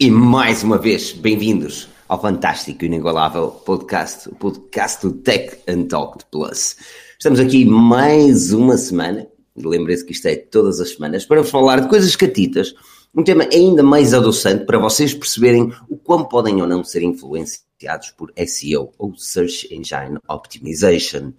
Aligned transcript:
E 0.00 0.12
mais 0.12 0.62
uma 0.62 0.78
vez, 0.78 1.10
bem-vindos 1.10 1.88
ao 2.06 2.22
fantástico 2.22 2.84
e 2.84 2.86
inigualável 2.86 3.48
podcast, 3.48 4.28
o 4.28 4.34
podcast 4.36 5.04
do 5.04 5.12
Tech 5.12 5.58
and 5.66 5.86
Talk 5.86 6.24
Plus. 6.30 6.76
Estamos 7.18 7.40
aqui 7.40 7.64
mais 7.64 8.52
uma 8.52 8.76
semana, 8.76 9.26
lembrem-se 9.56 10.04
que 10.04 10.12
isto 10.12 10.28
é 10.28 10.36
todas 10.36 10.78
as 10.78 10.90
semanas, 10.90 11.24
para 11.24 11.42
falar 11.42 11.80
de 11.80 11.88
coisas 11.88 12.14
catitas, 12.14 12.76
um 13.12 13.24
tema 13.24 13.48
ainda 13.52 13.82
mais 13.82 14.14
adoçante 14.14 14.66
para 14.66 14.78
vocês 14.78 15.12
perceberem 15.12 15.72
o 15.88 15.96
quão 15.96 16.24
podem 16.24 16.62
ou 16.62 16.68
não 16.68 16.84
ser 16.84 17.02
influenciados 17.02 18.12
por 18.16 18.32
SEO, 18.46 18.92
ou 18.98 19.16
Search 19.16 19.66
Engine 19.74 20.20
Optimization. 20.28 21.32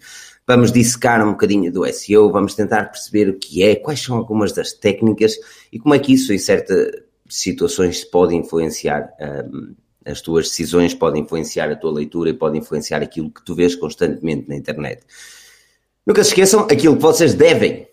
Vamos 0.45 0.73
dissecar 0.73 1.25
um 1.25 1.31
bocadinho 1.31 1.71
do 1.71 1.85
SEO, 1.93 2.29
vamos 2.29 2.55
tentar 2.55 2.91
perceber 2.91 3.29
o 3.29 3.39
que 3.39 3.63
é, 3.63 3.77
quais 3.77 4.01
são 4.01 4.17
algumas 4.17 4.51
das 4.51 4.73
técnicas 4.73 5.35
e 5.71 5.79
como 5.79 5.95
é 5.95 5.99
que 5.99 6.11
isso, 6.11 6.33
em 6.33 6.37
certas 6.37 7.07
situações, 7.29 8.03
pode 8.03 8.35
influenciar 8.35 9.09
um, 9.19 9.75
as 10.05 10.21
tuas 10.21 10.49
decisões, 10.49 10.93
pode 10.93 11.19
influenciar 11.19 11.69
a 11.71 11.75
tua 11.75 11.91
leitura 11.91 12.29
e 12.29 12.33
pode 12.33 12.57
influenciar 12.57 13.01
aquilo 13.01 13.29
que 13.29 13.43
tu 13.43 13.55
vês 13.55 13.75
constantemente 13.75 14.47
na 14.49 14.55
internet. 14.55 15.03
Nunca 16.05 16.23
se 16.23 16.31
esqueçam, 16.31 16.61
aquilo 16.61 16.95
que 16.95 17.01
vocês 17.01 17.33
devem 17.33 17.87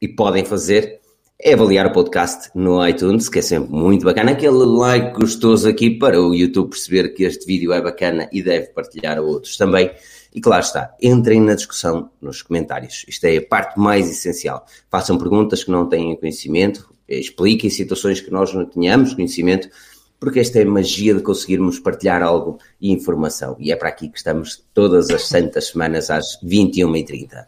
e 0.00 0.08
podem 0.08 0.44
fazer 0.44 1.00
é 1.40 1.52
avaliar 1.52 1.86
o 1.86 1.92
podcast 1.92 2.50
no 2.52 2.84
iTunes, 2.86 3.28
que 3.28 3.38
é 3.38 3.42
sempre 3.42 3.70
muito 3.70 4.04
bacana. 4.04 4.32
Aquele 4.32 4.64
like 4.64 5.16
gostoso 5.18 5.68
aqui 5.68 5.90
para 5.90 6.20
o 6.20 6.34
YouTube 6.34 6.70
perceber 6.70 7.10
que 7.10 7.22
este 7.22 7.46
vídeo 7.46 7.72
é 7.72 7.80
bacana 7.80 8.28
e 8.32 8.42
deve 8.42 8.68
partilhar 8.68 9.18
a 9.18 9.22
outros 9.22 9.56
também. 9.56 9.90
E 10.34 10.40
claro 10.40 10.64
está, 10.64 10.94
entrem 11.00 11.40
na 11.40 11.54
discussão 11.54 12.10
nos 12.20 12.42
comentários. 12.42 13.04
Isto 13.06 13.26
é 13.26 13.36
a 13.36 13.46
parte 13.46 13.78
mais 13.78 14.10
essencial. 14.10 14.66
Façam 14.90 15.16
perguntas 15.16 15.62
que 15.62 15.70
não 15.70 15.88
têm 15.88 16.16
conhecimento, 16.16 16.92
expliquem 17.08 17.70
situações 17.70 18.20
que 18.20 18.30
nós 18.30 18.52
não 18.52 18.66
tenhamos 18.66 19.14
conhecimento, 19.14 19.68
porque 20.20 20.40
esta 20.40 20.58
é 20.58 20.62
a 20.62 20.66
magia 20.66 21.14
de 21.14 21.22
conseguirmos 21.22 21.78
partilhar 21.78 22.22
algo 22.22 22.58
e 22.80 22.90
informação. 22.90 23.56
E 23.58 23.72
é 23.72 23.76
para 23.76 23.88
aqui 23.88 24.08
que 24.08 24.18
estamos 24.18 24.64
todas 24.74 25.10
as 25.10 25.28
santas 25.28 25.68
semanas 25.68 26.10
às 26.10 26.38
21h30. 26.44 27.46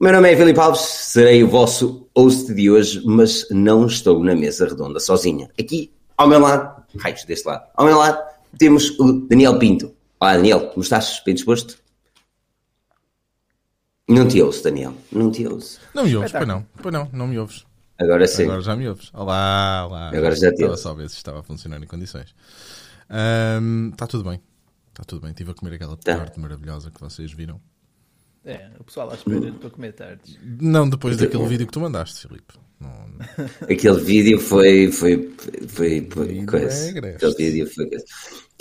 Meu 0.00 0.12
nome 0.12 0.32
é 0.32 0.36
Filipe 0.36 0.58
Alves, 0.58 0.80
serei 0.80 1.44
o 1.44 1.48
vosso 1.48 2.08
host 2.16 2.52
de 2.52 2.68
hoje, 2.68 3.00
mas 3.04 3.46
não 3.50 3.86
estou 3.86 4.22
na 4.22 4.34
mesa 4.34 4.66
redonda 4.66 4.98
sozinha. 4.98 5.48
Aqui, 5.58 5.92
ao 6.16 6.26
meu 6.26 6.40
lado, 6.40 6.82
raios 6.98 7.24
deste 7.24 7.46
lado, 7.46 7.68
ao 7.76 7.86
meu 7.86 7.96
lado, 7.96 8.20
temos 8.58 8.90
o 8.98 9.12
Daniel 9.28 9.58
Pinto. 9.60 9.94
Olá, 10.18 10.36
Daniel, 10.36 10.68
como 10.70 10.82
estás? 10.82 11.22
Bem 11.24 11.34
disposto? 11.34 11.78
Não 14.08 14.26
te 14.26 14.42
ouço, 14.42 14.64
Daniel. 14.64 14.92
Não 15.10 15.30
te 15.30 15.46
ouço. 15.46 15.80
Não 15.94 16.04
me 16.04 16.16
ouves, 16.16 16.32
pois 16.32 16.48
não. 16.48 16.66
Pois 16.82 16.92
não, 16.92 17.08
não 17.12 17.28
me 17.28 17.38
ouves. 17.38 17.64
Agora 18.02 18.26
sim. 18.26 18.44
Agora 18.44 18.60
já 18.62 18.76
me 18.76 18.88
ouves. 18.88 19.10
Olá, 19.14 19.86
olá. 19.86 20.08
Agora 20.08 20.34
já 20.36 20.48
te 20.50 20.54
Estava 20.54 20.76
só 20.76 20.90
a 20.90 20.94
ver 20.94 21.08
se 21.08 21.16
estava 21.16 21.40
a 21.40 21.42
funcionar 21.42 21.82
em 21.82 21.86
condições. 21.86 22.34
Ahm, 23.08 23.90
Está 23.92 24.06
tudo 24.06 24.28
bem. 24.28 24.40
Está 24.90 25.04
tudo 25.04 25.20
bem. 25.22 25.30
Estive 25.30 25.50
a 25.50 25.54
comer 25.54 25.74
aquela 25.74 25.96
Tá. 25.96 26.16
parte 26.16 26.38
maravilhosa 26.40 26.90
que 26.90 27.00
vocês 27.00 27.32
viram. 27.32 27.60
É, 28.44 28.70
o 28.78 28.82
pessoal 28.84 29.10
à 29.10 29.14
espera 29.14 29.52
para 29.52 29.70
comer 29.70 29.92
tardes. 29.92 30.36
Não 30.60 30.88
depois 30.88 31.16
Muito 31.16 31.26
daquele 31.28 31.42
bom. 31.44 31.48
vídeo 31.48 31.66
que 31.66 31.72
tu 31.72 31.80
mandaste, 31.80 32.26
Filipe. 32.26 32.54
Não, 32.80 33.06
Aquele 33.70 34.00
vídeo 34.00 34.40
foi, 34.40 34.90
foi, 34.90 35.32
foi, 35.68 36.08
foi 36.10 36.44
coisa. 36.44 36.98
é. 37.06 37.14
Aquele 37.14 37.34
vídeo 37.36 37.70
foi 37.72 37.88
coisa. 37.88 38.04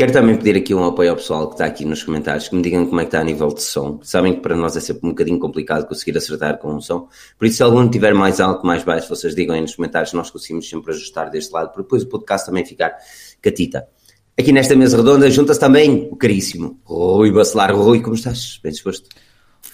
Quero 0.02 0.14
também 0.14 0.36
pedir 0.36 0.56
aqui 0.56 0.74
um 0.74 0.84
apoio 0.84 1.12
ao 1.12 1.16
pessoal 1.16 1.46
que 1.46 1.54
está 1.54 1.66
aqui 1.66 1.86
nos 1.86 2.02
comentários, 2.02 2.50
que 2.50 2.56
me 2.56 2.64
digam 2.64 2.88
como 2.88 3.00
é 3.02 3.04
que 3.04 3.10
está 3.10 3.20
a 3.20 3.24
nível 3.24 3.50
de 3.50 3.62
som. 3.62 4.00
Sabem 4.02 4.34
que 4.34 4.40
para 4.40 4.56
nós 4.56 4.76
é 4.76 4.80
sempre 4.80 5.06
um 5.06 5.10
bocadinho 5.10 5.38
complicado 5.38 5.88
conseguir 5.88 6.18
acertar 6.18 6.58
com 6.58 6.76
o 6.76 6.82
som. 6.82 7.08
Por 7.38 7.46
isso, 7.46 7.58
se 7.58 7.62
algum 7.62 7.88
tiver 7.88 8.12
mais 8.16 8.40
alto, 8.40 8.66
mais 8.66 8.84
baixo, 8.84 9.08
vocês 9.08 9.36
digam 9.36 9.54
aí 9.54 9.62
nos 9.62 9.76
comentários, 9.76 10.12
nós 10.14 10.32
conseguimos 10.32 10.68
sempre 10.68 10.92
ajustar 10.92 11.30
deste 11.30 11.54
lado, 11.54 11.72
para 11.72 11.84
depois 11.84 12.02
o 12.02 12.08
podcast 12.08 12.48
também 12.48 12.66
ficar 12.66 12.98
catita. 13.44 13.88
Aqui 14.36 14.52
nesta 14.52 14.76
mesa 14.76 14.98
redonda 14.98 15.30
junta-se 15.30 15.60
também 15.60 16.10
o 16.12 16.16
caríssimo 16.16 16.80
Rui 16.84 17.32
Bacelar. 17.32 17.72
Rui, 17.72 18.02
como 18.02 18.16
estás? 18.16 18.60
Bem 18.64 18.72
disposto? 18.72 19.08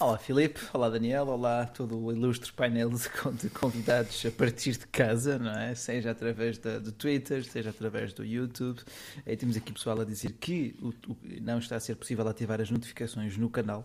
Olá 0.00 0.16
Filipe, 0.16 0.60
olá 0.72 0.88
Daniel, 0.88 1.26
olá 1.26 1.66
todo 1.66 1.98
o 2.00 2.12
ilustre 2.12 2.52
painel 2.52 2.88
de 2.90 3.08
con- 3.08 3.32
de 3.32 3.50
convidados 3.50 4.24
a 4.24 4.30
partir 4.30 4.72
de 4.78 4.86
casa, 4.86 5.38
não 5.40 5.50
é? 5.50 5.74
Seja 5.74 6.12
através 6.12 6.56
da, 6.56 6.78
do 6.78 6.92
Twitter, 6.92 7.44
seja 7.44 7.70
através 7.70 8.12
do 8.12 8.24
YouTube. 8.24 8.78
Aí 9.26 9.36
temos 9.36 9.56
aqui 9.56 9.72
pessoal 9.72 10.00
a 10.00 10.04
dizer 10.04 10.32
que 10.38 10.76
o- 10.80 10.90
o- 11.10 11.16
não 11.42 11.58
está 11.58 11.74
a 11.76 11.80
ser 11.80 11.96
possível 11.96 12.26
ativar 12.28 12.60
as 12.60 12.70
notificações 12.70 13.36
no 13.36 13.50
canal. 13.50 13.84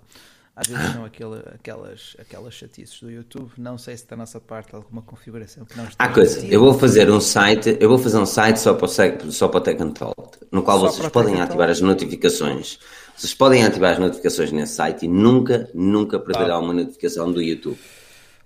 Às 0.56 0.68
vezes 0.68 0.94
são 0.94 1.03
aquela, 1.03 1.40
aquelas, 1.56 2.16
aquelas 2.19 2.53
chatices 2.53 3.00
do 3.01 3.09
YouTube. 3.09 3.51
Não 3.57 3.75
sei 3.75 3.97
se 3.97 4.06
da 4.07 4.16
nossa 4.16 4.40
parte 4.40 4.75
alguma 4.75 5.01
configuração 5.01 5.66
que 5.66 5.75
não 5.75 5.85
está 5.85 6.03
Há 6.03 6.09
coisa, 6.13 6.45
eu 6.45 6.59
vou 6.59 6.78
fazer 6.78 7.09
um 7.09 7.19
site, 7.19 7.75
eu 7.80 7.90
vou 7.90 7.97
fazer 7.97 8.19
um 8.19 8.25
site 8.28 8.57
só 8.59 8.75
para 8.75 8.85
o, 8.85 9.31
só 9.31 9.47
para 9.47 9.57
o 9.57 9.62
Tech 9.62 9.81
and 9.81 9.94
Talk, 9.94 10.38
no 10.51 10.62
qual 10.62 10.80
Só 10.80 10.90
vocês 10.91 11.09
podem 11.09 11.41
ativar 11.41 11.72
as 11.72 11.81
notificações. 11.81 12.78
Vocês 13.16 13.34
podem 13.34 13.63
ativar 13.63 13.94
as 13.94 14.00
notificações 14.00 14.51
nesse 14.51 14.74
site 14.75 15.06
e 15.06 15.07
nunca, 15.07 15.69
nunca 15.74 16.19
perderá 16.19 16.57
uma 16.59 16.74
notificação 16.74 17.31
do 17.31 17.41
YouTube. 17.41 17.78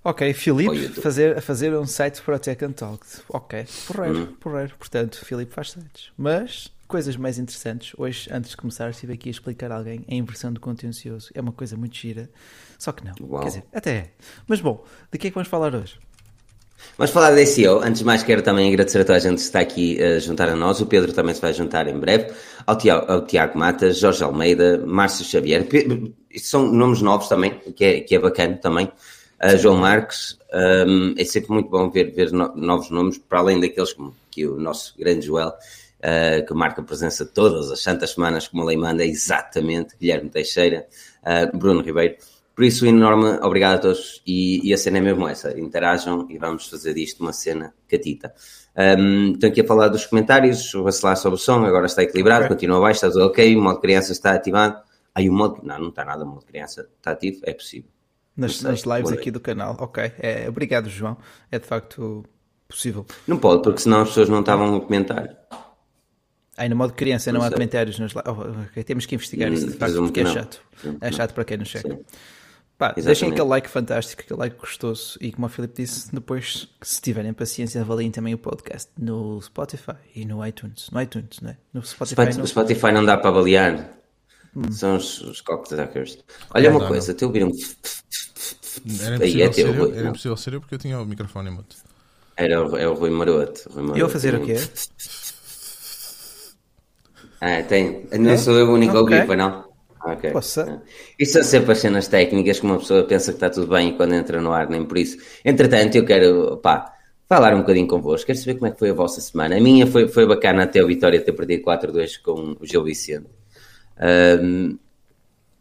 Ok, 0.03 0.33
Filipe, 0.33 0.89
fazer, 1.01 1.38
a 1.38 1.41
fazer 1.41 1.73
um 1.75 1.85
site 1.85 2.22
para 2.22 2.35
o 2.35 2.39
Tech 2.39 2.63
and 2.63 2.72
Talk. 2.73 3.05
Ok, 3.29 3.66
porreiro, 3.88 4.19
Hum. 4.19 4.25
porreiro. 4.39 4.73
Portanto, 4.78 5.23
Filipe 5.25 5.53
faz 5.53 5.72
sites. 5.72 6.11
Mas, 6.17 6.72
coisas 6.88 7.17
mais 7.17 7.38
interessantes. 7.38 7.94
Hoje, 7.97 8.29
antes 8.31 8.51
de 8.51 8.57
começar, 8.57 8.89
estive 8.89 9.13
aqui 9.13 9.28
a 9.28 9.31
explicar 9.31 9.69
a 9.72 9.75
alguém 9.78 10.05
a 10.09 10.13
inversão 10.13 10.53
do 10.53 10.61
contencioso. 10.61 11.29
É 11.34 11.41
uma 11.41 11.51
coisa 11.51 11.75
muito 11.75 11.95
gira. 11.97 12.29
Só 12.79 12.91
que 12.94 13.03
não. 13.03 13.13
Uau. 13.22 13.41
Quer 13.41 13.47
dizer, 13.49 13.63
até 13.73 13.91
é. 13.91 14.09
Mas 14.47 14.61
bom, 14.61 14.85
de 15.11 15.17
que 15.17 15.28
é 15.28 15.29
que 15.29 15.34
vamos 15.34 15.49
falar 15.49 15.75
hoje? 15.75 15.99
Vamos 16.98 17.12
falar 17.12 17.32
da 17.32 17.46
SEO. 17.46 17.80
Antes 17.82 18.00
de 18.00 18.06
mais, 18.06 18.24
quero 18.24 18.42
também 18.42 18.70
agradecer 18.70 19.00
a 19.00 19.06
toda 19.06 19.18
a 19.18 19.20
gente 19.20 19.36
que 19.36 19.42
está 19.42 19.60
aqui 19.60 20.02
a 20.02 20.20
juntar 20.20 20.50
a 20.50 20.56
nós. 20.56 20.80
O 20.82 20.86
Pedro 20.86 21.12
também 21.14 21.34
se 21.34 21.42
vai 21.42 21.54
juntar 21.54 21.88
em 21.88 22.00
breve. 22.00 22.32
Ao 22.66 22.78
Tiago, 22.78 23.12
ao 23.12 23.26
Tiago 23.26 23.58
Matas, 23.58 23.98
Jorge 23.98 24.24
Almeida, 24.24 24.84
Márcio 24.86 25.26
Xavier. 25.26 25.68
São 26.38 26.72
nomes 26.72 27.02
novos 27.02 27.28
também, 27.28 27.60
que 27.76 27.84
é, 27.84 28.00
que 28.02 28.16
é 28.16 28.20
bacana 28.20 28.58
também. 28.58 28.92
Uh, 29.44 29.58
João 29.58 29.78
Marques. 29.78 30.38
Um, 30.54 31.14
é 31.18 31.24
sempre 31.24 31.52
muito 31.52 31.70
bom 31.70 31.90
ver, 31.90 32.12
ver 32.12 32.32
no- 32.32 32.56
novos 32.56 32.90
nomes, 32.90 33.18
para 33.18 33.40
além 33.40 33.59
daqueles 33.59 33.94
como 33.94 34.16
que 34.32 34.48
o 34.48 34.58
nosso 34.59 34.96
grande 34.98 35.26
Joel, 35.26 35.50
uh, 35.50 36.46
que 36.48 36.54
marca 36.54 36.82
presença 36.82 37.26
todas 37.26 37.70
as 37.72 37.82
santas 37.82 38.12
semanas, 38.12 38.48
como 38.48 38.64
a 38.64 38.66
lei 38.66 38.78
manda, 38.78 39.04
exatamente. 39.06 39.96
Guilherme 40.00 40.30
Teixeira, 40.30 40.88
uh, 41.24 41.56
Bruno 41.58 41.82
Ribeiro. 41.82 42.16
Por 42.57 42.63
isso, 42.63 42.85
um 42.85 42.90
enorme 42.90 43.38
obrigado 43.44 43.75
a 43.75 43.78
todos. 43.78 44.19
E, 44.25 44.68
e 44.68 44.73
a 44.73 44.78
cena 44.79 44.97
é 44.97 45.01
mesmo 45.01 45.28
essa: 45.28 45.56
interajam 45.59 46.25
e 46.28 46.40
vamos 46.40 46.68
fazer 46.68 46.95
disto 46.95 47.19
uma 47.22 47.31
cena 47.31 47.72
catita. 47.88 48.34
Um, 48.75 49.34
estou 49.34 49.47
aqui 49.47 49.62
a 49.62 49.63
falar 49.63 49.90
dos 49.90 50.07
comentários, 50.07 50.72
vou 50.73 50.85
vacilar 50.85 51.16
sobre 51.17 51.35
o 51.35 51.38
som, 51.40 51.63
agora 51.63 51.85
está 51.85 52.01
equilibrado, 52.01 52.46
Ok. 52.46 52.56
continua 52.56 52.79
baixo, 52.79 52.97
está 53.06 53.12
tudo 53.12 53.28
ok, 53.28 53.56
o 53.56 53.62
modo 53.62 53.79
criança 53.79 54.12
está 54.12 54.31
ativado. 54.34 54.75
Aí 55.13 55.29
o 55.29 55.34
modo. 55.34 55.59
Não, 55.63 55.78
não 55.78 55.90
está 55.90 56.03
nada, 56.03 56.23
o 56.23 56.28
modo 56.28 56.47
criança 56.47 56.90
está 56.97 57.12
ativo, 57.12 57.41
é 57.44 57.53
possível. 57.53 57.91
Nas, 58.35 58.59
nas 58.63 58.81
lives 58.81 59.12
aqui 59.12 59.29
do 59.29 59.40
canal. 59.40 59.78
Ok, 59.79 60.12
é, 60.17 60.50
obrigado, 60.50 60.90
João. 60.90 61.16
É 61.51 61.59
de 61.59 61.66
facto 61.67 62.23
possível. 62.67 63.06
Não 63.28 63.38
pode, 63.38 63.62
porque 63.62 63.81
senão 63.81 64.01
as 64.01 64.07
pessoas 64.07 64.29
não 64.29 64.40
estavam 64.40 64.75
a 64.75 64.81
comentar. 64.81 65.29
Aí 66.57 66.67
no 66.67 66.75
modo 66.75 66.94
criança 66.94 67.31
não, 67.31 67.41
Não 67.41 67.47
há 67.47 67.51
comentários 67.51 68.00
nas 68.00 68.13
lives. 68.13 68.23
Oh, 68.28 68.62
ok, 68.72 68.84
temos 68.84 69.06
que 69.06 69.13
investigar 69.13 69.51
Hum, 69.51 69.53
isso, 69.53 69.67
de 69.67 69.73
facto, 69.73 69.96
porque 69.97 70.12
que 70.12 70.19
é 70.22 70.23
não. 70.23 70.34
chato. 70.34 70.62
É 71.01 71.12
não. 71.12 71.17
chato 71.17 71.34
para 71.35 71.46
quem 71.46 71.57
nos 71.57 71.67
chega. 71.67 71.96
Sim. 71.96 72.03
Pá, 72.78 72.88
Exatamente. 72.90 73.06
deixem 73.06 73.30
aquele 73.32 73.48
like 73.48 73.70
fantástico, 73.70 74.22
aquele 74.22 74.40
like 74.40 74.56
gostoso 74.58 75.18
e 75.20 75.32
como 75.32 75.48
o 75.48 75.50
Filipe 75.50 75.82
disse, 75.82 76.14
depois, 76.14 76.68
se 76.82 77.02
tiverem 77.02 77.34
paciência, 77.34 77.82
avaliem 77.82 78.12
também 78.12 78.36
o 78.36 78.38
podcast 78.38 78.92
no 78.98 79.42
Spotify 79.42 79.96
e 80.16 80.26
no 80.26 80.46
iTunes. 80.46 80.90
No 80.92 81.02
iTunes, 81.02 81.40
não 81.42 81.50
é? 81.50 81.58
No 81.74 81.84
Spotify. 81.84 82.14
Spotify, 82.32 82.38
não. 82.38 82.46
Spotify 82.46 82.92
não 82.92 83.03
dá 83.03 83.18
para 83.18 83.29
avaliar. 83.32 83.97
São 84.72 84.96
os, 84.97 85.22
os 85.22 85.41
cocktackers. 85.41 86.20
Olha 86.53 86.70
Não 86.70 86.78
uma 86.78 86.79
dá, 86.82 86.88
coisa, 86.88 87.14
te 87.14 87.26
ouviram. 87.26 87.52
Era 89.02 89.16
é 89.26 89.30
impossível, 89.30 89.52
teu, 89.52 89.53
ser 89.53 89.76
eu, 89.76 89.85
Rui. 89.85 89.91
era 89.94 90.03
não. 90.03 90.09
impossível 90.09 90.38
ser 90.38 90.53
eu 90.53 90.59
porque 90.62 90.76
eu 90.76 90.80
tinha 90.80 91.00
o 91.00 91.06
microfone 91.06 91.50
mudo. 91.50 91.76
Era 92.35 92.64
o, 92.66 92.78
é 92.78 92.88
o 92.88 92.94
Rui 92.94 93.09
Maroto. 93.09 93.70
Rui 93.72 93.84
Maroto. 93.84 94.00
Eu 94.00 94.06
a 94.06 94.09
fazer 94.09 94.35
o 94.35 94.46
quê? 94.46 94.56
Ah, 97.40 97.64
tem. 97.64 98.08
Não 98.20 98.38
sou 98.38 98.56
eu 98.58 98.68
o 98.70 98.73
único 98.73 98.97
a 98.97 99.02
Ok. 99.02 99.16
ouvir, 99.16 99.26
foi 99.26 99.35
não? 99.35 99.66
Ok. 100.08 100.32
Poça. 100.32 100.82
Isso 101.20 101.34
são 101.34 101.44
sempre 101.44 101.74
as 101.74 101.80
cenas 101.80 102.08
técnicas 102.08 102.59
que 102.59 102.66
uma 102.66 102.78
pessoa 102.78 103.04
pensa 103.04 103.32
que 103.32 103.38
está 103.38 103.50
tudo 103.50 103.68
bem 103.68 103.90
e 103.90 103.94
quando 103.98 104.14
entra 104.14 104.42
no 104.42 104.54
ar 104.54 104.70
nem 104.70 104.86
por 104.86 104.98
isso. 104.98 105.18
Entretanto, 105.44 105.96
eu 105.96 106.06
quero, 106.06 106.58
pá, 106.58 106.94
falar 107.28 107.54
um 107.54 107.59
bocadinho 107.59 107.88
convosco. 107.88 108.26
Quero 108.26 108.40
saber 108.40 108.54
como 108.54 108.68
é 108.68 108.72
que 108.72 108.80
foi 108.80 108.92
a 108.92 108.94
vossa 108.94 109.20
semana. 109.20 109.58
A 109.58 109.59
minha 109.59 109.86
foi, 109.86 110.08
foi 110.08 110.26
bacana 110.26 110.64
até 110.64 110.82
o 110.82 110.88
Vitória 110.88 111.20
ter 111.20 111.34
perdido 111.34 111.64
4-2 111.64 112.22
com 112.24 112.56
o 112.58 112.66
Gil 112.66 112.84
Vicente. 112.86 113.28
Ahm, 114.00 114.78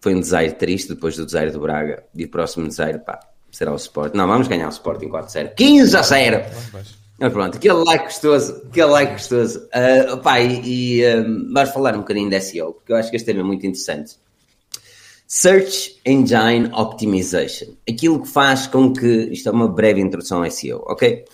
foi 0.00 0.14
um 0.14 0.20
desaire 0.20 0.52
triste 0.52 0.94
depois 0.94 1.16
do 1.16 1.26
desaire 1.26 1.50
do 1.50 1.58
Braga. 1.58 2.04
E 2.14 2.24
o 2.24 2.28
próximo 2.28 2.68
desaire, 2.68 3.00
pá, 3.00 3.18
será 3.50 3.72
o 3.72 3.76
Sport. 3.76 4.14
Não, 4.14 4.28
vamos 4.28 4.46
ganhar 4.46 4.68
o 4.68 4.70
Sporting 4.70 5.08
4-0. 5.08 5.54
15 5.56 5.96
a 5.96 6.02
0! 6.02 6.44
Mas 7.18 7.32
pronto, 7.32 7.56
aquele 7.56 7.82
like 7.84 8.04
gostoso, 8.04 8.62
aquele 8.68 8.90
like 8.90 9.12
gostoso. 9.12 9.66
Ah, 9.72 10.16
pá, 10.18 10.38
e, 10.38 10.98
e 10.98 11.04
ahm, 11.04 11.50
vamos 11.52 11.70
falar 11.70 11.94
um 11.94 12.00
bocadinho 12.00 12.30
da 12.30 12.40
SEO, 12.40 12.74
porque 12.74 12.92
eu 12.92 12.96
acho 12.96 13.10
que 13.10 13.16
este 13.16 13.26
tema 13.26 13.40
é 13.40 13.42
muito 13.42 13.66
interessante. 13.66 14.16
Search 15.26 16.00
Engine 16.04 16.70
Optimization. 16.72 17.74
Aquilo 17.88 18.22
que 18.22 18.28
faz 18.28 18.66
com 18.66 18.92
que. 18.92 19.28
Isto 19.32 19.48
é 19.48 19.52
uma 19.52 19.68
breve 19.68 20.00
introdução 20.00 20.42
ao 20.42 20.50
SEO, 20.50 20.82
ok? 20.86 21.24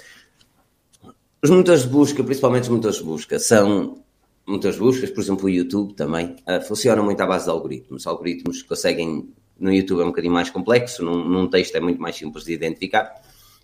os 1.43 1.51
motores 1.51 1.83
de 1.83 1.89
busca, 1.89 2.23
principalmente 2.23 2.63
os 2.65 2.69
motores 2.69 2.99
de 2.99 3.03
busca, 3.03 3.39
são 3.39 3.99
de 4.47 4.79
buscas, 4.79 5.11
por 5.11 5.21
exemplo, 5.21 5.47
o 5.47 5.51
YouTube 5.51 5.95
também, 5.95 6.37
uh, 6.47 6.63
funciona 6.67 7.03
muito 7.03 7.21
à 7.21 7.27
base 7.27 7.47
de 7.47 7.51
algoritmos. 7.51 8.07
Algoritmos 8.07 8.63
que 8.63 8.69
conseguem, 8.69 9.29
no 9.59 9.73
YouTube 9.73 10.03
é 10.03 10.05
um 10.05 10.09
bocadinho 10.09 10.33
mais 10.33 10.51
complexo, 10.51 11.05
num, 11.05 11.29
num 11.29 11.51
texto 11.51 11.75
é 11.75 11.81
muito 11.81 12.01
mais 12.01 12.17
simples 12.17 12.45
de 12.45 12.53
identificar. 12.53 13.13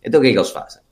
Então 0.02 0.19
o 0.19 0.22
que 0.22 0.30
é 0.30 0.32
que 0.32 0.38
eles 0.38 0.50
fazem? 0.50 0.82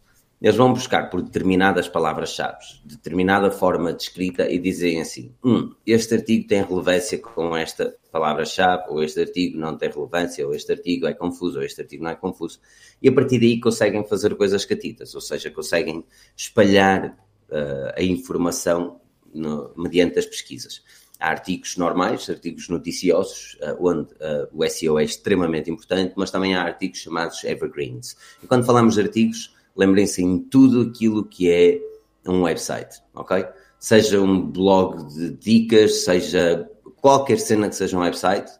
Eles 0.41 0.57
vão 0.57 0.73
buscar 0.73 1.09
por 1.09 1.23
determinadas 1.23 1.89
palavras-chave, 1.89 2.59
determinada 2.85 3.51
forma 3.51 3.93
de 3.95 4.03
escrita 4.03 4.51
e 4.51 4.59
dizem 4.59 5.01
assim: 5.01 5.35
hum, 5.43 5.75
este 5.87 6.15
artigo 6.15 6.47
tem 6.47 6.63
relevância 6.63 7.19
com 7.19 7.57
esta 7.57 7.97
palavra-chave, 8.13 8.85
ou 8.89 9.03
este 9.03 9.21
artigo 9.21 9.59
não 9.59 9.79
tem 9.79 9.91
relevância, 9.91 10.47
ou 10.47 10.55
este 10.55 10.73
artigo 10.73 11.07
é 11.07 11.15
confuso, 11.15 11.59
ou 11.59 11.65
este 11.65 11.81
artigo 11.81 12.05
não 12.05 12.11
é 12.11 12.17
confuso. 12.17 12.61
E 13.01 13.09
a 13.09 13.13
partir 13.13 13.39
daí 13.39 13.59
conseguem 13.59 14.07
fazer 14.07 14.35
coisas 14.37 14.65
catitas, 14.67 15.15
ou 15.15 15.23
seja, 15.23 15.51
conseguem 15.51 16.05
espalhar 16.37 17.17
uh, 17.49 17.93
a 17.97 18.03
informação 18.03 19.01
no, 19.33 19.73
mediante 19.75 20.19
as 20.19 20.27
pesquisas. 20.27 20.83
Há 21.19 21.31
artigos 21.31 21.79
normais, 21.79 22.29
artigos 22.29 22.69
noticiosos, 22.69 23.57
uh, 23.63 23.77
onde 23.81 24.13
uh, 24.15 24.49
o 24.53 24.69
SEO 24.69 24.99
é 24.99 25.05
extremamente 25.05 25.71
importante, 25.71 26.13
mas 26.15 26.31
também 26.31 26.55
há 26.55 26.63
artigos 26.63 26.99
chamados 26.99 27.43
evergreens. 27.43 28.17
E 28.43 28.47
quando 28.47 28.67
falamos 28.67 28.97
de 28.97 29.01
artigos, 29.01 29.56
lembrem-se 29.77 30.23
em 30.23 30.39
tudo 30.39 30.83
aquilo 30.83 31.25
que 31.25 31.51
é 31.51 31.81
um 32.27 32.43
website, 32.43 33.01
ok? 33.15 33.45
Seja 33.79 34.21
um 34.21 34.41
blog 34.41 35.07
de 35.15 35.31
dicas, 35.31 36.05
seja 36.05 36.69
qualquer 36.97 37.39
cena 37.39 37.69
que 37.69 37.77
seja 37.77 37.97
um 37.97 38.01
website, 38.01 38.51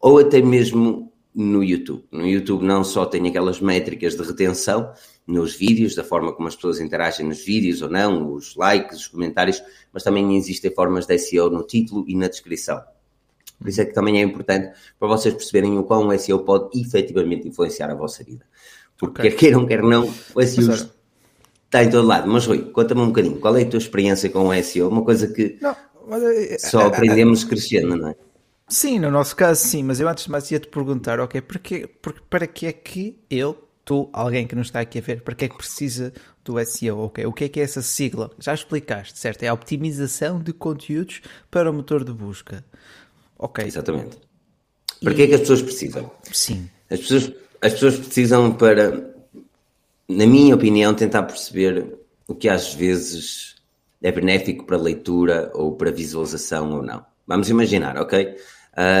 ou 0.00 0.18
até 0.18 0.40
mesmo 0.40 1.12
no 1.34 1.62
YouTube. 1.62 2.04
No 2.10 2.26
YouTube 2.26 2.64
não 2.64 2.82
só 2.82 3.06
tem 3.06 3.26
aquelas 3.28 3.60
métricas 3.60 4.16
de 4.16 4.22
retenção 4.22 4.92
nos 5.26 5.54
vídeos, 5.54 5.94
da 5.94 6.02
forma 6.02 6.32
como 6.32 6.48
as 6.48 6.56
pessoas 6.56 6.80
interagem 6.80 7.26
nos 7.26 7.44
vídeos 7.44 7.82
ou 7.82 7.88
não, 7.88 8.32
os 8.32 8.56
likes, 8.56 9.00
os 9.00 9.08
comentários, 9.08 9.62
mas 9.92 10.02
também 10.02 10.36
existem 10.36 10.74
formas 10.74 11.06
de 11.06 11.18
SEO 11.18 11.50
no 11.50 11.62
título 11.62 12.04
e 12.08 12.16
na 12.16 12.28
descrição. 12.28 12.82
Por 13.58 13.68
isso 13.68 13.82
é 13.82 13.84
que 13.84 13.92
também 13.92 14.18
é 14.18 14.22
importante 14.22 14.74
para 14.98 15.06
vocês 15.06 15.34
perceberem 15.34 15.76
o 15.78 15.84
quão 15.84 16.08
o 16.08 16.18
SEO 16.18 16.40
pode 16.40 16.80
efetivamente 16.80 17.46
influenciar 17.46 17.90
a 17.90 17.94
vossa 17.94 18.24
vida. 18.24 18.46
Porque 19.00 19.22
okay. 19.22 19.30
quer 19.30 19.36
queiram, 19.38 19.66
quer 19.66 19.82
não, 19.82 20.12
o 20.34 20.46
SEO 20.46 20.74
está 21.64 21.82
em 21.82 21.88
todo 21.88 22.06
lado. 22.06 22.28
Mas 22.28 22.46
Rui, 22.46 22.70
conta-me 22.70 23.00
um 23.00 23.06
bocadinho, 23.06 23.40
qual 23.40 23.56
é 23.56 23.62
a 23.62 23.66
tua 23.66 23.78
experiência 23.78 24.28
com 24.28 24.48
o 24.48 24.62
SEO? 24.62 24.90
Uma 24.90 25.02
coisa 25.02 25.26
que 25.26 25.56
não, 25.60 25.74
mas, 26.06 26.22
eh, 26.22 26.58
só 26.58 26.82
eh, 26.82 26.86
aprendemos 26.86 27.42
crescendo, 27.42 27.96
não 27.96 28.08
é? 28.08 28.14
Sim, 28.68 28.98
no 28.98 29.10
nosso 29.10 29.34
caso 29.34 29.66
sim, 29.66 29.82
mas 29.82 29.98
eu 29.98 30.08
antes 30.08 30.24
de 30.24 30.30
mais 30.30 30.50
ia-te 30.50 30.68
perguntar, 30.68 31.18
ok, 31.18 31.40
porque, 31.40 31.86
porque, 31.86 32.20
para 32.28 32.46
que 32.46 32.66
é 32.66 32.72
que 32.72 33.18
eu, 33.30 33.56
tu, 33.84 34.10
alguém 34.12 34.46
que 34.46 34.54
não 34.54 34.62
está 34.62 34.80
aqui 34.80 34.98
a 34.98 35.02
ver, 35.02 35.22
para 35.22 35.34
que 35.34 35.46
é 35.46 35.48
que 35.48 35.56
precisa 35.56 36.12
do 36.44 36.62
SEO, 36.64 36.98
ok? 36.98 37.24
O 37.24 37.32
que 37.32 37.44
é 37.44 37.48
que 37.48 37.58
é 37.58 37.62
essa 37.62 37.80
sigla? 37.80 38.30
Já 38.38 38.52
explicaste, 38.52 39.18
certo? 39.18 39.42
É 39.42 39.48
a 39.48 39.54
optimização 39.54 40.38
de 40.38 40.52
conteúdos 40.52 41.22
para 41.50 41.70
o 41.70 41.74
motor 41.74 42.04
de 42.04 42.12
busca. 42.12 42.64
Ok. 43.38 43.64
Exatamente. 43.64 44.18
Para 45.02 45.12
e... 45.12 45.16
que 45.16 45.22
é 45.22 45.26
que 45.26 45.34
as 45.34 45.40
pessoas 45.40 45.62
precisam? 45.62 46.10
Sim. 46.30 46.68
As 46.90 47.00
pessoas 47.00 47.32
as 47.62 47.72
pessoas 47.74 47.96
precisam 47.96 48.52
para, 48.52 49.14
na 50.08 50.26
minha 50.26 50.54
opinião, 50.54 50.94
tentar 50.94 51.24
perceber 51.24 51.98
o 52.26 52.34
que 52.34 52.48
às 52.48 52.74
vezes 52.74 53.56
é 54.02 54.10
benéfico 54.10 54.64
para 54.64 54.76
leitura 54.76 55.50
ou 55.54 55.76
para 55.76 55.90
visualização 55.90 56.72
ou 56.72 56.82
não. 56.82 57.04
Vamos 57.26 57.50
imaginar, 57.50 57.96
ok? 57.98 58.34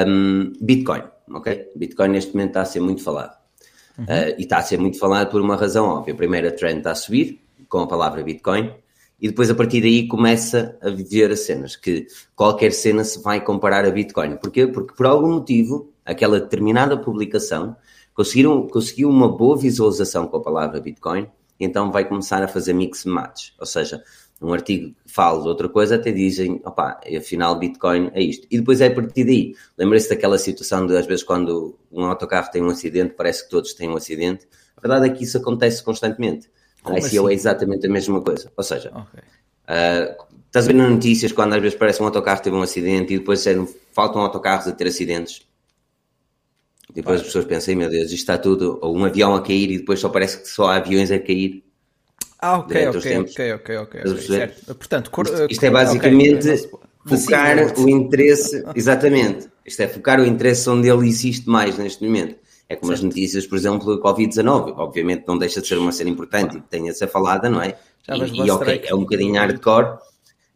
Um, 0.06 0.52
Bitcoin, 0.60 1.02
ok? 1.32 1.70
Bitcoin 1.74 2.08
neste 2.08 2.32
momento 2.32 2.50
está 2.50 2.60
a 2.62 2.66
ser 2.66 2.80
muito 2.80 3.02
falado. 3.02 3.38
Uhum. 3.98 4.04
Uh, 4.04 4.34
e 4.38 4.42
está 4.42 4.58
a 4.58 4.62
ser 4.62 4.78
muito 4.78 4.98
falado 4.98 5.30
por 5.30 5.40
uma 5.40 5.56
razão 5.56 5.86
óbvia. 5.86 6.14
Primeiro, 6.14 6.48
a 6.48 6.52
trend 6.52 6.78
está 6.78 6.92
a 6.92 6.94
subir 6.94 7.40
com 7.68 7.78
a 7.78 7.86
palavra 7.86 8.22
Bitcoin 8.22 8.74
e 9.20 9.28
depois 9.28 9.50
a 9.50 9.54
partir 9.54 9.80
daí 9.80 10.06
começa 10.06 10.76
a 10.82 10.90
viver 10.90 11.30
as 11.30 11.40
cenas, 11.40 11.76
que 11.76 12.06
qualquer 12.34 12.72
cena 12.72 13.04
se 13.04 13.22
vai 13.22 13.42
comparar 13.42 13.84
a 13.84 13.90
Bitcoin. 13.90 14.36
Porquê? 14.36 14.66
Porque 14.66 14.94
por 14.94 15.06
algum 15.06 15.34
motivo, 15.34 15.92
aquela 16.04 16.40
determinada 16.40 16.96
publicação 16.96 17.76
conseguiram, 18.14 18.66
conseguiu 18.68 19.08
uma 19.08 19.28
boa 19.28 19.56
visualização 19.56 20.26
com 20.26 20.36
a 20.36 20.42
palavra 20.42 20.80
Bitcoin, 20.80 21.28
então 21.58 21.90
vai 21.92 22.08
começar 22.08 22.42
a 22.42 22.48
fazer 22.48 22.72
mix 22.72 23.04
match, 23.04 23.50
ou 23.58 23.66
seja, 23.66 24.02
um 24.40 24.54
artigo 24.54 24.94
fala 25.06 25.42
de 25.42 25.48
outra 25.48 25.68
coisa 25.68 25.96
até 25.96 26.10
dizem, 26.10 26.62
opá, 26.64 26.98
afinal 27.14 27.58
Bitcoin 27.58 28.10
é 28.14 28.22
isto. 28.22 28.46
E 28.50 28.58
depois 28.58 28.80
é 28.80 28.86
a 28.86 28.94
partir 28.94 29.24
daí. 29.24 29.54
Lembra-se 29.76 30.08
daquela 30.08 30.38
situação 30.38 30.86
de 30.86 30.96
às 30.96 31.06
vezes 31.06 31.22
quando 31.22 31.78
um 31.92 32.04
autocarro 32.06 32.50
tem 32.50 32.62
um 32.62 32.70
acidente, 32.70 33.14
parece 33.14 33.44
que 33.44 33.50
todos 33.50 33.74
têm 33.74 33.90
um 33.90 33.96
acidente. 33.96 34.48
A 34.76 34.80
verdade 34.80 35.10
é 35.10 35.14
que 35.14 35.24
isso 35.24 35.36
acontece 35.36 35.82
constantemente. 35.84 36.48
Como 36.82 36.96
a 36.96 37.00
ICO 37.00 37.06
assim? 37.06 37.28
é 37.28 37.32
exatamente 37.34 37.86
a 37.86 37.90
mesma 37.90 38.22
coisa. 38.22 38.50
Ou 38.56 38.64
seja, 38.64 38.88
okay. 38.88 39.20
uh, 39.20 40.24
estás 40.46 40.66
nas 40.68 40.90
notícias 40.90 41.32
quando 41.32 41.52
às 41.52 41.60
vezes 41.60 41.76
parece 41.76 42.02
um 42.02 42.06
autocarro 42.06 42.40
teve 42.40 42.56
um 42.56 42.62
acidente 42.62 43.12
e 43.12 43.18
depois 43.18 43.44
faltam 43.92 44.22
autocarros 44.22 44.66
a 44.66 44.72
ter 44.72 44.86
acidentes. 44.86 45.46
Depois 46.94 47.20
as 47.20 47.26
pessoas 47.26 47.44
pensam, 47.44 47.76
meu 47.76 47.88
Deus, 47.88 48.06
isto 48.06 48.16
está 48.16 48.38
tudo, 48.38 48.78
ou 48.80 48.96
um 48.96 49.04
avião 49.04 49.34
a 49.34 49.42
cair 49.42 49.70
e 49.70 49.78
depois 49.78 50.00
só 50.00 50.08
parece 50.08 50.38
que 50.38 50.48
só 50.48 50.66
há 50.66 50.76
aviões 50.76 51.10
a 51.10 51.18
cair. 51.18 51.62
Ah, 52.38 52.58
ok, 52.58 52.88
ok, 52.88 53.18
ok, 53.18 53.52
ok, 53.52 53.76
ok, 53.76 54.18
certo. 54.18 54.74
Portanto, 54.74 55.10
cor, 55.10 55.26
isto, 55.26 55.46
isto, 55.50 55.64
é 55.64 55.70
basicamente 55.70 56.48
okay. 56.48 57.18
focar 57.18 57.78
o 57.78 57.88
interesse, 57.88 58.64
exatamente, 58.74 59.48
isto 59.64 59.80
é 59.80 59.88
focar 59.88 60.20
o 60.20 60.24
interesse 60.24 60.68
onde 60.70 60.88
ele 60.88 61.06
existe 61.06 61.48
mais 61.48 61.76
neste 61.76 62.02
momento. 62.02 62.36
É 62.68 62.76
como 62.76 62.92
certo. 62.92 63.00
as 63.00 63.04
notícias, 63.04 63.46
por 63.46 63.58
exemplo, 63.58 63.96
do 63.96 64.00
Covid-19. 64.00 64.74
Obviamente 64.76 65.24
não 65.26 65.36
deixa 65.36 65.60
de 65.60 65.66
ser 65.66 65.76
uma 65.76 65.90
cena 65.90 66.08
importante 66.08 66.56
e 66.56 66.60
que 66.60 66.68
tenha 66.68 66.92
de 66.92 66.96
ser 66.96 67.08
falada, 67.08 67.50
não 67.50 67.60
é? 67.60 67.76
Já 68.06 68.16
e, 68.16 68.46
e 68.46 68.50
ok, 68.50 68.82
é 68.84 68.94
um 68.94 69.00
bocadinho 69.00 69.34
hardcore. 69.34 69.98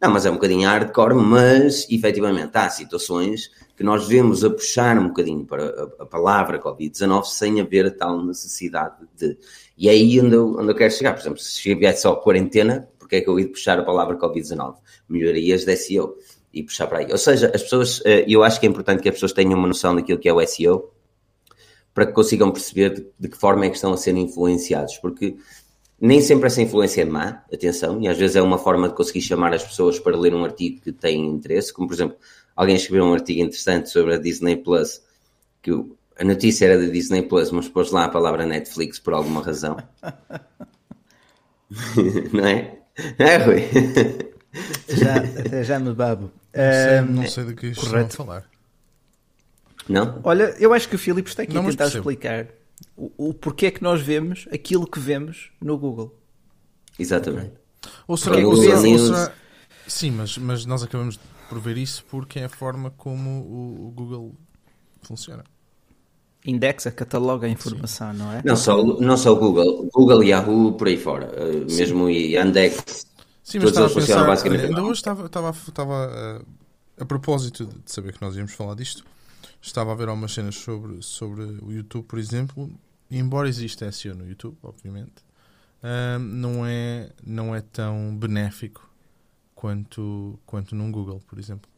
Não, 0.00 0.12
mas 0.12 0.25
é 0.25 0.31
um 0.31 0.34
bocadinho 0.34 0.69
hardcore, 0.69 1.14
mas 1.14 1.86
efetivamente 1.90 2.50
há 2.54 2.70
situações 2.70 3.50
que 3.76 3.82
nós 3.82 4.06
vemos 4.06 4.44
a 4.44 4.50
puxar 4.50 4.96
um 4.98 5.08
bocadinho 5.08 5.44
para 5.44 5.64
a, 5.64 6.02
a 6.02 6.06
palavra 6.06 6.60
Covid-19 6.60 7.24
sem 7.24 7.60
haver 7.60 7.86
a 7.86 7.90
tal 7.90 8.24
necessidade 8.24 8.96
de. 9.16 9.36
E 9.76 9.88
é 9.88 9.92
aí 9.92 10.20
onde 10.20 10.36
eu, 10.36 10.56
onde 10.56 10.70
eu 10.70 10.74
quero 10.74 10.92
chegar. 10.92 11.12
Por 11.14 11.20
exemplo, 11.20 11.38
se 11.38 11.56
estivesse 11.56 12.02
só 12.02 12.14
quarentena, 12.14 12.88
porque 12.98 13.16
é 13.16 13.20
que 13.20 13.28
eu 13.28 13.38
ia 13.38 13.48
puxar 13.48 13.78
a 13.78 13.82
palavra 13.82 14.16
Covid-19? 14.16 14.76
Melhorias 15.08 15.64
de 15.64 15.76
SEO 15.76 16.16
e 16.52 16.62
puxar 16.62 16.86
para 16.86 17.00
aí. 17.00 17.08
Ou 17.10 17.18
seja, 17.18 17.50
as 17.52 17.62
pessoas, 17.62 18.00
eh, 18.04 18.24
eu 18.28 18.44
acho 18.44 18.60
que 18.60 18.66
é 18.66 18.68
importante 18.68 19.02
que 19.02 19.08
as 19.08 19.14
pessoas 19.14 19.32
tenham 19.32 19.58
uma 19.58 19.66
noção 19.66 19.96
daquilo 19.96 20.19
que 20.19 20.28
é 20.28 20.32
o 20.32 20.46
SEO 20.46 20.90
para 21.93 22.06
que 22.06 22.12
consigam 22.12 22.50
perceber 22.50 22.90
de, 22.90 23.06
de 23.19 23.28
que 23.28 23.36
forma 23.36 23.66
é 23.66 23.70
que 23.70 23.76
estão 23.76 23.93
a 23.93 23.96
ser 23.96 24.16
influenciados, 24.16 24.98
porque 24.98 25.36
nem 26.00 26.20
sempre 26.20 26.48
essa 26.48 26.60
influência 26.60 27.02
é 27.02 27.04
má, 27.04 27.44
atenção, 27.52 28.00
e 28.00 28.08
às 28.08 28.19
vezes 28.19 28.36
é 28.36 28.43
uma 28.43 28.58
forma 28.58 28.88
de 28.88 28.94
conseguir 28.94 29.22
chamar 29.22 29.54
as 29.54 29.62
pessoas 29.62 29.98
para 29.98 30.16
ler 30.16 30.34
um 30.34 30.44
artigo 30.44 30.81
que 30.81 30.93
têm 30.93 31.24
interesse, 31.26 31.72
como 31.72 31.86
por 31.88 31.94
exemplo, 31.94 32.16
alguém 32.56 32.77
escreveu 32.77 33.05
um 33.05 33.15
artigo 33.15 33.41
interessante 33.41 33.91
sobre 33.91 34.15
a 34.15 34.19
Disney 34.19 34.56
Plus, 34.56 35.03
que 35.63 35.70
a 36.19 36.25
notícia 36.25 36.67
era 36.67 36.79
da 36.79 36.87
Disney 36.87 37.23
Plus, 37.23 37.51
mas 37.51 37.69
pôs 37.69 37.91
lá 37.91 38.05
a 38.05 38.08
palavra 38.08 38.46
Netflix 38.46 38.99
por 38.99 39.15
alguma 39.15 39.43
razão. 39.43 39.77
não 42.32 42.46
é? 42.46 42.79
É, 43.19 43.37
Rui? 43.39 43.63
Já, 44.89 45.63
já 45.63 45.81
me 45.81 45.93
babo. 45.93 46.31
Não 46.55 46.73
sei, 46.73 47.01
não 47.01 47.27
sei 47.27 47.44
do 47.44 47.56
que 47.56 47.69
isto 47.69 47.84
correto. 47.84 48.17
falar. 48.17 48.49
Não? 49.89 50.20
Olha, 50.23 50.55
eu 50.58 50.73
acho 50.73 50.89
que 50.89 50.94
o 50.94 50.99
Filipe 50.99 51.29
está 51.29 51.43
aqui 51.43 51.55
não, 51.55 51.67
a 51.67 51.70
tentar 51.70 51.89
explicar 51.89 52.49
o, 52.96 53.29
o 53.29 53.34
porquê 53.34 53.67
é 53.67 53.70
que 53.70 53.82
nós 53.82 54.01
vemos 54.01 54.49
aquilo 54.53 54.87
que 54.87 54.99
vemos 54.99 55.51
no 55.61 55.77
Google. 55.77 56.17
Exatamente. 56.99 57.53
Ou 58.06 58.17
será, 58.17 58.39
ou 58.39 58.56
será, 58.56 58.79
ou 58.79 58.99
será, 58.99 59.32
sim, 59.87 60.11
mas, 60.11 60.39
mas 60.39 60.65
nós 60.65 60.82
acabamos 60.82 61.17
por 61.17 61.27
ver 61.58 61.77
isso 61.77 62.05
porque 62.08 62.39
é 62.39 62.44
a 62.44 62.49
forma 62.49 62.91
como 62.91 63.31
o, 63.31 63.89
o 63.89 63.91
Google 63.91 64.34
funciona. 65.03 65.44
Indexa, 66.46 66.91
cataloga 66.91 67.46
a 67.46 67.51
informação, 67.51 68.13
Sim. 68.13 68.19
não 68.19 68.32
é? 68.32 68.43
Não 68.44 68.56
só, 68.56 68.82
não 68.82 69.17
só 69.17 69.32
o 69.32 69.37
Google, 69.37 69.89
Google, 69.93 70.23
Yahoo, 70.23 70.75
por 70.75 70.89
aí 70.89 70.99
fora, 70.99 71.27
uh, 71.27 71.75
mesmo 71.75 72.11
e 72.11 72.32
Yandex. 72.32 73.06
Sim, 73.43 73.61
mas 73.61 73.70
estava 73.70 73.87
a 73.87 73.94
pensar, 73.94 74.27
basicamente 74.27 74.65
ainda 74.67 74.82
hoje 74.82 75.01
estava, 75.01 75.27
estava, 75.27 75.51
estava 75.51 76.43
uh, 76.43 76.46
a 77.01 77.05
propósito 77.05 77.67
de 77.67 77.91
saber 77.91 78.13
que 78.13 78.20
nós 78.20 78.37
íamos 78.37 78.53
falar 78.53 78.75
disto, 78.75 79.05
estava 79.61 79.93
a 79.93 79.94
ver 79.94 80.08
algumas 80.08 80.32
cenas 80.32 80.56
sobre, 80.56 81.03
sobre 81.03 81.43
o 81.43 81.73
YouTube, 81.73 82.05
por 82.05 82.19
exemplo, 82.19 82.70
e 83.11 83.19
embora 83.19 83.49
exista 83.49 83.91
SEO 83.91 84.15
no 84.15 84.29
YouTube, 84.29 84.56
obviamente, 84.63 85.25
uh, 85.82 86.19
não, 86.19 86.67
é, 86.67 87.11
não 87.27 87.55
é 87.55 87.63
tão 87.63 88.15
benéfico 88.17 88.94
quanto, 89.64 90.38
quanto 90.44 90.76
num 90.76 90.92
Google, 90.92 91.22
por 91.26 91.38
exemplo. 91.38 91.70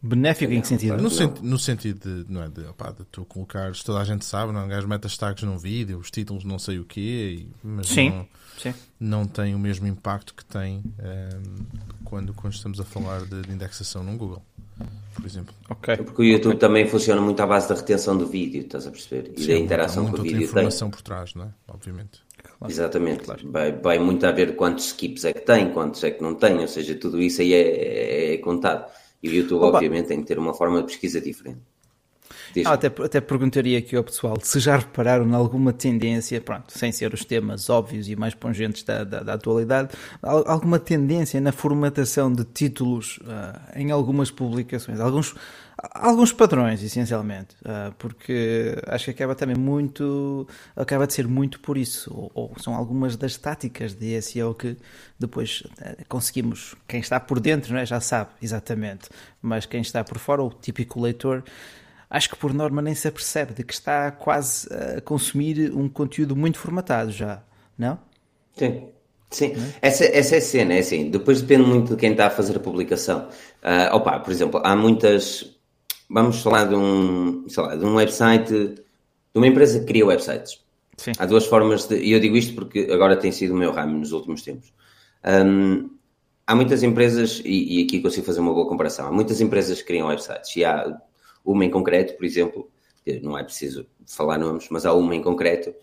Benéfico 0.00 0.54
em 0.54 0.62
que 0.62 0.68
sentido? 0.68 0.96
No, 0.96 1.10
senti 1.10 1.44
no 1.44 1.58
sentido 1.58 2.24
de, 2.24 2.32
não 2.32 2.42
é, 2.42 2.48
de, 2.48 2.64
opa, 2.64 2.92
de 2.92 3.04
tu 3.12 3.26
colocares, 3.26 3.82
toda 3.82 4.00
a 4.00 4.04
gente 4.06 4.24
sabe, 4.24 4.54
não, 4.54 4.60
é? 4.60 4.64
um 4.64 4.68
gajo 4.68 4.88
mete 4.88 5.06
as 5.06 5.18
tags 5.18 5.42
num 5.42 5.58
vídeo, 5.58 5.98
os 5.98 6.10
títulos 6.10 6.44
não 6.44 6.58
sei 6.58 6.78
o 6.78 6.86
quê, 6.86 7.40
e, 7.40 7.52
mas 7.62 7.88
sim, 7.88 8.08
não, 8.08 8.28
sim. 8.56 8.74
não 8.98 9.26
tem 9.26 9.54
o 9.54 9.58
mesmo 9.58 9.86
impacto 9.86 10.32
que 10.32 10.42
tem 10.42 10.78
um, 10.78 10.92
ehm, 11.04 11.66
quando, 12.04 12.32
quando 12.32 12.54
estamos 12.54 12.80
a 12.80 12.84
falar 12.84 13.26
de, 13.26 13.42
de, 13.42 13.52
indexação 13.52 14.02
num 14.02 14.16
Google, 14.16 14.42
por 15.14 15.26
exemplo. 15.26 15.54
Okay. 15.68 15.98
Porque 15.98 16.22
o 16.22 16.24
YouTube 16.24 16.54
okay. 16.54 16.68
também 16.68 16.88
funciona 16.88 17.20
muito 17.20 17.38
à 17.42 17.46
base 17.46 17.68
da 17.68 17.74
retenção 17.74 18.16
do 18.16 18.26
vídeo, 18.26 18.62
estás 18.62 18.86
a 18.86 18.90
perceber? 18.90 19.34
E 19.36 19.42
sim, 19.42 19.48
da 19.48 19.58
interação 19.58 20.06
com 20.06 20.16
o 20.16 20.22
vídeo. 20.22 20.38
Tem 20.38 20.46
informação 20.46 20.88
tem. 20.88 20.96
por 20.96 21.02
trás, 21.02 21.34
não 21.34 21.44
é? 21.44 21.48
Obviamente. 21.66 22.27
Exatamente. 22.68 23.24
Claro. 23.24 23.40
Vai, 23.50 23.72
vai, 23.72 23.98
muito 23.98 24.26
a 24.26 24.32
ver 24.32 24.56
quantos 24.56 24.86
skips 24.86 25.24
é 25.24 25.32
que 25.32 25.40
tem, 25.40 25.70
quantos 25.70 26.02
é 26.04 26.10
que 26.10 26.22
não 26.22 26.34
tem, 26.34 26.58
ou 26.58 26.68
seja, 26.68 26.94
tudo 26.94 27.20
isso 27.20 27.40
aí 27.40 27.52
é, 27.52 27.60
é, 27.60 28.34
é 28.34 28.38
contado. 28.38 28.90
E 29.22 29.28
o 29.28 29.32
YouTube, 29.32 29.62
Opa. 29.64 29.78
obviamente, 29.78 30.08
tem 30.08 30.20
que 30.20 30.26
ter 30.26 30.38
uma 30.38 30.54
forma 30.54 30.80
de 30.80 30.86
pesquisa 30.86 31.20
diferente. 31.20 31.60
Ah, 32.64 32.72
até, 32.72 32.86
até 32.86 33.20
perguntaria 33.20 33.78
aqui 33.78 33.94
ao 33.94 34.02
pessoal 34.02 34.36
se 34.42 34.58
já 34.58 34.76
repararam 34.76 35.28
em 35.28 35.34
alguma 35.34 35.72
tendência, 35.72 36.40
pronto, 36.40 36.76
sem 36.76 36.90
ser 36.90 37.12
os 37.12 37.24
temas 37.24 37.68
óbvios 37.68 38.08
e 38.08 38.16
mais 38.16 38.34
pungentes 38.34 38.82
da, 38.82 39.04
da, 39.04 39.20
da 39.20 39.34
atualidade, 39.34 39.90
alguma 40.22 40.78
tendência 40.78 41.40
na 41.40 41.52
formatação 41.52 42.32
de 42.32 42.44
títulos 42.44 43.18
uh, 43.18 43.58
em 43.76 43.90
algumas 43.90 44.30
publicações, 44.30 44.98
alguns, 44.98 45.34
alguns 45.94 46.32
padrões, 46.32 46.82
essencialmente, 46.82 47.54
uh, 47.62 47.92
porque 47.98 48.76
acho 48.86 49.06
que 49.06 49.10
acaba 49.12 49.34
também 49.34 49.56
muito, 49.56 50.46
acaba 50.74 51.06
de 51.06 51.12
ser 51.12 51.28
muito 51.28 51.60
por 51.60 51.78
isso, 51.78 52.12
ou, 52.12 52.30
ou 52.34 52.52
são 52.58 52.74
algumas 52.74 53.16
das 53.16 53.36
táticas 53.36 53.94
de 53.94 54.20
SEO 54.20 54.54
que 54.54 54.76
depois 55.18 55.60
uh, 55.60 56.04
conseguimos, 56.08 56.74
quem 56.86 57.00
está 57.00 57.20
por 57.20 57.38
dentro 57.38 57.72
não 57.72 57.80
é, 57.80 57.86
já 57.86 58.00
sabe 58.00 58.30
exatamente, 58.42 59.08
mas 59.40 59.66
quem 59.66 59.80
está 59.80 60.02
por 60.02 60.18
fora, 60.18 60.42
o 60.42 60.50
típico 60.50 61.00
leitor, 61.00 61.44
acho 62.10 62.28
que 62.28 62.36
por 62.36 62.52
norma 62.52 62.82
nem 62.82 62.94
se 62.94 63.06
apercebe 63.06 63.54
de 63.54 63.62
que 63.62 63.72
está 63.72 64.10
quase 64.10 64.68
a 64.72 65.00
consumir 65.00 65.72
um 65.72 65.88
conteúdo 65.88 66.34
muito 66.34 66.58
formatado 66.58 67.12
já, 67.12 67.42
não? 67.76 67.98
Sim. 68.56 68.88
Sim, 69.30 69.52
essa, 69.82 70.04
essa 70.06 70.36
é 70.36 70.38
a 70.38 70.40
cena, 70.40 70.74
é 70.74 70.78
assim, 70.78 71.10
depois 71.10 71.42
depende 71.42 71.68
muito 71.68 71.94
de 71.94 72.00
quem 72.00 72.12
está 72.12 72.28
a 72.28 72.30
fazer 72.30 72.56
a 72.56 72.60
publicação. 72.60 73.28
Uh, 73.62 73.94
opa, 73.94 74.18
por 74.20 74.32
exemplo, 74.32 74.58
há 74.64 74.74
muitas, 74.74 75.57
vamos 76.08 76.42
falar 76.42 76.64
de 76.64 76.74
um, 76.74 77.48
sei 77.48 77.62
lá, 77.62 77.76
de 77.76 77.84
um 77.84 77.94
website, 77.94 78.52
de 78.52 78.82
uma 79.34 79.46
empresa 79.46 79.80
que 79.80 79.86
cria 79.86 80.06
websites. 80.06 80.64
Sim. 80.96 81.12
Há 81.18 81.26
duas 81.26 81.46
formas 81.46 81.86
de, 81.86 81.96
e 81.96 82.12
eu 82.12 82.20
digo 82.20 82.36
isto 82.36 82.54
porque 82.54 82.88
agora 82.90 83.16
tem 83.16 83.30
sido 83.30 83.54
o 83.54 83.56
meu 83.56 83.70
ramo 83.70 83.98
nos 83.98 84.12
últimos 84.12 84.42
tempos. 84.42 84.72
Um, 85.24 85.90
há 86.46 86.54
muitas 86.54 86.82
empresas, 86.82 87.40
e, 87.44 87.80
e, 87.80 87.84
aqui 87.84 88.00
consigo 88.00 88.26
fazer 88.26 88.40
uma 88.40 88.52
boa 88.52 88.68
comparação, 88.68 89.06
há 89.06 89.12
muitas 89.12 89.40
empresas 89.40 89.80
que 89.80 89.86
criam 89.86 90.08
websites 90.08 90.56
e 90.56 90.64
há 90.64 90.98
uma 91.44 91.64
em 91.64 91.70
concreto, 91.70 92.14
por 92.16 92.24
exemplo, 92.24 92.70
não 93.22 93.38
é 93.38 93.44
preciso 93.44 93.86
falar 94.06 94.38
nomes, 94.38 94.68
mas 94.70 94.84
há 94.84 94.92
uma 94.92 95.14
em 95.14 95.22
concreto 95.22 95.74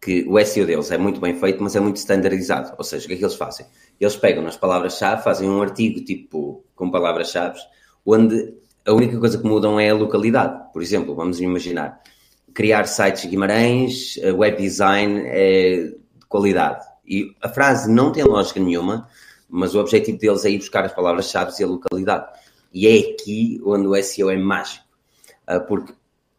que 0.00 0.24
o 0.28 0.44
SEO 0.44 0.66
deles 0.66 0.90
é 0.90 0.98
muito 0.98 1.20
bem 1.20 1.34
feito, 1.38 1.62
mas 1.62 1.76
é 1.76 1.80
muito 1.80 1.96
standardizado. 1.96 2.74
Ou 2.76 2.82
seja, 2.82 3.04
o 3.04 3.08
que 3.08 3.14
é 3.14 3.16
que 3.18 3.24
eles 3.24 3.36
fazem? 3.36 3.64
Eles 4.00 4.16
pegam 4.16 4.42
nas 4.42 4.56
palavras-chave, 4.56 5.22
fazem 5.22 5.48
um 5.48 5.62
artigo 5.62 6.04
tipo 6.04 6.64
com 6.74 6.90
palavras-chave, 6.90 7.60
onde 8.04 8.52
a 8.86 8.92
única 8.92 9.18
coisa 9.18 9.38
que 9.38 9.46
mudam 9.46 9.78
é 9.78 9.90
a 9.90 9.94
localidade. 9.94 10.72
Por 10.72 10.82
exemplo, 10.82 11.14
vamos 11.14 11.40
imaginar 11.40 12.00
criar 12.52 12.86
sites 12.86 13.24
Guimarães, 13.24 14.16
web 14.34 14.60
design 14.60 15.22
é 15.24 15.84
de 15.84 16.26
qualidade. 16.28 16.84
E 17.06 17.34
a 17.40 17.48
frase 17.48 17.90
não 17.90 18.12
tem 18.12 18.24
lógica 18.24 18.60
nenhuma, 18.60 19.08
mas 19.48 19.74
o 19.74 19.80
objetivo 19.80 20.18
deles 20.18 20.44
é 20.44 20.50
ir 20.50 20.58
buscar 20.58 20.84
as 20.84 20.92
palavras-chave 20.92 21.52
e 21.58 21.64
a 21.64 21.66
localidade. 21.66 22.26
E 22.72 22.86
é 22.86 23.12
aqui 23.12 23.60
onde 23.64 23.86
o 23.86 24.02
SEO 24.02 24.30
é 24.30 24.36
mágico. 24.36 24.84
Ah, 25.46 25.60
porque 25.60 25.92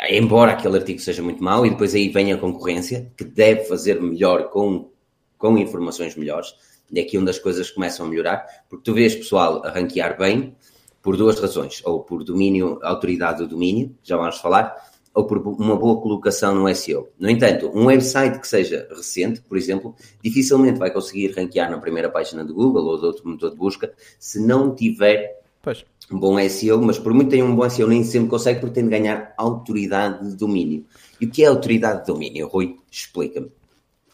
embora 0.09 0.53
aquele 0.53 0.77
artigo 0.77 0.99
seja 0.99 1.21
muito 1.21 1.43
mau, 1.43 1.65
e 1.65 1.69
depois 1.69 1.93
aí 1.93 2.09
vem 2.09 2.33
a 2.33 2.37
concorrência, 2.37 3.11
que 3.17 3.23
deve 3.23 3.65
fazer 3.65 4.01
melhor 4.01 4.49
com, 4.49 4.89
com 5.37 5.57
informações 5.57 6.15
melhores, 6.15 6.53
e 6.91 6.99
é 6.99 7.03
aqui 7.03 7.17
onde 7.17 7.29
as 7.29 7.39
coisas 7.39 7.69
começam 7.71 8.05
a 8.05 8.09
melhorar, 8.09 8.45
porque 8.69 8.83
tu 8.83 8.93
vês 8.93 9.15
pessoal 9.15 9.63
a 9.65 9.69
ranquear 9.69 10.17
bem 10.17 10.55
por 11.03 11.17
duas 11.17 11.37
razões, 11.37 11.81
ou 11.85 12.01
por 12.01 12.23
domínio, 12.23 12.79
autoridade 12.81 13.39
do 13.39 13.47
domínio, 13.47 13.93
já 14.01 14.15
vamos 14.15 14.37
falar, 14.37 14.73
ou 15.13 15.27
por 15.27 15.37
uma 15.37 15.75
boa 15.75 16.01
colocação 16.01 16.55
no 16.55 16.73
SEO. 16.73 17.09
No 17.19 17.29
entanto, 17.29 17.69
um 17.75 17.85
website 17.85 18.39
que 18.39 18.47
seja 18.47 18.87
recente, 18.89 19.41
por 19.41 19.57
exemplo, 19.57 19.93
dificilmente 20.23 20.79
vai 20.79 20.89
conseguir 20.89 21.33
ranquear 21.35 21.69
na 21.69 21.77
primeira 21.77 22.09
página 22.09 22.43
do 22.43 22.53
Google 22.53 22.85
ou 22.85 22.99
de 22.99 23.05
outro 23.05 23.27
motor 23.27 23.51
de 23.51 23.57
busca 23.57 23.93
se 24.17 24.39
não 24.39 24.73
tiver 24.73 25.43
pois 25.61 25.85
um 26.11 26.17
bom 26.17 26.37
SEO, 26.49 26.81
mas 26.81 26.97
por 26.97 27.13
muito 27.13 27.29
tem 27.29 27.43
um 27.43 27.55
bom 27.55 27.69
SEO 27.69 27.87
nem 27.87 28.03
sempre 28.03 28.29
consegue 28.29 28.59
porque 28.59 28.75
tem 28.75 28.85
de 28.85 28.89
ganhar 28.89 29.33
autoridade 29.37 30.29
de 30.29 30.35
domínio. 30.35 30.85
E 31.19 31.25
o 31.25 31.29
que 31.29 31.43
é 31.43 31.47
autoridade 31.47 32.01
de 32.01 32.07
domínio, 32.07 32.47
Rui? 32.47 32.77
Explica-me. 32.89 33.51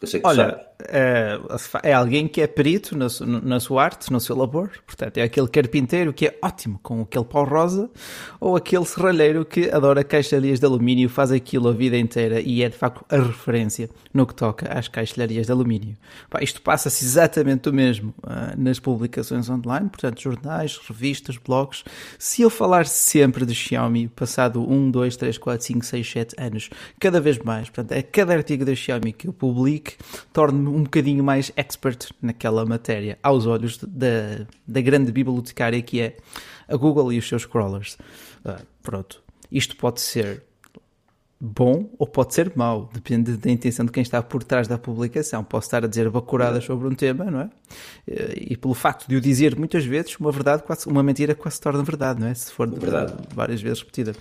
Eu 0.00 0.08
sei 0.08 0.20
que 0.20 0.26
Olha, 0.26 0.69
é, 0.88 1.38
é, 1.82 1.92
alguém 1.92 2.26
que 2.26 2.40
é 2.40 2.46
perito 2.46 2.96
na, 2.96 3.06
na, 3.42 3.60
sua 3.60 3.84
arte, 3.84 4.12
no 4.12 4.20
seu 4.20 4.36
labor. 4.36 4.70
Portanto, 4.86 5.18
é 5.18 5.22
aquele 5.22 5.48
carpinteiro 5.48 6.12
que 6.12 6.26
é 6.26 6.38
ótimo 6.42 6.78
com 6.82 7.02
aquele 7.02 7.24
pau 7.24 7.44
rosa, 7.44 7.90
ou 8.40 8.56
aquele 8.56 8.84
serralheiro 8.84 9.44
que 9.44 9.70
adora 9.70 10.02
caixilharias 10.02 10.58
de 10.58 10.66
alumínio, 10.66 11.08
faz 11.08 11.30
aquilo 11.30 11.68
a 11.68 11.72
vida 11.72 11.96
inteira 11.96 12.40
e 12.40 12.62
é 12.62 12.68
de 12.68 12.76
facto 12.76 13.04
a 13.08 13.16
referência 13.16 13.90
no 14.12 14.26
que 14.26 14.34
toca 14.34 14.66
às 14.72 14.88
caixilharias 14.88 15.46
de 15.46 15.52
alumínio. 15.52 15.96
Pá, 16.28 16.42
isto 16.42 16.62
passa-se 16.62 17.04
exatamente 17.04 17.68
o 17.68 17.72
mesmo 17.72 18.14
uh, 18.24 18.58
nas 18.58 18.78
publicações 18.78 19.48
online, 19.48 19.88
portanto, 19.88 20.20
jornais, 20.20 20.78
revistas, 20.78 21.36
blogs. 21.36 21.84
Se 22.18 22.42
eu 22.42 22.50
falar 22.50 22.86
sempre 22.86 23.44
de 23.44 23.54
Xiaomi, 23.54 24.08
passado 24.08 24.62
1, 24.68 24.90
2, 24.90 25.16
3, 25.16 25.38
4, 25.38 25.66
5, 25.66 25.84
6, 25.84 26.10
7 26.10 26.34
anos, 26.38 26.70
cada 26.98 27.20
vez 27.20 27.38
mais, 27.38 27.68
portanto, 27.68 27.92
é 27.92 28.02
cada 28.02 28.32
artigo 28.32 28.64
da 28.64 28.74
Xiaomi 28.74 29.12
que 29.12 29.28
eu 29.28 29.32
publico 29.32 29.92
torne-me 30.32 30.68
um 30.70 30.82
bocadinho 30.84 31.22
mais 31.22 31.52
expert 31.56 32.10
naquela 32.20 32.64
matéria, 32.64 33.18
aos 33.22 33.46
olhos 33.46 33.78
da, 33.78 34.46
da 34.66 34.80
grande 34.80 35.12
bibliotecária 35.12 35.80
que 35.82 36.00
é 36.00 36.16
a 36.68 36.76
Google 36.76 37.12
e 37.12 37.18
os 37.18 37.28
seus 37.28 37.44
crawlers. 37.44 37.98
Uh, 38.44 38.64
pronto. 38.82 39.22
Isto 39.50 39.76
pode 39.76 40.00
ser 40.00 40.44
bom 41.40 41.88
ou 41.98 42.06
pode 42.06 42.34
ser 42.34 42.52
mau, 42.54 42.90
depende 42.92 43.34
da 43.38 43.50
intenção 43.50 43.86
de 43.86 43.92
quem 43.92 44.02
está 44.02 44.22
por 44.22 44.44
trás 44.44 44.68
da 44.68 44.76
publicação. 44.76 45.42
Posso 45.42 45.68
estar 45.68 45.82
a 45.84 45.88
dizer 45.88 46.10
bacuradas 46.10 46.64
sobre 46.64 46.86
um 46.86 46.94
tema, 46.94 47.30
não 47.30 47.40
é? 47.40 47.50
E 48.36 48.56
pelo 48.58 48.74
facto 48.74 49.08
de 49.08 49.16
o 49.16 49.20
dizer 49.20 49.56
muitas 49.56 49.84
vezes, 49.84 50.16
uma 50.16 50.30
verdade, 50.30 50.62
quase, 50.62 50.86
uma 50.86 51.02
mentira 51.02 51.34
quase 51.34 51.56
se 51.56 51.62
torna 51.62 51.82
verdade, 51.82 52.20
não 52.20 52.28
é? 52.28 52.34
Se 52.34 52.52
for 52.52 52.68
verdade. 52.68 53.14
várias 53.34 53.62
vezes 53.62 53.80
repetida. 53.80 54.14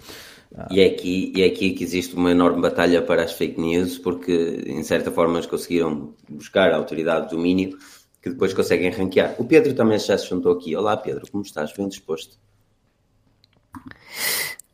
E, 0.71 0.79
é 0.79 0.85
aqui, 0.87 1.33
e 1.35 1.41
é 1.41 1.47
aqui 1.47 1.71
que 1.71 1.83
existe 1.83 2.15
uma 2.15 2.31
enorme 2.31 2.61
batalha 2.61 3.01
para 3.01 3.23
as 3.23 3.33
fake 3.33 3.59
news, 3.59 3.97
porque 3.97 4.63
em 4.65 4.81
certa 4.83 5.11
forma 5.11 5.35
eles 5.35 5.45
conseguiram 5.45 6.13
buscar 6.27 6.71
a 6.71 6.77
autoridade 6.77 7.27
do 7.27 7.35
domínio 7.35 7.77
que 8.21 8.29
depois 8.29 8.53
conseguem 8.53 8.89
ranquear. 8.89 9.35
O 9.37 9.45
Pedro 9.45 9.73
também 9.73 9.99
já 9.99 10.17
se 10.17 10.27
juntou 10.27 10.53
aqui. 10.53 10.75
Olá 10.75 10.95
Pedro, 10.95 11.29
como 11.29 11.43
estás? 11.43 11.71
Bem 11.73 11.87
disposto? 11.87 12.37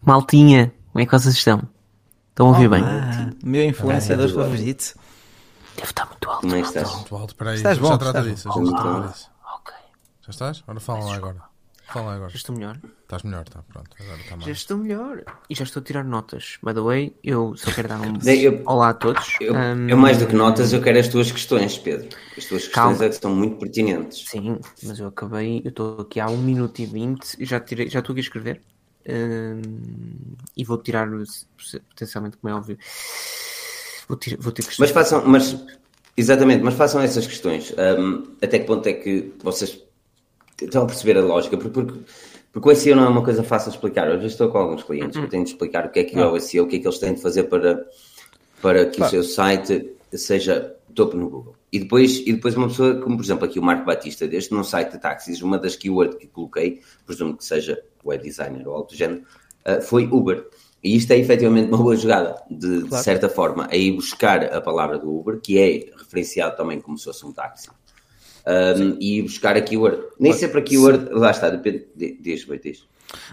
Maltinha, 0.02 0.72
como 0.92 1.02
é 1.02 1.06
que 1.06 1.12
vocês 1.12 1.36
estão? 1.36 1.75
Estão 2.36 2.48
a 2.48 2.50
ouvir 2.50 2.68
bem? 2.68 2.84
Meu 3.46 3.63
influenciador 3.63 4.27
favorito. 4.27 4.94
Deve 5.77 5.88
estar 5.88 6.06
muito 6.06 6.30
alto. 6.30 6.42
Como 6.42 6.54
é 6.54 6.62
que 6.62 6.68
estás? 6.68 6.94
Muito 6.94 7.15
alto, 7.15 7.36
peraí. 7.38 7.56
Estás 7.56 7.77
bom? 7.77 7.88
Já 7.88 7.98
trata 7.98 8.22
disso. 8.24 8.50
Já, 8.54 9.08
disso. 9.08 9.32
Ok. 9.56 9.74
Já 10.20 10.30
estás? 10.32 10.63
Ora 10.68 10.80
fala 10.82 11.06
lá 11.06 11.15
agora. 11.15 11.42
Fala 11.86 12.13
agora. 12.15 12.30
Já 12.30 12.36
estou 12.36 12.54
melhor? 12.54 12.77
Estás 13.04 13.24
melhor, 13.24 13.46
está 13.48 13.62
pronto. 13.62 13.89
Agora 13.98 14.20
está 14.20 14.36
mais. 14.36 14.48
Já 14.48 14.51
estou 14.51 14.77
melhor. 14.77 15.24
E 15.50 15.56
já 15.56 15.63
estou 15.63 15.80
a 15.80 15.84
tirar 15.86 16.04
notas. 16.04 16.58
By 16.62 16.74
the 16.74 16.82
way, 16.82 17.15
eu 17.24 17.56
só 17.56 17.72
quero 17.72 17.88
dar 17.88 18.01
um 18.01 18.20
eu, 18.30 18.62
olá 18.65 18.89
a 18.89 18.94
todos. 18.94 19.38
Eu, 19.39 19.54
um... 19.54 19.88
eu, 19.88 19.96
mais 19.96 20.18
do 20.18 20.27
que 20.27 20.36
notas, 20.36 20.74
eu 20.74 20.82
quero 20.82 21.00
as 21.00 21.08
tuas 21.08 21.32
questões, 21.32 21.77
Pedro. 21.77 22.10
As 22.38 22.44
tuas 22.44 22.68
questões 22.68 23.00
é 23.00 23.08
que 23.08 23.15
são 23.15 23.34
muito 23.34 23.56
pertinentes. 23.60 24.27
Sim, 24.27 24.60
mas 24.84 25.00
eu 25.00 25.08
acabei, 25.08 25.62
eu 25.63 25.70
estou 25.70 26.01
aqui 26.01 26.20
há 26.20 26.27
1 26.27 26.36
minuto 26.36 26.80
e 26.80 26.86
20 26.86 27.38
e 27.39 27.46
já, 27.46 27.62
tirei, 27.62 27.89
já 27.89 28.00
estou 28.00 28.12
aqui 28.12 28.20
a 28.20 28.24
escrever. 28.24 28.62
E 30.56 30.64
vou 30.64 30.78
tirar 30.78 31.08
potencialmente, 31.90 32.38
como 32.38 32.54
é 32.54 32.58
óbvio. 32.58 32.78
Vou, 34.08 34.18
ter, 34.18 34.38
vou 34.38 34.52
ter 34.52 34.64
questões. 34.64 34.92
Mas 34.92 34.92
façam, 34.92 35.28
mas 35.28 35.56
exatamente, 36.18 36.64
mas 36.64 36.74
façam 36.74 37.02
essas 37.02 37.28
questões. 37.28 37.74
Um, 37.78 38.24
até 38.42 38.60
que 38.60 38.66
ponto 38.66 38.88
é 38.88 38.94
que 38.94 39.34
vocês 39.44 39.82
estão 40.62 40.84
a 40.84 40.86
perceber 40.86 41.18
a 41.18 41.22
lógica, 41.22 41.58
porque, 41.58 41.72
porque, 41.72 42.00
porque 42.52 42.70
o 42.70 42.76
SEO 42.76 42.96
não 42.96 43.06
é 43.06 43.10
uma 43.10 43.24
coisa 43.24 43.44
fácil 43.44 43.72
de 43.72 43.78
explicar. 43.78 44.10
Eu 44.10 44.20
já 44.22 44.28
estou 44.28 44.50
com 44.50 44.58
alguns 44.58 44.84
clientes 44.84 45.20
que 45.20 45.28
têm 45.28 45.44
de 45.44 45.50
explicar 45.50 45.86
o 45.86 45.90
que 45.90 46.00
é 46.00 46.04
que 46.04 46.18
é 46.18 46.26
o 46.26 46.40
SEO, 46.40 46.66
o 46.66 46.68
que 46.68 46.78
é 46.78 46.80
que 46.80 46.88
eles 46.88 47.00
têm 47.00 47.14
de 47.14 47.22
fazer 47.22 47.44
para, 47.44 47.86
para 48.62 48.86
que 48.86 49.02
o 49.02 49.10
seu 49.10 49.24
site 49.24 49.92
seja 50.14 50.76
topo 50.94 51.18
no 51.18 51.30
Google. 51.30 51.56
E 51.75 51.79
depois, 51.79 52.20
e 52.25 52.32
depois 52.32 52.55
uma 52.55 52.70
pessoa, 52.70 53.01
como 53.01 53.17
por 53.17 53.25
exemplo 53.25 53.44
aqui 53.44 53.60
o 53.60 53.62
Marco 53.62 53.84
Batista, 53.84 54.25
deste 54.25 54.53
num 54.53 54.63
site 54.63 54.94
de 54.94 54.98
táxis, 54.98 55.41
uma 55.41 55.60
das 55.60 55.75
keywords 55.75 56.17
que 56.17 56.25
coloquei, 56.25 56.79
presumo 57.05 57.36
que 57.36 57.44
seja 57.44 57.84
web 58.05 58.24
designer 58.24 58.65
ou 58.65 58.75
algo 58.75 58.88
do 58.88 58.96
género, 58.96 59.24
uh, 59.67 59.82
foi 59.82 60.05
Uber. 60.05 60.48
E 60.82 60.96
isto 60.96 61.12
é 61.12 61.17
efetivamente 61.17 61.67
uma 61.67 61.77
boa 61.77 61.98
jogada, 61.98 62.41
de, 62.50 62.84
claro. 62.84 62.88
de 62.88 63.03
certa 63.03 63.27
forma, 63.27 63.67
a 63.70 63.75
ir 63.75 63.91
buscar 63.91 64.41
a 64.53 64.62
palavra 64.62 64.98
do 64.98 65.13
Uber, 65.13 65.41
que 65.41 65.60
é 65.60 65.91
referenciado 65.98 66.55
também 66.55 66.79
como 66.79 66.98
se 66.98 67.03
fosse 67.03 67.25
um 67.25 67.34
táxi 67.34 67.67
um, 68.48 68.98
e 68.98 69.22
buscar 69.22 69.58
a 69.58 69.62
keyword. 69.62 70.01
Nem 70.17 70.32
sempre 70.32 70.62
a 70.62 70.63
keyword, 70.63 71.10
lá 71.12 71.32
está, 71.32 71.50
depende, 71.50 71.88
diz, 71.94 72.48
diz. 72.63 72.88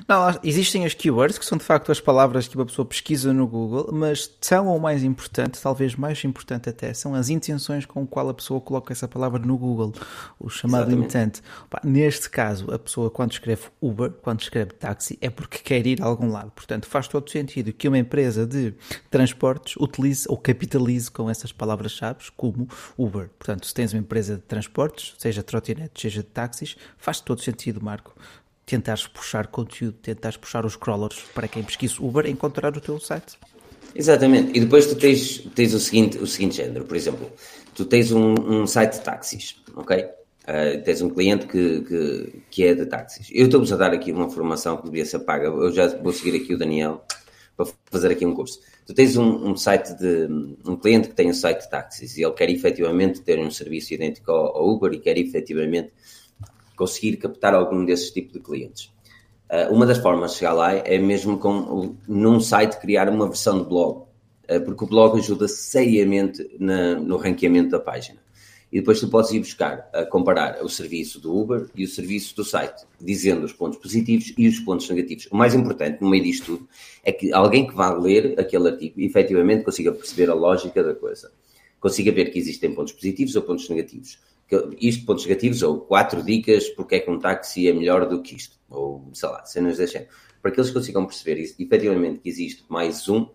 Não, 0.09 0.39
existem 0.43 0.85
as 0.85 0.95
keywords, 0.95 1.39
que 1.39 1.45
são 1.45 1.59
de 1.59 1.65
facto 1.65 1.91
as 1.91 2.01
palavras 2.01 2.47
que 2.47 2.57
uma 2.57 2.67
pessoa 2.67 2.85
pesquisa 2.85 3.33
no 3.33 3.47
Google, 3.47 3.91
mas 3.93 4.27
tão 4.27 4.69
ou 4.69 4.79
mais 4.79 5.03
importante, 5.03 5.61
talvez 5.61 5.95
mais 5.95 6.23
importante 6.25 6.69
até, 6.69 6.93
são 6.95 7.15
as 7.15 7.29
intenções 7.29 7.87
com 7.87 8.07
qual 8.07 8.29
a 8.29 8.35
pessoa 8.35 8.61
coloca 8.61 8.93
essa 8.93 9.09
palavra 9.09 9.39
no 9.41 9.57
Google, 9.57 9.93
o 10.39 10.49
chamado 10.49 10.91
Exatamente. 10.91 11.07
intent. 11.07 11.41
Neste 11.85 12.31
caso, 12.31 12.73
a 12.73 12.79
pessoa 12.79 13.11
quando 13.11 13.33
escreve 13.33 13.63
Uber, 13.81 14.11
quando 14.11 14.41
escreve 14.41 14.73
táxi, 14.73 15.19
é 15.21 15.31
porque 15.31 15.59
quer 15.59 15.87
ir 15.87 16.03
a 16.03 16.07
algum 16.07 16.31
lado. 16.31 16.51
Portanto, 16.51 16.87
faz 16.87 17.09
todo 17.09 17.31
sentido 17.31 17.73
que 17.73 17.89
uma 17.89 17.99
empresa 17.99 18.47
de 18.47 18.75
transportes 19.11 19.77
utilize 19.77 20.27
ou 20.29 20.37
capitalize 20.37 21.11
com 21.11 21.29
essas 21.29 21.53
palavras-chave 21.53 22.31
como 22.37 22.69
Uber. 22.97 23.31
Portanto, 23.39 23.67
se 23.67 23.75
tens 23.75 23.93
uma 23.93 24.01
empresa 24.01 24.37
de 24.37 24.43
transportes, 24.43 25.15
seja 25.19 25.43
trotinetes, 25.43 26.01
seja 26.01 26.23
de 26.23 26.29
táxis, 26.29 26.77
faz 26.97 27.21
todo 27.21 27.41
sentido, 27.41 27.83
Marco 27.83 28.15
tentares 28.65 29.07
puxar 29.07 29.49
conteúdo, 29.49 29.97
tentares 30.03 30.37
puxar 30.37 30.65
os 30.65 30.77
crawlers 30.77 31.19
para 31.35 31.49
quem 31.49 31.63
pesquisa 31.63 31.97
Uber 32.01 32.27
encontrar 32.27 32.77
o 32.77 32.81
teu 32.81 32.99
site. 32.99 33.39
Exatamente. 33.95 34.57
E 34.57 34.61
depois 34.61 34.87
tu 34.87 34.97
tens, 34.97 35.39
tens 35.55 35.75
o, 35.75 35.81
seguinte, 35.81 36.19
o 36.19 36.27
seguinte 36.27 36.57
género, 36.57 36.85
por 36.85 36.97
exemplo, 36.97 37.31
tu 37.75 37.85
tens 37.85 38.11
um, 38.13 38.35
um 38.35 38.67
site 38.67 38.95
de 38.95 39.01
táxis, 39.01 39.57
ok? 39.75 40.05
Uh, 40.43 40.83
tens 40.83 41.01
um 41.03 41.11
cliente 41.11 41.47
que, 41.47 41.83
que, 41.83 42.43
que 42.51 42.65
é 42.65 42.75
de 42.75 42.87
táxis. 42.87 43.29
Eu 43.31 43.45
estou-vos 43.47 43.73
a 43.73 43.77
dar 43.77 43.93
aqui 43.93 44.11
uma 44.11 44.29
formação 44.29 44.77
que 44.77 44.85
devia 44.85 45.05
ser 45.05 45.21
paga. 45.21 45.47
Eu 45.47 45.73
já 45.73 45.87
vou 45.99 46.13
seguir 46.13 46.37
aqui 46.37 46.55
o 46.55 46.59
Daniel 46.59 47.05
para 47.57 47.67
fazer 47.91 48.11
aqui 48.11 48.27
um 48.27 48.35
curso. 48.35 48.59
Tu 48.85 48.95
tens 48.95 49.17
um, 49.17 49.51
um 49.51 49.57
site 49.57 49.95
de 49.97 50.27
um 50.67 50.77
cliente 50.77 51.09
que 51.09 51.15
tem 51.15 51.31
um 51.31 51.35
site 51.35 51.63
de 51.63 51.71
táxis 51.71 52.17
e 52.17 52.25
ele 52.25 52.33
quer 52.33 52.51
efetivamente 52.51 53.21
ter 53.21 53.39
um 53.39 53.51
serviço 53.51 53.95
idêntico 53.95 54.33
ao, 54.33 54.57
ao 54.57 54.69
Uber 54.69 54.93
e 54.93 54.99
quer 54.99 55.17
efetivamente 55.17 55.93
conseguir 56.83 57.17
captar 57.17 57.55
algum 57.55 57.85
desses 57.85 58.11
tipos 58.11 58.33
de 58.33 58.41
clientes. 58.41 58.91
Uh, 59.49 59.73
uma 59.73 59.87
das 59.87 59.99
formas 59.99 60.33
de 60.33 60.39
chegar 60.39 60.53
lá 60.53 60.75
é 60.75 60.99
mesmo 60.99 61.39
com, 61.39 61.95
num 62.09 62.41
site, 62.41 62.81
criar 62.81 63.09
uma 63.09 63.29
versão 63.29 63.63
de 63.63 63.69
blog, 63.69 64.01
uh, 64.51 64.61
porque 64.65 64.83
o 64.83 64.87
blog 64.89 65.17
ajuda 65.17 65.47
seriamente 65.47 66.45
na, 66.59 66.97
no 66.97 67.17
ranqueamento 67.17 67.71
da 67.71 67.79
página. 67.79 68.21
E 68.73 68.81
depois 68.81 68.99
tu 68.99 69.09
podes 69.09 69.31
ir 69.31 69.39
buscar, 69.39 69.89
a 69.93 70.05
comparar 70.05 70.65
o 70.65 70.69
serviço 70.69 71.21
do 71.21 71.37
Uber 71.39 71.69
e 71.77 71.85
o 71.85 71.89
serviço 71.89 72.35
do 72.35 72.43
site, 72.43 72.85
dizendo 73.01 73.45
os 73.45 73.53
pontos 73.53 73.79
positivos 73.79 74.33
e 74.37 74.49
os 74.49 74.59
pontos 74.59 74.89
negativos. 74.89 75.29
O 75.31 75.37
mais 75.37 75.55
importante 75.55 76.01
no 76.01 76.11
meio 76.11 76.25
disto 76.25 76.47
tudo 76.47 76.69
é 77.05 77.13
que 77.13 77.33
alguém 77.33 77.65
que 77.67 77.75
vá 77.75 77.93
ler 77.93 78.35
aquele 78.41 78.71
artigo 78.71 79.01
efetivamente 79.01 79.63
consiga 79.63 79.93
perceber 79.93 80.31
a 80.31 80.35
lógica 80.35 80.83
da 80.83 80.95
coisa. 80.95 81.31
Consiga 81.79 82.11
ver 82.11 82.31
que 82.33 82.39
existem 82.39 82.75
pontos 82.75 82.95
positivos 82.95 83.37
ou 83.37 83.43
pontos 83.43 83.69
negativos 83.69 84.19
isto 84.81 85.07
pontos 85.07 85.25
negativos, 85.25 85.63
ou 85.63 85.81
quatro 85.81 86.23
dicas 86.23 86.69
porque 86.71 86.97
é 86.97 87.01
que 87.01 87.11
um 87.11 87.19
táxi 87.19 87.69
é 87.69 87.73
melhor 87.73 88.09
do 88.09 88.23
que 88.23 88.37
isto, 88.37 88.59
ou 88.69 89.11
sei 89.13 89.29
lá, 89.29 89.45
cenas 89.45 89.77
género. 89.77 90.11
Para 90.41 90.51
que 90.51 90.61
eles 90.61 90.71
consigam 90.71 91.07
perceber 91.07 91.41
efetivamente 91.59 92.19
que 92.19 92.29
existe 92.29 92.65
mais 92.69 93.09
um, 93.09 93.29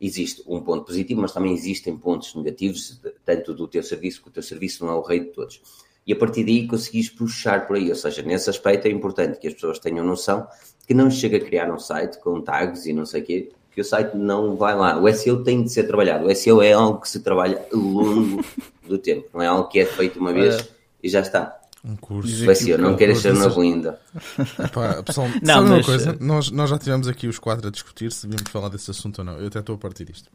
existe 0.00 0.42
um 0.46 0.60
ponto 0.60 0.84
positivo, 0.84 1.20
mas 1.20 1.32
também 1.32 1.52
existem 1.52 1.96
pontos 1.96 2.34
negativos, 2.34 3.00
tanto 3.24 3.54
do 3.54 3.68
teu 3.68 3.82
serviço, 3.82 4.22
que 4.22 4.28
o 4.28 4.32
teu 4.32 4.42
serviço 4.42 4.84
não 4.84 4.92
é 4.92 4.96
o 4.96 5.02
rei 5.02 5.20
de 5.20 5.26
todos. 5.26 5.60
E 6.06 6.12
a 6.12 6.16
partir 6.16 6.44
daí 6.44 6.66
conseguis 6.68 7.10
puxar 7.10 7.66
por 7.66 7.76
aí, 7.76 7.88
ou 7.88 7.96
seja, 7.96 8.22
nesse 8.22 8.48
aspecto 8.48 8.86
é 8.86 8.90
importante 8.90 9.38
que 9.38 9.48
as 9.48 9.54
pessoas 9.54 9.78
tenham 9.78 10.04
noção 10.04 10.46
que 10.86 10.94
não 10.94 11.10
chega 11.10 11.38
a 11.38 11.40
criar 11.40 11.70
um 11.72 11.78
site 11.78 12.20
com 12.20 12.40
tags 12.40 12.86
e 12.86 12.92
não 12.92 13.04
sei 13.04 13.22
o 13.22 13.24
quê, 13.24 13.52
que 13.76 13.82
o 13.82 13.84
site 13.84 14.16
não 14.16 14.56
vai 14.56 14.74
lá. 14.74 14.98
O 14.98 15.12
SEO 15.12 15.44
tem 15.44 15.62
de 15.62 15.70
ser 15.70 15.84
trabalhado. 15.84 16.26
O 16.26 16.34
SEO 16.34 16.62
é 16.62 16.72
algo 16.72 16.98
que 16.98 17.10
se 17.10 17.20
trabalha 17.20 17.62
ao 17.70 17.78
longo 17.78 18.42
do 18.88 18.96
tempo, 18.96 19.28
não 19.34 19.42
é 19.42 19.46
algo 19.46 19.68
que 19.68 19.78
é 19.78 19.84
feito 19.84 20.18
uma 20.18 20.32
vez 20.32 20.56
é. 20.56 20.66
e 21.02 21.10
já 21.10 21.20
está. 21.20 21.54
Um 21.84 21.94
curso. 21.94 22.50
O 22.50 22.54
SEO, 22.54 22.78
não 22.78 22.96
queres 22.96 23.18
ser 23.18 23.34
na 23.34 23.48
linda. 23.48 24.00
Pá, 24.72 25.02
pessoal, 25.02 25.28
não, 25.42 25.62
mas... 25.62 25.70
uma 25.70 25.84
coisa? 25.84 26.10
Eh, 26.12 26.16
nós, 26.24 26.50
nós 26.50 26.70
já 26.70 26.78
tivemos 26.78 27.06
aqui 27.06 27.28
os 27.28 27.38
quatro 27.38 27.68
a 27.68 27.70
discutir 27.70 28.10
se 28.10 28.26
devíamos 28.26 28.50
falar 28.50 28.70
desse 28.70 28.90
assunto 28.90 29.18
ou 29.18 29.24
não. 29.26 29.38
Eu 29.38 29.48
até 29.48 29.58
estou 29.58 29.74
a 29.74 29.78
partir 29.78 30.06
disto. 30.06 30.30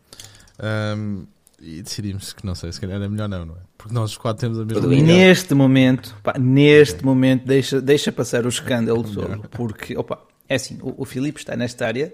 Um, 0.95 1.25
e 1.59 1.81
decidimos 1.81 2.33
que 2.33 2.45
não 2.45 2.53
sei, 2.53 2.71
se 2.71 2.79
calhar 2.79 3.01
é 3.01 3.07
melhor 3.07 3.27
não, 3.27 3.43
não 3.43 3.55
é? 3.55 3.59
Porque 3.75 3.93
nós 3.93 4.11
os 4.11 4.17
quatro 4.17 4.41
temos 4.41 4.59
a 4.59 4.65
mesma 4.65 4.87
Neste 4.87 5.55
momento, 5.55 6.15
pá, 6.21 6.35
neste 6.37 7.03
momento, 7.03 7.47
deixa, 7.47 7.81
deixa 7.81 8.11
passar 8.11 8.45
o 8.45 8.49
escândalo 8.49 9.03
todo. 9.03 9.49
Porque, 9.49 9.97
opa, 9.97 10.21
é 10.47 10.55
assim, 10.55 10.77
o, 10.83 11.01
o 11.01 11.05
Filipe 11.05 11.39
está 11.39 11.55
nesta 11.55 11.87
área 11.87 12.13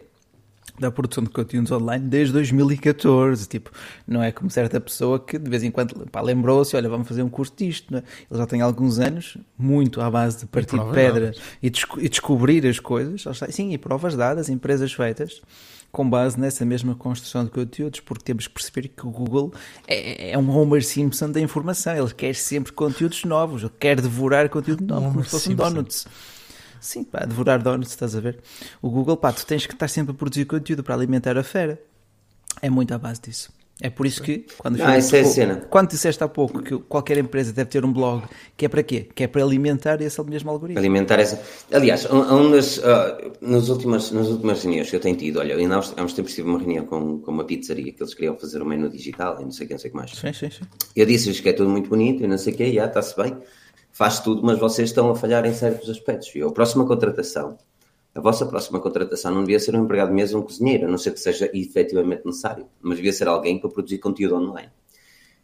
da 0.79 0.91
produção 0.91 1.23
de 1.23 1.29
conteúdos 1.29 1.71
online 1.71 2.07
desde 2.07 2.33
2014. 2.33 3.47
Tipo, 3.47 3.71
não 4.07 4.21
é 4.21 4.31
como 4.31 4.49
certa 4.49 4.79
pessoa 4.79 5.19
que 5.19 5.37
de 5.37 5.49
vez 5.49 5.63
em 5.63 5.71
quando 5.71 6.07
lembrou-se: 6.23 6.75
olha, 6.75 6.89
vamos 6.89 7.07
fazer 7.07 7.23
um 7.23 7.29
curso 7.29 7.53
disto. 7.55 7.93
Né? 7.93 8.03
Ele 8.29 8.39
já 8.39 8.45
tem 8.45 8.61
alguns 8.61 8.99
anos, 8.99 9.37
muito 9.57 10.01
à 10.01 10.09
base 10.09 10.39
de 10.39 10.45
partir 10.45 10.77
de 10.79 10.91
pedra 10.91 11.31
e, 11.61 11.67
e, 11.67 12.09
descobrir 12.09 12.65
as 12.67 12.79
coisas. 12.79 13.23
Sim, 13.49 13.73
e 13.73 13.77
provas 13.77 14.15
dadas, 14.15 14.49
empresas 14.49 14.93
feitas 14.93 15.41
com 15.91 16.07
base 16.07 16.39
nessa 16.39 16.65
mesma 16.65 16.93
construção 16.95 17.45
de 17.45 17.49
conteúdos, 17.49 17.99
porque 18.01 18.23
temos 18.25 18.45
que 18.47 18.53
perceber 18.53 18.89
que 18.89 19.07
o 19.07 19.09
Google 19.09 19.53
é, 19.87 20.31
é 20.31 20.37
um 20.37 20.49
Homer 20.49 20.85
Simpson 20.85 21.31
da 21.31 21.39
informação. 21.39 21.95
Ele 21.95 22.13
quer 22.13 22.35
sempre 22.35 22.71
conteúdos 22.71 23.23
novos, 23.23 23.63
ele 23.63 23.71
quer 23.79 23.99
devorar 23.99 24.49
conteúdo 24.49 24.85
novo, 24.85 25.11
como 25.11 25.23
se 25.23 25.29
fossem 25.29 25.55
donuts. 25.55 26.05
Sim, 26.79 27.03
pá, 27.03 27.25
devorar 27.25 27.61
donuts, 27.61 27.91
estás 27.91 28.15
a 28.15 28.19
ver? 28.19 28.39
O 28.81 28.89
Google, 28.89 29.17
pá, 29.17 29.31
tu 29.31 29.45
tens 29.45 29.65
que 29.65 29.73
estar 29.73 29.87
sempre 29.87 30.11
a 30.11 30.15
produzir 30.15 30.45
conteúdo 30.45 30.83
para 30.83 30.95
alimentar 30.95 31.37
a 31.37 31.43
fera. 31.43 31.81
É 32.61 32.69
muito 32.69 32.93
à 32.93 32.97
base 32.97 33.21
disso. 33.21 33.51
É 33.79 33.91
por 33.91 34.07
isso 34.07 34.23
que, 34.23 34.43
quando, 34.57 34.81
ah, 34.81 34.97
isso 34.97 35.15
é 35.15 35.23
cena. 35.23 35.67
quando 35.69 35.89
disseste 35.89 36.23
há 36.23 36.27
pouco 36.27 36.63
que 36.63 36.79
qualquer 36.79 37.19
empresa 37.19 37.53
deve 37.53 37.69
ter 37.69 37.85
um 37.85 37.93
blog, 37.93 38.23
que 38.55 38.65
é 38.65 38.69
para 38.69 38.81
quê? 38.81 39.07
Que 39.13 39.25
é 39.25 39.27
para 39.27 39.43
alimentar 39.43 40.01
esse 40.01 40.19
mesmo 40.23 40.49
algoritmo. 40.49 40.79
Alimentar 40.79 41.19
essa. 41.19 41.39
Aliás, 41.71 42.07
um, 42.09 42.49
das, 42.49 42.79
uh, 42.79 42.81
nas, 43.39 43.69
últimas, 43.69 44.09
nas 44.11 44.29
últimas 44.29 44.63
reuniões 44.63 44.89
que 44.89 44.95
eu 44.95 44.99
tenho 44.99 45.15
tido, 45.15 45.37
olha, 45.37 45.55
ainda 45.55 45.75
há 45.75 46.03
uns 46.03 46.13
tempos 46.13 46.33
tive 46.33 46.49
uma 46.49 46.57
reunião 46.57 46.87
com, 46.87 47.19
com 47.19 47.31
uma 47.31 47.43
pizzaria 47.43 47.93
que 47.93 48.01
eles 48.01 48.15
queriam 48.15 48.35
fazer 48.35 48.63
um 48.63 48.65
menu 48.65 48.89
digital 48.89 49.39
e 49.39 49.43
não 49.43 49.51
sei 49.51 49.65
o 49.65 49.67
que, 49.67 49.73
não 49.75 49.79
sei 49.79 49.89
o 49.89 49.91
que 49.91 49.97
mais. 49.97 50.11
Sim, 50.11 50.33
sim, 50.33 50.49
sim. 50.49 50.63
Eu 50.95 51.05
disse-lhes 51.05 51.39
que 51.39 51.49
é 51.49 51.53
tudo 51.53 51.69
muito 51.69 51.87
bonito 51.87 52.23
e 52.23 52.27
não 52.27 52.39
sei 52.39 52.53
o 52.53 52.57
que, 52.57 52.73
já 52.73 52.85
está-se 52.85 53.15
bem 53.15 53.37
faz 53.97 54.19
tudo, 54.19 54.43
mas 54.43 54.59
vocês 54.59 54.89
estão 54.89 55.09
a 55.09 55.15
falhar 55.15 55.43
em 55.47 55.53
certos 55.55 55.89
aspectos. 55.89 56.29
E 56.35 56.41
a 56.43 56.51
próxima 56.51 56.85
contratação, 56.85 57.57
a 58.13 58.21
vossa 58.21 58.45
próxima 58.45 58.79
contratação 58.79 59.33
não 59.33 59.41
devia 59.41 59.59
ser 59.59 59.75
um 59.75 59.85
empregado 59.85 60.13
mesmo, 60.13 60.39
um 60.39 60.43
cozinheiro, 60.43 60.85
a 60.85 60.87
não 60.87 60.99
ser 60.99 61.13
que 61.13 61.19
seja 61.19 61.49
efetivamente 61.51 62.23
necessário, 62.23 62.67
mas 62.79 62.97
devia 62.97 63.11
ser 63.11 63.27
alguém 63.27 63.59
para 63.59 63.71
produzir 63.71 63.97
conteúdo 63.97 64.35
online. 64.35 64.69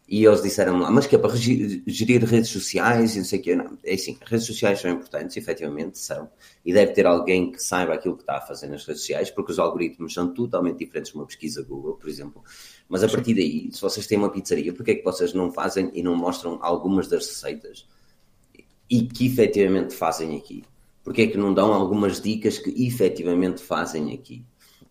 E 0.08 0.24
eles 0.24 0.44
disseram 0.44 0.78
lá, 0.78 0.92
mas 0.92 1.08
que 1.08 1.16
é 1.16 1.18
para 1.18 1.36
gerir 1.36 2.24
redes 2.26 2.52
sociais 2.52 3.16
e 3.16 3.20
não 3.20 3.26
sei 3.26 3.40
o 3.40 3.42
quê. 3.42 3.56
Não, 3.56 3.76
é 3.84 3.96
assim, 3.96 4.20
redes 4.24 4.46
sociais 4.46 4.80
são 4.80 4.92
importantes, 4.92 5.36
efetivamente 5.36 5.98
são. 5.98 6.30
E 6.64 6.72
deve 6.72 6.92
ter 6.92 7.08
alguém 7.08 7.52
que 7.52 7.64
saiba 7.64 7.96
aquilo 7.96 8.16
que 8.16 8.22
está 8.22 8.38
a 8.38 8.42
fazer 8.42 8.68
nas 8.68 8.86
redes 8.86 9.02
sociais, 9.02 9.32
porque 9.32 9.52
os 9.52 9.58
algoritmos 9.58 10.14
são 10.14 10.32
totalmente 10.32 10.78
diferentes 10.78 11.12
de 11.12 11.18
uma 11.18 11.26
pesquisa 11.26 11.64
Google, 11.64 11.96
por 11.96 12.08
exemplo. 12.08 12.44
Mas 12.88 13.04
a 13.04 13.08
partir 13.08 13.34
daí, 13.34 13.72
se 13.72 13.82
vocês 13.82 14.06
têm 14.06 14.20
uma 14.20 14.30
pizzaria, 14.30 14.72
por 14.72 14.86
que 14.86 14.92
é 14.92 14.96
que 14.96 15.04
vocês 15.04 15.34
não 15.34 15.52
fazem 15.52 15.90
e 15.96 16.04
não 16.04 16.16
mostram 16.16 16.60
algumas 16.62 17.08
das 17.08 17.26
receitas 17.26 17.88
e 18.94 19.08
que 19.08 19.26
efetivamente 19.26 19.96
fazem 19.96 20.38
aqui? 20.38 20.64
Porque 21.04 21.24
é 21.24 21.28
que 21.28 21.36
não 21.36 21.52
dão 21.52 21.74
algumas 21.74 22.22
dicas 22.22 22.60
que 22.60 22.86
efetivamente 22.86 23.60
fazem 23.60 24.14
aqui? 24.14 24.46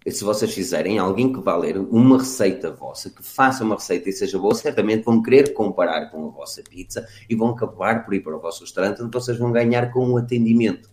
E 0.05 0.11
se 0.11 0.25
vocês 0.25 0.53
fizerem, 0.53 0.99
alguém 0.99 1.33
que 1.33 1.41
vá 1.41 1.57
ler 1.57 1.79
uma 1.79 2.19
receita 2.19 2.73
vossa, 2.73 3.09
que 3.11 3.23
faça 3.23 3.63
uma 3.63 3.77
receita 3.77 4.11
e 4.11 4.13
seja 4.13 4.41
boa, 4.41 4.57
certamente 4.57 5.05
vão 5.05 5.23
querer 5.23 5.53
comparar 5.53 6.07
com 6.11 6.27
a 6.27 6.31
vossa 6.31 6.61
pizza 6.69 7.07
e 7.31 7.37
vão 7.37 7.51
acabar 7.51 8.05
por 8.05 8.13
ir 8.13 8.25
para 8.25 8.37
o 8.37 8.41
vosso 8.41 8.63
restaurante, 8.63 9.01
onde 9.01 9.13
vocês 9.13 9.39
vão 9.39 9.53
ganhar 9.53 9.93
com 9.93 10.11
o 10.11 10.17
atendimento. 10.17 10.91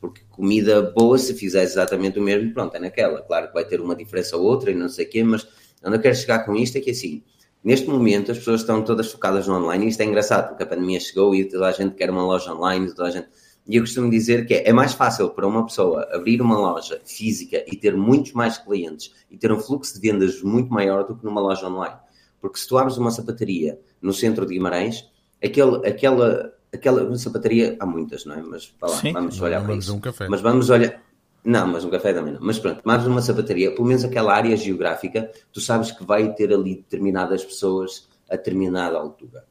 Porque 0.00 0.22
comida 0.28 0.82
boa, 0.82 1.16
se 1.18 1.34
fizer 1.34 1.62
exatamente 1.62 2.18
o 2.18 2.22
mesmo, 2.22 2.52
pronto, 2.52 2.74
é 2.74 2.80
naquela. 2.80 3.22
Claro 3.22 3.46
que 3.46 3.54
vai 3.54 3.64
ter 3.64 3.80
uma 3.80 3.94
diferença 3.94 4.36
ou 4.36 4.42
outra 4.42 4.72
e 4.72 4.74
não 4.74 4.88
sei 4.88 5.06
o 5.06 5.08
quê, 5.08 5.22
mas 5.22 5.46
onde 5.84 5.96
eu 5.96 6.00
quero 6.00 6.16
chegar 6.16 6.40
com 6.40 6.56
isto 6.56 6.76
é 6.76 6.80
que 6.80 6.90
assim, 6.90 7.22
Neste 7.62 7.88
momento 7.88 8.32
as 8.32 8.38
pessoas 8.38 8.62
estão 8.62 8.82
todas 8.82 9.12
focadas 9.12 9.46
no 9.46 9.54
online 9.54 9.86
e 9.86 9.88
isto 9.88 10.00
é 10.00 10.04
engraçado 10.04 10.48
porque 10.48 10.64
a 10.64 10.66
pandemia 10.66 10.98
chegou 10.98 11.34
e 11.34 11.44
toda 11.44 11.68
a 11.68 11.72
gente 11.72 11.94
quer 11.94 12.10
uma 12.10 12.24
loja 12.24 12.52
online, 12.52 12.88
toda 12.94 13.08
a 13.08 13.10
gente... 13.10 13.28
E 13.68 13.76
eu 13.76 13.82
costumo 13.82 14.10
dizer 14.10 14.44
que 14.44 14.54
é, 14.54 14.68
é 14.68 14.72
mais 14.72 14.92
fácil 14.92 15.30
para 15.30 15.46
uma 15.46 15.64
pessoa 15.64 16.08
abrir 16.12 16.42
uma 16.42 16.58
loja 16.58 17.00
física 17.04 17.64
e 17.68 17.76
ter 17.76 17.96
muitos 17.96 18.32
mais 18.32 18.58
clientes 18.58 19.14
e 19.30 19.36
ter 19.36 19.52
um 19.52 19.60
fluxo 19.60 19.94
de 19.94 20.00
vendas 20.00 20.42
muito 20.42 20.72
maior 20.72 21.04
do 21.04 21.14
que 21.14 21.24
numa 21.24 21.40
loja 21.40 21.68
online. 21.68 21.94
Porque 22.40 22.58
se 22.58 22.66
tu 22.66 22.76
abres 22.76 22.96
uma 22.96 23.12
sapataria 23.12 23.78
no 24.00 24.12
centro 24.12 24.44
de 24.44 24.54
Guimarães, 24.54 25.08
aquele, 25.40 25.86
aquela, 25.86 26.52
aquela 26.72 27.16
sapataria, 27.16 27.76
há 27.78 27.86
muitas, 27.86 28.24
não 28.24 28.34
é? 28.34 28.42
Mas 28.42 28.74
lá, 28.82 28.88
Sim, 28.88 29.12
vamos 29.12 29.40
olhar 29.40 29.62
para 29.62 29.76
isso. 29.76 29.94
Um 29.94 30.00
Mas 30.28 30.40
vamos 30.40 30.68
olhar 30.68 31.00
não, 31.44 31.66
mas 31.66 31.84
um 31.84 31.90
café 31.90 32.12
também 32.12 32.34
não. 32.34 32.40
Mas 32.40 32.58
pronto, 32.58 32.80
mas 32.84 33.04
numa 33.04 33.20
sapataria, 33.20 33.74
pelo 33.74 33.86
menos 33.86 34.04
aquela 34.04 34.32
área 34.32 34.56
geográfica, 34.56 35.30
tu 35.52 35.60
sabes 35.60 35.90
que 35.90 36.04
vai 36.04 36.32
ter 36.34 36.52
ali 36.52 36.76
determinadas 36.76 37.44
pessoas 37.44 38.08
a 38.30 38.36
determinada 38.36 38.96
altura. 38.96 39.44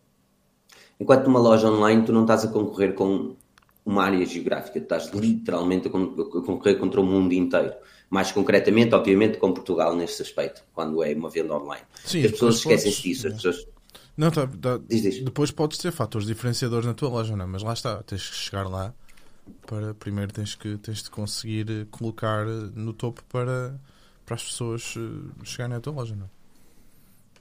Enquanto 0.99 1.25
numa 1.25 1.39
loja 1.39 1.67
online, 1.67 2.05
tu 2.05 2.13
não 2.13 2.21
estás 2.21 2.45
a 2.45 2.47
concorrer 2.47 2.93
com 2.93 3.35
uma 3.85 4.03
área 4.03 4.25
geográfica, 4.25 4.79
tu 4.79 4.83
estás 4.83 5.11
literalmente 5.11 5.87
a 5.87 5.91
concorrer 5.91 6.77
contra 6.77 7.01
o 7.01 7.03
mundo 7.03 7.33
inteiro. 7.33 7.73
Mais 8.09 8.31
concretamente, 8.31 8.93
obviamente, 8.93 9.37
com 9.37 9.53
Portugal 9.53 9.95
nesse 9.95 10.21
aspecto, 10.21 10.63
quando 10.73 11.03
é 11.03 11.13
uma 11.13 11.29
venda 11.29 11.55
online. 11.55 11.83
Sim, 12.05 12.23
as 12.23 12.31
pessoas 12.31 12.55
esquecem-se 12.57 13.01
disso. 13.01 13.27
As 13.27 13.33
pessoas... 13.33 13.67
Não, 14.15 14.29
tá, 14.29 14.47
tá, 14.47 14.79
diz, 14.87 15.01
diz. 15.01 15.23
Depois 15.23 15.51
podes 15.51 15.77
ter 15.77 15.91
fatores 15.91 16.27
diferenciadores 16.27 16.85
na 16.85 16.93
tua 16.93 17.09
loja, 17.09 17.35
não 17.35 17.45
é? 17.45 17.47
mas 17.47 17.63
lá 17.63 17.73
está, 17.73 18.03
tens 18.03 18.29
que 18.29 18.35
chegar 18.35 18.69
lá 18.69 18.93
para 19.65 19.93
primeiro 19.93 20.31
tens 20.33 20.55
que 20.55 20.77
tens 20.77 21.03
de 21.03 21.09
conseguir 21.09 21.87
colocar 21.91 22.45
no 22.45 22.93
topo 22.93 23.23
para, 23.29 23.79
para 24.25 24.35
as 24.35 24.43
pessoas 24.43 24.95
eh, 24.97 25.43
chegarem 25.43 25.75
à 25.75 25.79
tua 25.79 25.93
loja, 25.93 26.15
não? 26.15 26.29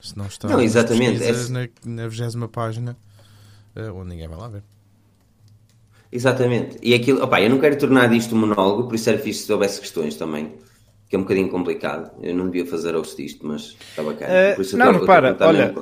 Se 0.01 0.17
não 0.17 0.25
está 0.25 0.47
não, 0.47 0.61
exatamente. 0.61 1.23
É... 1.23 1.69
na 1.85 2.07
vigésima 2.07 2.47
página 2.47 2.97
uh, 3.75 3.93
onde 3.93 4.09
ninguém 4.09 4.27
vai 4.27 4.37
lá 4.37 4.47
ver. 4.47 4.63
Exatamente. 6.11 6.77
E 6.81 6.93
aquilo, 6.93 7.23
opa, 7.23 7.39
eu 7.41 7.49
não 7.49 7.59
quero 7.59 7.77
tornar 7.77 8.07
disto 8.07 8.35
um 8.35 8.39
monólogo, 8.39 8.87
por 8.87 8.95
isso 8.95 9.09
era 9.09 9.19
fixe 9.19 9.43
se 9.45 9.53
houvesse 9.53 9.79
questões 9.79 10.15
também, 10.15 10.53
que 11.07 11.15
é 11.15 11.19
um 11.19 11.21
bocadinho 11.21 11.49
complicado. 11.49 12.11
Eu 12.21 12.35
não 12.35 12.45
devia 12.45 12.65
fazer 12.65 12.95
host 12.95 13.15
disto, 13.15 13.45
mas 13.45 13.77
está 13.89 14.03
bacana. 14.03 14.33
Uh, 14.57 14.77
não, 14.77 14.91
repara, 14.91 15.37
olha. 15.39 15.73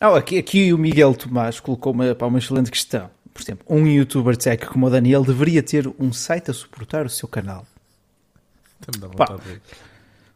Não, 0.00 0.14
aqui, 0.14 0.38
aqui 0.38 0.72
o 0.72 0.78
Miguel 0.78 1.14
Tomás 1.14 1.60
colocou 1.60 1.92
uma, 1.92 2.14
para 2.14 2.26
uma 2.26 2.38
excelente 2.38 2.70
questão. 2.70 3.10
Por 3.38 3.44
exemplo, 3.44 3.66
um 3.70 3.86
youtuber 3.86 4.36
tech 4.36 4.66
como 4.66 4.88
o 4.88 4.90
Daniel 4.90 5.22
deveria 5.22 5.62
ter 5.62 5.86
um 5.96 6.12
site 6.12 6.50
a 6.50 6.52
suportar 6.52 7.06
o 7.06 7.08
seu 7.08 7.28
canal. 7.28 7.64
Pá, 9.16 9.38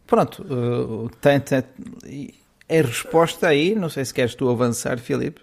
pronto, 0.07 0.45
uh, 0.45 1.11
tem, 1.21 1.41
tem, 1.41 1.65
é 2.69 2.81
resposta 2.81 3.49
aí, 3.49 3.75
não 3.75 3.89
sei 3.89 4.05
se 4.05 4.15
queres 4.15 4.37
tu 4.37 4.49
avançar, 4.49 5.01
Filipe. 5.01 5.41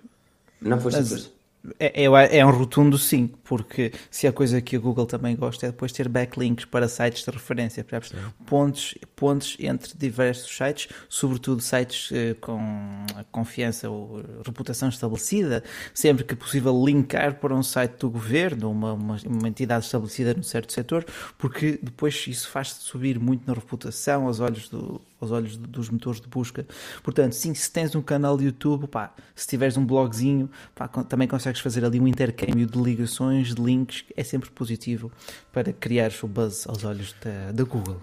Não, 0.62 0.80
foste, 0.80 1.02
mas, 1.02 1.32
é, 1.78 2.06
é, 2.06 2.38
é, 2.38 2.46
um 2.46 2.52
rotundo 2.52 2.98
sim, 2.98 3.28
porque 3.44 3.92
se 4.10 4.26
a 4.26 4.32
coisa 4.32 4.62
que 4.62 4.78
a 4.78 4.80
Google 4.80 5.06
também 5.06 5.36
gosta 5.36 5.66
é 5.66 5.72
depois 5.72 5.92
ter 5.92 6.08
backlinks 6.08 6.66
para 6.66 6.88
sites 6.88 7.24
de 7.24 7.32
referência, 7.32 7.86
pontos, 8.46 8.96
pontos 9.16 9.58
entre 9.60 9.92
diversos 9.98 10.56
sites, 10.56 10.88
sobretudo 11.10 11.62
sites 11.62 12.12
eh, 12.14 12.34
com 12.40 12.60
confiança 13.32 13.90
ou 13.90 14.22
reputação 14.46 14.88
estabelecida, 14.88 15.64
sempre 15.94 16.24
que 16.24 16.34
possível 16.34 16.74
linkar 16.86 17.36
para 17.36 17.54
um 17.54 17.64
site 17.64 17.98
do 18.00 18.10
governo, 18.10 18.72
uma, 18.72 18.94
uma, 18.94 19.18
uma 19.26 19.48
entidade 19.48 19.86
estabelecida 19.86 20.34
num 20.34 20.44
certo 20.44 20.72
setor, 20.72 21.06
porque 21.38 21.78
depois 21.82 22.26
isso 22.28 22.48
faz 22.50 22.70
subir 22.70 23.20
muito 23.20 23.46
na 23.46 23.54
reputação 23.54 24.28
aos 24.28 24.40
olhos 24.40 24.70
do, 24.70 25.02
aos 25.20 25.32
olhos 25.32 25.58
dos 25.58 25.90
motores 25.90 26.22
de 26.22 26.28
busca. 26.28 26.66
Portanto, 27.04 27.34
sim, 27.34 27.54
se 27.54 27.72
tens 27.72 27.96
um 27.96 28.02
canal 28.02 28.38
de 28.38 28.46
YouTube, 28.46 28.88
pá, 28.88 29.14
se 29.36 29.48
tiveres 29.48 29.78
um 29.78 29.86
blogzinho, 29.86 30.50
pá, 30.76 30.88
também 30.88 31.28
consegues 31.28 31.62
fazer 31.62 31.84
ali 31.84 32.00
um 32.00 32.08
intercâmbio 32.08 32.66
de 32.66 32.82
ligações, 32.82 33.54
de 33.54 33.62
links, 33.62 34.04
é 34.16 34.24
sempre 34.24 34.50
positivo 34.50 35.12
para 35.52 35.74
criar 35.74 36.12
o 36.24 36.28
buzz 36.28 36.68
aos 36.68 36.84
olhos 36.84 37.16
da, 37.24 37.52
da 37.52 37.64
Google. 37.64 37.98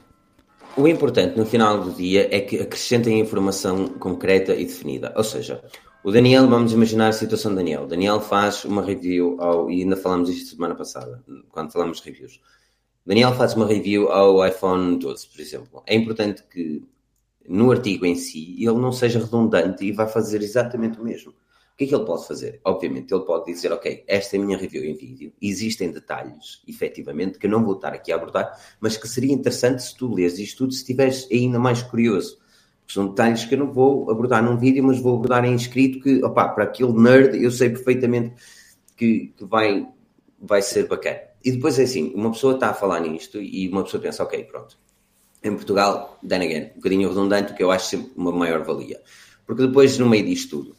O 0.76 0.86
importante 0.86 1.38
no 1.38 1.46
final 1.46 1.80
do 1.80 1.90
dia 1.90 2.28
é 2.30 2.40
que 2.40 2.60
acrescentem 2.60 3.18
informação 3.18 3.88
concreta 3.88 4.54
e 4.54 4.66
definida. 4.66 5.12
Ou 5.16 5.24
seja, 5.24 5.62
o 6.04 6.12
Daniel, 6.12 6.46
vamos 6.48 6.72
imaginar 6.72 7.08
a 7.08 7.12
situação 7.12 7.50
do 7.50 7.56
Daniel. 7.56 7.86
Daniel 7.86 8.20
faz 8.20 8.64
uma 8.64 8.80
review 8.80 9.36
ao, 9.40 9.70
e 9.70 9.82
ainda 9.82 9.96
falamos 9.96 10.28
isto 10.28 10.54
semana 10.54 10.74
passada, 10.74 11.24
quando 11.50 11.72
falamos 11.72 12.00
de 12.00 12.10
reviews. 12.10 12.40
Daniel 13.06 13.32
faz 13.34 13.54
uma 13.54 13.66
review 13.66 14.12
ao 14.12 14.46
iPhone 14.46 14.98
12, 14.98 15.28
por 15.28 15.40
exemplo. 15.40 15.82
É 15.86 15.94
importante 15.94 16.44
que 16.44 16.82
no 17.48 17.70
artigo 17.70 18.06
em 18.06 18.14
si, 18.14 18.56
ele 18.58 18.78
não 18.78 18.92
seja 18.92 19.18
redundante 19.18 19.84
e 19.84 19.92
vai 19.92 20.06
fazer 20.06 20.42
exatamente 20.42 21.00
o 21.00 21.04
mesmo. 21.04 21.32
O 21.32 21.76
que 21.76 21.84
é 21.84 21.86
que 21.88 21.94
ele 21.94 22.06
pode 22.06 22.26
fazer? 22.26 22.58
Obviamente, 22.64 23.12
ele 23.12 23.24
pode 23.24 23.52
dizer, 23.52 23.70
ok, 23.70 24.02
esta 24.08 24.34
é 24.34 24.40
a 24.40 24.42
minha 24.42 24.56
review 24.56 24.82
em 24.82 24.94
vídeo, 24.94 25.30
existem 25.42 25.90
detalhes, 25.90 26.62
efetivamente, 26.66 27.38
que 27.38 27.46
eu 27.46 27.50
não 27.50 27.62
vou 27.62 27.74
estar 27.74 27.92
aqui 27.92 28.10
a 28.10 28.16
abordar, 28.16 28.58
mas 28.80 28.96
que 28.96 29.06
seria 29.06 29.32
interessante 29.32 29.82
se 29.82 29.94
tu 29.94 30.12
lês 30.14 30.38
isto 30.38 30.56
tudo, 30.56 30.72
se 30.72 30.78
estiveres 30.78 31.28
ainda 31.30 31.58
mais 31.58 31.82
curioso. 31.82 32.38
São 32.88 33.08
detalhes 33.08 33.44
que 33.44 33.54
eu 33.54 33.58
não 33.58 33.72
vou 33.72 34.10
abordar 34.10 34.42
num 34.42 34.56
vídeo, 34.56 34.82
mas 34.84 34.98
vou 35.00 35.16
abordar 35.16 35.44
em 35.44 35.54
escrito, 35.54 36.00
que, 36.00 36.24
opá, 36.24 36.48
para 36.48 36.64
aquele 36.64 36.92
nerd, 36.94 37.36
eu 37.42 37.50
sei 37.50 37.68
perfeitamente 37.68 38.34
que, 38.96 39.34
que 39.36 39.44
vai, 39.44 39.86
vai 40.40 40.62
ser 40.62 40.88
bacana. 40.88 41.20
E 41.44 41.52
depois 41.52 41.78
é 41.78 41.82
assim, 41.82 42.10
uma 42.14 42.30
pessoa 42.30 42.54
está 42.54 42.70
a 42.70 42.74
falar 42.74 43.00
nisto 43.00 43.38
e 43.38 43.68
uma 43.68 43.84
pessoa 43.84 44.02
pensa, 44.02 44.22
ok, 44.22 44.44
pronto, 44.44 44.78
em 45.42 45.54
Portugal, 45.54 46.18
then 46.26 46.42
again, 46.42 46.70
um 46.72 46.76
bocadinho 46.76 47.08
redundante, 47.08 47.54
que 47.54 47.62
eu 47.62 47.70
acho 47.70 47.86
sempre 47.86 48.12
uma 48.16 48.32
maior 48.32 48.64
valia. 48.64 49.00
Porque 49.46 49.66
depois, 49.66 49.98
no 49.98 50.08
meio 50.08 50.24
disto 50.24 50.62
tudo, 50.62 50.76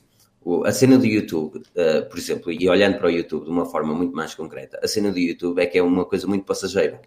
a 0.66 0.72
cena 0.72 0.98
do 0.98 1.06
YouTube, 1.06 1.58
uh, 1.58 2.10
por 2.10 2.18
exemplo, 2.18 2.52
e 2.52 2.70
olhando 2.70 2.98
para 2.98 3.08
o 3.08 3.10
YouTube 3.10 3.46
de 3.46 3.50
uma 3.52 3.66
forma 3.66 3.94
muito 3.94 4.16
mais 4.16 4.34
concreta, 4.34 4.80
a 4.82 4.88
cena 4.88 5.12
do 5.12 5.20
YouTube 5.20 5.60
é 5.60 5.66
que 5.66 5.78
é 5.78 5.84
uma 5.84 6.06
coisa 6.06 6.28
muito 6.28 6.46
passageira. 6.46 7.02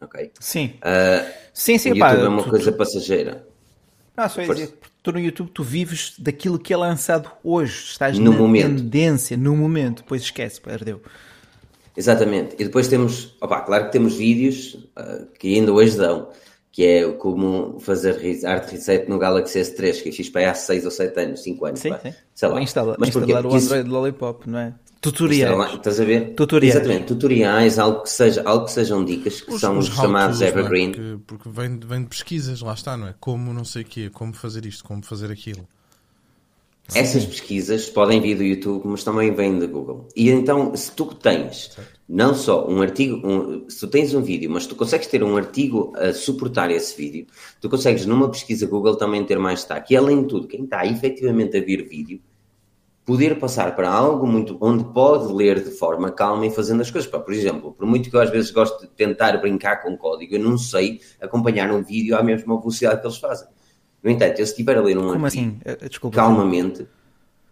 Ok? 0.00 0.30
Sim. 0.38 0.74
Uh, 0.76 1.30
sim, 1.52 1.78
sim, 1.78 1.92
o 1.92 1.96
YouTube 1.96 2.00
pá, 2.00 2.14
é 2.14 2.28
uma 2.28 2.42
tu, 2.42 2.50
coisa 2.50 2.72
tu, 2.72 2.78
passageira. 2.78 3.46
Não, 4.16 4.28
só 4.28 4.42
dizer, 4.42 4.74
tu 5.02 5.12
no 5.12 5.20
YouTube 5.20 5.50
tu 5.50 5.62
vives 5.62 6.14
daquilo 6.18 6.58
que 6.58 6.72
é 6.72 6.76
lançado 6.76 7.30
hoje, 7.42 7.84
estás 7.84 8.18
no 8.18 8.32
na 8.32 8.36
momento. 8.36 8.76
tendência, 8.76 9.36
no 9.36 9.56
momento, 9.56 10.02
depois 10.02 10.22
esquece, 10.22 10.60
perdeu. 10.60 11.00
Exatamente. 11.96 12.54
E 12.58 12.64
depois 12.64 12.88
temos, 12.88 13.36
opa, 13.40 13.60
claro 13.60 13.86
que 13.86 13.92
temos 13.92 14.16
vídeos 14.16 14.74
uh, 14.98 15.26
que 15.38 15.54
ainda 15.54 15.72
hoje 15.72 15.96
dão 15.96 16.28
que 16.72 16.86
é 16.86 17.12
como 17.12 17.80
fazer 17.80 18.46
arte 18.46 18.72
reset 18.72 19.08
no 19.08 19.18
Galaxy 19.18 19.58
S3, 19.58 20.02
que 20.02 20.08
eu 20.10 20.12
fiz 20.12 20.28
para 20.28 20.42
aí 20.42 20.46
há 20.46 20.54
6 20.54 20.84
ou 20.84 20.90
7 20.90 21.20
anos, 21.20 21.42
5 21.42 21.66
anos. 21.66 21.80
Sim, 21.80 21.94
sim. 22.02 22.14
Sei 22.34 22.48
lá. 22.48 22.62
Instala, 22.62 22.96
Mas 22.98 23.08
instalar 23.08 23.44
o 23.44 23.48
Android 23.48 23.64
isso... 23.64 23.88
Lollipop, 23.88 24.48
não 24.48 24.58
é? 24.58 24.74
Tutoriais. 25.00 25.74
Estás 25.74 25.98
a 25.98 26.04
ver? 26.04 26.34
Tutoriais. 26.34 26.76
Exatamente, 26.76 27.06
tutoriais, 27.06 27.78
algo 27.78 28.02
que, 28.02 28.10
seja, 28.10 28.42
algo 28.44 28.66
que 28.66 28.72
sejam 28.72 29.02
dicas, 29.02 29.40
que 29.40 29.50
os, 29.50 29.60
são 29.60 29.78
os, 29.78 29.86
chamados 29.86 30.42
evergreen. 30.42 30.90
É? 30.90 30.92
Porque, 30.92 31.18
porque 31.26 31.48
vem, 31.48 31.78
vem 31.78 32.02
de 32.02 32.08
pesquisas, 32.08 32.60
lá 32.60 32.74
está, 32.74 32.98
não 32.98 33.08
é? 33.08 33.14
Como 33.18 33.52
não 33.54 33.64
sei 33.64 33.82
o 33.82 33.84
quê, 33.86 34.10
como 34.10 34.34
fazer 34.34 34.66
isto, 34.66 34.84
como 34.84 35.02
fazer 35.02 35.30
aquilo. 35.30 35.66
Essas 36.94 37.24
pesquisas 37.24 37.88
podem 37.88 38.20
vir 38.20 38.36
do 38.36 38.42
YouTube, 38.42 38.82
mas 38.86 39.02
também 39.02 39.32
vêm 39.32 39.58
da 39.58 39.66
Google. 39.66 40.06
E 40.14 40.28
então, 40.28 40.74
se 40.76 40.92
tu 40.92 41.06
tens 41.06 41.76
não 42.12 42.34
só 42.34 42.68
um 42.68 42.82
artigo, 42.82 43.24
um, 43.24 43.70
se 43.70 43.78
tu 43.78 43.86
tens 43.86 44.12
um 44.14 44.20
vídeo, 44.20 44.50
mas 44.50 44.66
tu 44.66 44.74
consegues 44.74 45.06
ter 45.06 45.22
um 45.22 45.36
artigo 45.36 45.92
a 45.96 46.12
suportar 46.12 46.68
esse 46.68 46.96
vídeo, 46.96 47.26
tu 47.60 47.70
consegues 47.70 48.04
numa 48.04 48.28
pesquisa 48.28 48.66
Google 48.66 48.96
também 48.96 49.24
ter 49.24 49.38
mais 49.38 49.60
destaque. 49.60 49.94
E 49.94 49.96
além 49.96 50.22
de 50.22 50.28
tudo, 50.28 50.48
quem 50.48 50.64
está 50.64 50.84
efetivamente 50.84 51.56
a 51.56 51.60
ver 51.60 51.88
vídeo, 51.88 52.20
poder 53.04 53.38
passar 53.38 53.76
para 53.76 53.88
algo 53.88 54.26
muito 54.26 54.58
onde 54.60 54.82
pode 54.92 55.32
ler 55.32 55.62
de 55.62 55.70
forma 55.70 56.10
calma 56.10 56.46
e 56.46 56.50
fazendo 56.50 56.80
as 56.80 56.90
coisas. 56.90 57.08
Por 57.08 57.32
exemplo, 57.32 57.72
por 57.72 57.86
muito 57.86 58.10
que 58.10 58.16
eu 58.16 58.20
às 58.20 58.30
vezes 58.30 58.50
gosto 58.50 58.80
de 58.80 58.88
tentar 58.88 59.36
brincar 59.38 59.76
com 59.76 59.96
código, 59.96 60.34
eu 60.34 60.40
não 60.40 60.58
sei 60.58 61.00
acompanhar 61.20 61.70
um 61.70 61.80
vídeo 61.80 62.16
à 62.16 62.24
mesma 62.24 62.58
velocidade 62.58 63.00
que 63.00 63.06
eles 63.06 63.18
fazem. 63.18 63.46
No 64.02 64.10
entanto, 64.10 64.40
eu 64.40 64.46
se 64.46 64.52
estiver 64.52 64.76
a 64.76 64.80
ler 64.80 64.98
um 64.98 65.12
Como 65.12 65.26
artigo 65.26 65.26
assim? 65.26 65.58
Eh, 65.64 65.88
desculpa, 65.88 66.16
calmamente, 66.16 66.88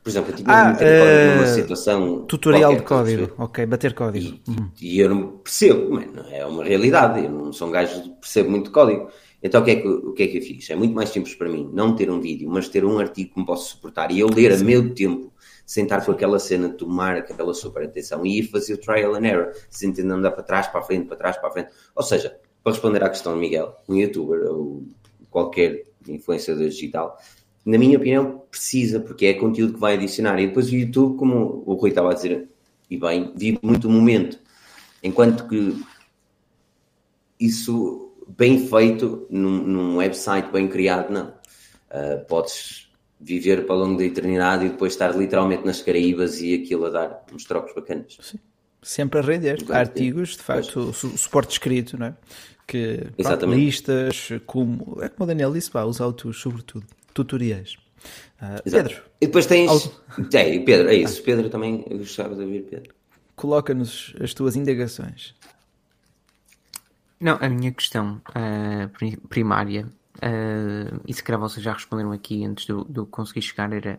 por 0.02 0.10
exemplo, 0.10 0.30
eu 0.30 0.36
tive 0.36 0.50
ah, 0.50 0.76
uh, 0.76 1.36
numa 1.36 1.46
situação. 1.46 2.22
Tutorial 2.22 2.74
de 2.74 2.82
código, 2.82 3.32
ok, 3.36 3.66
bater 3.66 3.94
código. 3.94 4.38
E, 4.46 4.50
uhum. 4.50 4.70
e 4.80 5.00
eu 5.00 5.08
não 5.10 5.28
percebo, 5.38 5.94
mano, 5.94 6.24
é 6.30 6.46
uma 6.46 6.64
realidade, 6.64 7.24
eu 7.24 7.30
não 7.30 7.52
sou 7.52 7.68
um 7.68 7.70
gajo 7.70 8.02
que 8.02 8.08
percebo 8.20 8.50
muito 8.50 8.70
código. 8.70 9.10
Então 9.42 9.60
o 9.60 9.64
que, 9.64 9.70
é 9.70 9.76
que, 9.76 9.88
o 9.88 10.12
que 10.12 10.22
é 10.24 10.26
que 10.26 10.38
eu 10.38 10.42
fiz? 10.42 10.68
É 10.70 10.74
muito 10.74 10.94
mais 10.94 11.10
simples 11.10 11.34
para 11.34 11.48
mim 11.48 11.70
não 11.72 11.94
ter 11.94 12.10
um 12.10 12.20
vídeo, 12.20 12.50
mas 12.50 12.68
ter 12.68 12.84
um 12.84 12.98
artigo 12.98 13.34
que 13.34 13.40
me 13.40 13.46
possa 13.46 13.70
suportar 13.70 14.10
e 14.10 14.18
eu 14.18 14.28
ler 14.28 14.52
Sim. 14.56 14.62
a 14.62 14.66
meu 14.66 14.94
tempo, 14.94 15.32
sentar 15.64 16.04
com 16.04 16.10
aquela 16.10 16.38
cena, 16.38 16.70
tomar 16.70 17.16
aquela 17.16 17.54
super 17.54 17.84
atenção 17.84 18.26
e 18.26 18.40
ir 18.40 18.44
fazer 18.44 18.74
o 18.74 18.78
trial 18.78 19.14
and 19.14 19.26
error, 19.26 19.52
se 19.70 19.86
entender 19.86 20.12
andar 20.12 20.32
para 20.32 20.42
trás, 20.42 20.66
para 20.66 20.80
a 20.80 20.82
frente, 20.82 21.06
para 21.06 21.16
trás, 21.16 21.36
para 21.36 21.48
a 21.48 21.52
frente. 21.52 21.70
Ou 21.94 22.02
seja, 22.02 22.36
para 22.64 22.72
responder 22.72 23.04
à 23.04 23.08
questão 23.08 23.34
de 23.34 23.40
Miguel, 23.40 23.76
um 23.88 23.94
youtuber 23.94 24.50
ou 24.50 24.84
qualquer 25.30 25.84
influenciador 26.08 26.68
digital, 26.68 27.18
na 27.68 27.76
minha 27.76 27.98
opinião, 27.98 28.42
precisa, 28.50 28.98
porque 28.98 29.26
é 29.26 29.34
conteúdo 29.34 29.74
que 29.74 29.80
vai 29.80 29.92
adicionar. 29.92 30.40
E 30.40 30.46
depois 30.46 30.70
o 30.70 30.74
YouTube, 30.74 31.18
como 31.18 31.62
o 31.66 31.74
Rui 31.74 31.90
estava 31.90 32.10
a 32.10 32.14
dizer, 32.14 32.48
e 32.90 32.96
bem, 32.96 33.30
vive 33.36 33.58
muito 33.60 33.88
o 33.88 33.90
momento. 33.90 34.38
Enquanto 35.02 35.46
que 35.46 35.78
isso 37.38 38.10
bem 38.26 38.66
feito 38.66 39.26
num, 39.28 39.62
num 39.66 39.96
website 39.98 40.50
bem 40.50 40.66
criado, 40.66 41.12
não. 41.12 41.28
Uh, 41.90 42.24
podes 42.26 42.90
viver 43.20 43.66
para 43.66 43.76
longo 43.76 43.98
da 43.98 44.04
eternidade 44.04 44.64
e 44.64 44.70
depois 44.70 44.94
estar 44.94 45.14
literalmente 45.14 45.66
nas 45.66 45.82
Caraíbas 45.82 46.40
e 46.40 46.54
aquilo 46.54 46.86
a 46.86 46.90
dar 46.90 47.26
uns 47.30 47.44
trocos 47.44 47.74
bacanas. 47.74 48.16
Sim. 48.18 48.38
Sempre 48.80 49.18
a 49.18 49.22
render. 49.22 49.62
Há 49.68 49.80
artigos, 49.80 50.30
de 50.30 50.42
facto, 50.42 50.94
su 50.94 51.18
suporte 51.18 51.52
escrito, 51.52 51.98
não 51.98 52.06
é? 52.06 52.14
Que, 52.66 53.08
Exatamente. 53.18 53.60
listas, 53.60 54.30
como, 54.46 54.98
é 55.02 55.08
como 55.10 55.24
o 55.24 55.26
Daniel 55.26 55.52
disse, 55.52 55.70
pá, 55.70 55.84
os 55.84 56.00
autos, 56.00 56.40
sobretudo 56.40 56.86
tutoriais. 57.24 57.76
Uh, 58.40 58.70
Pedro. 58.70 59.02
E 59.20 59.26
depois 59.26 59.46
tens. 59.46 59.68
Algo... 59.68 59.92
É, 60.32 60.58
Pedro, 60.60 60.88
é 60.88 60.94
isso. 60.94 61.20
Ah. 61.20 61.24
Pedro 61.24 61.50
também 61.50 61.84
gostava 61.90 62.34
de 62.34 62.42
ouvir, 62.42 62.62
Pedro. 62.62 62.94
Coloca-nos 63.34 64.14
as 64.20 64.32
tuas 64.34 64.56
indagações. 64.56 65.34
Não, 67.20 67.36
a 67.40 67.48
minha 67.48 67.72
questão 67.72 68.22
uh, 68.28 69.28
primária, 69.28 69.86
uh, 70.16 71.00
e 71.06 71.12
se 71.12 71.22
calhar 71.22 71.40
vocês 71.40 71.64
já 71.64 71.72
responderam 71.72 72.12
aqui 72.12 72.44
antes 72.44 72.66
de 72.66 72.72
eu 72.72 73.06
conseguir 73.06 73.42
chegar, 73.42 73.72
era 73.72 73.98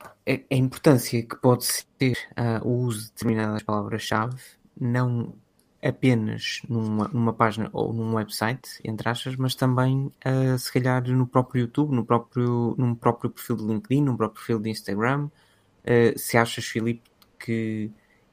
a, 0.00 0.32
a 0.32 0.56
importância 0.56 1.20
que 1.22 1.36
pode 1.36 1.66
ter 1.98 2.16
uh, 2.38 2.66
o 2.66 2.84
uso 2.84 3.00
de 3.00 3.10
determinadas 3.10 3.64
palavras-chave, 3.64 4.40
não 4.80 5.34
apenas 5.82 6.60
numa, 6.68 7.08
numa 7.08 7.32
página 7.32 7.70
ou 7.72 7.92
num 7.92 8.14
website, 8.14 8.80
entre 8.84 9.08
aspas, 9.08 9.36
mas 9.36 9.54
também 9.54 10.12
uh, 10.26 10.58
se 10.58 10.72
calhar 10.72 11.02
no 11.08 11.26
próprio 11.26 11.62
YouTube, 11.62 11.94
no 11.94 12.04
próprio, 12.04 12.74
num 12.78 12.94
próprio 12.94 13.30
perfil 13.30 13.56
de 13.56 13.64
LinkedIn, 13.64 14.02
num 14.02 14.16
próprio 14.16 14.40
perfil 14.40 14.60
de 14.60 14.70
Instagram. 14.70 15.30
Uh, 15.84 16.18
se 16.18 16.36
achas, 16.36 16.64
Filipe, 16.64 17.02
que 17.38 17.90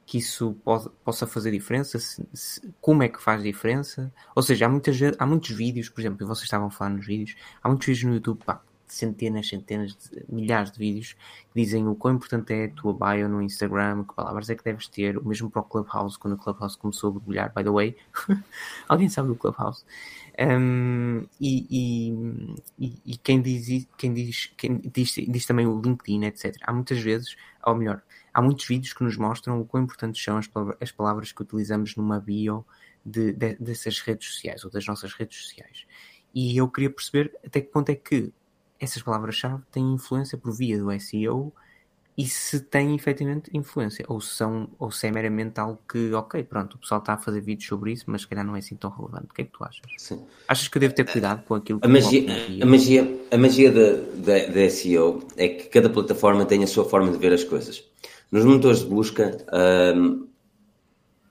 que 0.08 0.16
isso 0.16 0.54
pode, 0.64 0.88
possa 1.04 1.26
fazer 1.26 1.50
diferença? 1.50 1.98
Se, 1.98 2.26
se, 2.32 2.74
como 2.80 3.02
é 3.02 3.10
que 3.10 3.22
faz 3.22 3.42
diferença? 3.42 4.10
Ou 4.34 4.42
seja, 4.42 4.64
há, 4.64 4.68
muitas, 4.68 4.96
há 5.18 5.26
muitos 5.26 5.50
vídeos, 5.50 5.90
por 5.90 6.00
exemplo, 6.00 6.26
vocês 6.26 6.44
estavam 6.44 6.68
a 6.68 6.70
falar 6.70 6.92
nos 6.92 7.06
vídeos, 7.06 7.36
há 7.62 7.68
muitos 7.68 7.86
vídeos 7.86 8.04
no 8.04 8.14
YouTube, 8.14 8.42
pá, 8.42 8.62
centenas, 8.94 9.48
centenas, 9.48 9.96
de, 9.96 10.24
milhares 10.28 10.72
de 10.72 10.78
vídeos 10.78 11.12
que 11.52 11.62
dizem 11.62 11.86
o 11.86 11.94
quão 11.94 12.14
importante 12.14 12.52
é 12.52 12.64
a 12.66 12.70
tua 12.70 12.92
bio 12.92 13.28
no 13.28 13.42
Instagram, 13.42 14.04
que 14.04 14.14
palavras 14.14 14.48
é 14.50 14.54
que 14.54 14.64
deves 14.64 14.88
ter, 14.88 15.18
o 15.18 15.26
mesmo 15.26 15.50
para 15.50 15.62
o 15.62 15.64
Clubhouse, 15.64 16.18
quando 16.18 16.34
o 16.34 16.36
Clubhouse 16.36 16.76
começou 16.76 17.10
a 17.10 17.12
borbulhar, 17.12 17.52
by 17.54 17.62
the 17.62 17.70
way. 17.70 17.96
Alguém 18.88 19.08
sabe 19.08 19.28
do 19.28 19.34
Clubhouse? 19.34 19.84
Um, 20.38 21.26
e, 21.40 22.12
e, 22.78 23.02
e, 23.04 23.16
quem 23.16 23.42
diz, 23.42 23.86
quem 23.96 24.14
diz, 24.14 24.52
quem 24.56 24.78
diz, 24.78 25.14
diz 25.28 25.46
também 25.46 25.66
o 25.66 25.80
LinkedIn, 25.80 26.24
etc. 26.26 26.56
Há 26.62 26.72
muitas 26.72 27.00
vezes, 27.00 27.36
ou 27.64 27.74
melhor, 27.74 28.02
há 28.32 28.40
muitos 28.40 28.66
vídeos 28.66 28.92
que 28.92 29.02
nos 29.02 29.16
mostram 29.16 29.60
o 29.60 29.64
quão 29.64 29.82
importantes 29.82 30.22
são 30.22 30.38
as 30.38 30.48
as 30.80 30.92
palavras 30.92 31.32
que 31.32 31.42
utilizamos 31.42 31.96
numa 31.96 32.20
bio 32.20 32.64
de, 33.04 33.32
de, 33.32 33.56
dessas 33.56 33.98
redes 34.00 34.28
sociais 34.28 34.64
ou 34.64 34.70
das 34.70 34.86
nossas 34.86 35.12
redes 35.14 35.38
sociais. 35.42 35.86
E 36.34 36.56
eu 36.56 36.68
queria 36.68 36.90
perceber 36.90 37.36
até 37.44 37.60
que 37.60 37.68
ponto 37.68 37.88
é 37.90 37.94
que 37.94 38.32
essas 38.80 39.02
palavras-chave 39.02 39.62
têm 39.72 39.94
influência 39.94 40.38
por 40.38 40.52
via 40.52 40.78
do 40.78 40.88
SEO 41.00 41.52
e 42.18 42.26
se 42.26 42.58
têm 42.58 42.96
efetivamente 42.96 43.48
influência, 43.54 44.04
ou 44.08 44.20
se, 44.20 44.34
são, 44.34 44.68
ou 44.76 44.90
se 44.90 45.06
é 45.06 45.10
meramente 45.10 45.60
algo 45.60 45.78
que, 45.88 46.12
ok, 46.12 46.42
pronto, 46.42 46.74
o 46.74 46.78
pessoal 46.78 46.98
está 46.98 47.12
a 47.12 47.16
fazer 47.16 47.40
vídeos 47.40 47.68
sobre 47.68 47.92
isso, 47.92 48.06
mas 48.08 48.22
se 48.22 48.26
calhar 48.26 48.44
não 48.44 48.56
é 48.56 48.58
assim 48.58 48.74
tão 48.74 48.90
relevante. 48.90 49.26
O 49.30 49.34
que 49.34 49.42
é 49.42 49.44
que 49.44 49.52
tu 49.52 49.62
achas? 49.62 49.86
Sim. 49.98 50.20
Achas 50.48 50.66
que 50.66 50.76
eu 50.76 50.80
devo 50.80 50.94
ter 50.94 51.04
cuidado 51.04 51.44
com 51.44 51.54
aquilo 51.54 51.78
que 51.78 51.86
a 51.86 51.88
magia, 51.88 52.26
a 52.60 52.66
magia 52.66 53.18
A 53.30 53.38
magia 53.38 53.72
da 53.72 54.70
SEO 54.70 55.22
é 55.36 55.48
que 55.48 55.68
cada 55.68 55.88
plataforma 55.88 56.44
tem 56.44 56.64
a 56.64 56.66
sua 56.66 56.84
forma 56.84 57.12
de 57.12 57.18
ver 57.18 57.32
as 57.32 57.44
coisas. 57.44 57.84
Nos 58.32 58.44
motores 58.44 58.80
de 58.80 58.86
busca, 58.86 59.36
um, 59.96 60.26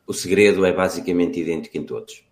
o 0.07 0.13
segredo 0.13 0.65
é 0.65 0.71
basicamente 0.71 1.41
idêntico 1.41 1.77
em 1.77 1.83
todos. 1.83 2.23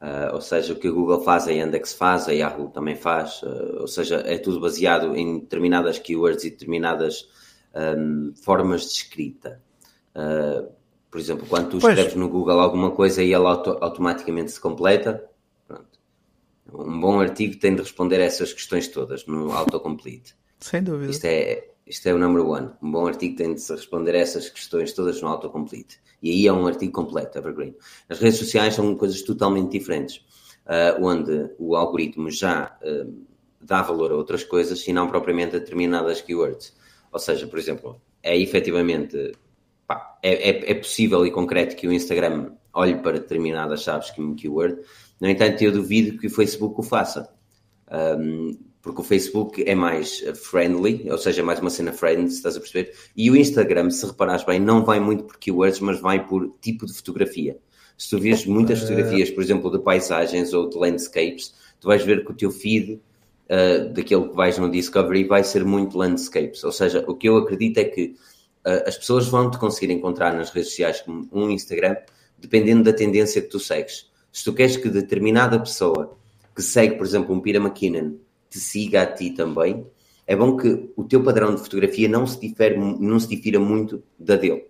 Uh, 0.00 0.34
ou 0.34 0.40
seja, 0.42 0.74
o 0.74 0.76
que 0.76 0.88
a 0.88 0.90
Google 0.90 1.22
faz, 1.22 1.48
a 1.48 1.50
Yandex 1.50 1.94
faz, 1.94 2.28
a 2.28 2.32
Yahoo 2.32 2.68
também 2.68 2.94
faz, 2.94 3.42
uh, 3.42 3.80
ou 3.80 3.88
seja, 3.88 4.16
é 4.26 4.36
tudo 4.36 4.60
baseado 4.60 5.16
em 5.16 5.40
determinadas 5.40 5.98
keywords 5.98 6.44
e 6.44 6.50
determinadas 6.50 7.26
um, 7.74 8.34
formas 8.36 8.82
de 8.82 8.92
escrita. 8.92 9.60
Uh, 10.14 10.70
por 11.10 11.18
exemplo, 11.18 11.46
quando 11.48 11.70
tu 11.70 11.78
escreves 11.78 12.14
no 12.14 12.28
Google 12.28 12.60
alguma 12.60 12.90
coisa 12.90 13.22
e 13.22 13.32
ela 13.32 13.50
auto 13.50 13.78
automaticamente 13.80 14.52
se 14.52 14.60
completa, 14.60 15.24
pronto. 15.66 15.98
um 16.74 17.00
bom 17.00 17.18
artigo 17.18 17.58
tem 17.58 17.74
de 17.74 17.80
responder 17.80 18.20
a 18.20 18.24
essas 18.24 18.52
questões 18.52 18.88
todas 18.88 19.24
no 19.26 19.50
autocomplete. 19.52 20.34
Sem 20.60 20.82
dúvida. 20.82 21.10
Isto 21.10 21.24
é, 21.24 21.70
isto 21.86 22.06
é 22.08 22.14
o 22.14 22.18
number 22.18 22.44
one. 22.44 22.70
Um 22.82 22.90
bom 22.90 23.06
artigo 23.06 23.36
tem 23.36 23.54
de 23.54 23.72
responder 23.72 24.14
a 24.14 24.18
essas 24.18 24.48
questões 24.48 24.92
todas 24.92 25.20
no 25.22 25.28
autocomplete. 25.28 26.00
E 26.22 26.30
aí 26.30 26.46
é 26.46 26.52
um 26.52 26.66
artigo 26.66 26.92
completo, 26.92 27.38
evergreen. 27.38 27.74
As 28.08 28.18
redes 28.18 28.38
sociais 28.38 28.74
são 28.74 28.94
coisas 28.96 29.22
totalmente 29.22 29.72
diferentes, 29.72 30.16
uh, 30.66 31.04
onde 31.04 31.50
o 31.58 31.76
algoritmo 31.76 32.30
já 32.30 32.76
uh, 32.82 33.26
dá 33.60 33.82
valor 33.82 34.12
a 34.12 34.16
outras 34.16 34.42
coisas 34.42 34.86
e 34.88 34.92
não 34.92 35.08
propriamente 35.08 35.56
a 35.56 35.58
determinadas 35.58 36.20
keywords. 36.20 36.74
Ou 37.12 37.18
seja, 37.18 37.46
por 37.46 37.58
exemplo, 37.58 38.00
é 38.22 38.36
efetivamente 38.36 39.32
pá, 39.86 40.18
é, 40.22 40.50
é, 40.50 40.70
é, 40.72 40.74
possível 40.74 41.24
e 41.24 41.30
concreto 41.30 41.76
que 41.76 41.86
o 41.86 41.92
Instagram 41.92 42.52
olhe 42.72 42.96
para 42.96 43.20
determinadas 43.20 43.82
chaves 43.82 44.10
que 44.10 44.34
keyword, 44.34 44.82
no 45.20 45.28
entanto, 45.28 45.62
eu 45.62 45.72
duvido 45.72 46.18
que 46.18 46.26
o 46.26 46.30
Facebook 46.30 46.78
o 46.78 46.82
faça. 46.82 47.32
Um, 47.90 48.58
porque 48.86 49.00
o 49.00 49.04
Facebook 49.04 49.64
é 49.66 49.74
mais 49.74 50.22
friendly, 50.44 51.10
ou 51.10 51.18
seja, 51.18 51.40
é 51.40 51.44
mais 51.44 51.58
uma 51.58 51.70
cena 51.70 51.92
friendly, 51.92 52.30
se 52.30 52.36
estás 52.36 52.56
a 52.56 52.60
perceber. 52.60 52.94
E 53.16 53.28
o 53.28 53.34
Instagram, 53.34 53.90
se 53.90 54.06
reparares 54.06 54.44
bem, 54.44 54.60
não 54.60 54.84
vai 54.84 55.00
muito 55.00 55.24
por 55.24 55.38
keywords, 55.38 55.80
mas 55.80 56.00
vai 56.00 56.24
por 56.24 56.54
tipo 56.60 56.86
de 56.86 56.92
fotografia. 56.92 57.58
Se 57.98 58.10
tu 58.10 58.20
vês 58.20 58.46
muitas 58.46 58.78
fotografias, 58.78 59.28
por 59.28 59.42
exemplo, 59.42 59.72
de 59.72 59.80
paisagens 59.80 60.52
ou 60.52 60.70
de 60.70 60.78
landscapes, 60.78 61.52
tu 61.80 61.88
vais 61.88 62.04
ver 62.04 62.24
que 62.24 62.30
o 62.30 62.34
teu 62.34 62.48
feed 62.48 62.92
uh, 63.50 63.92
daquele 63.92 64.28
que 64.28 64.36
vais 64.36 64.56
no 64.56 64.70
Discovery 64.70 65.24
vai 65.24 65.42
ser 65.42 65.64
muito 65.64 65.98
landscapes. 65.98 66.62
Ou 66.62 66.70
seja, 66.70 67.04
o 67.08 67.16
que 67.16 67.28
eu 67.28 67.38
acredito 67.38 67.78
é 67.78 67.84
que 67.86 68.14
uh, 68.64 68.86
as 68.86 68.96
pessoas 68.96 69.26
vão 69.26 69.50
te 69.50 69.58
conseguir 69.58 69.92
encontrar 69.92 70.32
nas 70.32 70.50
redes 70.50 70.70
sociais 70.70 71.00
como 71.00 71.28
um 71.32 71.50
Instagram, 71.50 71.96
dependendo 72.38 72.84
da 72.84 72.92
tendência 72.92 73.42
que 73.42 73.48
tu 73.48 73.58
segues. 73.58 74.08
Se 74.30 74.44
tu 74.44 74.52
queres 74.52 74.76
que 74.76 74.88
determinada 74.88 75.58
pessoa 75.58 76.16
que 76.54 76.62
segue, 76.62 76.94
por 76.94 77.04
exemplo, 77.04 77.34
um 77.34 77.40
Pira 77.40 77.58
McKinnon, 77.58 78.24
te 78.48 78.58
siga 78.58 79.02
a 79.02 79.06
ti 79.06 79.30
também, 79.30 79.86
é 80.26 80.34
bom 80.34 80.56
que 80.56 80.90
o 80.96 81.04
teu 81.04 81.22
padrão 81.22 81.54
de 81.54 81.60
fotografia 81.60 82.08
não 82.08 82.26
se, 82.26 82.40
difere, 82.40 82.76
não 82.76 83.18
se 83.20 83.28
difira 83.28 83.60
muito 83.60 84.02
da 84.18 84.36
dele. 84.36 84.64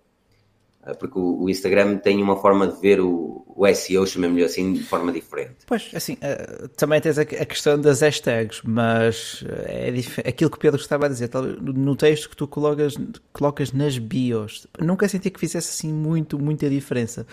Ah, 0.87 0.95
porque 0.95 1.19
o, 1.19 1.49
Instagram 1.49 1.97
tem 1.97 2.23
uma 2.23 2.37
forma 2.37 2.65
de 2.65 2.79
ver 2.79 3.01
o, 3.01 3.43
o 3.47 3.75
SEO, 3.75 4.07
chamemos-lhe 4.07 4.45
assim, 4.45 4.71
de 4.71 4.83
forma 4.83 5.11
diferente. 5.11 5.55
Pois, 5.65 5.89
assim, 5.93 6.13
uh, 6.13 6.67
também 6.69 7.01
tens 7.01 7.17
a, 7.17 7.25
questão 7.25 7.77
das 7.77 7.99
hashtags, 7.99 8.61
mas 8.63 9.43
é 9.65 9.89
aquilo 10.29 10.49
que 10.49 10.55
o 10.55 10.59
Pedro 10.59 10.79
estava 10.79 11.07
a 11.07 11.09
dizer, 11.09 11.29
no 11.61 11.93
texto 11.93 12.29
que 12.29 12.37
tu 12.37 12.47
colocas, 12.47 12.95
colocas 13.33 13.73
nas 13.73 13.97
bios, 13.97 14.65
nunca 14.79 15.09
senti 15.09 15.29
que 15.29 15.39
fizesse 15.39 15.71
assim 15.71 15.91
muito, 15.91 16.39
muita 16.39 16.69
diferença. 16.69 17.27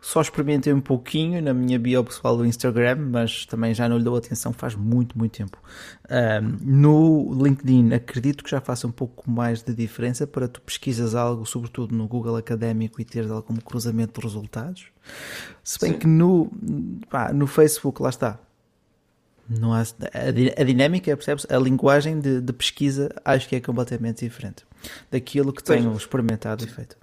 Só 0.00 0.20
experimentei 0.20 0.72
um 0.72 0.80
pouquinho 0.80 1.42
na 1.42 1.52
minha 1.52 1.78
bio 1.78 2.04
pessoal 2.04 2.36
do 2.36 2.46
Instagram, 2.46 2.96
mas 3.10 3.44
também 3.46 3.74
já 3.74 3.88
não 3.88 3.98
lhe 3.98 4.04
dou 4.04 4.16
atenção 4.16 4.52
faz 4.52 4.74
muito, 4.74 5.18
muito 5.18 5.36
tempo. 5.36 5.58
Um, 6.08 6.58
no 6.62 7.44
LinkedIn, 7.44 7.92
acredito 7.92 8.44
que 8.44 8.50
já 8.50 8.60
faça 8.60 8.86
um 8.86 8.92
pouco 8.92 9.28
mais 9.28 9.62
de 9.62 9.74
diferença 9.74 10.26
para 10.26 10.46
tu 10.46 10.60
pesquisas 10.60 11.14
algo, 11.14 11.44
sobretudo 11.44 11.94
no 11.94 12.06
Google 12.06 12.36
Académico, 12.36 13.00
e 13.00 13.04
teres 13.04 13.30
algo 13.30 13.42
como 13.42 13.60
cruzamento 13.60 14.20
de 14.20 14.26
resultados. 14.26 14.86
Se 15.64 15.78
bem 15.80 15.92
Sim. 15.92 15.98
que 15.98 16.06
no, 16.06 16.52
pá, 17.10 17.32
no 17.32 17.46
Facebook, 17.46 18.00
lá 18.00 18.10
está, 18.10 18.38
não 19.48 19.72
há, 19.72 19.80
a, 19.80 20.60
a 20.60 20.64
dinâmica, 20.64 21.16
percebes? 21.16 21.46
A 21.48 21.56
linguagem 21.56 22.20
de, 22.20 22.40
de, 22.40 22.52
pesquisa 22.52 23.10
acho 23.24 23.48
que 23.48 23.56
é 23.56 23.60
completamente 23.60 24.24
diferente 24.24 24.64
daquilo 25.10 25.52
que 25.52 25.62
tenho 25.62 25.92
experimentado 25.96 26.64
e 26.64 26.68
feito 26.68 26.96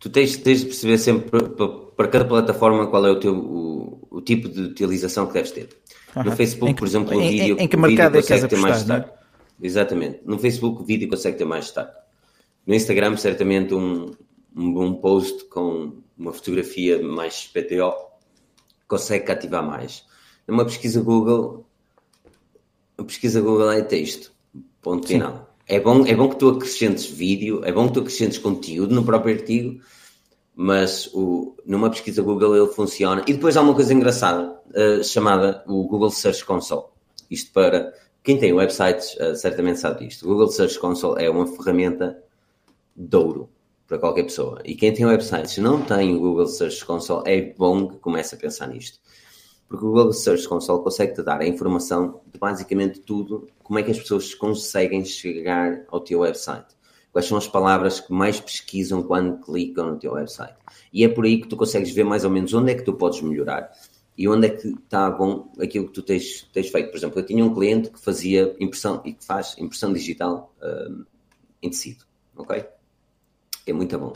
tu 0.00 0.08
tens, 0.08 0.36
tens 0.38 0.60
de 0.60 0.66
perceber 0.66 0.98
sempre 0.98 1.40
para, 1.40 1.68
para 1.68 2.08
cada 2.08 2.24
plataforma 2.24 2.86
qual 2.88 3.06
é 3.06 3.10
o 3.10 3.20
teu 3.20 3.34
o, 3.34 4.08
o 4.10 4.20
tipo 4.20 4.48
de 4.48 4.62
utilização 4.62 5.26
que 5.26 5.34
deves 5.34 5.52
ter. 5.52 5.68
Uhum. 6.16 6.24
No 6.24 6.32
Facebook, 6.32 6.74
por 6.74 6.88
exemplo, 6.88 7.16
o 7.16 7.20
vídeo, 7.20 7.56
em, 7.58 7.64
em 7.64 7.68
que 7.68 7.76
mercado 7.76 8.16
é 8.16 8.22
que 8.22 8.28
consegue 8.28 8.48
ter 8.48 8.58
mais 8.58 8.78
destaque. 8.78 9.10
Exatamente. 9.62 10.20
No 10.24 10.38
Facebook, 10.38 10.82
o 10.82 10.84
vídeo 10.84 11.08
consegue 11.08 11.36
ter 11.36 11.44
mais 11.44 11.66
destaque. 11.66 11.94
No 12.66 12.74
Instagram, 12.74 13.16
certamente, 13.16 13.74
um, 13.74 14.10
um 14.56 14.72
bom 14.72 14.94
post 14.94 15.44
com 15.44 16.02
uma 16.18 16.32
fotografia 16.32 17.02
mais 17.02 17.46
PTO 17.46 17.92
consegue 18.88 19.24
cativar 19.24 19.64
mais. 19.64 20.04
Numa 20.48 20.64
pesquisa 20.64 21.00
Google, 21.00 21.64
a 22.98 23.04
pesquisa 23.04 23.40
Google 23.40 23.70
é 23.70 23.82
texto. 23.82 24.32
Ponto 24.82 25.06
final. 25.06 25.49
É 25.70 25.78
bom, 25.78 26.04
é 26.04 26.16
bom 26.16 26.28
que 26.28 26.34
tu 26.34 26.48
acrescentes 26.48 27.06
vídeo, 27.06 27.64
é 27.64 27.70
bom 27.70 27.86
que 27.86 27.94
tu 27.94 28.00
acrescentes 28.00 28.38
conteúdo 28.38 28.92
no 28.92 29.04
próprio 29.04 29.36
artigo, 29.36 29.80
mas 30.52 31.08
o, 31.14 31.54
numa 31.64 31.88
pesquisa 31.88 32.22
Google 32.22 32.56
ele 32.56 32.72
funciona. 32.72 33.22
E 33.24 33.32
depois 33.32 33.56
há 33.56 33.62
uma 33.62 33.72
coisa 33.72 33.94
engraçada 33.94 34.60
uh, 34.74 35.04
chamada 35.04 35.62
o 35.68 35.84
Google 35.86 36.10
Search 36.10 36.44
Console. 36.44 36.86
Isto 37.30 37.52
para 37.52 37.94
quem 38.24 38.36
tem 38.36 38.52
websites 38.52 39.14
uh, 39.20 39.36
certamente 39.36 39.78
sabe 39.78 40.08
disto. 40.08 40.24
O 40.24 40.30
Google 40.30 40.48
Search 40.48 40.76
Console 40.76 41.24
é 41.24 41.30
uma 41.30 41.46
ferramenta 41.46 42.20
de 42.96 43.16
ouro 43.16 43.48
para 43.86 43.96
qualquer 43.96 44.24
pessoa. 44.24 44.60
E 44.64 44.74
quem 44.74 44.92
tem 44.92 45.06
websites 45.06 45.56
não 45.58 45.82
tem 45.82 46.16
o 46.16 46.18
Google 46.18 46.48
Search 46.48 46.84
Console 46.84 47.22
é 47.30 47.54
bom 47.56 47.86
que 47.86 47.98
comece 47.98 48.34
a 48.34 48.38
pensar 48.38 48.66
nisto. 48.66 48.98
Porque 49.70 49.86
o 49.86 49.88
Google 49.88 50.12
Search 50.12 50.48
Console 50.48 50.82
consegue-te 50.82 51.22
dar 51.22 51.40
a 51.40 51.46
informação 51.46 52.20
de 52.26 52.40
basicamente 52.40 52.98
tudo, 52.98 53.46
como 53.62 53.78
é 53.78 53.84
que 53.84 53.92
as 53.92 54.00
pessoas 54.00 54.34
conseguem 54.34 55.04
chegar 55.04 55.84
ao 55.86 56.00
teu 56.00 56.18
website. 56.18 56.74
Quais 57.12 57.28
são 57.28 57.38
as 57.38 57.46
palavras 57.46 58.00
que 58.00 58.12
mais 58.12 58.40
pesquisam 58.40 59.00
quando 59.00 59.38
clicam 59.38 59.92
no 59.92 59.96
teu 59.96 60.14
website. 60.14 60.56
E 60.92 61.04
é 61.04 61.08
por 61.08 61.24
aí 61.24 61.40
que 61.40 61.46
tu 61.46 61.56
consegues 61.56 61.92
ver 61.92 62.02
mais 62.02 62.24
ou 62.24 62.30
menos 62.30 62.52
onde 62.52 62.72
é 62.72 62.74
que 62.74 62.82
tu 62.82 62.94
podes 62.94 63.22
melhorar 63.22 63.70
e 64.18 64.28
onde 64.28 64.48
é 64.48 64.50
que 64.50 64.66
está 64.70 65.08
bom 65.08 65.52
aquilo 65.60 65.86
que 65.86 65.92
tu 65.92 66.02
tens, 66.02 66.48
tens 66.52 66.68
feito. 66.68 66.90
Por 66.90 66.96
exemplo, 66.96 67.20
eu 67.20 67.24
tinha 67.24 67.44
um 67.44 67.54
cliente 67.54 67.90
que 67.90 68.00
fazia 68.00 68.56
impressão 68.58 69.00
e 69.04 69.12
que 69.12 69.24
faz 69.24 69.56
impressão 69.56 69.92
digital 69.92 70.52
uh, 70.60 71.06
em 71.62 71.70
tecido, 71.70 72.04
ok? 72.36 72.66
É 73.70 73.72
muito 73.72 73.96
bom. 73.96 74.12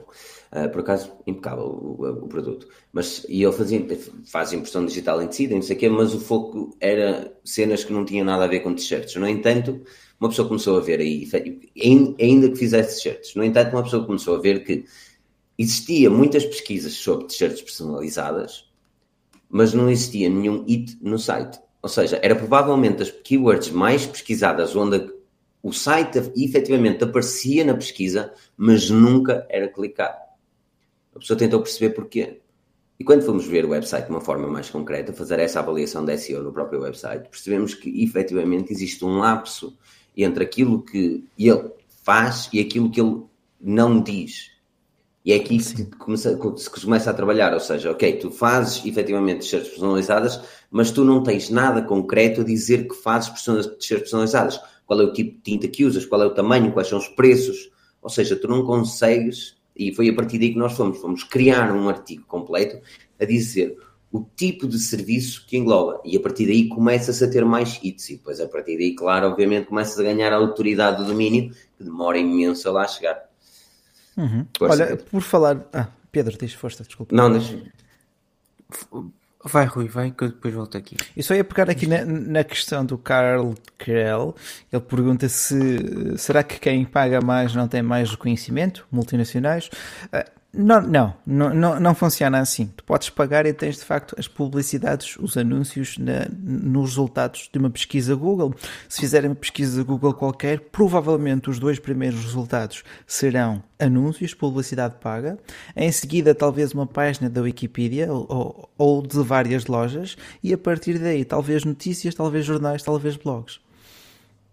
Uh, 0.52 0.68
por 0.70 0.80
acaso, 0.80 1.12
impecável 1.26 1.64
o, 1.64 2.24
o, 2.24 2.28
produto. 2.28 2.68
Mas, 2.92 3.24
e 3.28 3.44
ele 3.44 3.52
fazia, 3.52 3.86
faz 4.26 4.52
impressão 4.52 4.84
digital 4.84 5.22
em 5.22 5.28
tecido, 5.28 5.54
não 5.54 5.62
sei 5.62 5.76
o 5.76 5.78
quê, 5.78 5.88
mas 5.88 6.12
o 6.12 6.18
foco 6.18 6.76
era 6.80 7.32
cenas 7.44 7.84
que 7.84 7.92
não 7.92 8.04
tinham 8.04 8.26
nada 8.26 8.44
a 8.44 8.48
ver 8.48 8.60
com 8.60 8.74
t-shirts. 8.74 9.14
No 9.14 9.28
entanto, 9.28 9.80
uma 10.18 10.28
pessoa 10.28 10.48
começou 10.48 10.76
a 10.76 10.80
ver 10.80 10.98
aí, 10.98 11.28
ainda 12.20 12.48
que 12.48 12.56
fizesse 12.56 12.96
t-shirts, 12.96 13.34
no 13.36 13.44
entanto, 13.44 13.74
uma 13.74 13.84
pessoa 13.84 14.04
começou 14.04 14.34
a 14.34 14.40
ver 14.40 14.64
que 14.64 14.84
existia 15.56 16.10
muitas 16.10 16.44
pesquisas 16.44 16.94
sobre 16.94 17.26
t-shirts 17.26 17.62
personalizadas, 17.62 18.68
mas 19.48 19.72
não 19.72 19.88
existia 19.88 20.28
nenhum 20.28 20.64
hit 20.64 20.98
no 21.00 21.18
site. 21.18 21.60
Ou 21.80 21.88
seja, 21.88 22.18
era 22.22 22.34
provavelmente 22.34 23.02
as 23.02 23.10
keywords 23.10 23.70
mais 23.70 24.04
pesquisadas 24.04 24.74
onde 24.74 25.13
o 25.64 25.72
site 25.72 26.30
efetivamente 26.36 27.02
aparecia 27.02 27.64
na 27.64 27.72
pesquisa, 27.72 28.34
mas 28.54 28.90
nunca 28.90 29.46
era 29.48 29.66
clicado. 29.66 30.18
A 31.16 31.18
pessoa 31.18 31.38
tentou 31.38 31.62
perceber 31.62 31.94
porquê. 31.94 32.42
E 33.00 33.02
quando 33.02 33.24
fomos 33.24 33.46
ver 33.46 33.64
o 33.64 33.70
website 33.70 34.04
de 34.04 34.10
uma 34.10 34.20
forma 34.20 34.46
mais 34.46 34.68
concreta, 34.68 35.14
fazer 35.14 35.38
essa 35.38 35.60
avaliação 35.60 36.04
da 36.04 36.18
SEO 36.18 36.42
no 36.42 36.52
próprio 36.52 36.82
website, 36.82 37.30
percebemos 37.30 37.72
que 37.72 38.04
efetivamente 38.04 38.74
existe 38.74 39.02
um 39.06 39.16
lapso 39.16 39.74
entre 40.14 40.44
aquilo 40.44 40.82
que 40.82 41.24
ele 41.38 41.70
faz 42.02 42.50
e 42.52 42.60
aquilo 42.60 42.90
que 42.90 43.00
ele 43.00 43.22
não 43.58 44.02
diz. 44.02 44.50
E 45.24 45.32
é 45.32 45.36
aqui 45.36 45.56
que 45.56 45.64
se 45.64 45.86
começa, 45.86 46.38
se 46.58 46.68
começa 46.68 47.10
a 47.10 47.14
trabalhar, 47.14 47.54
ou 47.54 47.60
seja, 47.60 47.90
ok, 47.90 48.18
tu 48.18 48.30
fazes 48.30 48.84
efetivamente 48.84 49.40
t-shirts 49.40 49.70
personalizadas, 49.70 50.42
mas 50.70 50.90
tu 50.90 51.06
não 51.06 51.22
tens 51.22 51.48
nada 51.48 51.80
concreto 51.80 52.42
a 52.42 52.44
dizer 52.44 52.86
que 52.86 52.94
fazes 52.94 53.30
t-shirts 53.30 54.10
personalizadas. 54.10 54.60
Qual 54.86 55.00
é 55.00 55.04
o 55.04 55.12
tipo 55.12 55.36
de 55.36 55.40
tinta 55.42 55.68
que 55.68 55.84
usas, 55.84 56.04
qual 56.04 56.22
é 56.22 56.26
o 56.26 56.34
tamanho, 56.34 56.72
quais 56.72 56.88
são 56.88 56.98
os 56.98 57.08
preços, 57.08 57.70
ou 58.02 58.10
seja, 58.10 58.36
tu 58.36 58.46
não 58.48 58.64
consegues, 58.64 59.56
e 59.74 59.94
foi 59.94 60.08
a 60.08 60.14
partir 60.14 60.38
daí 60.38 60.50
que 60.50 60.58
nós 60.58 60.74
fomos, 60.74 60.98
fomos 60.98 61.24
criar 61.24 61.72
um 61.72 61.88
artigo 61.88 62.24
completo 62.26 62.80
a 63.18 63.24
dizer 63.24 63.76
o 64.12 64.24
tipo 64.36 64.68
de 64.68 64.78
serviço 64.78 65.44
que 65.44 65.56
engloba. 65.56 66.00
E 66.04 66.16
a 66.16 66.20
partir 66.20 66.46
daí 66.46 66.68
começa-se 66.68 67.24
a 67.24 67.28
ter 67.28 67.44
mais 67.44 67.80
hits. 67.82 68.10
E 68.10 68.16
depois, 68.16 68.38
a 68.38 68.46
partir 68.46 68.76
daí, 68.76 68.94
claro, 68.94 69.26
obviamente, 69.26 69.66
começas 69.66 69.98
a 69.98 70.04
ganhar 70.04 70.32
a 70.32 70.36
autoridade 70.36 70.98
do 70.98 71.08
domínio, 71.08 71.50
que 71.76 71.82
demora 71.82 72.16
imenso 72.16 72.68
a 72.68 72.72
lá 72.72 72.86
chegar. 72.86 73.28
Uhum. 74.16 74.46
Olha, 74.60 74.96
por 74.96 75.20
falar. 75.20 75.68
Ah, 75.72 75.88
Pedro, 76.12 76.38
deixa 76.38 76.56
força, 76.56 76.84
desculpa. 76.84 77.12
Não, 77.12 77.32
deixa. 77.32 77.60
Vai, 79.46 79.66
Rui, 79.66 79.88
vai, 79.88 80.10
que 80.10 80.24
eu 80.24 80.28
depois 80.28 80.54
volto 80.54 80.78
aqui. 80.78 80.96
Eu 81.14 81.22
só 81.22 81.34
ia 81.34 81.44
pegar 81.44 81.68
aqui 81.68 81.86
na, 81.86 82.02
na 82.04 82.42
questão 82.42 82.84
do 82.84 82.96
Carl 82.96 83.54
Krell. 83.76 84.34
Ele 84.72 84.80
pergunta 84.80 85.28
se 85.28 86.16
será 86.16 86.42
que 86.42 86.58
quem 86.58 86.82
paga 86.86 87.20
mais 87.20 87.54
não 87.54 87.68
tem 87.68 87.82
mais 87.82 88.10
reconhecimento, 88.10 88.86
multinacionais? 88.90 89.68
Uh, 90.06 90.24
não, 90.56 90.80
não, 90.80 91.14
não, 91.26 91.80
não, 91.80 91.94
funciona 91.94 92.38
assim. 92.38 92.70
Tu 92.76 92.84
podes 92.84 93.10
pagar 93.10 93.44
e 93.44 93.52
tens 93.52 93.76
de 93.76 93.84
facto 93.84 94.14
as 94.18 94.28
publicidades, 94.28 95.16
os 95.18 95.36
anúncios 95.36 95.98
na, 95.98 96.26
nos 96.30 96.90
resultados 96.90 97.48
de 97.52 97.58
uma 97.58 97.70
pesquisa 97.70 98.14
Google. 98.14 98.54
Se 98.88 99.00
fizerem 99.00 99.30
uma 99.30 99.36
pesquisa 99.36 99.82
Google 99.82 100.14
qualquer, 100.14 100.60
provavelmente 100.60 101.50
os 101.50 101.58
dois 101.58 101.78
primeiros 101.78 102.22
resultados 102.24 102.84
serão 103.06 103.62
anúncios, 103.78 104.32
publicidade 104.32 104.94
paga. 105.00 105.38
Em 105.74 105.90
seguida, 105.90 106.34
talvez 106.34 106.72
uma 106.72 106.86
página 106.86 107.28
da 107.28 107.42
Wikipedia 107.42 108.12
ou, 108.12 108.70
ou 108.78 109.02
de 109.02 109.18
várias 109.22 109.66
lojas. 109.66 110.16
E 110.42 110.52
a 110.52 110.58
partir 110.58 110.98
daí, 110.98 111.24
talvez 111.24 111.64
notícias, 111.64 112.14
talvez 112.14 112.44
jornais, 112.44 112.82
talvez 112.82 113.16
blogs. 113.16 113.60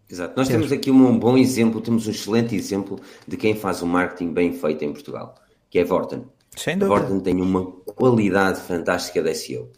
Exato. 0.10 0.34
Nós 0.36 0.48
temos 0.50 0.72
aqui 0.72 0.92
um 0.92 1.18
bom 1.18 1.38
exemplo, 1.38 1.80
temos 1.80 2.08
um 2.08 2.12
excelente 2.12 2.56
exemplo 2.56 3.00
de 3.26 3.38
quem 3.38 3.56
faz 3.56 3.82
o 3.82 3.88
marketing 3.88 4.34
bem 4.34 4.52
feito 4.52 4.84
em 4.84 4.92
Portugal 4.92 5.41
que 5.72 5.80
é 5.80 5.84
Vorten. 5.84 6.26
Sem 6.56 6.78
dúvida. 6.78 7.00
Vorten 7.00 7.20
tem 7.22 7.42
uma 7.42 7.66
qualidade 7.66 8.60
fantástica 8.62 9.24
de 9.24 9.34
SEO. 9.34 9.72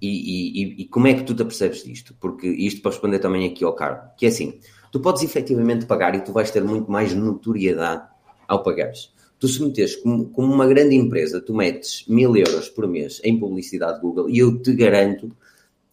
E, 0.00 0.08
e, 0.08 0.82
e, 0.82 0.84
como 0.86 1.08
é 1.08 1.14
que 1.14 1.24
tu 1.24 1.34
te 1.34 1.42
apercebes 1.42 1.84
disto? 1.84 2.14
Porque 2.18 2.46
isto 2.46 2.80
para 2.80 2.92
responder 2.92 3.18
também 3.18 3.46
aqui 3.46 3.62
ao 3.62 3.74
Carlos, 3.74 4.12
que 4.16 4.24
é 4.24 4.30
assim, 4.30 4.58
tu 4.90 4.98
podes 4.98 5.22
efetivamente 5.22 5.84
pagar 5.84 6.14
e 6.14 6.22
tu 6.22 6.32
vais 6.32 6.50
ter 6.50 6.64
muito 6.64 6.90
mais 6.90 7.12
notoriedade 7.12 8.08
ao 8.48 8.62
pagares. 8.62 9.12
Tu 9.38 9.48
se 9.48 9.62
metes 9.62 9.96
como, 9.96 10.30
como 10.30 10.52
uma 10.52 10.66
grande 10.66 10.94
empresa, 10.94 11.40
tu 11.40 11.54
metes 11.54 12.06
mil 12.08 12.34
euros 12.34 12.70
por 12.70 12.86
mês 12.86 13.20
em 13.24 13.38
publicidade 13.38 14.00
Google 14.00 14.30
e 14.30 14.38
eu 14.38 14.62
te 14.62 14.72
garanto 14.72 15.36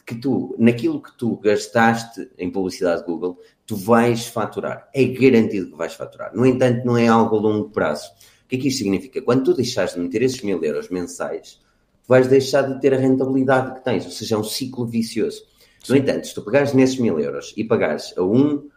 que 0.05 0.15
tu, 0.15 0.55
naquilo 0.57 1.01
que 1.01 1.17
tu 1.17 1.35
gastaste 1.37 2.29
em 2.37 2.49
publicidade 2.49 3.03
Google, 3.03 3.37
tu 3.65 3.75
vais 3.75 4.27
faturar. 4.27 4.89
É 4.93 5.03
garantido 5.03 5.71
que 5.71 5.77
vais 5.77 5.93
faturar. 5.93 6.33
No 6.33 6.45
entanto, 6.45 6.85
não 6.85 6.97
é 6.97 7.07
algo 7.07 7.35
a 7.35 7.39
longo 7.39 7.69
prazo. 7.71 8.09
O 8.47 8.49
que 8.49 8.55
é 8.55 8.59
que 8.59 8.69
isto 8.69 8.77
significa? 8.77 9.21
Quando 9.21 9.43
tu 9.43 9.53
deixares 9.53 9.93
de 9.93 9.99
meter 9.99 10.21
esses 10.21 10.41
mil 10.41 10.63
euros 10.63 10.89
mensais, 10.89 11.59
tu 12.01 12.07
vais 12.07 12.29
deixar 12.29 12.61
de 12.61 12.79
ter 12.79 12.93
a 12.93 12.97
rentabilidade 12.97 13.75
que 13.75 13.83
tens, 13.83 14.05
ou 14.05 14.11
seja, 14.11 14.35
é 14.35 14.37
um 14.37 14.43
ciclo 14.43 14.85
vicioso. 14.85 15.43
Sim. 15.83 15.91
No 15.91 15.99
entanto, 15.99 16.27
se 16.27 16.33
tu 16.33 16.41
pegares 16.41 16.73
nesses 16.73 16.97
mil 16.97 17.19
euros 17.19 17.53
e 17.57 17.65
pagares 17.65 18.13
a, 18.17 18.23
um, 18.23 18.69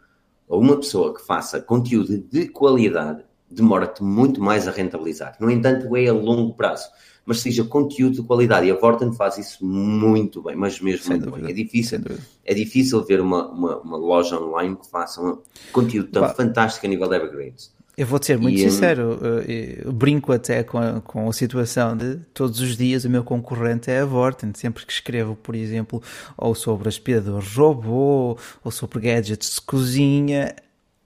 a 0.49 0.57
uma 0.57 0.75
pessoa 0.75 1.13
que 1.15 1.25
faça 1.25 1.61
conteúdo 1.61 2.17
de 2.17 2.49
qualidade, 2.49 3.23
demora-te 3.49 4.03
muito 4.03 4.43
mais 4.43 4.67
a 4.67 4.71
rentabilizar. 4.71 5.37
No 5.39 5.49
entanto, 5.49 5.95
é 5.95 6.07
a 6.07 6.13
longo 6.13 6.53
prazo. 6.53 6.89
Mas 7.25 7.39
seja 7.39 7.63
conteúdo 7.63 8.15
de 8.15 8.23
qualidade. 8.23 8.67
E 8.67 8.71
a 8.71 8.75
Vorten 8.75 9.13
faz 9.13 9.37
isso 9.37 9.65
muito 9.65 10.41
bem, 10.41 10.57
mas 10.57 10.81
mesmo 10.81 11.03
Sem 11.03 11.11
muito 11.11 11.29
dúvida. 11.29 11.47
bem. 11.47 11.51
É 11.51 11.63
difícil, 11.63 11.99
é 12.43 12.53
difícil 12.53 13.01
ver 13.05 13.21
uma, 13.21 13.47
uma, 13.49 13.77
uma, 13.79 13.97
loja 13.97 14.37
online 14.37 14.75
que 14.75 14.89
faça 14.89 15.21
um 15.21 15.37
conteúdo 15.71 16.09
tão 16.09 16.27
fantástico 16.35 16.85
a 16.85 16.89
nível 16.89 17.07
de 17.07 17.15
evergreens. 17.15 17.71
Eu 17.97 18.07
vou 18.07 18.21
ser 18.23 18.37
muito 18.37 18.57
e, 18.57 18.69
sincero, 18.69 19.19
eu 19.47 19.91
brinco 19.91 20.31
até 20.31 20.63
com 20.63 20.77
a, 20.77 21.01
com 21.01 21.29
a 21.29 21.33
situação 21.33 21.95
de 21.95 22.15
todos 22.33 22.59
os 22.61 22.77
dias 22.77 23.03
o 23.03 23.09
meu 23.09 23.23
concorrente 23.23 23.91
é 23.91 23.99
a 23.99 24.05
Vorten. 24.05 24.53
Sempre 24.55 24.85
que 24.85 24.93
escrevo, 24.93 25.35
por 25.35 25.55
exemplo, 25.55 26.01
ou 26.37 26.55
sobre 26.55 26.87
aspiradores 26.87 27.53
robô, 27.55 28.37
ou 28.63 28.71
sobre 28.71 29.01
gadgets 29.01 29.55
de 29.55 29.61
cozinha, 29.61 30.55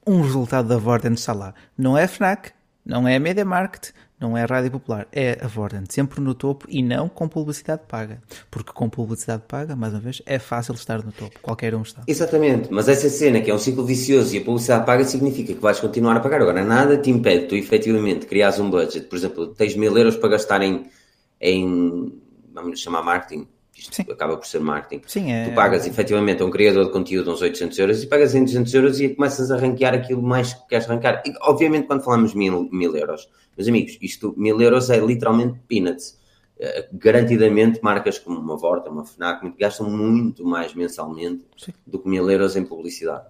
um 0.06 0.22
resultado 0.22 0.68
da 0.68 0.78
Vorten 0.78 1.14
está 1.14 1.34
lá. 1.34 1.54
Não 1.78 1.98
é 1.98 2.08
FNAC, 2.08 2.52
não 2.86 3.08
é 3.08 3.18
Media 3.18 3.44
Market, 3.44 3.90
não 4.20 4.38
é 4.38 4.44
a 4.44 4.46
Rádio 4.46 4.72
Popular, 4.72 5.08
é 5.12 5.38
a 5.42 5.48
Vorten, 5.48 5.84
sempre 5.90 6.22
no 6.22 6.34
topo 6.34 6.66
e 6.70 6.82
não 6.82 7.10
com 7.10 7.28
publicidade 7.28 7.82
paga. 7.88 8.22
Porque 8.50 8.72
com 8.72 8.90
publicidade 8.90 9.44
paga, 9.48 9.76
mais 9.76 9.94
uma 9.94 10.00
vez, 10.00 10.22
é 10.26 10.40
fácil 10.40 10.74
estar 10.74 11.04
no 11.04 11.12
topo, 11.12 11.40
qualquer 11.42 11.76
um 11.76 11.82
está. 11.82 12.04
Exatamente, 12.08 12.70
mas 12.72 12.88
essa 12.88 13.10
cena 13.10 13.42
que 13.42 13.52
é 13.52 13.54
um 13.54 13.60
ciclo 13.60 13.86
vicioso 13.86 14.34
e 14.36 14.40
a 14.40 14.42
publicidade 14.44 14.86
paga 14.86 15.04
significa 15.04 15.54
que 15.54 15.60
vais 15.60 15.80
continuar 15.80 16.16
a 16.16 16.20
pagar. 16.20 16.42
Agora, 16.42 16.64
nada 16.64 16.98
te 16.98 17.10
impede 17.10 17.48
tu 17.48 17.56
efetivamente 17.56 18.26
criares 18.26 18.60
um 18.60 18.70
budget, 18.70 19.08
por 19.08 19.18
exemplo, 19.18 19.48
tens 19.48 19.76
mil 19.76 19.96
euros 19.98 20.16
para 20.16 20.30
gastar 20.30 20.62
em, 20.62 20.86
em 21.42 22.14
vamos 22.54 22.80
chamar 22.80 23.04
marketing, 23.04 23.48
isto 23.76 23.94
Sim. 23.94 24.06
acaba 24.10 24.38
por 24.38 24.48
ser 24.48 24.62
marketing. 24.62 25.04
Sim, 25.06 25.32
é... 25.32 25.50
Tu 25.50 25.54
pagas 25.54 25.86
efetivamente 25.86 26.42
a 26.42 26.46
um 26.46 26.50
criador 26.50 26.86
de 26.86 26.92
conteúdo 26.92 27.32
uns 27.32 27.42
800 27.42 27.78
euros 27.78 28.04
e 28.04 28.08
pagas 28.08 28.34
em 28.34 28.44
200 28.44 28.74
euros 28.74 29.02
e 29.02 29.10
começas 29.10 29.52
a 29.52 29.58
ranquear 29.58 29.94
aquilo 29.94 30.22
mais 30.22 30.54
que 30.54 30.68
queres 30.68 30.88
ranquear. 30.88 31.22
E, 31.26 31.34
obviamente, 31.42 31.86
quando 31.86 32.02
falamos 32.02 32.34
mil, 32.34 32.70
mil 32.72 32.96
euros, 32.96 33.30
meus 33.58 33.68
amigos, 33.68 33.98
isto, 34.02 34.34
mil 34.38 34.60
euros 34.62 34.90
é 34.90 34.98
literalmente 35.00 35.60
peanuts. 35.68 36.18
Uh, 36.58 36.88
garantidamente, 36.94 37.82
marcas 37.84 38.18
como 38.18 38.40
uma 38.40 38.56
Vorta, 38.56 38.90
uma 38.90 39.04
FNAC, 39.04 39.54
gastam 39.60 39.90
muito 39.90 40.46
mais 40.46 40.74
mensalmente 40.74 41.44
Sim. 41.58 41.74
do 41.86 42.00
que 42.00 42.08
mil 42.08 42.32
euros 42.32 42.56
em 42.56 42.64
publicidade. 42.64 43.26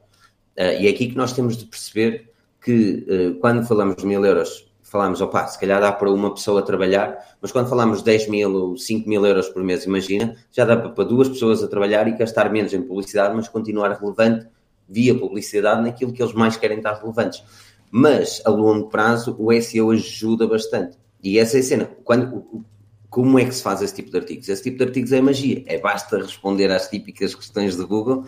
Uh, 0.56 0.80
e 0.80 0.86
é 0.86 0.90
aqui 0.92 1.08
que 1.08 1.18
nós 1.18 1.34
temos 1.34 1.58
de 1.58 1.66
perceber 1.66 2.32
que 2.62 3.04
uh, 3.10 3.40
quando 3.40 3.66
falamos 3.66 3.96
de 3.96 4.06
mil 4.06 4.24
euros 4.24 4.72
falamos, 4.96 5.20
opá, 5.20 5.46
se 5.46 5.60
calhar 5.60 5.82
dá 5.82 5.92
para 5.92 6.10
uma 6.10 6.34
pessoa 6.34 6.62
trabalhar, 6.62 7.36
mas 7.42 7.52
quando 7.52 7.68
falamos 7.68 8.02
10 8.02 8.30
mil 8.30 8.56
ou 8.56 8.78
5 8.78 9.10
mil 9.10 9.26
euros 9.26 9.50
por 9.50 9.62
mês, 9.62 9.84
imagina, 9.84 10.38
já 10.50 10.64
dá 10.64 10.78
para 10.78 11.04
duas 11.04 11.28
pessoas 11.28 11.62
a 11.62 11.68
trabalhar 11.68 12.08
e 12.08 12.14
gastar 12.14 12.50
menos 12.50 12.74
em 12.74 12.82
publicidade, 12.82 13.36
mas 13.36 13.50
continuar 13.50 13.92
relevante 13.92 14.48
via 14.88 15.14
publicidade 15.14 15.82
naquilo 15.82 16.14
que 16.14 16.24
eles 16.24 16.34
mais 16.34 16.56
querem 16.56 16.78
estar 16.78 16.94
relevantes. 16.94 17.44
Mas, 17.92 18.42
a 18.46 18.50
longo 18.50 18.88
prazo, 18.88 19.36
o 19.38 19.52
SEO 19.62 19.92
ajuda 19.92 20.48
bastante. 20.48 20.98
E 21.22 21.40
essa 21.40 21.58
é 21.58 21.60
a 21.60 21.64
cena. 21.64 21.90
Quando, 22.06 22.64
como 23.10 23.38
é 23.38 23.44
que 23.44 23.54
se 23.54 23.62
faz 23.62 23.82
esse 23.82 23.96
tipo 23.96 24.12
de 24.12 24.18
artigos? 24.18 24.48
Esse 24.48 24.64
tipo 24.64 24.78
de 24.78 24.84
artigos 24.86 25.12
é 25.12 25.20
magia. 25.20 25.62
É 25.66 25.78
basta 25.78 26.18
responder 26.18 26.72
às 26.72 26.90
típicas 26.90 27.36
questões 27.36 27.76
de 27.76 27.84
Google 27.84 28.24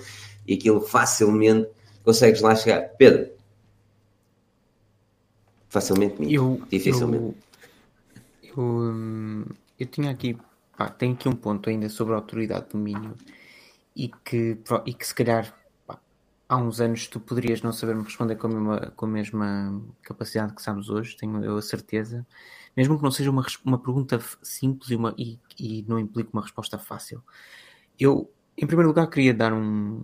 e 0.45 0.55
aquilo 0.55 0.81
facilmente 0.81 1.69
consegues 2.03 2.41
lá 2.41 2.55
chegar. 2.55 2.81
Pedro, 2.97 3.29
Facilmente 5.69 6.19
minto. 6.19 6.33
Eu, 6.33 6.61
Dificilmente. 6.69 7.37
Eu, 8.43 8.53
eu, 8.55 8.63
hum, 8.63 9.45
eu, 9.79 9.85
tinha 9.85 10.11
aqui, 10.11 10.37
pá, 10.77 10.89
tenho 10.89 11.13
aqui 11.13 11.27
um 11.27 11.35
ponto 11.35 11.69
ainda 11.69 11.89
sobre 11.89 12.13
a 12.13 12.17
autoridade 12.17 12.65
de 12.65 12.71
domínio 12.71 13.15
e 13.95 14.09
que, 14.23 14.57
e 14.85 14.93
que 14.93 15.05
se 15.07 15.13
calhar 15.13 15.53
pá, 15.85 15.99
há 16.47 16.57
uns 16.57 16.79
anos 16.79 17.07
tu 17.07 17.19
poderias 17.19 17.61
não 17.61 17.73
saber-me 17.73 18.03
responder 18.03 18.35
com 18.37 18.47
a, 18.47 18.49
mesma, 18.49 18.93
com 18.95 19.05
a 19.05 19.09
mesma 19.09 19.81
capacidade 20.01 20.53
que 20.53 20.61
sabes 20.61 20.89
hoje, 20.89 21.17
tenho 21.17 21.43
eu 21.43 21.57
a 21.57 21.61
certeza. 21.61 22.25
Mesmo 22.75 22.95
que 22.95 23.03
não 23.03 23.11
seja 23.11 23.31
uma, 23.31 23.45
uma 23.65 23.79
pergunta 23.79 24.21
simples 24.41 24.91
e, 24.91 24.95
uma, 24.95 25.13
e, 25.17 25.39
e 25.59 25.83
não 25.87 25.99
implique 25.99 26.29
uma 26.31 26.43
resposta 26.43 26.77
fácil. 26.77 27.23
Eu, 27.99 28.31
em 28.55 28.67
primeiro 28.67 28.89
lugar, 28.89 29.07
queria 29.07 29.33
dar 29.33 29.51
um, 29.51 30.03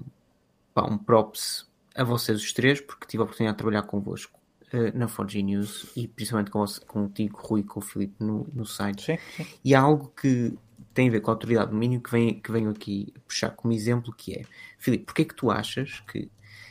pá, 0.73 0.83
um 0.83 0.97
props 0.97 1.71
a 1.95 2.03
vocês 2.03 2.41
os 2.41 2.51
três, 2.51 2.81
porque 2.81 3.05
tive 3.05 3.21
a 3.21 3.25
oportunidade 3.25 3.55
de 3.55 3.59
trabalhar 3.59 3.83
convosco 3.83 4.42
uh, 4.73 4.97
na 4.97 5.07
4G 5.07 5.43
News 5.43 5.91
e 5.95 6.07
principalmente 6.07 6.51
com, 6.51 6.65
contigo, 6.87 7.39
Rui 7.41 7.61
e 7.61 7.63
com 7.63 7.79
o 7.79 7.83
Filipe 7.83 8.15
no, 8.19 8.47
no 8.53 8.65
site. 8.65 9.05
Sim, 9.05 9.17
sim. 9.37 9.47
E 9.63 9.75
há 9.75 9.81
algo 9.81 10.11
que 10.19 10.57
tem 10.93 11.07
a 11.07 11.11
ver 11.11 11.21
com 11.21 11.31
a 11.31 11.33
autoridade 11.33 11.67
do 11.67 11.73
domínio 11.73 12.01
que, 12.01 12.11
vem, 12.11 12.39
que 12.39 12.51
venho 12.51 12.69
aqui 12.69 13.13
puxar 13.27 13.51
como 13.51 13.73
exemplo, 13.73 14.13
que 14.13 14.33
é, 14.33 14.43
Filipe, 14.77 15.05
porquê 15.05 15.23
é 15.23 15.25
que 15.25 15.35
tu 15.35 15.49
achas 15.49 16.01
que, 16.01 16.29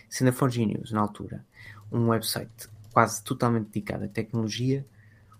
sendo 0.08 0.28
a 0.28 0.32
4G 0.32 0.66
News, 0.66 0.92
na 0.92 1.00
altura, 1.00 1.44
um 1.90 2.08
website 2.08 2.68
quase 2.92 3.22
totalmente 3.24 3.66
dedicado 3.66 4.04
à 4.04 4.08
tecnologia, 4.08 4.86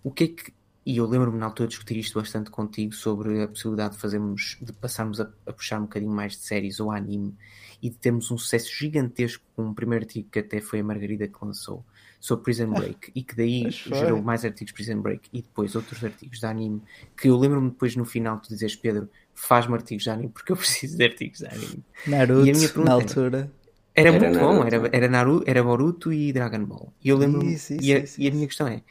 o 0.03 0.11
que 0.11 0.23
é 0.23 0.27
que 0.27 0.53
e 0.85 0.97
eu 0.97 1.05
lembro-me 1.05 1.37
na 1.37 1.45
altura 1.45 1.67
de 1.67 1.71
discutir 1.71 1.97
isto 1.97 2.19
bastante 2.19 2.49
contigo 2.49 2.93
sobre 2.93 3.41
a 3.41 3.47
possibilidade 3.47 3.95
de 3.95 4.01
fazermos, 4.01 4.57
de 4.61 4.73
passarmos 4.73 5.21
a, 5.21 5.31
a, 5.45 5.53
puxar 5.53 5.79
um 5.79 5.83
bocadinho 5.83 6.11
mais 6.11 6.33
de 6.33 6.39
séries 6.39 6.79
ou 6.81 6.91
anime 6.91 7.33
e 7.81 7.89
de 7.89 7.95
termos 7.95 8.29
um 8.31 8.37
sucesso 8.37 8.69
gigantesco 8.69 9.43
com 9.55 9.63
um 9.63 9.73
primeiro 9.73 10.03
artigo 10.03 10.29
que 10.29 10.39
até 10.39 10.59
foi 10.59 10.81
a 10.81 10.83
Margarida 10.83 11.25
que 11.25 11.37
lançou 11.41 11.85
sobre 12.23 12.45
Prison 12.45 12.71
Break 12.71 13.11
e 13.13 13.21
que 13.21 13.35
daí 13.35 13.69
gerou 13.69 14.21
mais 14.21 14.45
artigos 14.45 14.67
de 14.67 14.73
Prison 14.73 15.01
Break 15.01 15.27
e 15.33 15.41
depois 15.41 15.75
outros 15.75 16.01
artigos 16.01 16.39
de 16.39 16.45
anime 16.45 16.81
que 17.17 17.27
eu 17.27 17.37
lembro-me 17.37 17.69
depois 17.69 17.97
no 17.97 18.05
final 18.05 18.39
tu 18.39 18.47
dizes 18.47 18.77
Pedro 18.77 19.09
faz-me 19.33 19.73
artigos 19.73 20.05
de 20.05 20.09
anime 20.09 20.29
porque 20.29 20.53
eu 20.53 20.55
preciso 20.55 20.95
de 20.95 21.03
artigos 21.03 21.39
de 21.39 21.47
anime. 21.47 21.83
Naruto, 22.07 22.47
e 22.47 22.51
a 22.51 22.53
minha 22.53 22.71
na 22.77 22.93
altura. 22.93 23.51
era, 23.93 24.07
era 24.07 24.11
muito 24.17 24.39
Naruto. 24.39 24.55
bom, 24.55 24.65
era, 24.65 24.89
era, 24.93 25.07
Naruto, 25.09 25.43
era 25.45 25.61
Boruto 25.61 26.13
e 26.13 26.31
Dragon 26.31 26.63
Ball. 26.63 26.93
E 27.03 27.09
eu 27.09 27.17
lembro 27.17 27.43
e, 27.45 27.93
a, 27.93 28.05
e 28.17 28.27
a 28.29 28.31
minha 28.31 28.47
questão 28.47 28.69
é 28.69 28.81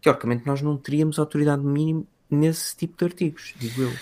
teoricamente 0.00 0.46
nós 0.46 0.62
não 0.62 0.76
teríamos 0.76 1.18
autoridade 1.18 1.64
mínimo 1.64 2.06
nesse 2.30 2.76
tipo 2.76 2.96
de 2.98 3.04
artigos, 3.04 3.52
digo 3.58 3.82
eu. 3.82 3.92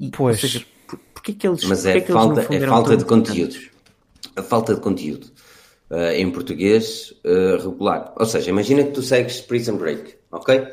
E, 0.00 0.10
pois. 0.10 0.42
Ou 0.42 0.48
seja, 0.48 0.66
por, 0.88 0.98
porque 1.14 1.30
é 1.30 1.34
que 1.36 1.46
eles, 1.46 1.62
Mas 1.62 1.86
é, 1.86 1.98
é 1.98 2.00
falta, 2.00 2.52
é 2.52 2.66
falta 2.66 2.96
de 2.96 3.04
conteúdo. 3.04 3.54
A 4.34 4.42
falta 4.42 4.74
de 4.74 4.80
conteúdo 4.80 5.33
uh, 5.94 6.12
em 6.12 6.30
português 6.30 7.14
uh, 7.24 7.62
regular. 7.62 8.12
Ou 8.18 8.26
seja, 8.26 8.50
imagina 8.50 8.82
que 8.82 8.90
tu 8.90 9.02
segues 9.02 9.40
Prison 9.40 9.76
Break, 9.76 10.16
ok? 10.32 10.66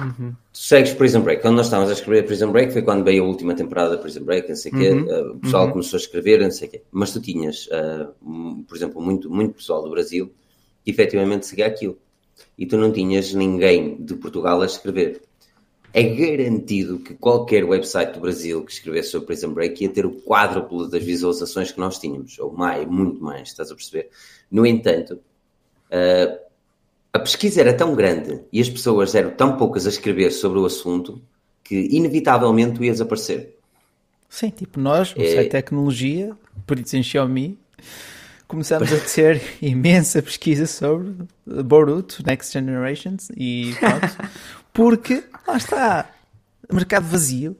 Uhum. 0.00 0.34
Tu 0.52 0.58
segues 0.58 0.94
Prison 0.94 1.20
Break. 1.20 1.42
Quando 1.42 1.56
nós 1.56 1.66
estávamos 1.66 1.90
a 1.90 1.94
escrever 1.94 2.24
Prison 2.24 2.50
Break 2.50 2.72
foi 2.72 2.82
quando 2.82 3.04
veio 3.04 3.24
a 3.24 3.26
última 3.26 3.54
temporada 3.54 3.90
da 3.90 3.98
Prison 3.98 4.24
Break, 4.24 4.48
não 4.48 4.56
sei 4.56 4.72
o 4.72 4.78
quê. 4.78 4.90
Uh, 4.90 5.32
o 5.32 5.38
pessoal 5.40 5.66
uhum. 5.66 5.72
começou 5.72 5.96
a 5.98 6.00
escrever, 6.00 6.40
não 6.40 6.50
sei 6.50 6.68
o 6.68 6.70
quê. 6.70 6.82
Mas 6.90 7.12
tu 7.12 7.20
tinhas, 7.20 7.68
por 8.66 8.76
exemplo, 8.76 9.02
muito, 9.02 9.30
muito 9.30 9.54
pessoal 9.54 9.82
do 9.82 9.90
Brasil 9.90 10.32
que 10.84 10.90
efetivamente 10.90 11.46
seguia 11.46 11.66
aquilo. 11.66 11.98
E 12.58 12.66
tu 12.66 12.76
não 12.76 12.90
tinhas 12.90 13.32
ninguém 13.34 14.02
de 14.02 14.14
Portugal 14.14 14.62
a 14.62 14.66
escrever 14.66 15.22
é 15.94 16.02
garantido 16.02 16.98
que 16.98 17.14
qualquer 17.14 17.64
website 17.64 18.14
do 18.14 18.20
Brasil 18.20 18.64
que 18.64 18.72
escrevesse 18.72 19.10
sobre 19.10 19.26
Prison 19.26 19.52
Break 19.52 19.82
ia 19.82 19.90
ter 19.90 20.06
o 20.06 20.12
quádruplo 20.22 20.88
das 20.88 21.02
visualizações 21.02 21.70
que 21.70 21.78
nós 21.78 21.98
tínhamos, 21.98 22.38
ou 22.38 22.52
mais, 22.52 22.86
muito 22.86 23.22
mais, 23.22 23.48
estás 23.48 23.70
a 23.70 23.74
perceber? 23.74 24.08
No 24.50 24.64
entanto, 24.64 25.14
uh, 25.14 26.38
a 27.12 27.18
pesquisa 27.18 27.60
era 27.60 27.74
tão 27.74 27.94
grande 27.94 28.40
e 28.50 28.60
as 28.60 28.70
pessoas 28.70 29.14
eram 29.14 29.32
tão 29.32 29.56
poucas 29.56 29.86
a 29.86 29.90
escrever 29.90 30.30
sobre 30.30 30.58
o 30.58 30.64
assunto 30.64 31.20
que 31.62 31.88
inevitavelmente 31.90 32.74
tu 32.74 32.84
ias 32.84 33.00
aparecer. 33.00 33.58
Sim, 34.30 34.48
tipo 34.48 34.80
nós, 34.80 35.14
no 35.14 35.22
é... 35.22 35.34
site 35.34 35.50
tecnologia, 35.50 36.34
por 36.66 36.78
isso 36.78 36.96
em 36.96 37.02
Xiaomi, 37.02 37.58
começamos 38.52 38.92
a 38.92 38.98
ter 38.98 39.40
imensa 39.62 40.22
pesquisa 40.22 40.66
sobre 40.66 41.14
Boruto, 41.46 42.22
Next 42.26 42.52
Generations 42.52 43.30
e 43.34 43.74
pronto. 43.80 44.30
Porque, 44.74 45.24
lá 45.48 45.56
está, 45.56 46.10
mercado 46.70 47.06
vazio, 47.06 47.56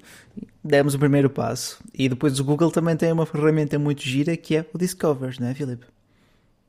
demos 0.62 0.94
o 0.94 0.98
primeiro 0.98 1.30
passo. 1.30 1.78
E 1.94 2.10
depois 2.10 2.38
o 2.38 2.44
Google 2.44 2.70
também 2.70 2.94
tem 2.94 3.10
uma 3.10 3.24
ferramenta 3.24 3.78
muito 3.78 4.02
gira 4.02 4.36
que 4.36 4.56
é 4.56 4.66
o 4.72 4.78
Discover, 4.78 5.34
não 5.40 5.48
é, 5.48 5.54
Filipe? 5.54 5.86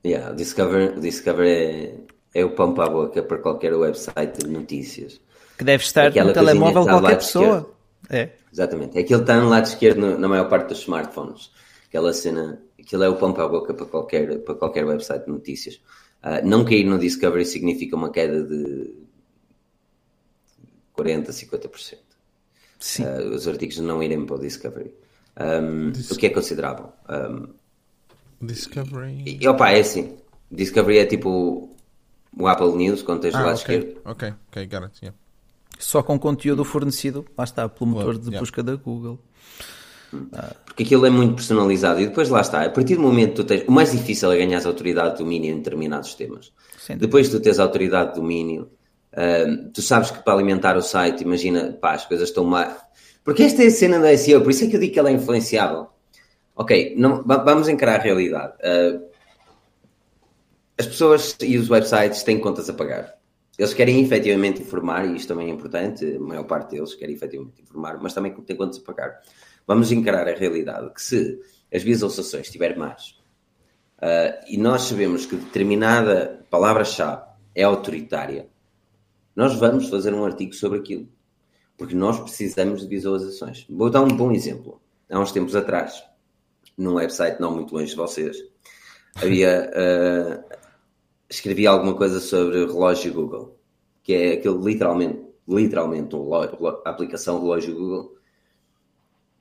Yeah, 0.04 0.32
o 0.32 0.36
Discover, 0.36 0.96
o 0.96 1.00
Discover 1.00 1.46
é, 1.46 1.94
é 2.34 2.44
o 2.44 2.50
pão 2.50 2.72
para 2.72 2.84
a 2.84 2.90
boca 2.90 3.22
para 3.22 3.38
qualquer 3.38 3.74
website 3.74 4.38
de 4.38 4.48
notícias. 4.48 5.20
Que 5.58 5.64
deve 5.64 5.84
estar 5.84 6.08
Aquela 6.08 6.28
no 6.28 6.32
telemóvel 6.32 6.84
de 6.84 6.88
qualquer 6.88 7.16
pessoa. 7.16 7.74
É. 8.08 8.30
Exatamente. 8.50 8.98
Aquilo 8.98 9.20
está 9.20 9.38
no 9.38 9.48
lado 9.48 9.66
esquerdo 9.66 10.18
na 10.18 10.28
maior 10.28 10.48
parte 10.48 10.68
dos 10.68 10.80
smartphones. 10.80 11.50
Aquela 11.88 12.12
cena, 12.12 12.60
aquilo 12.84 13.04
é 13.04 13.08
o 13.08 13.16
pão 13.16 13.32
para 13.32 13.44
a 13.44 13.48
boca 13.48 13.74
para 13.74 13.86
qualquer, 13.86 14.38
para 14.40 14.54
qualquer 14.54 14.84
website 14.84 15.24
de 15.24 15.30
notícias. 15.30 15.80
Uh, 16.22 16.46
não 16.46 16.64
cair 16.64 16.84
no 16.84 16.98
Discovery 16.98 17.44
significa 17.44 17.96
uma 17.96 18.10
queda 18.10 18.42
de 18.42 18.94
40%, 20.96 21.28
50%. 21.28 21.98
Sim. 22.78 23.04
Uh, 23.04 23.34
os 23.34 23.48
artigos 23.48 23.78
não 23.78 24.02
irem 24.02 24.24
para 24.24 24.36
o 24.36 24.38
Discovery. 24.38 24.94
Um, 25.38 25.90
Dis 25.90 26.10
o 26.10 26.16
que 26.16 26.26
é 26.26 26.30
considerável? 26.30 26.92
Um, 27.08 27.48
Discovery. 28.46 29.38
E, 29.40 29.48
opa, 29.48 29.70
é 29.70 29.80
assim. 29.80 30.16
Discovery 30.50 30.98
é 30.98 31.06
tipo 31.06 31.74
o 32.36 32.46
Apple 32.46 32.72
News 32.72 33.02
quando 33.02 33.22
tens 33.22 33.34
ah, 33.34 33.38
do 33.38 33.46
lado 33.46 33.60
okay. 33.60 33.76
esquerdo. 33.76 34.00
Ok, 34.04 34.34
ok, 34.48 34.66
got 34.66 34.84
it. 34.84 34.98
Yeah. 35.02 35.18
Só 35.78 36.02
com 36.02 36.18
conteúdo 36.18 36.64
fornecido, 36.64 37.24
lá 37.36 37.44
está, 37.44 37.68
pelo 37.68 37.90
motor 37.90 38.10
well, 38.10 38.18
de 38.18 38.26
yeah. 38.26 38.40
busca 38.40 38.62
da 38.62 38.76
Google. 38.76 39.18
Porque 40.64 40.82
aquilo 40.82 41.06
é 41.06 41.10
muito 41.10 41.34
personalizado 41.34 42.00
e 42.00 42.06
depois 42.06 42.28
lá 42.28 42.40
está. 42.40 42.64
A 42.64 42.70
partir 42.70 42.96
do 42.96 43.02
momento 43.02 43.30
que 43.30 43.36
tu 43.36 43.44
tens. 43.44 43.64
O 43.66 43.72
mais 43.72 43.92
difícil 43.92 44.30
é 44.32 44.38
ganhar 44.38 44.62
a 44.62 44.66
autoridade 44.66 45.12
de 45.12 45.18
domínio 45.18 45.52
em 45.52 45.58
determinados 45.58 46.14
temas. 46.14 46.52
Sim, 46.78 46.96
depois 46.96 47.26
de 47.26 47.36
tu 47.36 47.40
tens 47.40 47.58
a 47.58 47.62
autoridade 47.62 48.14
de 48.14 48.20
domínio, 48.20 48.70
Uh, 49.14 49.70
tu 49.72 49.80
sabes 49.80 50.10
que 50.10 50.22
para 50.24 50.34
alimentar 50.34 50.76
o 50.76 50.82
site, 50.82 51.22
imagina, 51.22 51.72
pá, 51.80 51.92
as 51.92 52.04
coisas 52.04 52.28
estão 52.28 52.44
má. 52.44 52.76
Porque 53.22 53.44
esta 53.44 53.62
é 53.62 53.68
a 53.68 53.70
cena 53.70 54.00
da 54.00 54.16
SEO, 54.18 54.42
por 54.42 54.50
isso 54.50 54.64
é 54.64 54.66
que 54.66 54.76
eu 54.76 54.80
digo 54.80 54.92
que 54.92 54.98
ela 54.98 55.08
é 55.08 55.12
influenciável. 55.12 55.86
Ok, 56.56 56.94
não, 56.98 57.22
vamos 57.22 57.68
encarar 57.68 58.00
a 58.00 58.02
realidade. 58.02 58.54
Uh, 58.54 59.08
as 60.76 60.86
pessoas 60.86 61.36
e 61.40 61.56
os 61.56 61.70
websites 61.70 62.24
têm 62.24 62.40
contas 62.40 62.68
a 62.68 62.72
pagar. 62.72 63.14
Eles 63.56 63.72
querem 63.72 64.02
efetivamente 64.02 64.62
informar, 64.62 65.06
e 65.06 65.14
isto 65.14 65.28
também 65.28 65.48
é 65.48 65.50
importante, 65.50 66.16
a 66.16 66.20
maior 66.20 66.44
parte 66.44 66.72
deles 66.72 66.94
querem 66.94 67.14
efetivamente 67.14 67.62
informar, 67.62 67.98
mas 68.02 68.12
também 68.12 68.32
têm 68.32 68.56
contas 68.56 68.78
a 68.78 68.82
pagar. 68.82 69.20
Vamos 69.66 69.90
encarar 69.90 70.28
a 70.28 70.34
realidade 70.34 70.92
que 70.92 71.02
se 71.02 71.40
as 71.72 71.82
visualizações 71.82 72.46
estiverem 72.46 72.78
más 72.78 73.18
uh, 73.98 74.44
e 74.46 74.56
nós 74.56 74.82
sabemos 74.82 75.26
que 75.26 75.36
determinada 75.36 76.44
palavra-chave 76.50 77.22
é 77.54 77.62
autoritária, 77.62 78.48
nós 79.34 79.54
vamos 79.58 79.88
fazer 79.88 80.14
um 80.14 80.24
artigo 80.24 80.54
sobre 80.54 80.78
aquilo. 80.78 81.08
Porque 81.76 81.94
nós 81.94 82.20
precisamos 82.20 82.82
de 82.82 82.88
visualizações. 82.88 83.66
Vou 83.68 83.90
dar 83.90 84.02
um 84.02 84.16
bom 84.16 84.30
exemplo. 84.30 84.80
Há 85.10 85.18
uns 85.18 85.32
tempos 85.32 85.56
atrás, 85.56 86.04
num 86.78 86.94
website 86.94 87.40
não 87.40 87.52
muito 87.52 87.74
longe 87.74 87.90
de 87.90 87.96
vocês, 87.96 88.36
havia. 89.16 89.70
Uh, 89.74 90.64
escrevi 91.28 91.66
alguma 91.66 91.94
coisa 91.94 92.20
sobre 92.20 92.64
relógio 92.64 93.12
Google, 93.12 93.58
que 94.02 94.14
é 94.14 94.32
aquele 94.34 94.58
literalmente, 94.58 95.20
literalmente 95.48 96.14
um 96.14 96.32
a 96.34 96.44
aplicação 96.84 97.40
relógio 97.40 97.74
Google. 97.74 98.13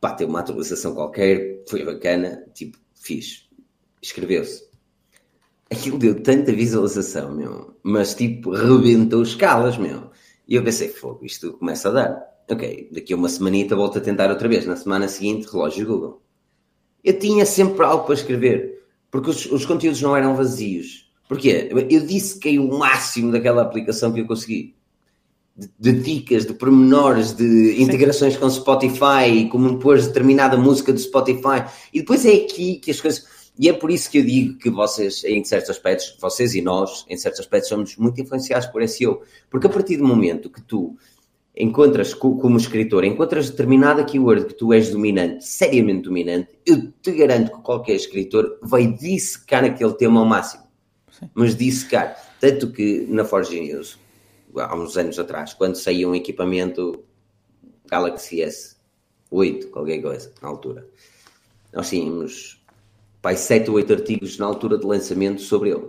Pá, 0.04 0.14
teve 0.14 0.30
uma 0.30 0.42
atualização 0.42 0.94
qualquer, 0.94 1.64
foi 1.68 1.84
bacana, 1.84 2.44
tipo, 2.54 2.78
fiz. 2.94 3.50
Escreveu-se 4.02 4.74
aquilo 5.74 5.98
deu 5.98 6.22
tanta 6.22 6.52
visualização, 6.52 7.34
meu, 7.36 7.76
mas 7.84 8.14
tipo, 8.14 8.52
rebentou 8.52 9.22
escalas, 9.22 9.78
meu. 9.78 10.12
E 10.48 10.56
eu 10.56 10.64
pensei, 10.64 10.90
fogo, 10.90 11.26
isto 11.26 11.54
começa 11.54 11.90
a 11.90 11.92
dar. 11.92 12.34
Ok, 12.50 12.90
daqui 12.92 13.14
a 13.14 13.16
uma 13.16 13.30
semanita 13.30 13.76
volto 13.76 13.98
a 13.98 14.02
tentar 14.02 14.30
outra 14.30 14.48
vez. 14.48 14.66
Na 14.66 14.76
semana 14.76 15.08
seguinte, 15.08 15.48
relógio 15.52 15.88
Google. 15.88 16.22
Eu 17.04 17.18
tinha 17.18 17.46
sempre 17.46 17.84
algo 17.86 18.06
para 18.06 18.14
escrever, 18.14 18.84
porque 19.10 19.30
os, 19.30 19.46
os 19.46 19.66
conteúdos 19.66 20.02
não 20.02 20.16
eram 20.16 20.36
vazios. 20.36 21.12
Porquê? 21.28 21.70
Eu 21.90 22.06
disse 22.06 22.40
que 22.40 22.56
é 22.56 22.60
o 22.60 22.78
máximo 22.78 23.32
daquela 23.32 23.62
aplicação 23.62 24.14
que 24.14 24.22
eu 24.22 24.28
consegui. 24.28 24.76
De, 25.56 25.70
de 25.80 26.02
dicas, 26.02 26.48
de 26.48 26.54
pormenores, 26.54 27.34
de 27.34 27.80
integrações 27.80 28.36
com 28.36 28.50
Spotify, 28.50 29.48
como 29.52 29.78
pôr 29.78 30.02
determinada 30.02 30.58
música 30.58 30.92
do 30.92 31.00
Spotify. 31.00 31.64
E 31.94 32.00
depois 32.00 32.26
é 32.26 32.34
aqui 32.34 32.78
que 32.78 32.90
as 32.90 33.00
coisas 33.00 33.24
e 33.58 33.70
é 33.70 33.74
por 33.74 33.92
isso 33.92 34.10
que 34.10 34.18
eu 34.18 34.26
digo 34.26 34.58
que 34.58 34.70
vocês, 34.70 35.24
em 35.24 35.44
certos 35.44 35.70
aspectos, 35.70 36.18
vocês 36.20 36.56
e 36.56 36.62
nós, 36.62 37.06
em 37.08 37.16
certos 37.16 37.42
aspectos, 37.42 37.70
somos 37.70 37.96
muito 37.98 38.20
influenciados 38.20 38.68
por 38.68 38.88
SEO. 38.88 39.22
Porque 39.50 39.68
a 39.68 39.70
partir 39.70 39.98
do 39.98 40.08
momento 40.08 40.50
que 40.50 40.62
tu 40.62 40.98
encontras, 41.56 42.16
como 42.16 42.58
escritor, 42.58 43.04
encontras 43.04 43.52
determinada 43.52 44.04
keyword 44.04 44.46
que 44.46 44.56
tu 44.56 44.74
és 44.74 44.90
dominante, 44.90 45.46
seriamente 45.46 46.04
dominante, 46.04 46.50
eu 46.66 46.92
te 47.00 47.12
garanto 47.12 47.52
que 47.52 47.62
qualquer 47.62 47.94
escritor 47.94 48.58
vai 48.64 48.88
dissecar 48.88 49.64
aquele 49.64 49.94
tema 49.94 50.20
ao 50.20 50.26
máximo. 50.26 50.64
Sim. 51.12 51.30
Mas 51.36 51.56
dissecar. 51.56 52.18
Tanto 52.40 52.72
que 52.72 53.06
na 53.08 53.24
Forge 53.24 53.60
News, 53.60 54.00
há 54.58 54.76
uns 54.76 54.98
anos 54.98 55.20
atrás, 55.20 55.54
quando 55.54 55.76
saiu 55.76 56.10
um 56.10 56.16
equipamento 56.16 57.04
Galaxy 57.90 58.38
S8, 58.38 59.70
qualquer 59.70 60.02
coisa, 60.02 60.32
na 60.42 60.50
altura, 60.50 60.88
nós 61.72 61.90
tínhamos 61.90 62.64
pai, 63.22 63.36
sete 63.36 63.70
ou 63.70 63.78
oito 63.78 63.94
artigos 63.94 64.38
na 64.38 64.46
altura 64.46 64.78
de 64.78 64.86
lançamento 64.86 65.42
sobre 65.42 65.72
ele. 65.72 65.88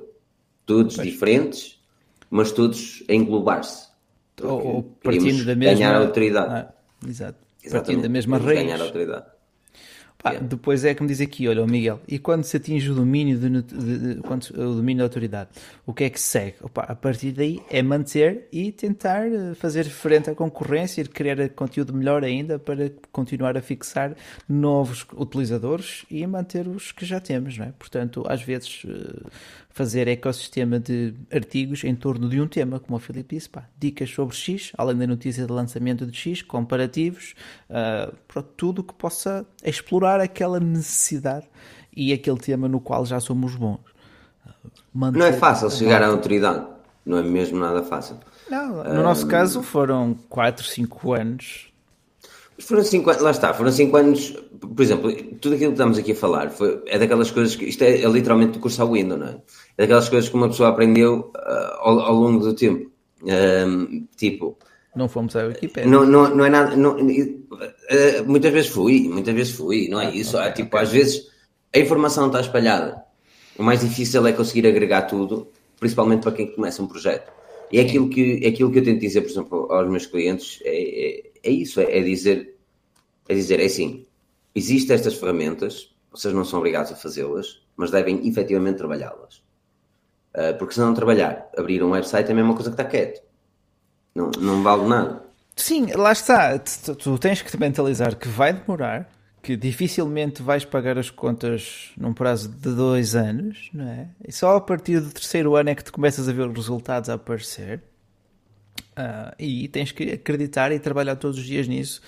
Todos 0.65 0.97
pois. 0.97 1.09
diferentes, 1.09 1.83
mas 2.31 2.53
todos 2.53 3.05
a 3.09 3.13
englobar-se. 3.13 3.89
Ou, 4.43 4.67
ou 4.67 4.83
partindo 5.03 5.45
da 5.45 5.55
mesma... 5.55 5.75
ganhar 5.75 5.97
autoridade. 5.97 6.55
Ah, 6.55 6.75
exato. 7.07 7.39
Exatamente. 7.63 7.71
Partindo 7.71 8.03
da 8.03 8.09
mesma 8.09 8.39
raiz. 8.39 8.59
ganhar 8.61 8.81
autoridade. 8.81 9.27
Yeah. 10.27 10.47
Depois 10.47 10.85
é 10.85 10.95
como 10.95 11.07
diz 11.07 11.21
aqui, 11.21 11.47
olha, 11.47 11.67
Miguel, 11.67 12.01
e 12.09 12.19
quando 12.19 12.45
se 12.45 12.57
atinge 12.57 12.91
o 12.91 12.95
domínio, 12.95 13.39
de, 13.39 13.63
de, 13.63 14.15
de, 14.15 14.23
quando, 14.23 14.45
o 14.51 14.75
domínio 14.77 14.99
da 14.99 15.05
autoridade, 15.05 15.51
o 15.85 15.93
que 15.93 16.05
é 16.05 16.11
que 16.11 16.19
segue? 16.19 16.57
Opa, 16.63 16.83
a 16.83 16.95
partir 16.95 17.33
daí 17.33 17.61
é 17.71 17.83
manter 17.83 18.49
e 18.51 18.73
tentar 18.73 19.27
eh, 19.27 19.55
fazer 19.55 19.85
frente 19.85 20.31
à 20.31 20.35
concorrência 20.35 21.03
e 21.03 21.05
criar 21.05 21.49
conteúdo 21.51 21.93
melhor 21.93 22.25
ainda 22.25 22.59
para 22.59 22.91
continuar 23.13 23.57
a 23.59 23.61
fixar 23.61 24.15
novos 24.49 25.07
utilizadores 25.15 26.07
e 26.11 26.27
manter 26.27 26.67
os 26.69 26.91
que 26.91 27.05
já 27.05 27.21
temos, 27.21 27.59
não 27.59 27.67
é? 27.67 27.73
Portanto, 27.79 28.25
às 28.27 28.43
vezes 28.43 28.83
eh, 28.89 29.29
fazer 29.75 30.07
ecossistema 30.07 30.79
de 30.79 31.13
artigos 31.33 31.83
em 31.83 31.97
torno 31.97 32.29
de 32.29 32.41
um 32.41 32.47
tema, 32.47 32.79
como 32.79 32.97
o 32.97 33.01
Filipe 33.01 33.35
disse, 33.35 33.49
pá, 33.49 33.65
dicas 33.77 34.09
sobre 34.09 34.35
X, 34.35 34.71
além 34.79 34.97
da 34.97 35.05
notícia 35.05 35.45
de 35.45 35.53
lançamento 35.53 36.07
de 36.07 36.17
X, 36.17 36.43
comparativos, 36.43 37.35
uh, 37.69 38.15
para 38.29 38.41
tudo 38.41 38.85
que 38.85 38.95
possa 38.95 39.45
explorar 39.65 40.21
aquela 40.21 40.61
necessidade 40.61 41.49
e 41.95 42.13
aquele 42.13 42.39
tema 42.39 42.69
no 42.69 42.81
qual 42.81 43.05
já 43.05 43.19
somos 43.19 43.57
bons. 43.57 43.81
Manter 44.95 45.19
Não 45.19 45.27
é 45.27 45.33
fácil 45.33 45.69
chegar 45.71 46.01
à 46.05 46.07
autoridade. 46.07 46.65
Não 47.05 47.19
é 47.19 47.23
mesmo 47.23 47.59
nada 47.59 47.83
fácil. 47.83 48.17
Não, 48.49 48.85
no 48.85 49.01
um, 49.01 49.03
nosso 49.03 49.27
caso 49.27 49.61
foram 49.61 50.15
4, 50.29 50.65
5 50.65 51.13
anos. 51.13 51.74
Foram 52.59 52.85
5 52.85 53.11
anos, 53.11 53.23
lá 53.23 53.31
está, 53.31 53.53
foram 53.53 53.73
5 53.73 53.97
anos, 53.97 54.31
por 54.61 54.83
exemplo, 54.83 55.13
tudo 55.41 55.55
aquilo 55.55 55.71
que 55.71 55.75
estamos 55.75 55.99
aqui 55.99 56.13
a 56.13 56.15
falar 56.15 56.51
foi, 56.51 56.81
é 56.87 56.99
daquelas 56.99 57.31
coisas 57.31 57.57
que, 57.57 57.65
isto 57.65 57.83
é, 57.83 58.03
é 58.03 58.09
literalmente 58.09 58.53
do 58.53 58.61
curso 58.61 58.81
ao 58.81 58.93
Windows, 58.93 59.21
não 59.21 59.27
é? 59.27 59.37
É 59.77 59.83
daquelas 59.83 60.09
coisas 60.09 60.29
que 60.29 60.37
uma 60.37 60.49
pessoa 60.49 60.69
aprendeu 60.69 61.33
uh, 61.35 61.75
ao, 61.81 62.01
ao, 62.01 62.15
longo 62.15 62.45
do 62.45 62.55
tempo. 62.55 62.91
Um, 63.23 64.07
tipo, 64.17 64.57
não 64.95 65.09
fomos 65.09 65.35
à 65.35 65.45
Wikipedia. 65.45 65.91
Não, 65.91 66.07
não, 66.07 66.35
não 66.35 66.45
é 66.45 66.51
nada. 66.51 66.77
Não, 66.77 66.97
uh, 66.97 68.25
muitas 68.27 68.53
vezes 68.53 68.71
fui, 68.71 69.09
muitas 69.09 69.35
vezes 69.35 69.53
fui, 69.53 69.89
não 69.89 70.01
é 70.01 70.07
ah, 70.07 70.15
isso? 70.15 70.37
Okay, 70.37 70.49
é, 70.49 70.53
tipo, 70.53 70.77
okay. 70.77 70.87
às 70.87 70.93
vezes 70.93 71.29
a 71.75 71.79
informação 71.79 72.29
está 72.29 72.41
espalhada. 72.41 73.03
O 73.59 73.63
mais 73.63 73.81
difícil 73.81 74.25
é 74.27 74.33
conseguir 74.33 74.67
agregar 74.67 75.03
tudo, 75.03 75.49
principalmente 75.81 76.23
para 76.23 76.33
quem 76.33 76.47
começa 76.55 76.83
um 76.83 76.87
projeto. 76.87 77.33
E 77.73 77.79
é 77.79 77.83
aquilo 77.83 78.09
que, 78.09 78.41
é 78.45 78.49
aquilo 78.49 78.71
que 78.71 78.79
eu 78.79 78.85
tento 78.85 79.01
dizer, 79.01 79.23
por 79.23 79.31
exemplo, 79.31 79.73
aos 79.73 79.89
meus 79.89 80.07
clientes, 80.07 80.61
é, 80.65 81.09
é, 81.09 81.23
é 81.45 81.51
isso, 81.51 81.81
é, 81.81 81.99
é, 81.99 82.03
dizer, 82.03 82.57
é 83.29 83.35
dizer, 83.35 83.61
é 83.61 83.67
assim, 83.67 84.07
existem 84.55 84.95
estas 84.95 85.15
ferramentas, 85.15 85.95
vocês 86.11 86.33
não 86.33 86.45
são 86.45 86.59
obrigados 86.59 86.91
a 86.91 86.97
fazê-las, 86.97 87.63
mas 87.77 87.91
devem 87.91 88.27
efetivamente 88.27 88.79
trabalhá-las. 88.79 89.43
Uh, 90.35 90.57
porque 90.59 90.75
se 90.75 90.81
não 90.81 90.95
trabalhar, 90.95 91.49
abrir 91.57 91.83
um 91.83 91.91
website 91.91 92.29
é 92.29 92.33
a 92.33 92.35
mesma 92.35 92.55
coisa 92.55 92.71
que 92.71 92.75
está 92.75 92.85
quieto. 92.85 93.23
Não, 94.15 94.31
não 94.39 94.63
vale 94.63 94.87
nada. 94.87 95.23
Sim, 95.55 95.93
lá 95.93 96.13
está. 96.13 96.59
Tu, 96.59 96.95
tu 96.97 97.19
tens 97.19 97.41
que 97.41 97.51
te 97.51 97.59
mentalizar 97.59 98.17
que 98.17 98.27
vai 98.27 98.53
demorar, 98.53 99.09
que 99.43 99.57
dificilmente 99.57 100.43
vais 100.43 100.65
pagar 100.65 100.99
as 100.99 101.11
contas 101.11 101.93
num 101.97 102.13
prazo 102.13 102.49
de 102.49 102.75
dois 102.75 103.15
anos, 103.15 103.71
não 103.73 103.89
é? 103.89 104.09
E 104.27 104.33
só 104.33 104.57
a 104.57 104.61
partir 104.61 105.01
do 105.01 105.11
terceiro 105.11 105.55
ano 105.55 105.71
é 105.71 105.75
que 105.75 105.85
tu 105.85 105.93
começas 105.93 106.29
a 106.29 106.33
ver 106.33 106.49
os 106.49 106.55
resultados 106.57 107.09
a 107.09 107.15
aparecer. 107.15 107.83
Uh, 108.97 109.35
e 109.39 109.69
tens 109.69 109.91
que 109.91 110.13
acreditar 110.13 110.71
e 110.71 110.79
trabalhar 110.79 111.17
todos 111.17 111.39
os 111.39 111.45
dias 111.45 111.67
nisso. 111.67 112.01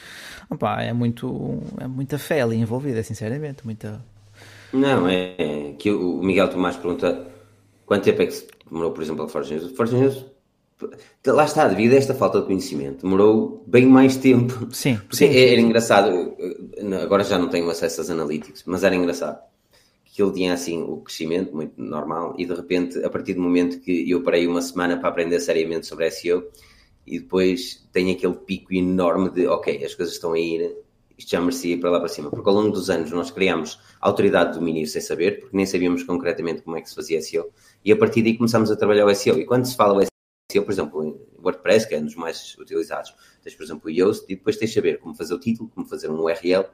Opa, 0.49 0.83
é 0.83 0.93
muito 0.93 1.61
é 1.81 1.87
muita 1.87 2.19
fé 2.19 2.43
ali 2.43 2.57
envolvida, 2.57 3.03
sinceramente, 3.03 3.65
muita. 3.65 4.01
Não, 4.73 5.09
é, 5.09 5.35
é 5.39 5.73
que 5.79 5.91
o 5.91 6.23
Miguel 6.23 6.49
Tomás 6.49 6.77
pergunta 6.77 7.27
quanto 7.85 8.05
tempo 8.05 8.23
é 8.23 8.27
que 8.27 8.47
demorou, 8.69 8.93
por 8.93 9.03
exemplo, 9.03 9.25
a 9.25 9.29
Forge 9.29 9.55
News. 9.55 9.73
Forge 9.73 9.97
News 9.97 10.25
Lá 11.27 11.45
está, 11.47 11.67
devido 11.67 11.95
a 11.95 11.97
esta 11.97 12.15
falta 12.15 12.41
de 12.41 12.47
conhecimento, 12.47 13.03
demorou 13.03 13.65
bem 13.67 13.87
mais 13.87 14.17
tempo. 14.17 14.69
Sim, 14.73 14.97
Porque 15.09 15.17
sim, 15.17 15.35
era 15.35 15.57
sim. 15.57 15.67
engraçado, 15.67 16.37
agora 17.03 17.25
já 17.25 17.39
não 17.39 17.49
tenho 17.49 17.69
acesso 17.71 18.03
às 18.03 18.11
analytics, 18.11 18.63
mas 18.67 18.85
era 18.85 18.95
engraçado 18.95 19.39
que 20.05 20.23
ele 20.23 20.33
tinha 20.33 20.55
assim 20.55 20.83
o 20.83 20.97
crescimento 20.99 21.55
muito 21.55 21.75
normal 21.77 22.35
e 22.39 22.47
de 22.47 22.55
repente, 22.55 23.05
a 23.05 23.11
partir 23.11 23.35
do 23.35 23.41
momento 23.43 23.81
que 23.81 24.11
eu 24.11 24.23
parei 24.23 24.47
uma 24.47 24.63
semana 24.63 24.97
para 24.97 25.11
aprender 25.11 25.39
seriamente 25.41 25.87
sobre 25.87 26.11
SEO 26.11 26.43
e 27.07 27.21
depois 27.21 27.87
tem 27.93 28.11
aquele 28.11 28.35
pico 28.35 28.75
enorme 28.75 29.31
de 29.31 29.47
ok, 29.47 29.85
as 29.85 29.95
coisas 29.95 30.15
estão 30.15 30.33
a 30.33 30.39
ir, 30.39 30.77
isto 31.17 31.31
já 31.31 31.41
merecia 31.41 31.75
ir 31.75 31.79
para 31.79 31.91
lá 31.91 31.99
para 32.01 32.09
cima. 32.09 32.31
Porque 32.31 32.49
ao 32.49 32.55
longo 32.55 32.71
dos 32.71 32.91
anos 32.91 33.11
nós 33.11 33.31
criámos 33.31 33.79
autoridade 34.01 34.53
de 34.53 34.59
domínio 34.59 34.87
sem 34.87 35.01
saber, 35.01 35.41
porque 35.41 35.57
nem 35.57 35.65
sabíamos 35.65 36.03
concretamente 36.03 36.63
como 36.63 36.77
é 36.77 36.81
que 36.83 36.89
se 36.89 36.95
fazia 36.95 37.21
SEO, 37.23 37.51
e 37.85 37.93
a 37.93 37.97
partir 37.97 38.23
daí 38.23 38.37
começámos 38.37 38.71
a 38.71 38.77
trabalhar 38.77 39.07
o 39.07 39.15
SEO. 39.15 39.39
E 39.39 39.47
quando 39.47 39.67
se 39.67 39.77
fala 39.77 40.03
o 40.03 40.07
SEO, 40.53 40.65
por 40.65 40.73
exemplo, 40.73 41.05
em 41.05 41.17
WordPress, 41.43 41.87
que 41.87 41.95
é 41.95 41.99
um 41.99 42.05
dos 42.05 42.17
mais 42.17 42.57
utilizados, 42.59 43.15
tens, 43.43 43.55
por 43.55 43.63
exemplo, 43.63 43.87
o 43.87 43.91
Yoast, 43.91 44.25
e 44.29 44.35
depois 44.35 44.57
tens 44.57 44.71
de 44.71 44.75
saber 44.75 44.99
como 44.99 45.15
fazer 45.15 45.35
o 45.35 45.39
título, 45.39 45.71
como 45.71 45.87
fazer 45.87 46.11
um 46.11 46.21
URL, 46.21 46.65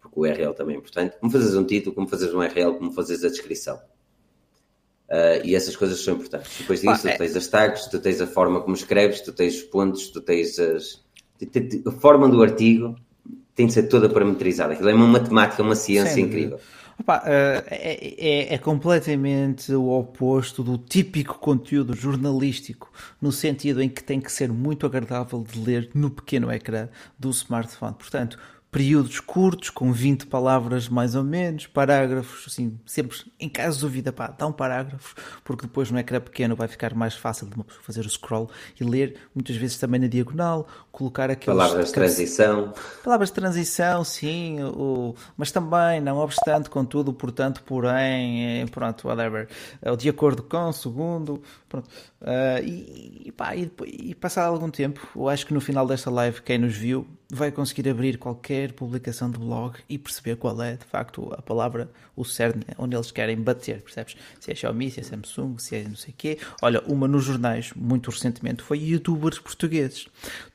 porque 0.00 0.18
o 0.18 0.22
URL 0.22 0.54
também 0.54 0.76
é 0.76 0.78
importante, 0.78 1.16
como 1.18 1.30
fazer 1.30 1.56
um 1.56 1.64
título, 1.64 1.94
como 1.94 2.08
fazer 2.08 2.34
um 2.34 2.38
URL, 2.38 2.76
como 2.76 2.90
fazer 2.92 3.14
a 3.24 3.30
descrição. 3.30 3.80
Uh, 5.10 5.44
e 5.44 5.56
essas 5.56 5.74
coisas 5.74 6.00
são 6.04 6.14
importantes. 6.14 6.52
Depois 6.58 6.80
disso, 6.80 7.08
ah, 7.08 7.10
é... 7.10 7.14
tu 7.14 7.18
tens 7.18 7.36
as 7.36 7.48
tags, 7.48 7.86
tu 7.88 7.98
tens 7.98 8.20
a 8.20 8.26
forma 8.28 8.60
como 8.60 8.76
escreves, 8.76 9.20
tu 9.20 9.32
tens 9.32 9.56
os 9.56 9.62
pontos, 9.62 10.08
tu 10.08 10.20
tens 10.20 10.58
as... 10.58 11.02
A 11.86 11.90
forma 11.90 12.28
do 12.28 12.40
artigo 12.42 12.94
tem 13.54 13.66
de 13.66 13.72
ser 13.72 13.84
toda 13.84 14.08
parametrizada. 14.08 14.74
Aquilo 14.74 14.88
é 14.88 14.94
uma 14.94 15.06
matemática, 15.06 15.62
uma 15.62 15.74
ciência 15.74 16.14
Sim, 16.14 16.22
incrível. 16.22 16.60
Opa, 17.00 17.22
eh, 17.24 17.64
é, 17.70 18.52
é, 18.52 18.54
é, 18.54 18.58
completamente 18.58 19.72
o 19.72 19.88
oposto 19.88 20.62
do 20.62 20.76
típico 20.76 21.38
conteúdo 21.38 21.94
jornalístico, 21.94 22.92
no 23.20 23.32
sentido 23.32 23.82
em 23.82 23.88
que 23.88 24.04
tem 24.04 24.20
que 24.20 24.30
ser 24.30 24.52
muito 24.52 24.84
agradável 24.84 25.42
de 25.42 25.58
ler 25.58 25.90
no 25.94 26.10
pequeno 26.10 26.52
ecrã 26.52 26.88
do 27.18 27.30
smartphone. 27.30 27.94
Portanto, 27.94 28.38
períodos 28.70 29.18
curtos, 29.18 29.68
com 29.68 29.92
20 29.92 30.26
palavras 30.26 30.88
mais 30.88 31.16
ou 31.16 31.24
menos, 31.24 31.66
parágrafos, 31.66 32.44
assim, 32.46 32.78
sempre, 32.86 33.18
em 33.38 33.48
caso 33.48 33.78
de 33.78 33.82
dúvida, 33.82 34.12
pá, 34.12 34.28
dá 34.28 34.46
um 34.46 34.52
parágrafo, 34.52 35.14
porque 35.42 35.66
depois 35.66 35.90
no 35.90 35.98
ecrã 35.98 36.20
pequeno 36.20 36.54
vai 36.54 36.68
ficar 36.68 36.94
mais 36.94 37.14
fácil 37.14 37.48
de 37.48 37.56
uma 37.56 37.64
pessoa 37.64 37.82
fazer 37.82 38.06
o 38.06 38.10
scroll 38.10 38.48
e 38.80 38.84
ler, 38.84 39.16
muitas 39.34 39.56
vezes 39.56 39.76
também 39.76 40.00
na 40.00 40.06
diagonal, 40.06 40.68
colocar 40.92 41.30
aqueles... 41.30 41.58
Palavras 41.58 41.88
de 41.88 41.92
transição. 41.92 42.72
Palavras 43.02 43.28
de 43.30 43.34
transição, 43.34 44.04
sim, 44.04 44.62
o, 44.62 45.16
mas 45.36 45.50
também, 45.50 46.00
não 46.00 46.18
obstante, 46.18 46.70
contudo, 46.70 47.12
portanto, 47.12 47.64
porém, 47.64 48.64
pronto, 48.68 49.08
whatever, 49.08 49.48
é 49.82 49.96
de 49.96 50.08
acordo 50.08 50.44
com, 50.44 50.72
segundo, 50.72 51.42
pronto. 51.68 51.88
Uh, 52.20 52.62
e, 52.62 53.22
e, 53.26 53.32
pá, 53.32 53.56
e, 53.56 53.70
e 53.84 54.14
passado 54.14 54.52
algum 54.52 54.70
tempo, 54.70 55.00
eu 55.16 55.28
acho 55.28 55.44
que 55.44 55.52
no 55.52 55.60
final 55.60 55.86
desta 55.86 56.08
live, 56.08 56.40
quem 56.42 56.58
nos 56.58 56.76
viu, 56.76 57.06
vai 57.30 57.52
conseguir 57.52 57.88
abrir 57.88 58.18
qualquer 58.18 58.72
publicação 58.72 59.30
de 59.30 59.38
blog 59.38 59.78
e 59.88 59.96
perceber 59.96 60.36
qual 60.36 60.60
é 60.62 60.76
de 60.76 60.84
facto 60.84 61.32
a 61.36 61.40
palavra, 61.40 61.90
o 62.16 62.24
cerne 62.24 62.64
onde 62.76 62.96
eles 62.96 63.10
querem 63.10 63.36
bater, 63.36 63.80
percebes? 63.82 64.16
Se 64.40 64.50
é 64.50 64.54
Xiaomi, 64.54 64.90
se 64.90 65.00
é 65.00 65.02
Samsung, 65.02 65.56
se 65.58 65.76
é 65.76 65.84
não 65.84 65.96
sei 65.96 66.12
o 66.12 66.16
quê. 66.16 66.38
Olha, 66.60 66.82
uma 66.86 67.06
nos 67.06 67.24
jornais, 67.24 67.72
muito 67.74 68.10
recentemente, 68.10 68.62
foi 68.62 68.78
youtubers 68.78 69.38
portugueses. 69.38 70.08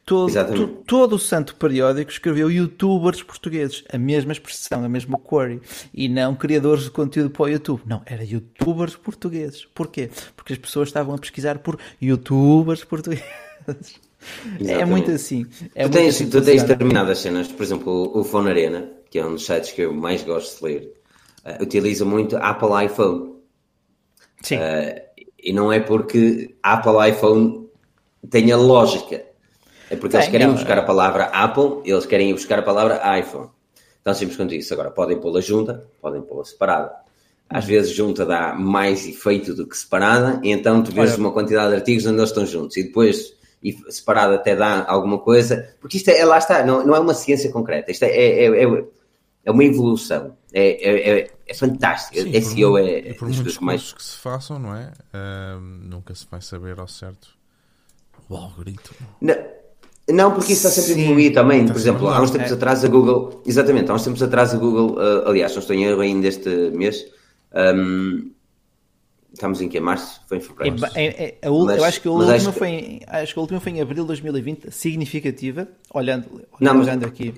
Todo, 0.05 0.31
to, 0.53 0.67
todo 0.85 1.15
o 1.15 1.19
santo 1.19 1.55
periódico 1.55 2.11
escreveu 2.11 2.51
youtubers 2.51 3.23
portugueses, 3.23 3.83
a 3.91 3.97
mesma 3.97 4.33
expressão, 4.33 4.83
a 4.83 4.89
mesma 4.89 5.17
query, 5.17 5.59
e 5.91 6.07
não 6.07 6.35
criadores 6.35 6.83
de 6.83 6.91
conteúdo 6.91 7.31
para 7.31 7.43
o 7.43 7.49
YouTube. 7.49 7.81
Não, 7.87 8.03
era 8.05 8.23
youtubers 8.23 8.95
portugueses. 8.95 9.65
Porquê? 9.73 10.11
Porque 10.35 10.53
as 10.53 10.59
pessoas 10.59 10.89
estavam 10.89 11.15
a 11.15 11.17
pesquisar 11.17 11.57
por 11.59 11.79
youtubers 11.99 12.83
portugueses. 12.83 13.25
Exatamente. 14.59 14.81
É 14.81 14.85
muito 14.85 15.11
assim. 15.11 15.45
É 15.73 15.83
tu, 15.83 15.91
tens, 15.91 16.15
assim 16.15 16.29
tu 16.29 16.41
tens 16.41 16.63
determinadas 16.63 17.19
cenas, 17.19 17.47
por 17.47 17.63
exemplo, 17.63 18.11
o 18.17 18.23
Phone 18.23 18.49
Arena, 18.49 18.91
que 19.09 19.19
é 19.19 19.25
um 19.25 19.33
dos 19.33 19.45
sites 19.45 19.71
que 19.71 19.81
eu 19.81 19.93
mais 19.93 20.23
gosto 20.23 20.59
de 20.59 20.65
ler, 20.65 20.93
uh, 21.45 21.63
utiliza 21.63 22.05
muito 22.05 22.37
Apple 22.37 22.85
iPhone. 22.85 23.35
Sim. 24.41 24.57
Uh, 24.57 25.05
e 25.41 25.53
não 25.53 25.71
é 25.71 25.79
porque 25.79 26.55
Apple 26.63 27.09
iPhone 27.09 27.69
tenha 28.29 28.57
lógica. 28.57 29.23
É 29.89 29.95
porque 29.95 30.15
eles 30.15 30.27
querem 30.27 30.47
não, 30.47 30.55
buscar 30.55 30.79
a 30.79 30.83
palavra 30.83 31.25
Apple, 31.25 31.81
eles 31.85 32.05
querem 32.05 32.31
ir 32.31 32.33
buscar 32.33 32.59
a 32.59 32.63
palavra 32.63 33.19
iPhone. 33.19 33.49
Tão 34.03 34.13
simples 34.13 34.37
quanto 34.37 34.53
isso. 34.53 34.73
Agora, 34.73 34.91
podem 34.91 35.19
pô-la 35.19 35.41
junta, 35.41 35.87
podem 36.01 36.21
pô-la 36.21 36.43
separada. 36.43 36.91
Às 37.49 37.65
hum. 37.65 37.67
vezes 37.67 37.91
junta 37.91 38.25
dá 38.25 38.53
mais 38.53 39.07
efeito 39.07 39.53
do 39.53 39.67
que 39.67 39.77
separada, 39.77 40.39
e 40.43 40.51
então 40.51 40.81
tu 40.83 40.91
vês 40.91 41.11
Olha, 41.11 41.19
uma 41.19 41.31
quantidade 41.31 41.69
de 41.69 41.75
artigos 41.75 42.05
onde 42.05 42.17
eles 42.17 42.29
estão 42.29 42.45
juntos. 42.45 42.77
E 42.77 42.83
depois 42.83 43.35
e 43.65 43.91
separado 43.91 44.35
até 44.35 44.55
dá 44.55 44.85
alguma 44.87 45.17
coisa, 45.17 45.75
porque 45.81 45.97
isto 45.97 46.09
é, 46.09 46.23
lá 46.23 46.37
está, 46.37 46.63
não, 46.63 46.85
não 46.85 46.95
é 46.95 46.99
uma 46.99 47.15
ciência 47.15 47.51
concreta, 47.51 47.91
isto 47.91 48.03
é, 48.03 48.09
é, 48.09 48.63
é, 48.63 48.85
é 49.43 49.51
uma 49.51 49.63
evolução, 49.63 50.37
é, 50.53 51.21
é, 51.21 51.31
é 51.47 51.53
fantástico. 51.55 52.21
Sim, 52.21 52.41
SEO 52.41 52.71
por, 52.71 52.79
é, 52.81 53.09
é 53.09 53.13
por 53.13 53.27
muitos 53.27 53.59
mais... 53.59 53.91
que 53.91 54.03
se 54.03 54.17
façam, 54.17 54.59
não 54.59 54.75
é? 54.75 54.91
Uh, 55.13 55.59
nunca 55.59 56.13
se 56.13 56.27
vai 56.29 56.41
saber 56.41 56.79
ao 56.79 56.87
certo 56.87 57.29
o 58.29 58.35
algoritmo. 58.35 59.07
Não. 59.19 59.35
Não, 60.07 60.31
porque 60.31 60.53
isso 60.53 60.67
está 60.67 60.81
sempre 60.81 61.01
a 61.01 61.05
evoluir 61.05 61.33
também. 61.33 61.61
Está 61.61 61.73
Por 61.73 61.79
exemplo, 61.79 62.07
há 62.09 62.21
uns 62.21 62.29
tempos 62.29 62.51
é. 62.51 62.53
atrás 62.53 62.85
a 62.85 62.87
Google, 62.87 63.41
exatamente, 63.43 63.89
há 63.89 63.95
uns 63.95 64.03
tempos 64.03 64.21
atrás 64.21 64.53
a 64.53 64.57
Google, 64.57 64.97
uh, 64.97 65.27
aliás, 65.27 65.51
não 65.53 65.59
estou 65.59 65.75
em 65.75 65.83
erro 65.83 66.01
ainda 66.01 66.27
este 66.27 66.47
mês, 66.75 67.07
um, 67.75 68.31
Estamos 69.35 69.59
em 69.61 69.67
que? 69.67 69.81
Março? 69.81 70.21
Foi 70.27 70.37
em 70.37 70.39
fevereiro? 70.39 70.77
É, 70.95 71.05
é, 71.05 71.37
é, 71.41 71.49
mas, 71.49 71.77
eu 71.77 71.83
acho 71.83 72.01
que 72.01 72.07
a 72.07 72.11
última 72.11 72.33
acho 72.33 72.53
que... 72.53 72.57
foi 72.57 72.69
em, 72.69 73.01
acho 73.05 73.33
que 73.33 73.39
a 73.39 73.41
última 73.41 73.59
foi 73.59 73.71
em 73.73 73.81
abril 73.81 74.03
de 74.03 74.07
2020, 74.07 74.71
significativa, 74.71 75.67
olhando, 75.93 76.41
não, 76.59 76.79
olhando 76.79 77.01
mas, 77.01 77.11
aqui. 77.11 77.33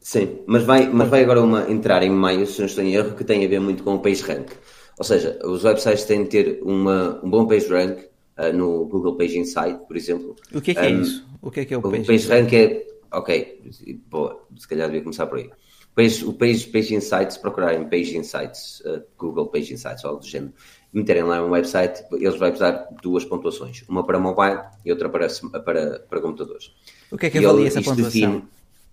Sim, 0.00 0.40
mas 0.44 0.64
vai, 0.64 0.88
mas 0.88 1.08
vai 1.08 1.22
agora 1.22 1.40
uma 1.40 1.70
entrar 1.70 2.02
em 2.02 2.10
maio, 2.10 2.46
se 2.48 2.58
não 2.58 2.66
estou 2.66 2.82
em 2.82 2.94
erro, 2.94 3.14
que 3.14 3.22
tem 3.22 3.44
a 3.44 3.48
ver 3.48 3.60
muito 3.60 3.84
com 3.84 3.94
o 3.94 4.00
PageRank. 4.00 4.52
Ou 4.98 5.04
seja, 5.04 5.38
os 5.44 5.62
websites 5.62 6.04
têm 6.04 6.24
de 6.24 6.30
ter 6.30 6.60
uma, 6.62 7.20
um 7.22 7.30
bom 7.30 7.46
PageRank 7.46 8.06
uh, 8.38 8.52
no 8.52 8.84
Google 8.86 9.16
Page 9.16 9.38
Insight, 9.38 9.78
por 9.86 9.96
exemplo. 9.96 10.34
O 10.52 10.60
que 10.60 10.72
é 10.72 10.74
que 10.74 10.80
um, 10.80 10.84
é 10.84 10.90
isso? 10.90 11.26
O 11.40 11.50
que 11.50 11.60
é 11.60 11.64
que 11.64 11.74
é 11.74 11.76
o, 11.76 11.80
o 11.80 11.90
Page, 11.90 12.06
PageRank? 12.06 12.56
é, 12.56 12.86
ok, 13.12 13.60
boa, 14.08 14.44
se 14.56 14.66
calhar 14.66 14.88
devia 14.88 15.02
começar 15.02 15.28
por 15.28 15.38
aí. 15.38 15.48
Page, 15.94 16.24
o 16.26 16.32
Page, 16.34 16.66
Page 16.66 16.94
Insights, 16.94 17.38
procurarem 17.38 17.88
Page 17.88 18.18
Insights, 18.18 18.80
uh, 18.80 19.02
Google 19.16 19.46
Page 19.46 19.72
Insights 19.72 20.04
ou 20.04 20.10
algo 20.10 20.22
do 20.22 20.28
género, 20.28 20.52
meterem 20.96 21.24
lá 21.24 21.44
um 21.44 21.50
website, 21.50 22.04
eles 22.12 22.38
vão 22.38 22.50
usar 22.50 22.88
duas 23.02 23.22
pontuações, 23.22 23.84
uma 23.86 24.02
para 24.02 24.18
mobile 24.18 24.60
e 24.82 24.90
outra 24.90 25.10
para, 25.10 25.28
para, 25.62 25.98
para 26.00 26.20
computadores. 26.22 26.72
O 27.10 27.18
que 27.18 27.26
é 27.26 27.30
que 27.30 27.38
avalia 27.38 27.68
essa 27.68 27.82
pontuação? 27.82 28.10
Define, 28.10 28.44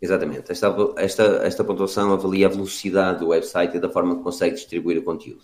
exatamente, 0.01 0.51
esta, 0.51 0.75
esta, 0.97 1.23
esta 1.45 1.63
pontuação 1.63 2.11
avalia 2.11 2.47
a 2.47 2.49
velocidade 2.49 3.19
do 3.19 3.29
website 3.29 3.77
e 3.77 3.79
da 3.79 3.89
forma 3.89 4.17
que 4.17 4.21
consegue 4.21 4.55
distribuir 4.55 4.97
o 4.97 5.03
conteúdo. 5.03 5.43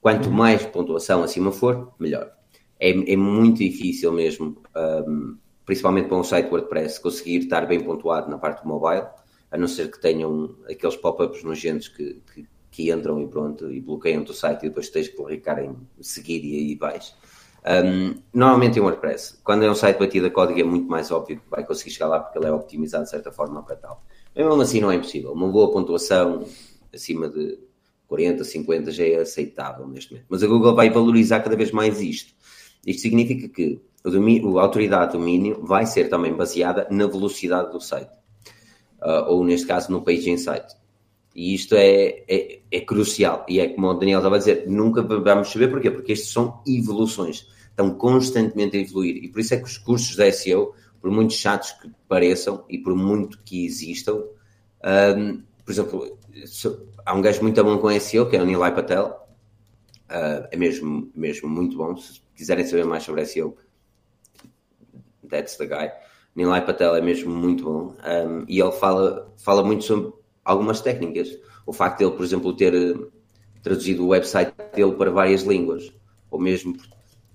Quanto 0.00 0.28
uhum. 0.28 0.34
mais 0.34 0.66
pontuação 0.66 1.22
acima 1.22 1.52
for, 1.52 1.92
melhor. 2.00 2.32
é, 2.80 3.12
é 3.12 3.16
muito 3.16 3.58
difícil 3.58 4.10
mesmo, 4.10 4.56
um, 5.06 5.36
principalmente 5.64 6.08
para 6.08 6.16
um 6.16 6.24
site 6.24 6.50
WordPress, 6.50 7.00
conseguir 7.00 7.36
estar 7.36 7.64
bem 7.66 7.78
pontuado 7.78 8.28
na 8.28 8.38
parte 8.38 8.64
do 8.64 8.68
mobile, 8.68 9.06
a 9.52 9.56
não 9.56 9.68
ser 9.68 9.88
que 9.88 10.00
tenham 10.00 10.56
aqueles 10.68 10.96
pop-ups 10.96 11.44
nojentos 11.44 11.86
que, 11.86 12.20
que, 12.34 12.44
que, 12.70 12.90
entram 12.90 13.20
e 13.20 13.26
pronto, 13.26 13.70
e 13.70 13.80
bloqueiam 13.80 14.22
o 14.22 14.32
site 14.32 14.66
e 14.66 14.68
depois 14.68 14.88
tens 14.88 15.08
que 15.08 15.16
clicar 15.16 15.58
em 15.62 15.76
seguir 16.00 16.44
e 16.44 16.56
aí 16.56 16.74
vais. 16.74 17.14
Um, 17.66 18.14
normalmente 18.32 18.78
em 18.78 18.82
WordPress, 18.82 19.38
quando 19.44 19.64
é 19.64 19.70
um 19.70 19.74
site 19.74 19.98
batido 19.98 20.26
a 20.26 20.30
código, 20.30 20.58
é 20.58 20.64
muito 20.64 20.88
mais 20.88 21.10
óbvio 21.10 21.38
que 21.38 21.50
vai 21.50 21.64
conseguir 21.64 21.90
chegar 21.90 22.08
lá 22.08 22.20
porque 22.20 22.38
ele 22.38 22.46
é 22.46 22.52
optimizado 22.52 23.04
de 23.04 23.10
certa 23.10 23.30
forma 23.30 23.62
para 23.62 23.76
tal. 23.76 24.02
Mesmo 24.34 24.60
assim, 24.60 24.80
não 24.80 24.90
é 24.90 24.94
impossível. 24.94 25.32
Uma 25.32 25.48
boa 25.48 25.70
pontuação 25.70 26.46
acima 26.92 27.28
de 27.28 27.58
40, 28.08 28.42
50 28.44 28.90
já 28.90 29.04
é 29.04 29.16
aceitável 29.16 29.86
neste 29.86 30.12
momento. 30.12 30.26
Mas 30.28 30.42
a 30.42 30.46
Google 30.46 30.74
vai 30.74 30.90
valorizar 30.90 31.40
cada 31.40 31.56
vez 31.56 31.70
mais 31.70 32.00
isto. 32.00 32.34
Isto 32.86 33.02
significa 33.02 33.48
que 33.48 33.80
a 34.04 34.60
autoridade 34.60 35.12
de 35.12 35.18
domínio 35.18 35.64
vai 35.64 35.84
ser 35.84 36.08
também 36.08 36.32
baseada 36.32 36.86
na 36.90 37.06
velocidade 37.06 37.70
do 37.72 37.80
site. 37.80 38.10
Uh, 39.02 39.28
ou 39.28 39.44
neste 39.44 39.66
caso 39.66 39.92
no 39.92 40.02
page 40.02 40.30
insight. 40.30 40.79
E 41.34 41.54
isto 41.54 41.74
é, 41.74 42.24
é, 42.28 42.60
é, 42.70 42.80
crucial. 42.80 43.46
E 43.48 43.60
é 43.60 43.68
como 43.68 43.86
o 43.88 43.94
Daniel 43.94 44.18
estava 44.18 44.36
a 44.36 44.38
dizer, 44.38 44.64
nunca 44.68 45.02
vamos 45.02 45.50
saber 45.50 45.68
porquê, 45.68 45.90
porque 45.90 46.12
estes 46.12 46.32
são 46.32 46.60
evoluções. 46.66 47.46
Estão 47.68 47.94
constantemente 47.94 48.76
a 48.76 48.80
evoluir. 48.80 49.22
E 49.22 49.28
por 49.28 49.40
isso 49.40 49.54
é 49.54 49.56
que 49.56 49.64
os 49.64 49.78
cursos 49.78 50.16
da 50.16 50.30
SEO, 50.30 50.74
por 51.00 51.10
muito 51.10 51.32
chatos 51.32 51.72
que 51.72 51.90
pareçam 52.08 52.64
e 52.68 52.78
por 52.78 52.94
muito 52.96 53.38
que 53.44 53.64
existam, 53.64 54.24
um, 55.16 55.42
por 55.64 55.72
exemplo, 55.72 56.18
há 57.06 57.14
um 57.14 57.22
gajo 57.22 57.42
muito 57.42 57.62
bom 57.62 57.78
com 57.78 58.00
SEO, 58.00 58.28
que 58.28 58.36
é 58.36 58.42
o 58.42 58.46
Nilay 58.46 58.72
Patel. 58.72 59.28
Uh, 60.10 60.48
é 60.50 60.56
mesmo, 60.56 61.10
mesmo 61.14 61.48
muito 61.48 61.76
bom. 61.76 61.96
Se 61.96 62.20
quiserem 62.34 62.66
saber 62.66 62.84
mais 62.84 63.04
sobre 63.04 63.24
SEO, 63.24 63.56
that's 65.28 65.56
the 65.56 65.66
guy. 65.66 65.92
Nilay 66.34 66.62
Patel 66.62 66.96
é 66.96 67.00
mesmo 67.00 67.32
muito 67.32 67.64
bom. 67.64 67.94
Um, 68.04 68.44
e 68.48 68.60
ele 68.60 68.72
fala, 68.72 69.32
fala 69.36 69.62
muito 69.62 69.84
sobre 69.84 70.12
algumas 70.50 70.80
técnicas. 70.80 71.38
O 71.64 71.72
facto 71.72 71.98
de 71.98 72.04
ele, 72.04 72.16
por 72.16 72.24
exemplo, 72.24 72.54
ter 72.54 72.74
eh, 72.74 72.94
traduzido 73.62 74.04
o 74.04 74.08
website 74.08 74.52
dele 74.74 74.92
para 74.92 75.10
várias 75.10 75.42
línguas. 75.42 75.92
Ou 76.30 76.40
mesmo, 76.40 76.76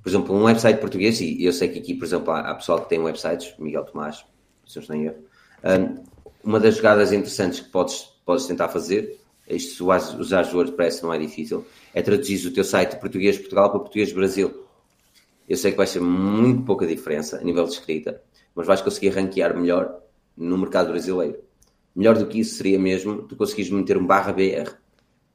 por 0.04 0.10
exemplo, 0.10 0.36
um 0.36 0.44
website 0.44 0.80
português, 0.80 1.22
e 1.22 1.44
eu 1.44 1.54
sei 1.54 1.70
que 1.70 1.80
aqui, 1.80 1.94
por 1.94 2.06
exemplo, 2.06 2.32
há, 2.32 2.52
há 2.52 2.56
pessoal 2.56 2.82
que 2.82 2.90
tem 2.90 3.00
websites, 3.00 3.56
Miguel 3.58 3.86
Tomás, 3.86 4.26
se 4.68 4.80
em 4.94 5.06
erro. 5.06 5.18
Um, 5.64 6.04
uma 6.44 6.60
das 6.60 6.76
jogadas 6.76 7.12
interessantes 7.12 7.62
que 7.62 7.70
podes, 7.70 8.04
podes 8.26 8.46
tentar 8.46 8.68
fazer, 8.68 9.20
isto, 9.48 9.76
se 9.76 10.18
usares 10.18 10.54
o 10.54 10.58
WordPress 10.58 11.04
não 11.04 11.14
é 11.14 11.20
difícil, 11.20 11.66
é 11.94 12.02
traduzir 12.02 12.48
o 12.48 12.54
teu 12.54 12.64
site 12.64 12.92
de 12.92 13.00
português 13.00 13.38
Portugal 13.38 13.70
para 13.70 13.80
português 13.80 14.12
Brasil. 14.12 14.66
Eu 15.48 15.58
sei 15.58 15.72
que 15.72 15.78
vai 15.78 15.88
ser 15.88 16.02
muito 16.02 16.64
pouca 16.64 16.86
diferença 16.86 17.38
a 17.38 17.44
nível 17.44 17.64
de 17.66 17.72
escrita, 17.72 18.22
mas 18.56 18.66
vais 18.66 18.82
conseguir 18.82 19.10
ranquear 19.10 19.56
melhor 19.56 20.02
no 20.36 20.58
mercado 20.58 20.90
brasileiro. 20.90 21.38
Melhor 21.96 22.18
do 22.18 22.28
que 22.28 22.40
isso 22.40 22.56
seria 22.56 22.78
mesmo 22.78 23.24
tu 23.24 23.36
conseguires 23.36 23.72
meter 23.72 23.98
um 23.98 24.06
barra 24.06 24.34
BR 24.34 24.72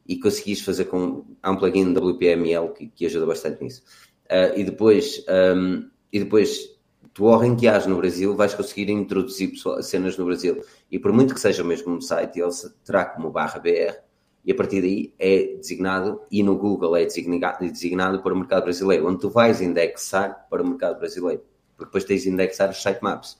e 0.06 0.18
conseguires 0.18 0.62
fazer 0.62 0.84
com. 0.86 1.24
Há 1.42 1.50
um 1.50 1.56
plugin 1.56 1.92
WPML 1.92 2.72
que, 2.74 2.88
que 2.88 3.06
ajuda 3.06 3.26
bastante 3.26 3.62
nisso. 3.62 3.82
Uh, 4.26 4.58
e 4.58 4.64
depois, 4.64 5.24
um, 5.56 5.88
e 6.12 6.18
depois 6.18 6.78
tu 7.14 7.26
ao 7.28 7.38
ranqueares 7.40 7.86
no 7.86 7.96
Brasil 7.96 8.36
vais 8.36 8.54
conseguir 8.54 8.90
introduzir 8.90 9.52
cenas 9.82 10.16
no 10.18 10.26
Brasil. 10.26 10.62
E 10.90 10.98
por 10.98 11.12
muito 11.12 11.34
que 11.34 11.40
seja 11.40 11.62
o 11.62 11.66
mesmo 11.66 12.00
site, 12.00 12.40
ele 12.40 12.50
terá 12.84 13.04
como 13.06 13.30
barra 13.30 13.58
BR 13.58 13.96
e 14.44 14.52
a 14.52 14.54
partir 14.54 14.80
daí 14.80 15.14
é 15.18 15.56
designado, 15.56 16.22
e 16.30 16.42
no 16.42 16.56
Google 16.56 16.96
é 16.96 17.04
designado, 17.04 17.58
designado 17.60 18.22
para 18.22 18.32
o 18.32 18.36
mercado 18.36 18.64
brasileiro, 18.64 19.06
onde 19.06 19.20
tu 19.20 19.28
vais 19.28 19.60
indexar 19.60 20.46
para 20.48 20.62
o 20.62 20.66
mercado 20.66 20.98
brasileiro. 20.98 21.42
Porque 21.76 21.90
depois 21.90 22.04
tens 22.04 22.22
de 22.22 22.30
indexar 22.30 22.70
os 22.70 22.82
sitemaps. 22.82 23.38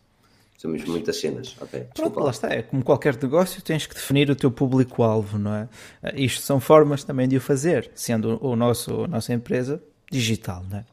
São 0.60 0.70
mesmo 0.70 0.90
muitas 0.90 1.18
cenas. 1.18 1.56
Okay, 1.58 1.86
Pronto, 1.94 2.20
lá 2.20 2.30
está. 2.30 2.50
É 2.50 2.60
como 2.60 2.84
qualquer 2.84 3.16
negócio, 3.16 3.62
tens 3.62 3.86
que 3.86 3.94
definir 3.94 4.28
o 4.28 4.36
teu 4.36 4.50
público-alvo, 4.50 5.38
não 5.38 5.54
é? 5.54 5.68
Isto 6.14 6.42
são 6.42 6.60
formas 6.60 7.02
também 7.02 7.26
de 7.26 7.38
o 7.38 7.40
fazer, 7.40 7.90
sendo 7.94 8.38
o 8.46 8.54
nosso, 8.54 9.04
a 9.04 9.08
nossa 9.08 9.32
empresa 9.32 9.82
digital, 10.12 10.62
não 10.70 10.80
é? 10.80 10.84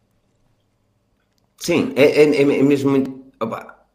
Sim, 1.57 1.91
é, 1.97 2.23
é, 2.23 2.41
é 2.41 2.63
mesmo 2.63 2.91
muito. 2.91 3.25
Opa. 3.41 3.85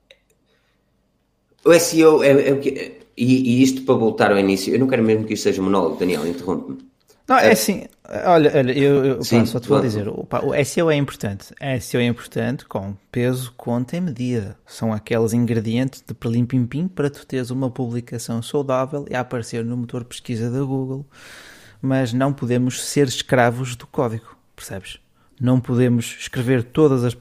O 1.64 1.72
SEO 1.72 2.22
é, 2.22 2.32
é, 2.32 2.50
é 2.50 3.00
e, 3.16 3.60
e, 3.60 3.62
isto 3.62 3.80
para 3.86 3.94
voltar 3.94 4.30
ao 4.30 4.38
início, 4.38 4.74
eu 4.74 4.78
não 4.78 4.86
quero 4.86 5.02
mesmo 5.02 5.24
que 5.24 5.32
isto 5.32 5.44
seja 5.44 5.62
monólogo, 5.62 5.96
Daniel, 5.96 6.26
interrompe-me. 6.26 6.86
Não, 7.26 7.38
é, 7.38 7.48
é 7.48 7.52
assim, 7.52 7.86
olha, 8.08 8.52
olha 8.54 8.72
eu, 8.72 9.04
eu 9.04 9.24
Sim, 9.24 9.40
pá, 9.40 9.46
só 9.46 9.60
te 9.60 9.68
vou 9.68 9.80
dizer, 9.80 10.08
o, 10.08 10.24
pá, 10.24 10.40
o 10.40 10.52
SEO 10.64 10.90
é 10.90 10.96
importante. 10.96 11.54
SEO 11.80 12.00
é 12.00 12.04
importante 12.04 12.64
com 12.64 12.94
peso, 13.10 13.52
conta 13.56 13.96
e 13.96 14.00
medida. 14.00 14.56
São 14.66 14.92
aqueles 14.92 15.32
ingredientes 15.32 16.02
de 16.06 16.14
perlim 16.14 16.44
pim 16.44 16.66
pim 16.66 16.88
para 16.88 17.10
tu 17.10 17.26
teres 17.26 17.50
uma 17.50 17.70
publicação 17.70 18.42
saudável 18.42 19.06
e 19.10 19.14
a 19.14 19.20
aparecer 19.20 19.64
no 19.64 19.76
motor 19.76 20.02
de 20.02 20.08
pesquisa 20.08 20.50
da 20.50 20.60
Google. 20.60 21.06
Mas 21.80 22.12
não 22.12 22.32
podemos 22.32 22.82
ser 22.82 23.08
escravos 23.08 23.74
do 23.74 23.86
código, 23.86 24.36
percebes? 24.54 25.00
Não 25.40 25.58
podemos 25.58 26.16
escrever 26.20 26.62
todas 26.62 27.02
as, 27.02 27.16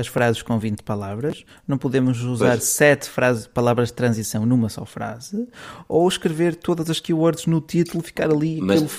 as 0.00 0.06
frases 0.06 0.40
com 0.40 0.58
20 0.58 0.82
palavras, 0.82 1.44
não 1.68 1.76
podemos 1.76 2.22
usar 2.22 2.52
pois. 2.52 2.64
7 2.64 3.10
frases, 3.10 3.46
palavras 3.46 3.88
de 3.88 3.94
transição 3.94 4.46
numa 4.46 4.70
só 4.70 4.86
frase, 4.86 5.46
ou 5.86 6.08
escrever 6.08 6.56
todas 6.56 6.88
as 6.88 7.00
keywords 7.00 7.44
no 7.44 7.60
título, 7.60 8.02
ficar 8.02 8.30
ali. 8.30 8.62
Mas, 8.62 8.82
aquele... 8.82 8.92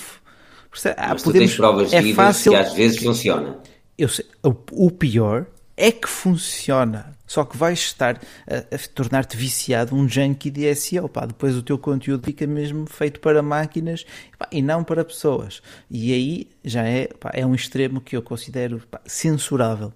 ah, 0.86 1.08
mas 1.12 1.22
podemos, 1.22 1.22
tu 1.24 1.32
tens 1.32 1.56
provas 1.56 1.92
é 1.92 2.12
fácil, 2.12 2.52
que 2.52 2.58
às 2.58 2.72
vezes 2.72 3.02
funciona. 3.02 3.58
Eu 3.96 4.08
sei, 4.08 4.24
o, 4.42 4.54
o 4.72 4.90
pior 4.90 5.46
é 5.76 5.92
que 5.92 6.08
funciona. 6.08 7.16
Só 7.26 7.44
que 7.44 7.56
vais 7.56 7.78
estar 7.78 8.18
a, 8.46 8.74
a 8.74 8.78
tornar-te 8.94 9.36
viciado 9.36 9.94
um 9.94 10.08
junkie 10.08 10.50
de 10.50 10.74
SEO. 10.74 11.08
Pá. 11.08 11.26
Depois 11.26 11.54
o 11.54 11.62
teu 11.62 11.78
conteúdo 11.78 12.24
fica 12.24 12.46
mesmo 12.46 12.86
feito 12.86 13.20
para 13.20 13.42
máquinas 13.42 14.04
pá, 14.38 14.48
e 14.50 14.60
não 14.60 14.82
para 14.82 15.04
pessoas. 15.04 15.62
E 15.90 16.12
aí 16.12 16.48
já 16.64 16.84
é, 16.84 17.06
pá, 17.06 17.30
é 17.34 17.46
um 17.46 17.54
extremo 17.54 18.00
que 18.00 18.16
eu 18.16 18.22
considero 18.22 18.82
censurável. 19.04 19.92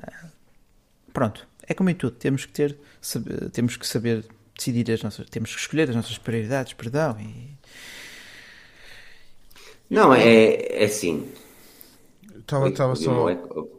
Ah, 0.00 0.26
pronto, 1.12 1.48
é 1.66 1.74
como 1.74 1.90
em 1.90 1.94
tudo. 1.94 2.14
Temos 2.16 2.44
que 2.44 2.52
ter, 2.52 2.76
saber, 3.00 3.50
temos 3.50 3.76
que 3.76 3.86
saber 3.86 4.24
decidir 4.56 4.92
as 4.92 5.02
nossas, 5.02 5.28
temos 5.28 5.54
que 5.54 5.60
escolher 5.60 5.88
as 5.88 5.96
nossas 5.96 6.18
prioridades, 6.18 6.74
perdão. 6.74 7.16
E... 7.18 7.55
Não, 9.88 10.12
é, 10.12 10.82
é 10.82 10.84
assim. 10.84 11.28
Estava 12.38 12.94
só. 12.94 13.30
É 13.30 13.38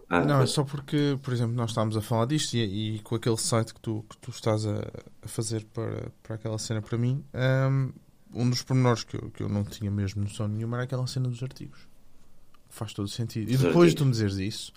ah, 0.09 0.23
não, 0.23 0.41
é 0.41 0.45
só 0.45 0.63
porque, 0.63 1.17
por 1.21 1.33
exemplo, 1.33 1.53
nós 1.53 1.71
estávamos 1.71 1.97
a 1.97 2.01
falar 2.01 2.25
disto 2.25 2.53
e, 2.53 2.95
e 2.95 2.99
com 2.99 3.15
aquele 3.15 3.37
site 3.37 3.73
que 3.73 3.81
tu, 3.81 4.05
que 4.09 4.17
tu 4.17 4.31
estás 4.31 4.65
a, 4.65 4.79
a, 5.21 5.27
fazer 5.27 5.65
para, 5.73 6.11
para 6.23 6.35
aquela 6.35 6.57
cena 6.57 6.81
para 6.81 6.97
mim, 6.97 7.23
um, 7.33 7.91
um 8.33 8.49
dos 8.49 8.61
pormenores 8.61 9.03
que 9.03 9.17
eu, 9.17 9.29
que 9.31 9.43
eu 9.43 9.49
não 9.49 9.65
tinha 9.65 9.91
mesmo 9.91 10.23
noção 10.23 10.47
nenhuma 10.47 10.77
era 10.77 10.83
aquela 10.85 11.05
cena 11.07 11.27
dos 11.27 11.43
artigos. 11.43 11.87
Faz 12.69 12.93
todo 12.93 13.09
sentido. 13.09 13.51
E 13.51 13.57
depois 13.57 13.91
de 13.91 13.97
tu 13.97 14.05
me 14.05 14.11
dizeres 14.11 14.37
isso, 14.37 14.73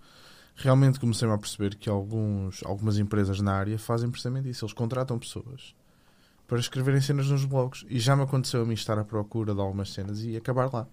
realmente 0.57 0.99
comecei-me 0.99 1.35
a 1.35 1.39
perceber 1.39 1.77
que 1.77 1.89
alguns, 1.89 2.63
algumas 2.65 2.99
empresas 2.99 3.41
na 3.41 3.53
área 3.53 3.79
fazem 3.79 4.11
precisamente 4.11 4.49
isso. 4.49 4.65
Eles 4.65 4.75
contratam 4.75 5.17
pessoas 5.17 5.77
para 6.49 6.59
escreverem 6.59 7.01
cenas 7.01 7.29
nos 7.29 7.45
blogs. 7.45 7.85
E 7.89 8.01
já 8.01 8.17
me 8.17 8.23
aconteceu 8.23 8.63
a 8.63 8.65
mim 8.65 8.75
estar 8.75 8.99
à 8.99 9.05
procura 9.05 9.55
de 9.55 9.61
algumas 9.61 9.93
cenas 9.93 10.25
e 10.25 10.37
acabar 10.37 10.73
lá. 10.73 10.89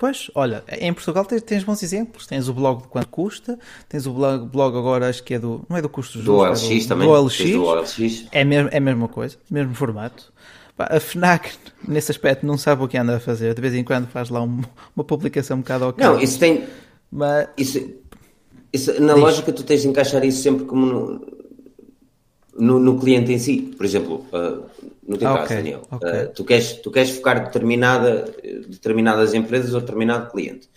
Pois, 0.00 0.30
olha, 0.34 0.64
em 0.80 0.94
Portugal 0.94 1.26
tens, 1.26 1.42
tens, 1.42 1.62
bons 1.62 1.82
exemplos. 1.82 2.26
Tens 2.26 2.48
o 2.48 2.54
blog 2.54 2.80
de 2.80 2.88
quanto 2.88 3.08
custa, 3.08 3.58
tens 3.86 4.06
o 4.06 4.12
blog, 4.14 4.46
blog 4.46 4.74
agora, 4.74 5.10
acho 5.10 5.22
que 5.22 5.34
é 5.34 5.38
do. 5.38 5.62
Não 5.68 5.76
é 5.76 5.82
do 5.82 5.90
custo 5.90 6.14
justo. 6.14 6.24
Do 6.24 6.38
OLX 6.38 6.62
é 6.62 6.74
do, 6.74 6.88
também. 6.88 7.06
Do 7.06 7.12
OLX. 7.12 7.50
do 7.50 7.64
OLX. 7.64 8.26
É, 8.32 8.42
mesmo, 8.42 8.70
é 8.72 8.78
a 8.78 8.80
mesma 8.80 9.08
coisa, 9.08 9.36
mesmo 9.50 9.74
formato. 9.74 10.32
A 10.78 10.98
FNAC, 10.98 11.50
nesse 11.86 12.10
aspecto, 12.10 12.46
não 12.46 12.56
sabe 12.56 12.82
o 12.82 12.88
que 12.88 12.96
anda 12.96 13.16
a 13.16 13.20
fazer. 13.20 13.52
De 13.52 13.60
vez 13.60 13.74
em 13.74 13.84
quando 13.84 14.08
faz 14.08 14.30
lá 14.30 14.40
um, 14.42 14.62
uma 14.96 15.04
publicação 15.04 15.58
um 15.58 15.60
bocado 15.60 15.84
ao 15.84 15.94
Não, 15.98 16.18
isso 16.18 16.38
tem. 16.38 16.64
Mas... 17.12 17.48
Isso, 17.58 17.86
isso, 18.72 18.98
na 19.02 19.12
Diz. 19.12 19.22
lógica, 19.22 19.52
tu 19.52 19.62
tens 19.62 19.82
de 19.82 19.88
encaixar 19.88 20.24
isso 20.24 20.42
sempre 20.42 20.64
como 20.64 20.86
no, 20.86 21.39
no, 22.60 22.78
no 22.78 22.98
cliente 22.98 23.32
em 23.32 23.38
si. 23.38 23.74
Por 23.76 23.84
exemplo, 23.84 24.26
uh, 24.32 24.64
no 25.06 25.16
teu 25.16 25.30
okay, 25.30 25.42
caso, 25.42 25.54
Daniel, 25.54 25.82
okay. 25.90 26.24
uh, 26.24 26.32
tu, 26.32 26.44
queres, 26.44 26.72
tu 26.74 26.90
queres 26.90 27.10
focar 27.10 27.44
determinada, 27.44 28.32
determinadas 28.68 29.34
empresas 29.34 29.74
ou 29.74 29.80
determinado 29.80 30.30
cliente. 30.30 30.68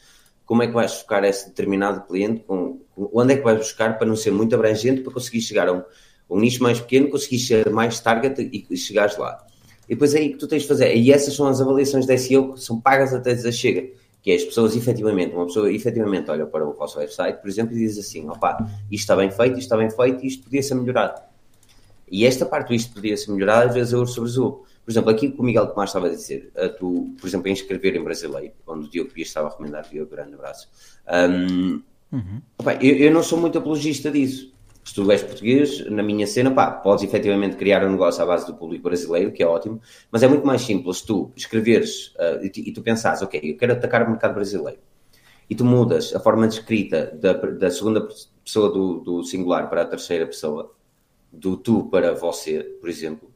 Como 0.45 0.63
é 0.63 0.67
que 0.67 0.73
vais 0.73 0.93
focar 0.93 1.23
esse 1.23 1.49
determinado 1.49 2.07
cliente? 2.07 2.43
Com, 2.47 2.79
com, 2.95 3.09
onde 3.13 3.33
é 3.33 3.37
que 3.37 3.43
vais 3.43 3.57
buscar 3.57 3.97
para 3.97 4.07
não 4.07 4.15
ser 4.15 4.31
muito 4.31 4.55
abrangente, 4.55 5.01
para 5.01 5.13
conseguir 5.13 5.41
chegar 5.41 5.67
a 5.67 5.73
um, 5.73 5.83
um 6.29 6.39
nicho 6.39 6.63
mais 6.63 6.79
pequeno, 6.79 7.09
conseguir 7.09 7.39
ser 7.39 7.69
mais 7.69 7.99
target 7.99 8.41
e, 8.41 8.65
e 8.69 8.77
chegares 8.77 9.17
lá? 9.17 9.45
E 9.87 9.95
depois 9.95 10.15
é 10.15 10.19
aí 10.19 10.29
que 10.29 10.37
tu 10.37 10.47
tens 10.47 10.63
de 10.63 10.67
fazer. 10.67 10.95
E 10.95 11.11
essas 11.11 11.35
são 11.35 11.47
as 11.47 11.59
avaliações 11.59 12.05
da 12.05 12.17
SEO 12.17 12.53
que 12.53 12.61
são 12.61 12.79
pagas 12.79 13.13
até 13.13 13.33
dizer 13.33 13.51
chega. 13.51 13.89
Que 14.21 14.31
é 14.31 14.35
as 14.35 14.43
pessoas 14.45 14.73
efetivamente, 14.73 15.35
uma 15.35 15.45
pessoa 15.47 15.69
efetivamente 15.69 16.31
olha 16.31 16.45
para 16.45 16.65
o 16.65 16.71
vosso 16.71 16.97
website, 16.97 17.41
por 17.41 17.49
exemplo, 17.49 17.75
e 17.75 17.79
diz 17.79 17.97
assim: 17.97 18.29
opá, 18.29 18.57
isto 18.89 19.01
está 19.01 19.17
bem 19.17 19.29
feito, 19.29 19.59
isto 19.59 19.63
está 19.63 19.75
bem 19.75 19.89
feito, 19.89 20.25
isto 20.25 20.43
podia 20.45 20.63
ser 20.63 20.75
melhorado 20.75 21.21
e 22.13 22.25
esta 22.25 22.45
parte 22.45 22.75
isto 22.75 22.93
podia 22.93 23.17
ser 23.17 23.31
melhorada, 23.31 23.67
às 23.67 23.73
vezes 23.73 23.93
eu 23.93 24.05
sobre 24.05 24.29
azul. 24.29 24.65
Por 24.85 24.91
exemplo, 24.91 25.09
aqui 25.09 25.31
que 25.31 25.39
o 25.39 25.43
Miguel 25.43 25.67
Tomás 25.67 25.89
estava 25.89 26.07
a 26.07 26.09
dizer, 26.09 26.51
a 26.55 26.69
tu, 26.69 27.15
por 27.19 27.27
exemplo, 27.27 27.47
em 27.47 27.53
escrever 27.53 27.95
em 27.95 28.03
brasileiro, 28.03 28.53
onde 28.67 28.87
o 28.87 28.89
Diogo 28.89 29.11
Pia 29.11 29.23
estava 29.23 29.47
a 29.47 29.51
recomendar, 29.51 29.87
Diogo, 29.89 30.11
grande 30.11 30.33
abraço. 30.33 30.69
Um, 31.07 31.81
Uhum. 32.13 32.41
Opa, 32.59 32.75
eu, 32.75 32.95
eu, 32.95 33.11
não 33.11 33.23
sou 33.23 33.39
muito 33.39 33.57
apologista 33.57 34.11
disso. 34.11 34.53
Se 34.83 34.93
tu 34.93 35.09
és 35.11 35.23
português, 35.23 35.83
na 35.89 36.03
minha 36.03 36.27
cena, 36.27 36.51
pá, 36.51 36.69
podes 36.69 37.03
efetivamente 37.03 37.55
criar 37.55 37.83
um 37.83 37.91
negócio 37.91 38.21
à 38.21 38.25
base 38.25 38.45
do 38.45 38.53
público 38.53 38.83
brasileiro, 38.83 39.31
que 39.31 39.41
é 39.41 39.47
ótimo, 39.47 39.81
mas 40.11 40.21
é 40.21 40.27
muito 40.27 40.45
mais 40.45 40.61
simples 40.61 41.01
tu 41.01 41.31
escreveres 41.35 42.13
uh, 42.15 42.43
e, 42.43 42.69
e, 42.69 42.71
tu 42.71 42.83
pensares, 42.83 43.21
ok, 43.21 43.39
eu 43.43 43.57
quero 43.57 43.73
atacar 43.73 44.05
o 44.05 44.09
mercado 44.09 44.35
brasileiro, 44.35 44.79
e 45.49 45.55
tu 45.55 45.63
mudas 45.65 46.13
a 46.13 46.19
forma 46.19 46.47
de 46.47 46.55
escrita 46.55 47.17
da, 47.19 47.33
da 47.33 47.71
segunda 47.71 48.07
pessoa 48.43 48.71
do, 48.71 48.99
do 48.99 49.23
singular 49.23 49.69
para 49.69 49.83
a 49.83 49.85
terceira 49.85 50.27
pessoa, 50.27 50.75
do 51.33 51.57
tu 51.57 51.85
para 51.89 52.13
você, 52.13 52.59
por 52.79 52.87
exemplo, 52.87 53.29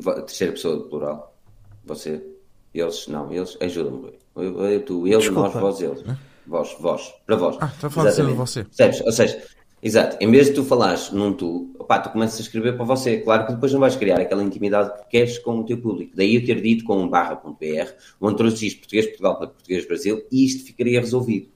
terceira 0.00 0.52
pessoa 0.52 0.76
do 0.76 0.84
plural, 0.84 1.36
você, 1.84 2.24
eles, 2.72 3.08
não, 3.08 3.32
eles, 3.32 3.58
ajuda-me, 3.60 4.12
eu, 4.36 4.60
eu, 4.60 4.84
tu, 4.84 5.06
eles, 5.06 5.24
Desculpa. 5.24 5.60
nós, 5.60 5.60
vós, 5.60 5.80
eles. 5.82 6.18
Vós, 6.46 6.76
vós, 6.80 7.14
para 7.26 7.36
vós. 7.36 7.56
Ah, 7.60 7.66
está 7.66 7.88
a 7.88 7.90
falar 7.90 8.10
de 8.10 8.22
você. 8.22 8.64
Percebes? 8.64 9.00
Ou 9.02 9.12
seja, 9.12 9.42
exato, 9.82 10.16
em 10.20 10.30
vez 10.30 10.46
de 10.46 10.54
tu 10.54 10.64
falares 10.64 11.10
num 11.10 11.32
tu, 11.32 11.74
opá, 11.78 11.98
tu 11.98 12.10
começas 12.10 12.38
a 12.38 12.42
escrever 12.42 12.76
para 12.76 12.84
você. 12.84 13.18
Claro 13.18 13.46
que 13.46 13.52
depois 13.52 13.72
não 13.72 13.80
vais 13.80 13.96
criar 13.96 14.20
aquela 14.20 14.42
intimidade 14.42 14.92
que 15.02 15.10
queres 15.10 15.38
com 15.38 15.60
o 15.60 15.64
teu 15.64 15.80
público. 15.80 16.12
Daí 16.16 16.34
eu 16.36 16.44
ter 16.44 16.60
dito 16.60 16.84
com 16.84 17.00
um 17.00 17.08
barra.br, 17.08 17.92
onde 18.20 18.36
traduzis 18.36 18.74
português 18.74 19.06
Portugal 19.06 19.38
para 19.38 19.48
português 19.48 19.86
Brasil, 19.86 20.24
e 20.30 20.44
isto 20.44 20.64
ficaria 20.64 21.00
resolvido. 21.00 21.51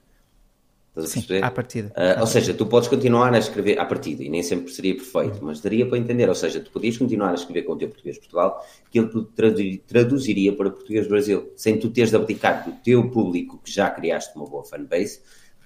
Estás 0.97 1.11
a 1.11 1.13
perceber? 1.13 1.39
Sim, 1.39 1.45
à 1.45 1.51
partida. 1.51 1.93
Uh, 1.95 2.21
ou 2.21 2.27
seja, 2.27 2.53
tu 2.53 2.65
podes 2.65 2.89
continuar 2.89 3.33
a 3.33 3.37
escrever 3.37 3.79
à 3.79 3.85
partida, 3.85 4.23
e 4.23 4.29
nem 4.29 4.41
sempre 4.41 4.71
seria 4.73 4.95
perfeito, 4.95 5.39
mas 5.41 5.61
daria 5.61 5.85
para 5.85 5.97
entender. 5.97 6.27
Ou 6.27 6.35
seja, 6.35 6.59
tu 6.59 6.71
podias 6.71 6.97
continuar 6.97 7.31
a 7.31 7.35
escrever 7.35 7.63
com 7.63 7.73
o 7.73 7.77
teu 7.77 7.87
português 7.87 8.17
Portugal, 8.17 8.65
que 8.89 8.99
ele 8.99 9.79
traduziria 9.87 10.53
para 10.53 10.71
português 10.71 11.07
Brasil, 11.07 11.51
sem 11.55 11.77
tu 11.77 11.89
teres 11.89 12.09
de 12.09 12.15
abdicar 12.15 12.65
do 12.65 12.71
teu 12.83 13.09
público, 13.09 13.59
que 13.63 13.71
já 13.71 13.89
criaste 13.89 14.35
uma 14.35 14.45
boa 14.45 14.63
fanbase, 14.63 15.21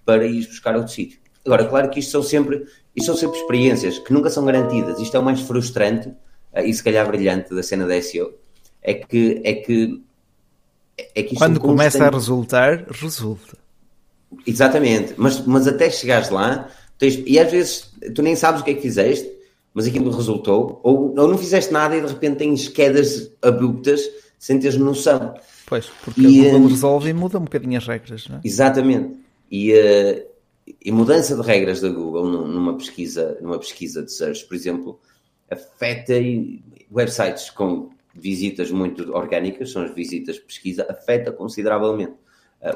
para 0.06 0.26
ir 0.26 0.46
buscar 0.46 0.76
outro 0.76 0.92
sítio. 0.92 1.20
Agora, 1.46 1.66
claro 1.66 1.90
que 1.90 2.00
isto 2.00 2.12
são 2.12 2.22
sempre, 2.22 2.66
isto 2.96 3.06
são 3.06 3.16
sempre 3.16 3.40
experiências 3.40 4.00
que 4.00 4.14
nunca 4.14 4.30
são 4.30 4.46
garantidas. 4.46 5.00
Isto 5.00 5.18
é 5.18 5.20
o 5.20 5.24
mais 5.24 5.40
frustrante 5.42 6.10
uh, 6.10 6.60
e 6.64 6.74
se 6.74 6.84
calhar 6.84 7.08
brilhante 7.08 7.54
da 7.56 7.64
cena 7.64 7.88
da 7.88 8.00
SEO. 8.02 8.34
É 8.82 8.96
que, 8.96 9.42
é 9.44 9.54
que, 9.54 10.04
é 11.16 11.24
que 11.24 11.36
Quando 11.36 11.60
começa 11.60 12.06
a 12.06 12.10
resultar, 12.10 12.86
resulta. 12.90 13.58
Exatamente, 14.46 15.14
mas, 15.18 15.46
mas 15.46 15.68
até 15.68 15.90
chegares 15.90 16.30
lá, 16.30 16.70
tens, 16.98 17.22
e 17.26 17.38
às 17.38 17.52
vezes 17.52 17.92
tu 18.16 18.22
nem 18.22 18.36
sabes 18.36 18.62
o 18.62 18.64
que 18.64 18.72
é 18.72 18.74
que 18.74 18.82
fizeste, 18.82 19.30
mas 19.74 19.88
aquilo 19.88 20.12
resultou, 20.12 20.80
ou, 20.84 21.14
ou 21.18 21.28
não 21.28 21.38
fizeste 21.38 21.72
nada 21.72 21.96
e 21.96 22.02
de 22.02 22.08
repente 22.08 22.38
tens 22.38 22.68
quedas 22.68 23.32
abruptas 23.42 24.02
sem 24.38 24.60
teres 24.60 24.78
noção. 24.78 25.34
Pois, 25.66 25.90
porque 26.04 26.22
e, 26.22 26.48
a 26.48 26.52
Google 26.52 26.68
eh, 26.68 26.72
resolve 26.72 27.10
e 27.10 27.14
muda 27.14 27.38
um 27.38 27.44
bocadinho 27.44 27.78
as 27.78 27.88
regras, 27.88 28.28
não 28.28 28.38
é? 28.38 28.42
Exatamente. 28.44 29.16
E, 29.50 29.74
uh, 29.74 30.26
e 30.84 30.92
mudança 30.92 31.36
de 31.36 31.42
regras 31.42 31.80
da 31.80 31.90
Google 31.90 32.26
numa 32.28 32.76
pesquisa, 32.78 33.38
numa 33.42 33.60
pesquisa 33.60 34.04
de 34.04 34.12
search, 34.12 34.46
por 34.46 34.56
exemplo, 34.56 35.00
afeta 35.50 36.14
websites 36.92 37.50
com 37.50 37.90
visitas 38.14 38.72
muito 38.72 39.14
orgânicas, 39.14 39.72
são 39.72 39.84
as 39.84 39.94
visitas 39.94 40.36
de 40.36 40.42
pesquisa, 40.42 40.86
afeta 40.90 41.32
consideravelmente 41.32 42.14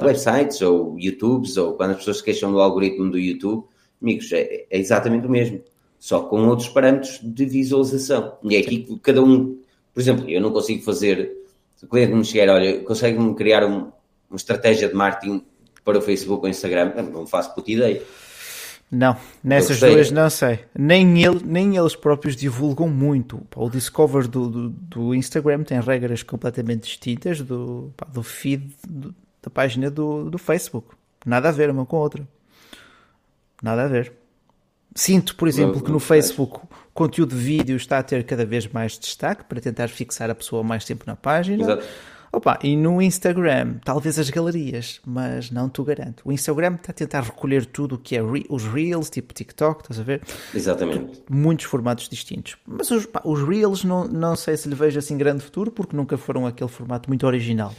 websites 0.01 0.61
ou 0.61 0.97
YouTubes, 0.99 1.57
ou 1.57 1.73
quando 1.73 1.91
as 1.91 1.97
pessoas 1.97 2.17
se 2.17 2.23
queixam 2.23 2.51
do 2.51 2.59
algoritmo 2.59 3.11
do 3.11 3.19
YouTube, 3.19 3.65
amigos, 4.01 4.31
é, 4.31 4.65
é, 4.69 4.79
exatamente 4.79 5.27
o 5.27 5.29
mesmo, 5.29 5.61
só 5.99 6.21
com 6.21 6.47
outros 6.47 6.69
parâmetros 6.69 7.19
de 7.21 7.45
visualização. 7.45 8.37
E 8.43 8.55
é 8.55 8.59
aqui 8.59 8.79
que 8.79 8.99
cada 8.99 9.23
um, 9.23 9.57
por 9.93 9.99
exemplo, 9.99 10.29
eu 10.29 10.41
não 10.41 10.51
consigo 10.51 10.83
fazer, 10.83 11.31
se 11.75 11.85
o 11.85 11.87
cliente 11.87 12.13
me 12.13 12.25
chegar, 12.25 12.53
olha, 12.53 12.79
consegue-me 12.81 13.33
criar 13.35 13.65
um, 13.65 13.91
uma 14.29 14.37
estratégia 14.37 14.87
de 14.87 14.95
marketing 14.95 15.43
para 15.83 15.99
o 15.99 16.01
Facebook 16.01 16.43
ou 16.43 16.49
Instagram, 16.49 16.93
não 17.11 17.27
faço 17.27 17.53
puta 17.53 17.71
ideia. 17.71 18.01
Não, 18.91 19.17
nessas 19.43 19.79
duas 19.79 20.11
não 20.11 20.29
sei. 20.29 20.59
Nem, 20.77 21.23
ele, 21.23 21.41
nem 21.43 21.75
eles 21.75 21.95
próprios 21.95 22.35
divulgam 22.35 22.87
muito. 22.87 23.41
O 23.55 23.69
Discover 23.69 24.27
do, 24.27 24.47
do, 24.47 24.69
do 24.69 25.15
Instagram 25.15 25.63
tem 25.63 25.79
regras 25.79 26.21
completamente 26.23 26.83
distintas 26.83 27.41
do, 27.41 27.91
do 28.13 28.23
feed 28.23 28.71
do, 28.87 29.13
da 29.45 29.49
página 29.49 29.89
do, 29.89 30.29
do 30.29 30.37
Facebook. 30.37 30.95
Nada 31.25 31.49
a 31.49 31.51
ver 31.51 31.69
uma 31.69 31.85
com 31.85 31.97
a 31.97 31.99
outra. 31.99 32.27
Nada 33.61 33.83
a 33.83 33.87
ver. 33.87 34.11
Sinto, 34.93 35.35
por 35.35 35.47
exemplo, 35.47 35.81
que 35.83 35.91
no 35.91 35.99
Facebook 35.99 36.57
o 36.57 36.67
conteúdo 36.93 37.35
de 37.35 37.41
vídeo 37.41 37.75
está 37.75 37.99
a 37.99 38.03
ter 38.03 38.23
cada 38.23 38.45
vez 38.45 38.67
mais 38.67 38.97
destaque 38.97 39.43
para 39.43 39.61
tentar 39.61 39.87
fixar 39.89 40.29
a 40.29 40.35
pessoa 40.35 40.63
mais 40.63 40.85
tempo 40.85 41.03
na 41.05 41.15
página. 41.15 41.61
Exato. 41.63 41.85
Opa, 42.35 42.59
e 42.61 42.75
no 42.75 43.01
Instagram, 43.01 43.75
talvez 43.85 44.19
as 44.19 44.29
galerias, 44.29 44.99
mas 45.05 45.49
não 45.51 45.69
te 45.69 45.81
garanto. 45.83 46.21
O 46.25 46.33
Instagram 46.33 46.75
está 46.75 46.91
a 46.91 46.93
tentar 46.93 47.21
recolher 47.21 47.65
tudo 47.65 47.95
o 47.95 47.97
que 47.97 48.17
é 48.17 48.21
re 48.21 48.45
os 48.49 48.65
Reels, 48.65 49.09
tipo 49.09 49.33
TikTok, 49.33 49.83
estás 49.83 50.01
a 50.01 50.03
ver? 50.03 50.21
Exatamente. 50.53 51.23
Muitos 51.29 51.65
formatos 51.65 52.09
distintos. 52.09 52.57
Mas 52.67 52.91
os, 52.91 53.05
pá, 53.05 53.21
os 53.23 53.41
Reels 53.41 53.85
não, 53.85 54.05
não 54.05 54.35
sei 54.35 54.57
se 54.57 54.67
lhe 54.67 54.75
vejo 54.75 54.99
assim 54.99 55.17
grande 55.17 55.43
futuro, 55.43 55.71
porque 55.71 55.95
nunca 55.95 56.17
foram 56.17 56.45
aquele 56.45 56.69
formato 56.69 57.09
muito 57.09 57.25
original. 57.25 57.73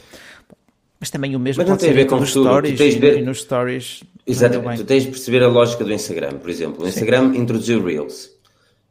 Mas 0.99 1.09
também 1.09 1.35
o 1.35 1.39
mesmo 1.39 1.61
Mas 1.61 1.69
não 1.69 1.77
tem 1.77 1.91
a 1.91 1.93
ver 1.93 2.05
com 2.05 2.17
nos 2.17 2.31
stories 2.31 2.79
e, 2.79 2.99
ver... 2.99 3.23
nos 3.23 3.41
stories. 3.41 4.03
Exatamente. 4.25 4.81
Tu 4.81 4.85
tens 4.85 5.03
de 5.03 5.09
perceber 5.09 5.43
a 5.43 5.47
lógica 5.47 5.83
do 5.83 5.93
Instagram, 5.93 6.37
por 6.39 6.49
exemplo. 6.49 6.83
O 6.83 6.87
Instagram 6.87 7.33
Sim. 7.33 7.39
introduziu 7.39 7.83
Reels. 7.83 8.31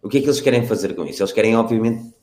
O 0.00 0.08
que 0.08 0.18
é 0.18 0.20
que 0.20 0.26
eles 0.26 0.40
querem 0.40 0.66
fazer 0.66 0.94
com 0.94 1.04
isso? 1.04 1.22
Eles 1.22 1.32
querem, 1.32 1.56
obviamente, 1.56 2.14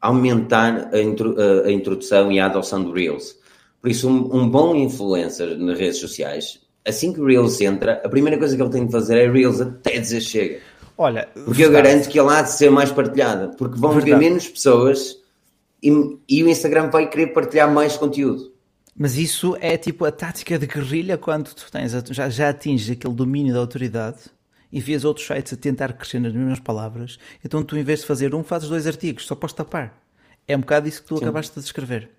aumentar 0.00 0.90
a, 0.92 1.00
intro, 1.00 1.36
a, 1.38 1.66
a 1.66 1.72
introdução 1.72 2.32
e 2.32 2.40
a 2.40 2.46
adoção 2.46 2.82
do 2.82 2.92
Reels. 2.92 3.36
Por 3.80 3.90
isso, 3.90 4.08
um, 4.08 4.34
um, 4.34 4.48
bom 4.48 4.74
influencer 4.74 5.58
nas 5.58 5.78
redes 5.78 5.98
sociais, 5.98 6.60
assim 6.84 7.12
que 7.12 7.20
o 7.20 7.26
Reels 7.26 7.60
entra, 7.60 8.00
a 8.04 8.08
primeira 8.08 8.38
coisa 8.38 8.56
que 8.56 8.62
ele 8.62 8.70
tem 8.70 8.86
de 8.86 8.92
fazer 8.92 9.18
é 9.18 9.30
Reels 9.30 9.60
até 9.60 9.98
dizer 9.98 10.20
chega. 10.20 10.60
Olha, 10.98 11.28
porque 11.44 11.64
eu 11.64 11.70
garanto 11.70 12.08
que 12.08 12.18
ele 12.18 12.30
há 12.30 12.40
de 12.40 12.52
ser 12.52 12.70
mais 12.70 12.90
partilhada, 12.90 13.48
porque 13.58 13.78
vão 13.78 13.92
verdade. 13.92 14.12
ver 14.12 14.18
menos 14.18 14.48
pessoas 14.48 15.16
e, 15.82 15.90
e 16.28 16.42
o 16.42 16.48
Instagram 16.48 16.88
vai 16.88 17.08
querer 17.08 17.28
partilhar 17.28 17.70
mais 17.70 17.96
conteúdo. 17.98 18.55
Mas 18.98 19.18
isso 19.18 19.56
é 19.60 19.76
tipo 19.76 20.04
a 20.04 20.10
tática 20.10 20.58
de 20.58 20.66
guerrilha 20.66 21.18
quando 21.18 21.52
tu 21.52 21.70
tens, 21.70 21.92
já, 22.10 22.28
já 22.30 22.48
atinges 22.48 22.90
aquele 22.90 23.14
domínio 23.14 23.52
da 23.52 23.60
autoridade 23.60 24.20
e 24.72 24.80
vês 24.80 25.04
outros 25.04 25.26
sites 25.26 25.52
a 25.52 25.56
tentar 25.56 25.92
crescer 25.92 26.18
nas 26.18 26.32
mesmas 26.32 26.60
palavras, 26.60 27.18
então 27.44 27.62
tu 27.62 27.76
em 27.76 27.84
vez 27.84 28.00
de 28.00 28.06
fazer 28.06 28.34
um, 28.34 28.42
fazes 28.42 28.68
dois 28.68 28.86
artigos, 28.86 29.26
só 29.26 29.34
podes 29.34 29.54
tapar. 29.54 30.02
É 30.48 30.56
um 30.56 30.60
bocado 30.60 30.88
isso 30.88 31.02
que 31.02 31.08
tu 31.08 31.18
Sim. 31.18 31.24
acabaste 31.24 31.54
de 31.54 31.60
descrever. 31.60 32.10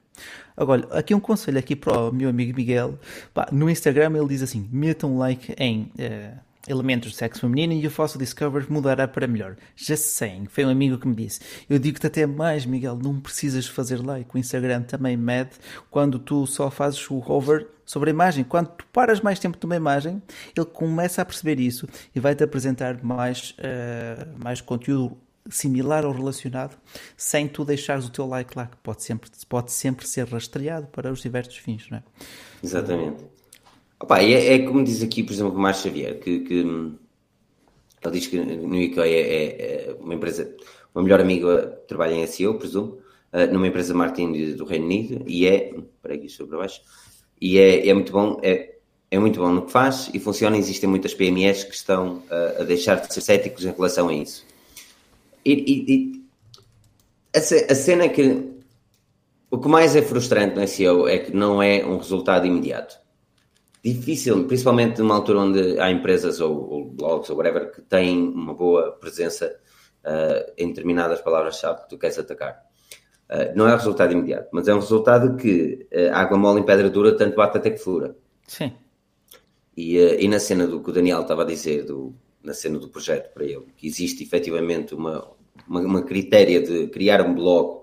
Agora, 0.55 0.87
aqui 0.91 1.13
um 1.13 1.19
conselho 1.19 1.59
aqui 1.59 1.75
para 1.75 2.09
o 2.09 2.11
meu 2.11 2.29
amigo 2.29 2.55
Miguel. 2.55 2.97
no 3.51 3.69
Instagram 3.69 4.17
ele 4.17 4.27
diz 4.27 4.41
assim, 4.41 4.67
meta 4.71 5.05
um 5.05 5.17
like 5.17 5.55
em... 5.57 5.91
Uh, 5.97 6.46
elementos 6.67 7.11
de 7.11 7.17
sexo 7.17 7.41
feminino 7.41 7.73
e 7.73 7.87
o 7.87 7.91
Fossil 7.91 8.19
Discover 8.19 8.71
mudará 8.71 9.07
para 9.07 9.27
melhor. 9.27 9.55
Já 9.75 9.95
sei, 9.95 10.43
foi 10.49 10.65
um 10.65 10.69
amigo 10.69 10.97
que 10.97 11.07
me 11.07 11.15
disse. 11.15 11.41
Eu 11.69 11.79
digo-te 11.79 12.07
até 12.07 12.25
mais, 12.25 12.65
Miguel, 12.65 12.97
não 13.01 13.19
precisas 13.19 13.67
fazer 13.67 14.03
like. 14.03 14.29
O 14.33 14.37
Instagram 14.37 14.83
também 14.83 15.15
mede 15.15 15.51
quando 15.89 16.19
tu 16.19 16.45
só 16.45 16.69
fazes 16.69 17.09
o 17.09 17.17
hover 17.19 17.67
sobre 17.85 18.09
a 18.09 18.13
imagem. 18.13 18.43
Quando 18.43 18.67
tu 18.67 18.85
paras 18.91 19.21
mais 19.21 19.39
tempo 19.39 19.57
numa 19.63 19.75
imagem, 19.75 20.21
ele 20.55 20.65
começa 20.65 21.21
a 21.21 21.25
perceber 21.25 21.59
isso 21.59 21.87
e 22.15 22.19
vai-te 22.19 22.43
apresentar 22.43 23.03
mais, 23.03 23.51
uh, 23.59 24.43
mais 24.43 24.61
conteúdo 24.61 25.17
similar 25.49 26.05
ou 26.05 26.11
relacionado, 26.11 26.77
sem 27.15 27.47
tu 27.47 27.63
deixares 27.63 28.05
o 28.05 28.11
teu 28.11 28.27
like 28.27 28.57
lá, 28.57 28.67
que 28.67 28.77
pode 28.77 29.03
sempre, 29.03 29.29
pode 29.47 29.71
sempre 29.71 30.07
ser 30.07 30.27
rastreado 30.27 30.87
para 30.87 31.11
os 31.11 31.21
diversos 31.21 31.57
fins, 31.57 31.89
não 31.89 31.99
é? 31.99 32.03
Exatamente. 32.61 33.36
Opa, 33.99 34.21
é, 34.21 34.55
é, 34.55 34.59
como 34.59 34.83
diz 34.83 35.01
aqui, 35.01 35.23
por 35.23 35.33
exemplo, 35.33 35.55
o 35.55 35.59
Márcio 35.59 35.89
Xavier, 35.89 36.19
que, 36.19 36.39
que 36.41 36.53
ele 36.53 38.11
diz 38.11 38.27
que 38.27 38.37
no 38.37 38.75
IKEA 38.75 39.05
é, 39.05 39.89
é, 39.89 39.97
uma 39.99 40.13
empresa, 40.13 40.55
uma 40.93 41.03
melhor 41.03 41.19
amiga 41.19 41.81
trabalha 41.87 42.13
em 42.13 42.27
SEO, 42.27 42.59
presumo, 42.59 42.99
uh, 43.33 43.51
numa 43.51 43.67
empresa 43.67 43.95
marketing 43.95 44.55
do 44.55 44.65
Reino 44.65 44.85
Unido, 44.85 45.23
e 45.27 45.47
é, 45.47 45.73
para 46.01 46.13
aqui 46.13 46.29
sobre 46.29 46.57
baixo, 46.57 46.81
e 47.41 47.57
é, 47.57 47.87
é 47.87 47.93
muito 47.93 48.11
bom, 48.11 48.39
é, 48.43 48.75
é 49.09 49.17
muito 49.17 49.39
bom 49.39 49.51
no 49.51 49.65
que 49.65 49.71
faz 49.71 50.11
e 50.13 50.19
funciona. 50.19 50.57
Existem 50.57 50.87
muitas 50.87 51.13
PMEs 51.15 51.63
que 51.63 51.73
estão 51.73 52.17
uh, 52.17 52.61
a 52.61 52.63
deixar 52.63 52.95
de 52.95 53.11
ser 53.11 53.21
céticos 53.21 53.65
em 53.65 53.71
relação 53.71 54.09
a 54.09 54.13
isso. 54.13 54.45
E, 55.43 55.53
e, 55.53 55.93
e 55.93 56.25
a, 57.35 57.39
a 57.39 57.75
cena 57.75 58.03
é 58.03 58.09
que 58.09 58.57
o 59.49 59.57
que 59.57 59.67
mais 59.67 59.95
é 59.95 60.01
frustrante 60.03 60.55
no 60.55 60.67
SEO 60.67 61.07
é 61.07 61.17
que 61.17 61.35
não 61.35 61.63
é 61.63 61.83
um 61.83 61.97
resultado 61.97 62.45
imediato 62.45 63.06
difícil, 63.93 64.45
principalmente 64.45 64.99
numa 64.99 65.15
altura 65.15 65.39
onde 65.39 65.79
há 65.79 65.91
empresas 65.91 66.39
ou, 66.39 66.69
ou 66.69 66.85
blogs 66.85 67.29
ou 67.29 67.37
whatever 67.37 67.71
que 67.71 67.81
têm 67.81 68.27
uma 68.29 68.53
boa 68.53 68.91
presença 68.93 69.55
uh, 70.03 70.51
em 70.57 70.67
determinadas 70.69 71.21
palavras-chave 71.21 71.83
que 71.83 71.89
tu 71.89 71.97
queres 71.97 72.17
atacar. 72.17 72.65
Uh, 73.29 73.55
não 73.55 73.67
é 73.67 73.73
o 73.73 73.77
resultado 73.77 74.13
imediato, 74.13 74.49
mas 74.51 74.67
é 74.67 74.73
um 74.73 74.79
resultado 74.79 75.35
que 75.35 75.87
uh, 75.91 76.13
água 76.13 76.37
mole 76.37 76.61
em 76.61 76.65
pedra 76.65 76.89
dura, 76.89 77.15
tanto 77.15 77.35
bate 77.35 77.57
até 77.57 77.69
que 77.71 77.77
fura. 77.77 78.15
Sim. 78.47 78.73
E, 79.75 79.97
e 79.97 80.27
na 80.27 80.39
cena 80.39 80.65
do 80.65 80.81
que 80.81 80.89
o 80.89 80.93
Daniel 80.93 81.21
estava 81.21 81.43
a 81.43 81.45
dizer, 81.45 81.83
do, 81.83 82.15
na 82.43 82.53
cena 82.53 82.79
do 82.79 82.89
projeto 82.89 83.33
para 83.33 83.43
ele, 83.43 83.65
que 83.75 83.85
existe 83.85 84.23
efetivamente 84.23 84.95
uma, 84.95 85.29
uma, 85.67 85.81
uma 85.81 86.01
critéria 86.01 86.61
de 86.61 86.87
criar 86.87 87.21
um 87.21 87.35
blog 87.35 87.81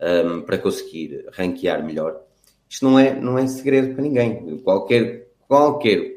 um, 0.00 0.40
para 0.42 0.56
conseguir 0.56 1.26
ranquear 1.32 1.84
melhor, 1.84 2.22
isto 2.68 2.84
não 2.84 2.98
é, 2.98 3.14
não 3.14 3.38
é 3.38 3.46
segredo 3.46 3.94
para 3.94 4.02
ninguém. 4.02 4.58
Qualquer 4.58 5.23
qualquer 5.48 6.14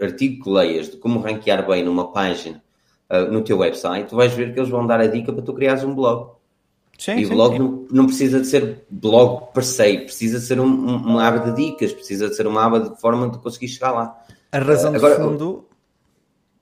artigo 0.00 0.44
que 0.44 0.50
leias 0.50 0.90
de 0.90 0.96
como 0.96 1.20
ranquear 1.20 1.66
bem 1.66 1.84
numa 1.84 2.12
página 2.12 2.62
uh, 3.10 3.30
no 3.30 3.42
teu 3.42 3.58
website, 3.58 4.08
tu 4.08 4.16
vais 4.16 4.32
ver 4.32 4.52
que 4.52 4.60
eles 4.60 4.70
vão 4.70 4.86
dar 4.86 5.00
a 5.00 5.06
dica 5.06 5.32
para 5.32 5.42
tu 5.42 5.52
criares 5.52 5.84
um 5.84 5.94
blog. 5.94 6.30
Sim, 6.98 7.18
e 7.18 7.26
o 7.26 7.28
blog 7.28 7.52
sim. 7.52 7.58
Não, 7.58 7.86
não, 7.90 8.06
precisa 8.06 8.40
de 8.40 8.46
ser 8.46 8.84
blog 8.90 9.52
per 9.52 9.64
se, 9.64 9.98
precisa 9.98 10.40
de 10.40 10.44
ser 10.44 10.58
um, 10.58 10.66
um, 10.66 10.96
uma 10.96 11.26
aba 11.26 11.50
de 11.50 11.64
dicas, 11.64 11.92
precisa 11.92 12.28
de 12.28 12.34
ser 12.34 12.46
uma 12.46 12.64
aba 12.64 12.80
de 12.80 13.00
forma 13.00 13.28
de 13.28 13.38
conseguir 13.38 13.68
chegar 13.68 13.92
lá. 13.92 14.18
A 14.50 14.58
razão 14.58 14.92
uh, 14.92 14.96
agora, 14.96 15.16
de 15.16 15.22
fundo, 15.22 15.64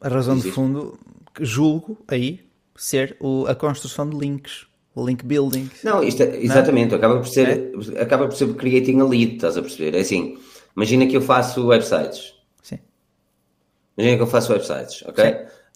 a 0.00 0.08
razão 0.08 0.36
de 0.36 0.50
fundo, 0.50 0.98
julgo 1.40 1.96
aí 2.06 2.40
ser 2.76 3.16
o, 3.18 3.46
a 3.46 3.54
construção 3.54 4.08
de 4.08 4.16
links, 4.16 4.66
o 4.94 5.06
link 5.06 5.24
building. 5.24 5.70
Não, 5.82 6.02
isto 6.02 6.22
é, 6.22 6.36
exatamente, 6.36 6.90
não? 6.90 6.98
acaba 6.98 7.16
por 7.16 7.28
ser, 7.28 7.72
é? 7.94 8.02
acaba 8.02 8.26
por 8.26 8.36
ser 8.36 8.52
creating 8.54 9.00
a 9.00 9.04
lead, 9.04 9.36
estás 9.36 9.56
a 9.56 9.62
perceber? 9.62 9.96
É 9.96 10.00
assim, 10.00 10.36
imagina 10.76 11.06
que 11.06 11.16
eu 11.16 11.22
faço 11.22 11.66
websites. 11.66 12.34
Sim. 12.62 12.78
Imagina 13.96 14.16
que 14.18 14.22
eu 14.22 14.26
faço 14.26 14.52
websites, 14.52 15.02
ok? 15.06 15.24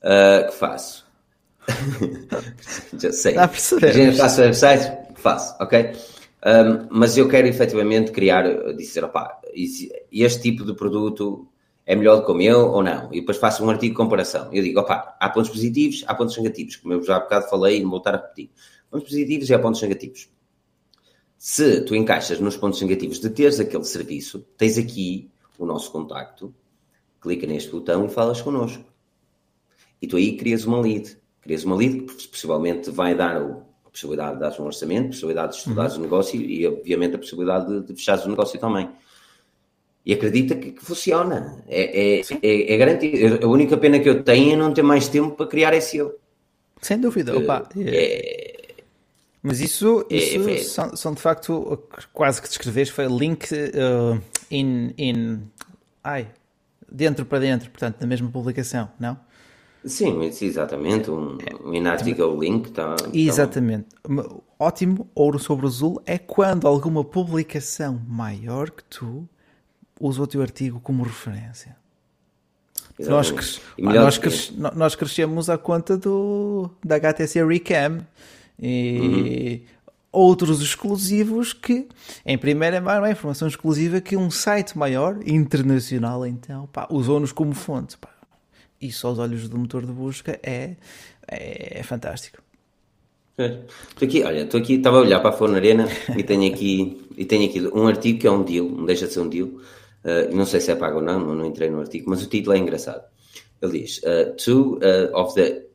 Uh, 0.03 0.51
que 0.51 0.55
faço 0.55 1.11
Já 2.99 3.13
sei. 3.13 3.35
Dá 3.35 3.45
a 3.45 3.93
Gente, 3.93 4.17
faço 4.17 4.41
websites? 4.41 4.93
Faço, 5.17 5.57
ok? 5.61 5.93
Um, 6.47 6.87
mas 6.91 7.17
eu 7.19 7.29
quero 7.29 7.47
efetivamente 7.47 8.11
criar, 8.13 8.45
dizer, 8.75 9.05
opá, 9.05 9.41
este 9.55 10.41
tipo 10.41 10.65
de 10.65 10.75
produto 10.75 11.47
é 11.85 11.95
melhor 11.95 12.17
do 12.17 12.25
que 12.25 12.33
o 12.33 12.35
meu 12.35 12.71
ou 12.71 12.83
não? 12.83 13.13
E 13.13 13.21
depois 13.21 13.37
faço 13.37 13.65
um 13.65 13.71
artigo 13.71 13.93
de 13.93 13.97
comparação. 13.97 14.49
Eu 14.53 14.63
digo, 14.63 14.81
opá, 14.81 15.17
há 15.21 15.29
pontos 15.29 15.51
positivos, 15.51 16.05
há 16.07 16.15
pontos 16.15 16.37
negativos, 16.37 16.77
como 16.77 16.95
eu 16.95 17.03
já 17.03 17.17
há 17.17 17.21
bocado 17.21 17.49
falei 17.49 17.79
e 17.79 17.83
não 17.83 17.91
voltar 17.91 18.15
a 18.15 18.19
repetir. 18.19 18.51
Pontos 18.91 19.09
positivos 19.09 19.51
e 19.51 19.55
há 19.55 19.59
pontos 19.59 19.83
negativos. 19.83 20.29
Se 21.43 21.81
tu 21.81 21.95
encaixas 21.95 22.39
nos 22.39 22.55
pontos 22.55 22.83
negativos 22.83 23.19
de 23.19 23.31
teres 23.31 23.59
aquele 23.59 23.85
serviço, 23.85 24.47
tens 24.59 24.77
aqui 24.77 25.31
o 25.59 25.65
nosso 25.65 25.91
contacto, 25.91 26.55
clica 27.19 27.47
neste 27.47 27.71
botão 27.71 28.05
e 28.05 28.11
falas 28.11 28.43
connosco. 28.43 28.85
E 30.03 30.07
tu 30.07 30.17
aí 30.17 30.37
crias 30.37 30.67
uma 30.67 30.79
lead 30.79 31.19
crias 31.41 31.65
uma 31.65 31.75
lead 31.75 32.03
que 32.03 32.29
possivelmente 32.29 32.91
vai 32.91 33.15
dar 33.15 33.37
a 33.37 33.91
possibilidade 33.91 34.35
de 34.35 34.41
dar 34.41 34.61
um 34.61 34.67
orçamento, 34.67 35.07
a 35.07 35.09
possibilidade 35.09 35.53
de 35.53 35.59
estudar 35.59 35.91
uhum. 35.91 35.97
o 35.97 36.01
negócio 36.01 36.41
e, 36.41 36.67
obviamente, 36.67 37.15
a 37.17 37.19
possibilidade 37.19 37.67
de, 37.67 37.87
de 37.87 37.95
fechar 37.95 38.19
o 38.25 38.29
negócio 38.29 38.61
também. 38.61 38.89
E 40.05 40.13
acredita 40.13 40.55
que, 40.57 40.73
que 40.73 40.85
funciona. 40.85 41.63
É, 41.67 42.19
é, 42.19 42.21
é, 42.43 42.75
é, 42.75 42.77
garantido. 42.77 43.45
A 43.45 43.49
única 43.49 43.77
pena 43.77 43.99
que 43.99 44.09
eu 44.09 44.23
tenho 44.23 44.53
é 44.53 44.57
não 44.57 44.73
ter 44.73 44.83
mais 44.83 45.09
tempo 45.09 45.35
para 45.37 45.47
criar 45.47 45.79
SEO. 45.81 46.15
Sem 46.81 46.99
dúvida. 46.99 47.37
Opa, 47.37 47.69
é... 47.77 48.50
Mas 49.43 49.61
isso, 49.61 50.05
é, 50.11 50.17
isso 50.17 50.49
é, 50.49 50.59
são, 50.59 50.97
são, 50.97 51.15
de 51.15 51.21
facto, 51.21 51.83
quase 52.13 52.43
que 52.43 52.49
descreves, 52.49 52.91
foi 52.91 53.07
link 53.07 53.47
uh, 53.53 54.21
in, 54.51 54.93
in. 54.99 55.41
Ai, 56.05 56.29
dentro 56.91 57.25
para 57.25 57.39
dentro, 57.39 57.71
portanto, 57.71 58.01
na 58.01 58.07
mesma 58.07 58.31
publicação, 58.31 58.91
não? 58.99 59.19
Sim, 59.85 60.21
exatamente. 60.23 61.11
Um, 61.11 61.39
um 61.65 61.75
in-article 61.75 62.39
link 62.39 62.67
está. 62.69 62.97
Tá 62.97 63.09
exatamente. 63.15 63.87
Tá 64.03 64.25
Ótimo, 64.59 65.09
ouro 65.15 65.39
sobre 65.39 65.67
azul 65.67 66.03
é 66.05 66.19
quando 66.19 66.69
alguma 66.69 67.03
publicação 67.03 67.99
maior 68.07 68.71
que 68.71 68.85
tu 68.85 69.27
usa 69.99 70.23
o 70.23 70.27
teu 70.27 70.43
artigo 70.43 70.81
como 70.81 71.03
referência. 71.03 71.77
Nós, 72.99 73.31
cres... 73.31 73.59
nós, 73.79 74.19
cres... 74.19 74.53
nós 74.75 74.95
crescemos 74.95 75.49
à 75.49 75.57
conta 75.57 75.97
do... 75.97 76.69
da 76.85 76.97
HTC 76.97 77.43
Recam 77.43 78.07
e 78.61 78.99
uhum. 79.01 79.91
outros 80.13 80.61
exclusivos 80.61 81.53
que, 81.53 81.89
em 82.25 82.37
primeira 82.37 82.81
mão, 82.81 83.05
é 83.05 83.13
informação 83.13 83.49
exclusiva 83.49 84.01
que 84.01 84.17
um 84.17 84.31
site 84.31 84.77
maior, 84.77 85.19
internacional, 85.27 86.27
então, 86.27 86.69
usou-nos 86.91 87.33
como 87.33 87.55
fonte. 87.55 87.97
Pá 87.97 88.21
isso 88.81 89.07
aos 89.07 89.19
olhos 89.19 89.49
do 89.49 89.59
motor 89.59 89.85
de 89.85 89.93
busca 89.93 90.41
é, 90.43 90.77
é, 91.29 91.81
é 91.81 91.83
fantástico. 91.83 92.43
Estou 93.37 94.07
aqui, 94.07 94.23
olha, 94.23 94.43
estou 94.43 94.61
aqui, 94.61 94.75
estava 94.75 94.99
a 94.99 95.01
olhar 95.01 95.21
para 95.21 95.31
a 95.31 95.33
Forno 95.33 95.57
Arena 95.57 95.89
e 96.17 96.23
tenho 96.23 96.53
aqui, 96.53 97.09
e 97.17 97.25
tenho 97.25 97.49
aqui 97.49 97.61
um 97.75 97.87
artigo 97.87 98.19
que 98.19 98.27
é 98.27 98.31
um 98.31 98.43
deal, 98.43 98.69
não 98.69 98.85
deixa 98.85 99.07
de 99.07 99.13
ser 99.13 99.21
um 99.21 99.29
deal. 99.29 99.49
Uh, 99.49 100.35
não 100.35 100.47
sei 100.47 100.61
se 100.61 100.71
é 100.71 100.75
pago 100.75 100.97
ou 100.97 101.03
não, 101.03 101.35
não 101.35 101.47
entrei 101.47 101.71
no 101.71 101.81
artigo, 101.81 102.09
mas 102.09 102.23
o 102.23 102.27
título 102.27 102.57
é 102.57 102.59
engraçado. 102.59 103.03
Ele 103.61 103.81
diz: 103.81 103.99
uh, 103.99 104.35
Two 104.37 104.79
uh, 104.79 105.15
of 105.15 105.35
the 105.35 105.67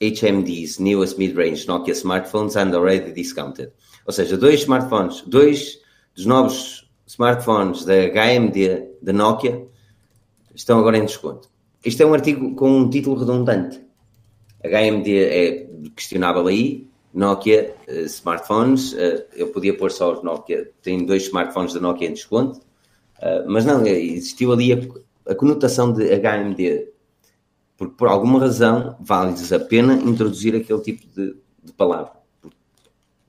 HMD's 0.00 0.78
newest 0.78 1.18
mid-range 1.18 1.66
Nokia 1.66 1.94
smartphones 1.94 2.56
are 2.56 2.74
already 2.74 3.12
discounted. 3.12 3.72
Ou 4.06 4.12
seja, 4.12 4.36
dois 4.36 4.60
smartphones, 4.60 5.22
dois 5.26 5.78
dos 6.14 6.26
novos 6.26 6.88
smartphones 7.06 7.84
da 7.84 7.94
HMD 7.94 8.88
da 9.02 9.12
Nokia 9.12 9.66
estão 10.54 10.78
agora 10.78 10.98
em 10.98 11.04
desconto. 11.04 11.48
Isto 11.84 12.02
é 12.02 12.06
um 12.06 12.14
artigo 12.14 12.54
com 12.54 12.70
um 12.70 12.90
título 12.90 13.16
redundante. 13.16 13.80
HMD 14.64 15.24
é 15.24 15.68
questionável 15.94 16.46
aí. 16.46 16.88
Nokia, 17.14 17.74
uh, 17.88 18.04
smartphones, 18.04 18.92
uh, 18.92 19.24
eu 19.34 19.48
podia 19.48 19.76
pôr 19.76 19.90
só 19.90 20.12
os 20.12 20.22
Nokia. 20.22 20.70
Tem 20.82 21.04
dois 21.04 21.24
smartphones 21.24 21.72
da 21.72 21.80
Nokia 21.80 22.08
em 22.08 22.12
desconto. 22.12 22.60
Uh, 23.18 23.48
mas 23.48 23.64
não, 23.64 23.86
existiu 23.86 24.52
ali 24.52 24.72
a, 24.72 24.78
a, 25.30 25.34
conotação 25.34 25.92
de 25.92 26.04
HMD. 26.04 26.88
Porque 27.78 27.94
por 27.94 28.08
alguma 28.08 28.40
razão 28.40 28.96
vale-lhes 29.00 29.52
a 29.52 29.60
pena 29.60 29.94
introduzir 29.94 30.54
aquele 30.56 30.80
tipo 30.80 31.06
de, 31.14 31.36
de 31.62 31.72
palavra. 31.72 32.12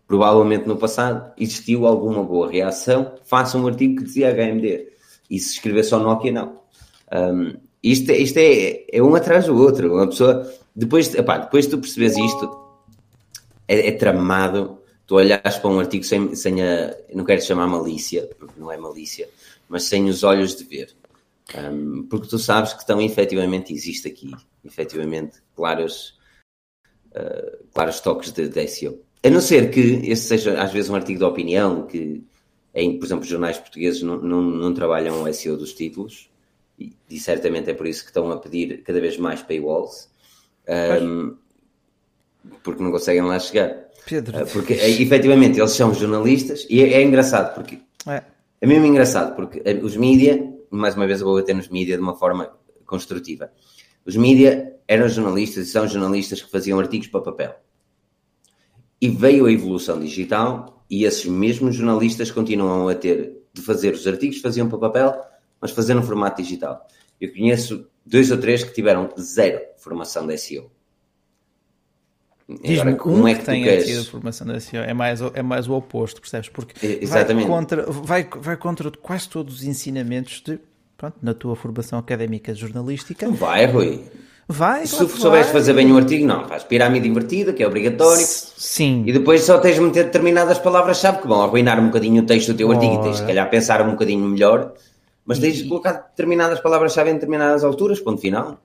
provavelmente 0.08 0.68
no 0.68 0.76
passado 0.76 1.32
existiu 1.38 1.86
alguma 1.86 2.24
boa 2.24 2.52
reação. 2.52 3.14
Faça 3.24 3.60
um 3.60 3.68
artigo 3.68 3.98
que 3.98 4.04
dizia 4.06 4.34
HMD. 4.34 4.90
E 5.30 5.40
se 5.40 5.54
escrever 5.54 5.84
só 5.84 6.00
Nokia, 6.00 6.32
não. 6.32 6.60
Um, 7.14 7.54
isto, 7.84 8.12
isto 8.12 8.38
é, 8.38 8.86
é 8.92 9.04
um 9.04 9.14
atrás 9.14 9.46
do 9.46 9.56
outro. 9.56 9.94
Uma 9.94 10.08
pessoa, 10.08 10.52
depois, 10.76 11.14
epá, 11.14 11.38
depois 11.38 11.66
de 11.66 11.72
tu 11.72 11.78
percebes 11.78 12.18
isto, 12.18 12.60
é, 13.68 13.88
é, 13.88 13.92
tramado. 13.92 14.80
Tu 15.06 15.16
olhas 15.16 15.58
para 15.60 15.70
um 15.70 15.80
artigo 15.80 16.04
sem, 16.04 16.34
sem 16.34 16.64
a. 16.64 16.96
Não 17.14 17.24
quero 17.24 17.42
chamar 17.42 17.68
malícia, 17.68 18.28
porque 18.40 18.60
não 18.60 18.72
é 18.72 18.78
malícia, 18.78 19.30
mas 19.68 19.84
sem 19.84 20.10
os 20.10 20.24
olhos 20.24 20.56
de 20.56 20.64
ver. 20.64 20.90
Um, 21.58 22.04
porque 22.04 22.28
tu 22.28 22.38
sabes 22.38 22.74
que 22.74 22.82
estão 22.82 23.02
efetivamente, 23.02 23.74
existe 23.74 24.08
aqui, 24.08 24.32
efetivamente, 24.64 25.38
claros, 25.56 26.20
uh, 27.12 27.64
claros 27.74 28.00
toques 28.00 28.32
de, 28.32 28.48
de 28.48 28.68
SEO. 28.68 29.02
A 29.24 29.30
não 29.30 29.42
ser 29.42 29.72
que 29.72 29.80
este 30.04 30.28
seja, 30.28 30.62
às 30.62 30.72
vezes, 30.72 30.90
um 30.90 30.96
artigo 30.96 31.20
de 31.20 31.26
opinião, 31.26 31.88
que, 31.88 32.24
em, 32.74 33.00
por 33.00 33.06
exemplo, 33.06 33.26
jornais 33.26 33.58
portugueses 33.58 34.02
não, 34.02 34.18
não, 34.18 34.42
não 34.42 34.74
trabalham 34.74 35.24
o 35.24 35.34
SEO 35.34 35.58
dos 35.58 35.74
títulos, 35.74 36.30
e, 36.80 36.94
e, 37.10 37.20
certamente 37.20 37.70
é 37.70 37.74
por 37.74 37.88
isso 37.88 38.04
que 38.04 38.10
estão 38.10 38.32
a 38.32 38.38
pedir 38.38 38.84
cada 38.84 39.02
vez 39.02 39.18
mais 39.18 39.42
paywalls, 39.42 40.08
um, 41.02 41.36
porque 42.64 42.82
não 42.82 42.92
conseguem 42.92 43.24
lá 43.24 43.38
chegar. 43.40 43.90
Pedro. 44.06 44.44
Uh, 44.44 44.48
porque 44.48 44.74
é, 44.74 44.90
efetivamente 44.90 45.60
eles 45.60 45.72
são 45.72 45.94
jornalistas 45.94 46.66
e 46.70 46.82
é, 46.82 46.94
é 46.94 47.04
engraçado 47.04 47.54
porque 47.54 47.80
é. 48.08 48.24
é 48.62 48.68
mesmo 48.68 48.86
engraçado 48.86 49.36
porque 49.36 49.62
eh, 49.66 49.76
os 49.84 49.98
mídia, 49.98 50.49
mais 50.72 50.96
uma 50.96 51.08
vez 51.08 51.22
eu 51.22 51.28
vou 51.28 51.36
bater 51.36 51.56
nos 51.56 51.70
mídia 51.70 51.96
de 51.96 52.04
uma 52.04 52.16
forma 52.16 52.52
construtiva. 52.86 53.52
Os 54.06 54.16
mídia 54.16 54.76
eram 54.88 55.08
jornalistas 55.08 55.68
e 55.68 55.72
são 55.72 55.88
jornalistas 55.88 56.42
que 56.42 56.50
faziam 56.50 56.80
artigos 56.80 57.08
para 57.08 57.22
papel. 57.22 57.56
E 59.02 59.10
veio 59.10 59.46
a 59.46 59.52
evolução 59.52 60.00
digital 60.00 60.84
e 60.90 61.06
esses 61.06 61.26
mesmos 61.26 61.76
jornalistas 61.76 62.32
continuam 62.32 62.90
a 62.90 62.96
ter 62.96 63.38
de 63.54 63.62
fazer 63.62 63.94
os 63.94 64.06
artigos 64.06 64.42
faziam 64.42 64.68
para 64.70 64.78
papel 64.78 65.30
mas 65.62 65.72
fazer 65.72 65.94
no 65.94 66.04
formato 66.04 66.42
digital. 66.42 66.88
Eu 67.20 67.32
conheço 67.32 67.88
dois 68.06 68.32
ou 68.32 68.38
três 68.38 68.64
que 68.64 68.74
tiveram 68.74 69.10
zero 69.20 69.60
formação 69.78 70.26
de 70.26 70.38
SEO. 70.38 70.72
Diz-me 72.64 72.96
como 72.96 73.18
um 73.18 73.28
é 73.28 73.34
que, 73.34 73.42
que 73.42 73.46
tem 73.46 73.64
queres... 73.64 73.86
tido 73.86 74.06
formação 74.06 74.48
de 74.48 74.60
SEO. 74.60 74.84
É 74.84 74.94
mais, 74.94 75.22
é 75.22 75.42
mais 75.42 75.68
o 75.68 75.74
oposto, 75.74 76.20
percebes? 76.20 76.50
Porque 76.50 77.00
Exatamente. 77.02 77.48
Vai, 77.48 77.58
contra, 77.58 77.86
vai, 77.86 78.28
vai 78.38 78.58
contra 78.58 78.92
quase 78.92 79.30
todos 79.30 79.56
os 79.58 79.64
ensinamentos 79.64 80.42
de, 80.46 80.60
pronto, 80.98 81.16
na 81.22 81.34
tua 81.34 81.56
formação 81.56 82.00
académica 82.00 82.54
jornalística. 82.54 83.26
Não 83.28 83.36
vai, 83.36 83.66
Rui. 83.66 84.04
Vai, 84.52 84.88
Se 84.88 84.98
tu 84.98 85.08
souberes 85.08 85.50
fazer 85.52 85.74
bem 85.74 85.92
um 85.92 85.98
artigo, 85.98 86.26
não, 86.26 86.48
faz 86.48 86.64
pirâmide 86.64 87.08
invertida, 87.08 87.54
que 87.54 87.62
é 87.62 87.68
obrigatório. 87.68 88.26
Sim. 88.26 89.04
E 89.06 89.14
depois 89.14 89.44
só 89.44 89.60
tens 89.60 89.76
de 89.76 89.82
meter 89.82 90.06
determinadas 90.06 90.58
palavras-chave 90.58 91.20
que 91.22 91.28
vão 91.28 91.44
arruinar 91.44 91.80
um 91.80 91.86
bocadinho 91.86 92.24
o 92.24 92.26
texto 92.26 92.54
do 92.54 92.58
teu 92.58 92.72
artigo 92.72 92.96
e 92.96 93.02
tens 93.04 93.18
de, 93.18 93.28
calhar, 93.28 93.48
pensar 93.48 93.80
um 93.84 93.92
bocadinho 93.92 94.26
melhor 94.28 94.74
mas 95.30 95.38
tens 95.38 95.58
de 95.58 95.70
colocar 95.70 95.94
determinadas 95.94 96.60
palavras-chave 96.60 97.12
em 97.12 97.14
determinadas 97.14 97.64
alturas, 97.64 98.00
ponto 98.00 98.20
final. 98.20 98.60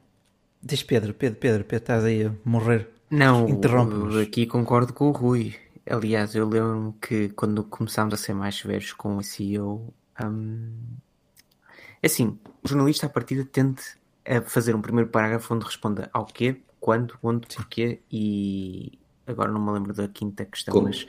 Diz 0.63 0.83
Pedro, 0.83 1.13
Pedro, 1.13 1.39
Pedro, 1.39 1.63
Pedro, 1.63 1.83
estás 1.83 2.05
aí 2.05 2.25
a 2.25 2.31
morrer. 2.43 2.89
Não, 3.11 3.49
interrompe 3.49 4.21
aqui 4.21 4.47
concordo 4.47 4.93
com 4.93 5.09
o 5.09 5.13
Rui. 5.13 5.55
Aliás, 5.89 6.35
eu 6.35 6.49
lembro-me 6.49 6.93
que 6.95 7.29
quando 7.31 7.63
começámos 7.65 8.15
a 8.15 8.17
ser 8.17 8.35
mais 8.35 8.57
severos 8.57 8.93
com 8.93 9.17
o 9.17 9.23
SEO, 9.23 9.93
hum, 10.25 10.73
é 12.03 12.07
assim, 12.07 12.39
o 12.63 12.69
jornalista 12.69 13.07
à 13.07 13.09
partida 13.09 13.45
tende 13.45 13.83
a 14.27 14.41
fazer 14.41 14.75
um 14.75 14.81
primeiro 14.81 15.11
parágrafo 15.11 15.55
onde 15.55 15.65
responda 15.65 16.09
ao 16.13 16.25
quê, 16.25 16.61
quando, 16.81 17.19
onde, 17.23 17.47
porquê 17.47 18.01
e 18.11 18.99
agora 19.27 19.51
não 19.51 19.65
me 19.65 19.73
lembro 19.73 19.93
da 19.93 20.09
quinta 20.09 20.45
questão, 20.45 20.73
Como? 20.73 20.87
mas 20.87 21.07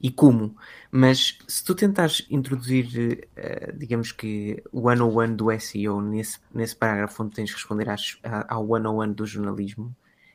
e 0.00 0.10
como. 0.10 0.56
Mas 0.90 1.38
se 1.46 1.64
tu 1.64 1.74
tentares 1.76 2.26
introduzir, 2.28 3.28
uh, 3.36 3.78
digamos 3.78 4.10
que 4.10 4.62
o 4.72 4.88
one-on-one 4.88 5.36
do 5.36 5.48
SEO 5.60 6.00
nesse, 6.00 6.40
nesse 6.52 6.74
parágrafo 6.74 7.22
onde 7.22 7.36
tens 7.36 7.50
de 7.50 7.54
responder 7.54 7.88
às, 7.88 8.18
ao 8.48 8.68
one-on-one 8.68 9.14
do 9.14 9.24
jornalismo, 9.24 9.94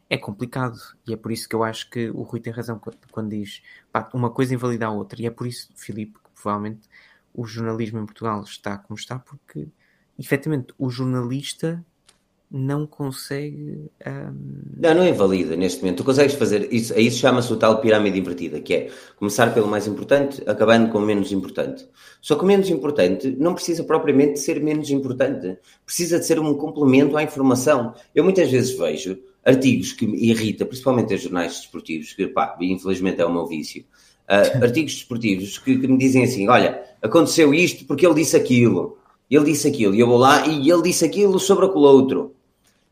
é 0.09 0.17
complicado. 0.17 0.77
E 1.07 1.13
é 1.13 1.17
por 1.17 1.31
isso 1.31 1.47
que 1.47 1.55
eu 1.55 1.63
acho 1.63 1.89
que 1.89 2.09
o 2.09 2.21
Rui 2.21 2.39
tem 2.39 2.53
razão 2.53 2.79
quando 3.11 3.29
diz 3.29 3.61
pá, 3.91 4.09
uma 4.13 4.29
coisa 4.29 4.53
invalida 4.53 4.85
a 4.85 4.91
outra. 4.91 5.21
E 5.21 5.25
é 5.25 5.31
por 5.31 5.47
isso, 5.47 5.69
Filipe, 5.75 6.13
que 6.13 6.41
provavelmente 6.41 6.87
o 7.33 7.45
jornalismo 7.45 7.99
em 7.99 8.05
Portugal 8.05 8.41
está 8.43 8.77
como 8.77 8.97
está, 8.97 9.19
porque 9.19 9.67
efetivamente 10.17 10.73
o 10.77 10.89
jornalista 10.89 11.83
não 12.49 12.87
consegue. 12.87 13.91
Um... 14.05 14.77
Não, 14.77 14.93
não 14.95 15.07
invalida 15.07 15.55
neste 15.55 15.81
momento. 15.81 15.97
Tu 15.97 16.03
consegues 16.05 16.33
fazer 16.35 16.71
isso, 16.73 16.93
a 16.93 16.99
isso 16.99 17.19
chama-se 17.19 17.51
o 17.51 17.57
tal 17.57 17.81
pirâmide 17.81 18.17
invertida, 18.17 18.61
que 18.61 18.73
é 18.73 18.91
começar 19.17 19.53
pelo 19.53 19.67
mais 19.67 19.85
importante, 19.85 20.41
acabando 20.47 20.89
com 20.89 20.99
o 20.99 21.01
menos 21.01 21.31
importante. 21.31 21.87
Só 22.21 22.35
que 22.35 22.43
o 22.43 22.47
menos 22.47 22.69
importante 22.69 23.35
não 23.37 23.53
precisa 23.53 23.83
propriamente 23.83 24.33
de 24.33 24.39
ser 24.39 24.61
menos 24.63 24.89
importante, 24.89 25.57
precisa 25.85 26.19
de 26.19 26.25
ser 26.25 26.39
um 26.39 26.53
complemento 26.53 27.17
à 27.17 27.23
informação. 27.23 27.93
Eu 28.15 28.23
muitas 28.23 28.49
vezes 28.49 28.77
vejo 28.77 29.19
artigos 29.47 29.93
que 29.93 30.05
me 30.05 30.17
irrita, 30.17 30.65
principalmente 30.65 31.13
em 31.13 31.17
jornais 31.17 31.53
desportivos, 31.53 32.11
que 32.13 32.27
pá, 32.27 32.57
infelizmente 32.59 33.21
é 33.21 33.25
o 33.25 33.31
meu 33.31 33.47
vício. 33.47 33.85
Uh, 34.27 34.59
artigos 34.61 34.95
desportivos 34.95 35.57
que, 35.57 35.77
que 35.77 35.87
me 35.87 35.97
dizem 35.97 36.25
assim: 36.25 36.49
olha, 36.49 36.83
aconteceu 37.01 37.53
isto 37.53 37.85
porque 37.85 38.05
ele 38.05 38.15
disse 38.15 38.35
aquilo, 38.35 38.97
ele 39.31 39.45
disse 39.45 39.69
aquilo, 39.69 39.95
e 39.95 39.99
eu 40.01 40.07
vou 40.07 40.17
lá 40.17 40.45
e 40.45 40.69
ele 40.69 40.81
disse 40.81 41.05
aquilo 41.05 41.39
sobre 41.39 41.65
aquele 41.65 41.85
outro. 41.85 42.35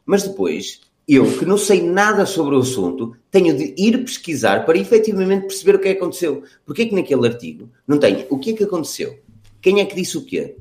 Mas 0.06 0.24
depois, 0.24 0.80
eu, 1.08 1.38
que 1.38 1.46
não 1.46 1.58
sei 1.58 1.82
nada 1.82 2.26
sobre 2.26 2.56
o 2.56 2.60
assunto, 2.60 3.18
tenho 3.30 3.56
de 3.58 3.76
ir 3.78 3.98
pesquisar 4.06 4.66
para 4.66 4.78
efetivamente 4.78 5.48
perceber 5.48 5.76
o 5.76 5.80
que 5.80 5.90
é 5.90 5.94
que 5.94 6.00
aconteceu. 6.00 6.44
Porque 6.66 6.84
é 6.84 6.86
que 6.86 6.96
naquele 6.96 7.28
artigo 7.28 7.70
não 7.86 7.98
tem 7.98 8.26
o 8.30 8.40
que 8.40 8.52
é 8.52 8.54
que 8.54 8.64
aconteceu? 8.64 9.20
Quem 9.62 9.82
é 9.82 9.86
que 9.86 9.96
disse 9.96 10.18
o 10.18 10.24
quê? 10.24 10.56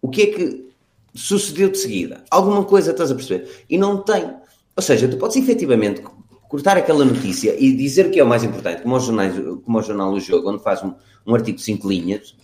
O 0.00 0.08
que 0.08 0.22
é 0.22 0.26
que 0.26 0.68
sucedeu 1.14 1.70
de 1.70 1.78
seguida? 1.78 2.24
Alguma 2.30 2.64
coisa 2.64 2.90
estás 2.90 3.10
a 3.10 3.14
perceber? 3.14 3.48
E 3.68 3.78
não 3.78 4.02
tem. 4.02 4.30
Ou 4.78 4.82
seja, 4.82 5.08
tu 5.08 5.16
podes 5.16 5.36
efetivamente 5.36 6.02
cortar 6.48 6.76
aquela 6.76 7.04
notícia 7.04 7.54
e 7.58 7.72
dizer 7.72 8.10
que 8.10 8.20
é 8.20 8.24
o 8.24 8.26
mais 8.28 8.44
importante, 8.44 8.82
como 8.82 8.94
o, 8.94 9.00
jornais, 9.00 9.34
como 9.64 9.78
o 9.78 9.82
jornal 9.82 10.12
O 10.12 10.20
Jogo, 10.20 10.50
onde 10.50 10.62
faz 10.62 10.82
um, 10.84 10.94
um 11.26 11.34
artigo 11.34 11.58
de 11.58 11.64
5 11.64 11.88
linhas, 11.88 12.36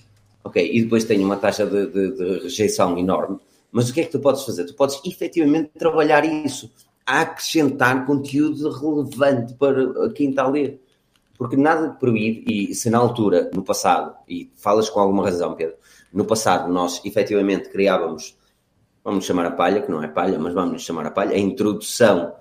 ok, 0.43 0.69
e 0.71 0.83
depois 0.83 1.05
tem 1.05 1.25
uma 1.25 1.37
taxa 1.37 1.65
de, 1.65 1.87
de, 1.87 2.11
de 2.17 2.43
rejeição 2.43 2.99
enorme 2.99 3.39
mas 3.75 3.91
o 3.91 3.93
que 3.93 4.03
é 4.03 4.05
que 4.05 4.13
tu 4.13 4.21
podes 4.21 4.45
fazer? 4.45 4.67
Tu 4.67 4.75
podes 4.75 5.01
efetivamente 5.05 5.71
trabalhar 5.77 6.25
isso, 6.25 6.71
a 7.05 7.23
acrescentar 7.23 8.07
conteúdo 8.07 8.71
relevante 8.71 9.53
para 9.55 10.13
quem 10.13 10.31
está 10.31 10.45
a 10.45 10.49
ler. 10.49 10.81
Porque 11.37 11.57
nada 11.57 11.89
de 11.89 11.99
proíbe, 11.99 12.45
e 12.47 12.73
se 12.73 12.89
na 12.89 12.99
altura, 12.99 13.51
no 13.53 13.65
passado, 13.65 14.15
e 14.29 14.49
falas 14.55 14.89
com 14.89 15.01
alguma 15.01 15.25
razão, 15.25 15.57
Pedro, 15.57 15.75
no 16.13 16.25
passado 16.25 16.73
nós 16.73 17.05
efetivamente 17.05 17.69
criávamos, 17.69 18.37
vamos 19.05 19.27
chamar 19.27 19.47
a 19.47 19.51
palha, 19.51 19.83
que 19.83 19.91
não 19.91 20.03
é 20.03 20.09
palha, 20.09 20.39
mas 20.39 20.55
vamos 20.55 20.83
chamar 20.83 21.07
a 21.07 21.11
palha, 21.11 21.37
a 21.37 21.39
introdução 21.39 22.33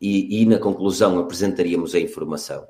e, 0.00 0.42
e 0.42 0.46
na 0.46 0.58
conclusão 0.58 1.18
apresentaríamos 1.18 1.94
a 1.94 2.00
informação. 2.00 2.66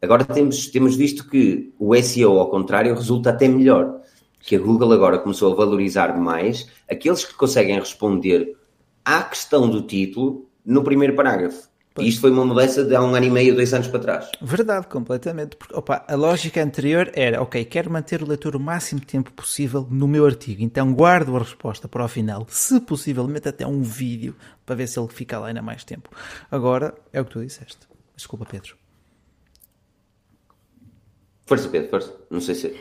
Agora 0.00 0.24
temos, 0.24 0.68
temos 0.68 0.94
visto 0.94 1.28
que 1.28 1.72
o 1.78 1.94
SEO, 1.96 2.38
ao 2.38 2.48
contrário, 2.50 2.94
resulta 2.94 3.30
até 3.30 3.48
melhor 3.48 4.00
que 4.38 4.54
a 4.54 4.60
Google 4.60 4.92
agora 4.92 5.18
começou 5.18 5.52
a 5.52 5.56
valorizar 5.56 6.16
mais 6.16 6.68
aqueles 6.88 7.24
que 7.24 7.34
conseguem 7.34 7.78
responder 7.78 8.56
à 9.04 9.22
questão 9.24 9.68
do 9.68 9.82
título 9.82 10.48
no 10.64 10.84
primeiro 10.84 11.16
parágrafo. 11.16 11.68
Pois. 11.96 12.08
Isto 12.08 12.20
foi 12.20 12.30
uma 12.30 12.44
mudança 12.44 12.84
de 12.84 12.94
há 12.94 13.00
um 13.02 13.14
ano 13.14 13.24
e 13.24 13.30
meio, 13.30 13.54
dois 13.54 13.72
anos 13.72 13.88
para 13.88 14.00
trás. 14.00 14.30
Verdade, 14.42 14.86
completamente. 14.86 15.56
Porque, 15.56 15.74
opa, 15.74 16.04
a 16.06 16.14
lógica 16.14 16.62
anterior 16.62 17.10
era, 17.14 17.40
ok, 17.40 17.64
quero 17.64 17.90
manter 17.90 18.22
o 18.22 18.28
leitor 18.28 18.54
o 18.54 18.60
máximo 18.60 19.00
tempo 19.00 19.32
possível 19.32 19.88
no 19.90 20.06
meu 20.06 20.26
artigo, 20.26 20.62
então 20.62 20.92
guardo 20.92 21.34
a 21.34 21.38
resposta 21.38 21.88
para 21.88 22.04
o 22.04 22.08
final, 22.08 22.46
se 22.50 22.78
possivelmente 22.80 23.48
até 23.48 23.66
um 23.66 23.80
vídeo, 23.82 24.36
para 24.66 24.74
ver 24.74 24.86
se 24.86 25.00
ele 25.00 25.08
fica 25.08 25.38
lá 25.38 25.46
ainda 25.48 25.62
mais 25.62 25.84
tempo. 25.84 26.10
Agora, 26.50 26.94
é 27.14 27.20
o 27.20 27.24
que 27.24 27.30
tu 27.30 27.40
disseste. 27.40 27.78
Desculpa, 28.14 28.44
Pedro. 28.44 28.76
Força, 31.46 31.68
Pedro, 31.70 31.88
força. 31.88 32.14
Não 32.28 32.42
sei 32.42 32.54
se... 32.54 32.76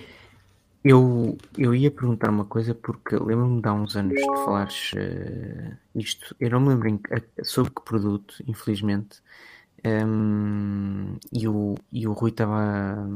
Eu, 0.87 1.35
eu 1.57 1.73
ia 1.73 1.89
perguntar 1.89 2.29
uma 2.29 2.45
coisa 2.45 2.75
porque 2.75 3.15
lembro-me 3.15 3.59
de 3.59 3.67
há 3.67 3.73
uns 3.73 3.95
anos 3.95 4.13
de 4.13 4.43
falares 4.45 4.93
uh, 4.93 5.75
isto. 5.95 6.35
Eu 6.39 6.51
não 6.51 6.59
me 6.59 6.69
lembro 6.69 6.89
em, 6.89 7.01
sobre 7.43 7.71
que 7.73 7.81
produto, 7.81 8.35
infelizmente. 8.47 9.19
Um, 9.83 11.17
e, 11.33 11.47
o, 11.47 11.73
e 11.91 12.07
o 12.07 12.13
Rui 12.13 12.29
estava 12.29 13.09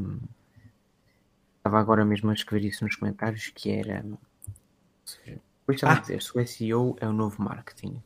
estava 1.58 1.80
agora 1.80 2.04
mesmo 2.04 2.32
a 2.32 2.34
escrever 2.34 2.66
isso 2.68 2.84
nos 2.84 2.96
comentários 2.96 3.52
que 3.54 3.70
era 3.72 4.04
seja, 5.06 5.40
depois 5.60 5.76
estava 5.76 5.94
ah. 5.94 5.98
a 5.98 6.02
dizer 6.02 6.24
se 6.24 6.38
o 6.38 6.48
SEO 6.48 6.96
é 7.00 7.08
o 7.08 7.14
novo 7.14 7.40
marketing. 7.44 8.02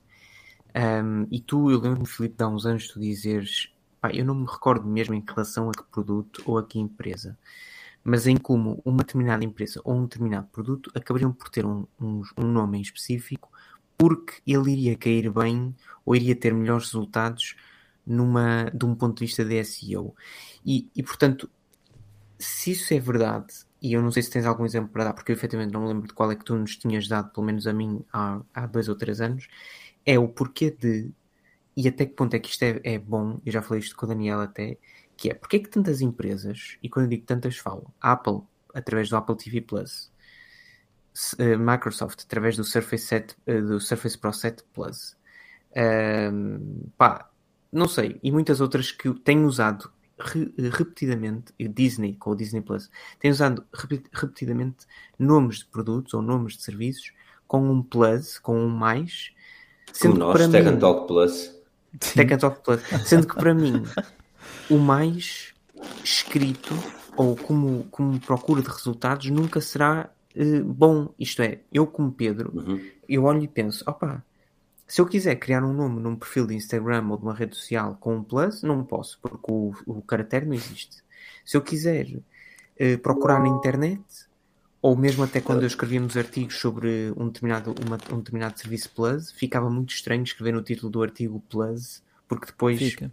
Um, 0.75 1.25
e 1.31 1.39
tu, 1.39 1.71
eu 1.71 1.79
lembro-me, 1.79 2.05
Filipe, 2.05 2.35
de 2.35 2.43
há 2.43 2.49
uns 2.49 2.65
anos 2.65 2.89
tu 2.89 2.99
dizeres 2.99 3.73
pá, 4.01 4.11
eu 4.11 4.25
não 4.25 4.35
me 4.35 4.45
recordo 4.45 4.85
mesmo 4.85 5.13
em 5.15 5.23
relação 5.25 5.69
a 5.69 5.71
que 5.71 5.83
produto 5.83 6.43
ou 6.45 6.57
a 6.57 6.65
que 6.65 6.79
empresa 6.79 7.37
mas 8.03 8.27
em 8.27 8.37
como 8.37 8.81
uma 8.83 8.99
determinada 8.99 9.43
empresa 9.43 9.81
ou 9.83 9.95
um 9.95 10.03
determinado 10.03 10.47
produto 10.47 10.91
acabariam 10.93 11.31
por 11.31 11.49
ter 11.49 11.65
um, 11.65 11.85
um, 11.99 12.21
um 12.37 12.47
nome 12.47 12.79
em 12.79 12.81
específico 12.81 13.51
porque 13.97 14.41
ele 14.45 14.71
iria 14.71 14.97
cair 14.97 15.31
bem 15.31 15.75
ou 16.05 16.15
iria 16.15 16.35
ter 16.35 16.53
melhores 16.53 16.85
resultados 16.87 17.55
numa, 18.05 18.69
de 18.73 18.85
um 18.85 18.95
ponto 18.95 19.19
de 19.19 19.25
vista 19.25 19.45
de 19.45 19.63
SEO. 19.63 20.15
E, 20.65 20.89
e 20.95 21.03
portanto, 21.03 21.49
se 22.37 22.71
isso 22.71 22.93
é 22.93 22.99
verdade, 22.99 23.53
e 23.81 23.93
eu 23.93 24.01
não 24.01 24.11
sei 24.11 24.23
se 24.23 24.29
tens 24.29 24.45
algum 24.45 24.65
exemplo 24.65 24.89
para 24.89 25.05
dar, 25.05 25.13
porque 25.13 25.31
eu 25.31 25.35
efetivamente 25.35 25.73
não 25.73 25.81
me 25.81 25.87
lembro 25.87 26.07
de 26.07 26.13
qual 26.13 26.31
é 26.31 26.35
que 26.35 26.43
tu 26.43 26.55
nos 26.55 26.75
tinhas 26.77 27.07
dado, 27.07 27.31
pelo 27.31 27.45
menos 27.45 27.67
a 27.67 27.73
mim, 27.73 28.03
há, 28.11 28.41
há 28.53 28.65
dois 28.65 28.89
ou 28.89 28.95
três 28.95 29.21
anos, 29.21 29.47
é 30.05 30.19
o 30.19 30.27
porquê 30.27 30.71
de, 30.71 31.11
e 31.75 31.87
até 31.87 32.05
que 32.05 32.13
ponto 32.13 32.35
é 32.35 32.39
que 32.39 32.49
isto 32.49 32.63
é, 32.63 32.79
é 32.83 32.99
bom, 32.99 33.39
eu 33.45 33.51
já 33.51 33.61
falei 33.61 33.81
isto 33.81 33.95
com 33.95 34.05
o 34.05 34.09
Daniel 34.09 34.41
até, 34.41 34.77
que 35.23 35.29
é 35.29 35.33
porque 35.33 35.55
é 35.55 35.59
que 35.61 35.69
tantas 35.69 36.01
empresas, 36.01 36.77
e 36.83 36.89
quando 36.89 37.05
eu 37.05 37.11
digo 37.11 37.25
tantas 37.25 37.55
falo, 37.55 37.89
Apple, 38.01 38.41
através 38.73 39.07
do 39.09 39.15
Apple 39.15 39.37
TV 39.37 39.61
Plus, 39.61 40.11
uh, 41.39 41.57
Microsoft, 41.57 42.23
através 42.25 42.57
do 42.57 42.65
Surface, 42.65 43.05
7, 43.05 43.31
uh, 43.31 43.35
eh, 43.45 43.61
do 43.61 43.79
Surface 43.79 44.17
Pro 44.17 44.33
7 44.33 44.65
Plus, 44.73 45.15
uh, 45.71 46.91
pá, 46.97 47.29
não 47.71 47.87
sei, 47.87 48.19
e 48.21 48.33
muitas 48.33 48.59
outras 48.59 48.91
que 48.91 49.13
têm 49.13 49.45
usado 49.45 49.89
re 50.19 50.53
repetidamente, 50.57 51.53
e 51.57 51.69
Disney 51.69 52.15
com 52.15 52.31
o 52.31 52.35
Disney 52.35 52.59
Plus, 52.59 52.91
têm 53.17 53.31
usado 53.31 53.65
repetidamente 54.11 54.85
nomes 55.17 55.59
de 55.59 55.65
produtos 55.67 56.13
ou 56.13 56.21
nomes 56.21 56.57
de 56.57 56.63
serviços 56.63 57.13
com 57.47 57.71
um 57.71 57.81
plus, 57.81 58.39
com 58.39 58.59
um 58.59 58.67
mais, 58.67 59.31
sendo 59.93 60.15
Como 60.15 60.25
nós, 60.25 60.33
para 60.33 60.49
Tech 60.49 60.69
mim, 60.69 60.79
Talk 60.79 61.07
Plus. 61.07 61.63
Tech 62.13 62.37
Talk 62.37 62.61
Plus. 62.61 62.81
Sendo 63.07 63.25
que 63.25 63.35
para 63.35 63.53
mim 63.53 63.83
o 64.69 64.77
mais 64.77 65.53
escrito 66.03 66.73
ou 67.15 67.35
como, 67.35 67.85
como 67.91 68.19
procura 68.19 68.61
de 68.61 68.69
resultados 68.69 69.29
nunca 69.29 69.61
será 69.61 70.09
uh, 70.35 70.63
bom. 70.63 71.13
Isto 71.19 71.41
é, 71.41 71.59
eu 71.71 71.85
como 71.85 72.11
Pedro, 72.11 72.51
uhum. 72.53 72.81
eu 73.07 73.23
olho 73.23 73.43
e 73.43 73.47
penso, 73.47 73.83
opa, 73.87 74.23
se 74.87 75.01
eu 75.01 75.05
quiser 75.05 75.35
criar 75.35 75.63
um 75.63 75.73
nome 75.73 75.99
num 75.99 76.15
perfil 76.15 76.47
de 76.47 76.55
Instagram 76.55 77.07
ou 77.09 77.17
de 77.17 77.23
uma 77.23 77.33
rede 77.33 77.55
social 77.55 77.97
com 77.99 78.17
um 78.17 78.23
plus, 78.23 78.63
não 78.63 78.83
posso, 78.83 79.19
porque 79.21 79.51
o, 79.51 79.73
o 79.85 80.01
caractere 80.01 80.45
não 80.45 80.53
existe. 80.53 81.03
Se 81.45 81.57
eu 81.57 81.61
quiser 81.61 82.07
uh, 82.07 82.97
procurar 83.01 83.39
na 83.39 83.47
internet, 83.47 84.03
ou 84.81 84.97
mesmo 84.97 85.23
até 85.23 85.39
quando 85.39 85.61
eu 85.61 85.67
escrevia 85.67 85.99
nos 85.99 86.17
artigos 86.17 86.57
sobre 86.57 87.13
um 87.15 87.27
determinado, 87.27 87.73
uma, 87.85 87.97
um 88.11 88.17
determinado 88.17 88.59
serviço 88.59 88.91
plus, 88.93 89.31
ficava 89.31 89.69
muito 89.69 89.93
estranho 89.93 90.23
escrever 90.23 90.51
no 90.51 90.61
título 90.61 90.91
do 90.91 91.01
artigo 91.01 91.41
plus, 91.49 92.03
porque 92.27 92.47
depois 92.47 92.77
Fica. 92.77 93.11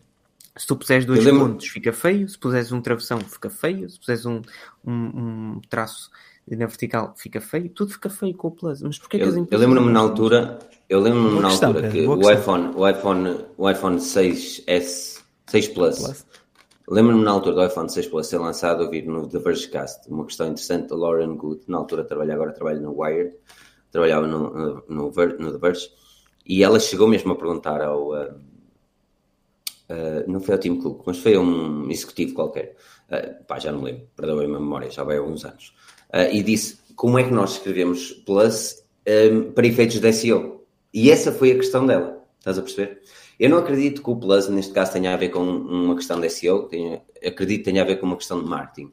Se 0.60 0.66
tu 0.66 0.76
puseres 0.76 1.06
dois 1.06 1.24
lembro... 1.24 1.48
pontos, 1.48 1.68
fica 1.68 1.90
feio. 1.90 2.28
Se 2.28 2.38
puseres 2.38 2.70
um 2.70 2.82
travessão, 2.82 3.18
fica 3.20 3.48
feio. 3.48 3.88
Se 3.88 3.98
puseres 3.98 4.26
um, 4.26 4.42
um, 4.86 4.92
um, 4.92 5.60
traço 5.70 6.10
na 6.46 6.66
vertical, 6.66 7.14
fica 7.16 7.40
feio. 7.40 7.70
Tudo 7.70 7.92
fica 7.92 8.10
feio 8.10 8.36
com 8.36 8.48
o 8.48 8.50
Plus. 8.50 8.82
Mas 8.82 8.98
porquê 8.98 9.16
eu, 9.16 9.20
que 9.20 9.40
as 9.40 9.52
Eu 9.52 9.58
lembro-me 9.58 9.90
na 9.90 10.00
altura, 10.00 10.58
eu 10.86 11.00
lembro-me 11.00 11.40
na 11.40 11.48
altura 11.48 11.88
que 11.88 12.06
o 12.06 12.30
iPhone, 12.30 12.74
o 12.76 12.86
iPhone, 12.86 13.38
o 13.56 13.70
iPhone 13.70 13.96
6S, 13.96 15.22
6 15.46 15.68
Plus, 15.68 15.98
Plus. 15.98 16.26
lembro-me 16.86 17.24
na 17.24 17.30
altura 17.30 17.54
do 17.54 17.64
iPhone 17.64 17.88
6 17.88 18.08
Plus 18.08 18.26
ser 18.26 18.36
lançado, 18.36 18.82
ouvir 18.82 19.06
no 19.06 19.26
The 19.26 19.38
Vergecast, 19.38 20.10
uma 20.10 20.26
questão 20.26 20.46
interessante 20.46 20.90
da 20.90 20.96
Lauren 20.96 21.36
Good, 21.36 21.62
na 21.68 21.78
altura 21.78 22.04
trabalha 22.04 22.34
agora 22.34 22.52
trabalha 22.52 22.80
no 22.80 23.00
Wired, 23.00 23.34
trabalhava 23.90 24.26
no, 24.26 24.50
no, 24.50 24.84
no, 24.86 25.10
no 25.38 25.52
The 25.52 25.58
Verge, 25.58 25.88
e 26.44 26.62
ela 26.62 26.78
chegou 26.78 27.08
mesmo 27.08 27.32
a 27.32 27.36
perguntar 27.36 27.80
ao... 27.80 28.10
Uh, 28.10 28.49
Uh, 29.90 30.30
não 30.30 30.40
foi 30.40 30.54
ao 30.54 30.60
Team 30.60 30.76
Cook, 30.76 31.02
mas 31.04 31.18
foi 31.18 31.34
a 31.34 31.40
um 31.40 31.90
executivo 31.90 32.34
qualquer. 32.34 32.76
Uh, 33.10 33.44
pá, 33.44 33.58
já 33.58 33.72
não 33.72 33.82
lembro, 33.82 34.06
perdoem-me 34.14 34.54
a 34.54 34.60
memória, 34.60 34.88
já 34.88 35.02
vai 35.02 35.16
há 35.16 35.20
alguns 35.20 35.44
anos. 35.44 35.74
Uh, 36.14 36.32
e 36.32 36.44
disse 36.44 36.78
como 36.94 37.18
é 37.18 37.24
que 37.24 37.32
nós 37.32 37.52
escrevemos 37.52 38.12
Plus 38.12 38.84
um, 39.08 39.50
para 39.50 39.66
efeitos 39.66 39.98
de 39.98 40.12
SEO. 40.12 40.64
E 40.94 41.10
essa 41.10 41.32
foi 41.32 41.50
a 41.50 41.56
questão 41.56 41.84
dela, 41.86 42.22
estás 42.38 42.56
a 42.56 42.62
perceber? 42.62 43.00
Eu 43.38 43.50
não 43.50 43.58
acredito 43.58 44.02
que 44.02 44.10
o 44.10 44.16
Plus, 44.16 44.48
neste 44.48 44.72
caso, 44.72 44.92
tenha 44.92 45.12
a 45.12 45.16
ver 45.16 45.30
com 45.30 45.42
uma 45.42 45.96
questão 45.96 46.20
de 46.20 46.30
SEO, 46.30 46.68
tenha, 46.68 47.02
acredito 47.24 47.58
que 47.58 47.64
tenha 47.64 47.82
a 47.82 47.86
ver 47.86 47.96
com 47.96 48.06
uma 48.06 48.16
questão 48.16 48.40
de 48.40 48.48
marketing. 48.48 48.92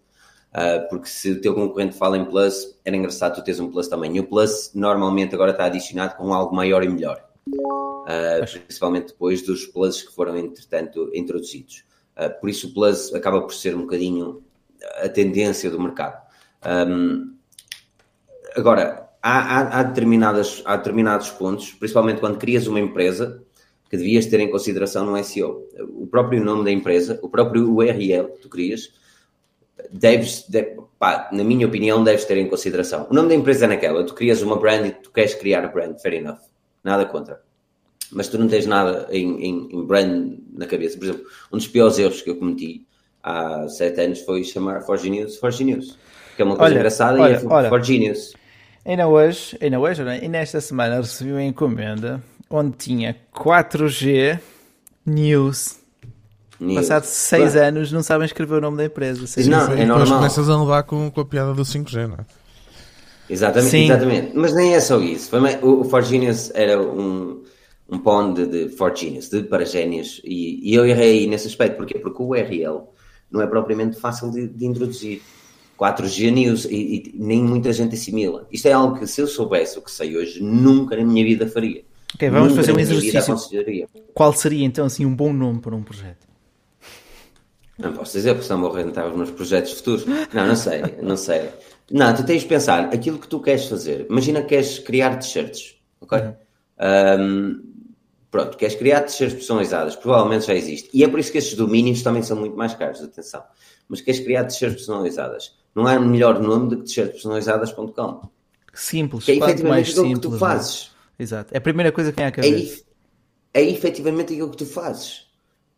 Uh, 0.54 0.90
porque 0.90 1.08
se 1.08 1.32
o 1.32 1.42
teu 1.42 1.54
concorrente 1.54 1.96
fala 1.96 2.18
em 2.18 2.26
Plus, 2.26 2.80
era 2.84 2.96
engraçado 2.96 3.36
tu 3.36 3.44
teres 3.44 3.60
um 3.60 3.70
Plus 3.70 3.88
também. 3.88 4.16
E 4.16 4.20
o 4.20 4.24
Plus 4.24 4.72
normalmente 4.74 5.36
agora 5.36 5.52
está 5.52 5.66
adicionado 5.66 6.16
com 6.16 6.34
algo 6.34 6.56
maior 6.56 6.84
e 6.84 6.88
melhor. 6.88 7.22
Uh, 8.08 8.64
principalmente 8.64 9.08
depois 9.08 9.42
dos 9.42 9.66
Plus 9.66 10.02
que 10.02 10.14
foram, 10.14 10.38
entretanto, 10.38 11.12
introduzidos. 11.14 11.84
Uh, 12.16 12.40
por 12.40 12.50
isso 12.50 12.70
o 12.70 12.74
Plus 12.74 13.14
acaba 13.14 13.42
por 13.42 13.54
ser 13.54 13.76
um 13.76 13.82
bocadinho 13.82 14.42
a 15.04 15.10
tendência 15.10 15.70
do 15.70 15.80
mercado. 15.80 16.22
Um, 16.66 17.36
agora, 18.56 19.10
há, 19.22 19.40
há, 19.40 19.80
há, 19.80 19.84
determinadas, 19.84 20.62
há 20.66 20.78
determinados 20.78 21.30
pontos, 21.32 21.74
principalmente 21.74 22.22
quando 22.22 22.38
crias 22.38 22.66
uma 22.68 22.80
empresa, 22.80 23.44
que 23.90 23.98
devias 23.98 24.26
ter 24.26 24.40
em 24.40 24.52
consideração 24.52 25.06
no 25.06 25.22
SEO. 25.24 25.68
O 25.90 26.08
próprio 26.08 26.44
nome 26.44 26.64
da 26.64 26.72
empresa, 26.72 27.20
o 27.22 27.30
próprio 27.30 27.74
URL 27.74 28.30
que 28.34 28.40
tu 28.42 28.50
crias, 28.50 28.94
deves, 29.92 30.46
deve, 30.50 30.78
pá, 31.00 31.30
na 31.32 31.44
minha 31.44 31.68
opinião, 31.68 32.04
deves 32.04 32.26
ter 32.26 32.38
em 32.38 32.50
consideração. 32.50 33.08
O 33.10 33.14
nome 33.14 33.30
da 33.30 33.36
empresa 33.36 33.66
é 33.66 33.68
naquela, 33.68 34.06
tu 34.06 34.14
crias 34.14 34.42
uma 34.42 34.58
brand 34.58 34.86
e 34.86 34.92
tu 34.92 35.12
queres 35.12 35.34
criar 35.36 35.64
a 35.64 35.68
brand, 35.68 35.98
fair 36.00 36.16
enough, 36.16 36.40
nada 36.84 37.06
contra. 37.06 37.47
Mas 38.12 38.28
tu 38.28 38.38
não 38.38 38.48
tens 38.48 38.66
nada 38.66 39.08
em, 39.12 39.44
em, 39.44 39.70
em 39.72 39.86
brand 39.86 40.38
na 40.54 40.66
cabeça. 40.66 40.98
Por 40.98 41.06
exemplo, 41.06 41.26
um 41.52 41.58
dos 41.58 41.68
piores 41.68 42.00
erros 42.00 42.22
que 42.22 42.30
eu 42.30 42.36
cometi 42.36 42.86
há 43.22 43.68
sete 43.68 44.02
anos 44.02 44.22
foi 44.22 44.44
chamar 44.44 44.82
For 44.82 44.98
Genius 44.98 45.38
For 45.38 45.52
Genius, 45.52 45.98
que 46.36 46.42
é 46.42 46.46
uma 46.46 46.56
coisa 46.56 46.72
olha, 46.72 46.80
engraçada 46.80 47.20
olha, 47.20 47.34
e 47.34 47.36
é 47.36 47.48
olha, 47.48 47.70
For 47.70 47.84
Genius. 47.84 48.34
Ainda 48.86 49.08
hoje, 49.08 49.58
ainda 49.62 49.80
hoje, 49.80 50.02
e 50.22 50.28
nesta 50.30 50.62
semana 50.62 50.98
recebi 50.98 51.32
uma 51.32 51.44
encomenda 51.44 52.24
onde 52.50 52.78
tinha 52.78 53.16
4G 53.34 54.40
News 55.06 55.78
Passado 56.76 57.04
6 57.04 57.56
anos 57.56 57.92
não 57.92 58.02
sabem 58.02 58.26
escrever 58.26 58.56
o 58.56 58.62
nome 58.62 58.78
da 58.78 58.86
empresa. 58.86 59.22
Não, 59.48 59.60
é 59.74 59.86
normal. 59.86 60.00
Depois 60.00 60.10
começas 60.10 60.50
a 60.50 60.60
levar 60.60 60.84
com, 60.84 61.10
com 61.12 61.22
a 61.22 61.26
piada 61.26 61.54
do 61.54 61.62
5G, 61.62 62.08
não 62.08 62.16
é? 62.16 62.26
Exatamente, 63.30 63.70
Sim. 63.70 63.86
exatamente. 63.86 64.32
Mas 64.34 64.54
nem 64.56 64.74
é 64.74 64.80
só 64.80 65.00
isso. 65.00 65.30
Foi, 65.30 65.40
o, 65.62 65.82
o 65.82 65.84
Forgenius 65.84 66.50
era 66.56 66.82
um, 66.82 67.44
um 67.90 68.00
pão 68.00 68.34
de, 68.34 68.46
de 68.46 68.70
Forgenius, 68.70 69.30
de 69.30 69.44
paragénios, 69.44 70.22
e, 70.24 70.72
e 70.72 70.74
eu 70.74 70.86
errei 70.86 71.28
nesse 71.28 71.48
aspecto. 71.48 71.78
Porquê? 71.78 72.00
Porque 72.00 72.22
o 72.22 72.28
URL 72.28 72.90
não 73.32 73.42
é 73.42 73.48
propriamente 73.48 74.00
fácil 74.00 74.32
de, 74.32 74.48
de 74.48 74.66
introduzir. 74.66 75.22
4G 75.78 76.32
News 76.32 76.66
e, 76.66 76.76
e, 76.76 77.14
nem 77.16 77.44
muita 77.44 77.72
gente 77.72 77.94
assimila. 77.94 78.48
Isto 78.52 78.68
é 78.68 78.72
algo 78.72 78.98
que 78.98 79.06
se 79.06 79.22
eu 79.22 79.28
soubesse 79.28 79.78
o 79.78 79.82
que 79.82 79.92
sei 79.92 80.18
hoje, 80.18 80.42
nunca 80.42 80.98
na 80.98 81.04
minha 81.04 81.24
vida 81.24 81.48
faria. 81.48 81.84
Ok, 82.16 82.30
vamos 82.30 82.50
nunca 82.50 82.62
fazer 82.62 82.76
um 82.76 82.80
exercício. 82.80 83.36
Qual 84.14 84.34
seria 84.34 84.66
então 84.66 84.86
assim 84.86 85.06
um 85.06 85.16
bom 85.16 85.32
nome 85.32 85.60
para 85.60 85.76
um 85.76 85.84
projeto? 85.84 86.28
Não 87.78 87.94
posso 87.94 88.14
dizer, 88.14 88.34
porque 88.34 88.48
senão 88.48 88.62
vou 88.62 88.72
rentar 88.72 89.08
os 89.08 89.16
meus 89.16 89.30
projetos 89.30 89.74
futuros. 89.74 90.06
Não, 90.34 90.48
não 90.48 90.56
sei, 90.56 90.82
não 91.00 91.16
sei. 91.16 91.50
Não, 91.92 92.14
tu 92.14 92.26
tens 92.26 92.42
de 92.42 92.48
pensar 92.48 92.86
aquilo 92.86 93.20
que 93.20 93.28
tu 93.28 93.40
queres 93.40 93.66
fazer. 93.66 94.08
Imagina 94.10 94.42
que 94.42 94.48
queres 94.48 94.80
criar 94.80 95.16
t-shirts, 95.18 95.76
ok? 96.02 96.20
Uhum. 96.20 96.34
Um, 97.20 97.64
pronto, 98.32 98.58
queres 98.58 98.76
criar 98.76 99.02
t-shirts 99.02 99.36
personalizadas, 99.36 99.96
provavelmente 99.96 100.48
já 100.48 100.56
existe. 100.56 100.90
E 100.94 101.04
é 101.04 101.08
por 101.08 101.20
isso 101.20 101.32
que 101.32 101.38
estes 101.38 101.56
domínios 101.56 102.02
também 102.02 102.24
são 102.24 102.38
muito 102.38 102.56
mais 102.56 102.74
caros, 102.74 103.02
atenção. 103.02 103.44
Mas 103.88 104.02
queres 104.02 104.20
criar 104.20 104.46
t-shirts 104.46 104.78
personalizadas. 104.78 105.56
Não 105.74 105.88
há 105.88 106.00
melhor 106.00 106.40
nome 106.40 106.70
do 106.70 106.78
que 106.78 106.84
t-shirtspersonalizadas.com. 106.86 108.30
Simples, 108.74 109.26
que 109.26 109.32
é 109.32 109.36
efetivamente 109.36 109.92
aquilo 109.92 110.06
simples, 110.06 110.22
que 110.22 110.30
tu 110.30 110.36
é? 110.36 110.40
fazes. 110.40 110.92
Exato. 111.18 111.54
É 111.54 111.58
a 111.58 111.62
primeira 111.62 111.92
coisa 111.92 112.12
que 112.12 112.18
vem 112.18 112.26
à 112.26 112.32
cabeça. 112.32 112.84
É, 113.54 113.62
é 113.62 113.70
efetivamente 113.72 114.34
aquilo 114.34 114.52
que 114.52 114.58
tu 114.58 114.66
fazes 114.66 115.28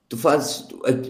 tu 0.10 0.18
fazes, 0.18 0.66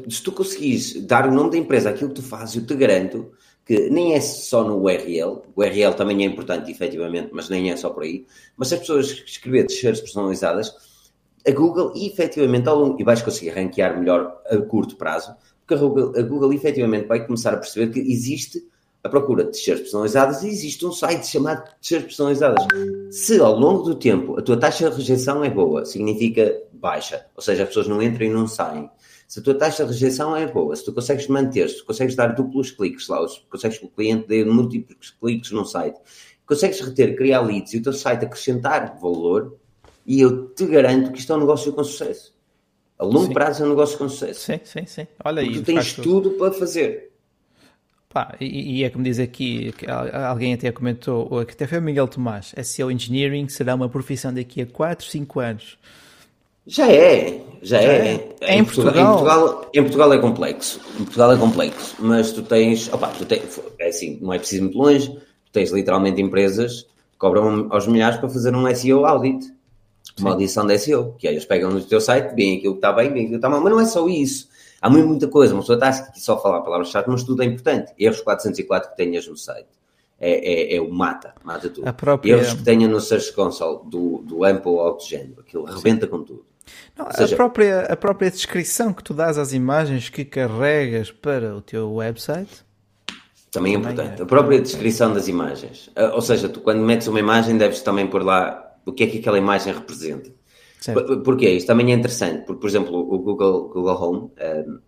se 0.09 0.21
tu 0.21 0.31
conseguires 0.33 1.01
dar 1.05 1.25
o 1.25 1.33
nome 1.33 1.51
da 1.51 1.57
empresa 1.57 1.89
aquilo 1.89 2.09
que 2.09 2.15
tu 2.15 2.21
fazes, 2.21 2.57
eu 2.57 2.65
te 2.65 2.75
garanto 2.75 3.31
que 3.65 3.89
nem 3.89 4.13
é 4.13 4.19
só 4.19 4.63
no 4.63 4.83
URL, 4.83 5.41
o 5.55 5.61
URL 5.61 5.93
também 5.93 6.21
é 6.23 6.25
importante, 6.25 6.69
efetivamente, 6.69 7.29
mas 7.31 7.49
nem 7.49 7.71
é 7.71 7.77
só 7.77 7.91
por 7.91 8.03
aí, 8.03 8.25
mas 8.57 8.67
se 8.67 8.73
as 8.73 8.79
pessoas 8.81 9.09
escrever 9.25 9.67
t-shirts 9.67 10.01
personalizadas, 10.01 10.73
a 11.47 11.51
Google 11.51 11.93
efetivamente 11.95 12.67
ao 12.67 12.77
longo, 12.77 12.99
e 12.99 13.03
vais 13.03 13.21
conseguir 13.21 13.51
ranquear 13.51 13.97
melhor 13.97 14.41
a 14.49 14.57
curto 14.57 14.95
prazo, 14.95 15.33
porque 15.59 15.73
a 15.73 15.77
Google, 15.77 16.13
a 16.17 16.21
Google 16.21 16.53
efetivamente 16.53 17.07
vai 17.07 17.25
começar 17.25 17.53
a 17.53 17.57
perceber 17.57 17.91
que 17.91 17.99
existe 17.99 18.61
a 19.03 19.07
procura 19.07 19.45
de 19.45 19.51
t-shirts 19.51 19.83
personalizadas 19.83 20.43
e 20.43 20.49
existe 20.49 20.85
um 20.85 20.91
site 20.91 21.25
chamado 21.25 21.63
t-shirts 21.81 22.07
personalizadas. 22.07 22.65
Se 23.11 23.39
ao 23.39 23.57
longo 23.57 23.83
do 23.83 23.95
tempo 23.95 24.37
a 24.37 24.41
tua 24.41 24.57
taxa 24.57 24.89
de 24.89 24.97
rejeição 24.97 25.43
é 25.43 25.49
boa, 25.49 25.85
significa 25.85 26.61
baixa, 26.73 27.25
ou 27.35 27.41
seja, 27.41 27.63
as 27.63 27.69
pessoas 27.69 27.87
não 27.87 28.01
entram 28.01 28.25
e 28.25 28.29
não 28.29 28.47
saem. 28.47 28.89
Se 29.27 29.39
a 29.39 29.43
tua 29.43 29.53
taxa 29.55 29.85
de 29.85 29.91
rejeição 29.93 30.35
é 30.35 30.47
boa, 30.47 30.75
se 30.75 30.83
tu 30.83 30.91
consegues 30.91 31.27
manter, 31.27 31.69
se 31.69 31.77
tu 31.77 31.85
consegues 31.85 32.15
dar 32.15 32.35
duplos 32.35 32.71
cliques 32.71 33.07
lá, 33.07 33.25
se 33.27 33.39
consegues 33.49 33.77
que 33.77 33.85
o 33.85 33.89
cliente 33.89 34.27
dê 34.27 34.43
múltiplos 34.43 35.11
cliques 35.11 35.51
no 35.51 35.63
site, 35.65 35.97
consegues 36.45 36.81
reter, 36.81 37.15
criar 37.15 37.41
leads 37.41 37.73
e 37.73 37.77
o 37.77 37.83
teu 37.83 37.93
site 37.93 38.25
acrescentar 38.25 38.97
valor, 38.99 39.58
e 40.09 40.21
eu 40.21 40.47
te 40.47 40.65
garanto 40.65 41.11
que 41.11 41.19
isto 41.19 41.31
é 41.31 41.35
um 41.35 41.39
negócio 41.41 41.71
com 41.71 41.83
sucesso. 41.83 42.33
A 42.97 43.05
longo 43.05 43.27
sim. 43.27 43.33
prazo 43.33 43.61
é 43.61 43.65
um 43.67 43.69
negócio 43.69 43.95
com 43.95 44.09
sucesso. 44.09 44.39
Sim, 44.41 44.59
sim, 44.63 44.85
sim. 44.87 45.07
Olha 45.23 45.43
aí. 45.43 45.53
Tu 45.53 45.61
tens 45.61 45.93
tudo 45.93 46.31
para 46.31 46.51
fazer. 46.51 47.11
Pá, 48.09 48.35
e, 48.41 48.79
e, 48.79 48.83
é 48.83 48.89
como 48.89 49.03
diz 49.03 49.19
aqui, 49.19 49.71
alguém 50.27 50.55
até 50.55 50.71
comentou, 50.71 51.45
que 51.45 51.53
até 51.53 51.67
foi 51.67 51.77
o 51.77 51.81
Miguel 51.83 52.07
Tomás, 52.07 52.55
SEO 52.63 52.89
Engineering 52.89 53.47
será 53.49 53.75
uma 53.75 53.87
profissão 53.87 54.33
daqui 54.33 54.63
a 54.63 54.65
4, 54.65 55.05
5 55.05 55.39
anos. 55.39 55.77
Já 56.65 56.91
é, 56.91 57.41
já, 57.61 57.79
já 57.79 57.87
é. 57.87 58.15
é. 58.15 58.35
é. 58.41 58.55
Em, 58.55 58.65
Portugal, 58.65 58.93
Portugal, 58.93 59.11
em, 59.11 59.13
Portugal, 59.13 59.69
em 59.75 59.83
Portugal 59.83 60.13
é 60.13 60.17
complexo. 60.17 60.81
Em 60.99 61.03
Portugal 61.03 61.33
é 61.33 61.37
complexo, 61.37 61.95
mas 61.99 62.31
tu 62.31 62.41
tens, 62.41 62.91
opa, 62.91 63.09
tu 63.09 63.25
tens, 63.25 63.61
é 63.77 63.89
assim, 63.89 64.17
não 64.19 64.33
é 64.33 64.39
preciso 64.39 64.63
muito 64.63 64.77
longe, 64.79 65.07
tu 65.11 65.51
tens 65.53 65.71
literalmente 65.71 66.19
empresas 66.19 66.81
que 67.11 67.17
cobram 67.19 67.67
aos 67.69 67.85
milhares 67.85 68.17
para 68.17 68.27
fazer 68.27 68.55
um 68.55 68.75
SEO 68.75 69.05
audit, 69.05 69.58
uma 70.19 70.31
audição 70.31 70.65
de 70.65 70.77
SEO, 70.77 71.15
que 71.17 71.27
eles 71.27 71.45
pegam 71.45 71.71
no 71.71 71.81
teu 71.81 71.99
site, 71.99 72.33
bem 72.33 72.57
aquilo 72.57 72.73
que 72.73 72.79
está 72.79 72.93
bem, 72.93 73.11
bem 73.11 73.23
aquilo 73.23 73.29
que 73.29 73.35
está 73.35 73.49
mal, 73.49 73.61
mas 73.61 73.71
não 73.71 73.79
é 73.79 73.85
só 73.85 74.07
isso 74.07 74.49
Há 74.81 74.89
muita 74.89 75.27
coisa, 75.27 75.53
uma 75.53 75.61
pessoa 75.61 75.75
está 75.75 75.89
aqui 75.89 76.21
só 76.21 76.35
a 76.35 76.39
falar 76.39 76.61
palavras-chave, 76.61 77.09
mas 77.09 77.23
tudo 77.23 77.43
é 77.43 77.45
importante. 77.45 77.91
Erros 77.99 78.21
404 78.21 78.91
que 78.91 78.97
tenhas 78.97 79.27
no 79.27 79.35
site. 79.35 79.67
É, 80.17 80.73
é, 80.73 80.75
é, 80.75 80.81
o 80.81 80.91
mata, 80.91 81.33
mata 81.43 81.69
tudo. 81.69 81.91
Própria... 81.93 82.33
Erros 82.33 82.53
que 82.53 82.63
tenha 82.63 82.87
no 82.87 82.99
Search 82.99 83.33
Console 83.33 83.89
do, 83.89 84.19
do 84.19 84.43
AMP 84.43 84.65
ou 84.65 84.79
Autogénero, 84.81 85.41
aquilo 85.41 85.63
rebenta 85.65 86.07
com 86.07 86.23
tudo. 86.23 86.45
Não, 86.97 87.09
seja, 87.11 87.33
a, 87.33 87.37
própria, 87.37 87.81
a 87.81 87.95
própria 87.95 88.29
descrição 88.29 88.93
que 88.93 89.03
tu 89.03 89.13
dás 89.13 89.37
às 89.37 89.53
imagens 89.53 90.09
que 90.09 90.23
carregas 90.23 91.11
para 91.11 91.55
o 91.55 91.61
teu 91.61 91.93
website 91.95 92.63
também 93.49 93.73
é 93.73 93.77
importante. 93.77 94.19
É. 94.19 94.23
A 94.23 94.25
própria 94.27 94.61
descrição 94.61 95.11
das 95.11 95.27
imagens. 95.27 95.89
Ah, 95.95 96.11
ou 96.13 96.21
seja, 96.21 96.47
tu 96.47 96.61
quando 96.61 96.81
metes 96.81 97.07
uma 97.07 97.19
imagem 97.19 97.57
deves 97.57 97.81
também 97.81 98.05
pôr 98.05 98.23
lá 98.23 98.68
o 98.89 98.93
que 98.93 99.03
é 99.03 99.07
que 99.07 99.19
aquela 99.19 99.37
imagem 99.37 99.73
representa. 99.73 100.31
Certo. 100.79 101.21
Porquê? 101.21 101.49
Isto 101.49 101.67
também 101.67 101.91
é 101.91 101.95
interessante, 101.95 102.45
porque, 102.45 102.61
por 102.61 102.69
exemplo, 102.69 102.95
o 102.95 103.19
Google, 103.19 103.69
Google 103.69 104.01
Home, 104.01 104.19
um, 104.19 104.31
ehm, 104.37 104.79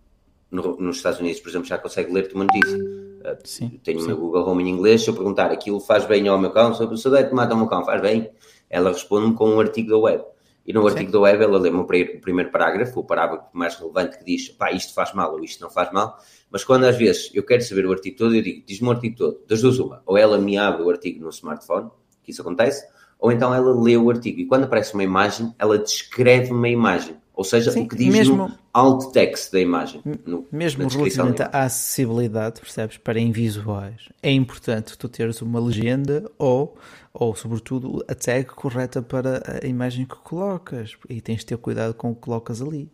no, 0.50 0.76
nos 0.76 0.96
Estados 0.96 1.20
Unidos, 1.20 1.40
por 1.40 1.48
exemplo, 1.48 1.66
já 1.66 1.78
consegue 1.78 2.12
ler-te 2.12 2.34
uma 2.34 2.44
notícia. 2.44 2.76
Uh, 2.76 3.38
sim, 3.44 3.80
tenho 3.82 4.00
sim. 4.00 4.06
o 4.06 4.08
meu 4.08 4.16
Google 4.18 4.48
Home 4.48 4.64
em 4.64 4.68
inglês, 4.68 5.02
se 5.02 5.08
eu 5.08 5.14
perguntar 5.14 5.50
aquilo 5.50 5.80
faz 5.80 6.04
bem 6.06 6.28
ao 6.28 6.38
meu 6.38 6.50
cão, 6.50 6.74
se 6.74 6.82
eu 6.82 7.10
der 7.10 7.28
tomate 7.28 7.52
ao 7.52 7.58
meu 7.58 7.66
cão, 7.66 7.84
faz 7.84 8.00
bem, 8.02 8.30
ela 8.68 8.90
responde-me 8.90 9.34
com 9.34 9.48
um 9.48 9.60
artigo 9.60 9.90
da 9.90 9.98
web. 9.98 10.24
E 10.64 10.72
no 10.72 10.86
artigo 10.86 11.06
sim. 11.06 11.12
da 11.12 11.20
web 11.20 11.42
ela 11.42 11.58
lê-me 11.58 11.78
o 11.78 11.84
primeiro 11.84 12.50
parágrafo, 12.50 13.00
o 13.00 13.04
parágrafo 13.04 13.46
mais 13.52 13.74
relevante 13.74 14.18
que 14.18 14.24
diz, 14.24 14.48
pá, 14.50 14.70
isto 14.70 14.94
faz 14.94 15.12
mal 15.12 15.32
ou 15.32 15.42
isto 15.42 15.60
não 15.60 15.68
faz 15.68 15.92
mal, 15.92 16.16
mas 16.50 16.64
quando 16.64 16.84
às 16.84 16.96
vezes 16.96 17.30
eu 17.34 17.42
quero 17.42 17.62
saber 17.62 17.84
o 17.86 17.92
artigo 17.92 18.16
todo, 18.16 18.34
eu 18.34 18.42
digo, 18.42 18.62
diz-me 18.64 18.88
o 18.88 18.92
artigo 18.92 19.16
todo, 19.16 19.40
das 19.48 19.60
duas 19.60 19.78
uma, 19.78 20.02
ou 20.06 20.16
ela 20.16 20.38
me 20.38 20.56
abre 20.56 20.82
o 20.82 20.90
artigo 20.90 21.22
no 21.22 21.30
smartphone, 21.30 21.90
que 22.22 22.30
isso 22.30 22.42
acontece, 22.42 22.86
ou 23.22 23.30
então 23.30 23.54
ela 23.54 23.72
lê 23.80 23.96
o 23.96 24.10
artigo 24.10 24.40
e 24.40 24.46
quando 24.46 24.64
aparece 24.64 24.94
uma 24.94 25.04
imagem, 25.04 25.54
ela 25.56 25.78
descreve 25.78 26.50
uma 26.50 26.68
imagem. 26.68 27.14
Ou 27.32 27.44
seja, 27.44 27.70
Sim, 27.70 27.84
o 27.84 27.88
que 27.88 27.94
diz 27.94 28.12
mesmo, 28.12 28.36
no 28.36 28.58
alt 28.74 29.12
text 29.12 29.52
da 29.52 29.60
imagem. 29.60 30.02
No, 30.26 30.44
mesmo 30.50 30.88
relativamente 30.88 31.40
à 31.40 31.62
acessibilidade, 31.62 32.60
percebes, 32.60 32.98
para 32.98 33.20
invisuais, 33.20 34.08
é 34.20 34.32
importante 34.32 34.98
tu 34.98 35.08
teres 35.08 35.40
uma 35.40 35.60
legenda 35.60 36.28
ou, 36.36 36.76
ou, 37.14 37.32
sobretudo, 37.36 38.04
a 38.08 38.14
tag 38.14 38.46
correta 38.46 39.00
para 39.00 39.60
a 39.62 39.66
imagem 39.68 40.04
que 40.04 40.16
colocas. 40.16 40.96
E 41.08 41.20
tens 41.20 41.38
de 41.38 41.46
ter 41.46 41.58
cuidado 41.58 41.94
com 41.94 42.10
o 42.10 42.14
que 42.16 42.22
colocas 42.22 42.60
ali. 42.60 42.90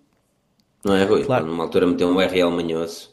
Não 0.85 0.95
é, 0.95 1.05
Rui? 1.05 1.25
Claro. 1.25 1.47
Numa 1.47 1.65
altura 1.65 1.87
meteu 1.87 2.07
um 2.07 2.17
URL 2.17 2.51
manhoso. 2.51 3.11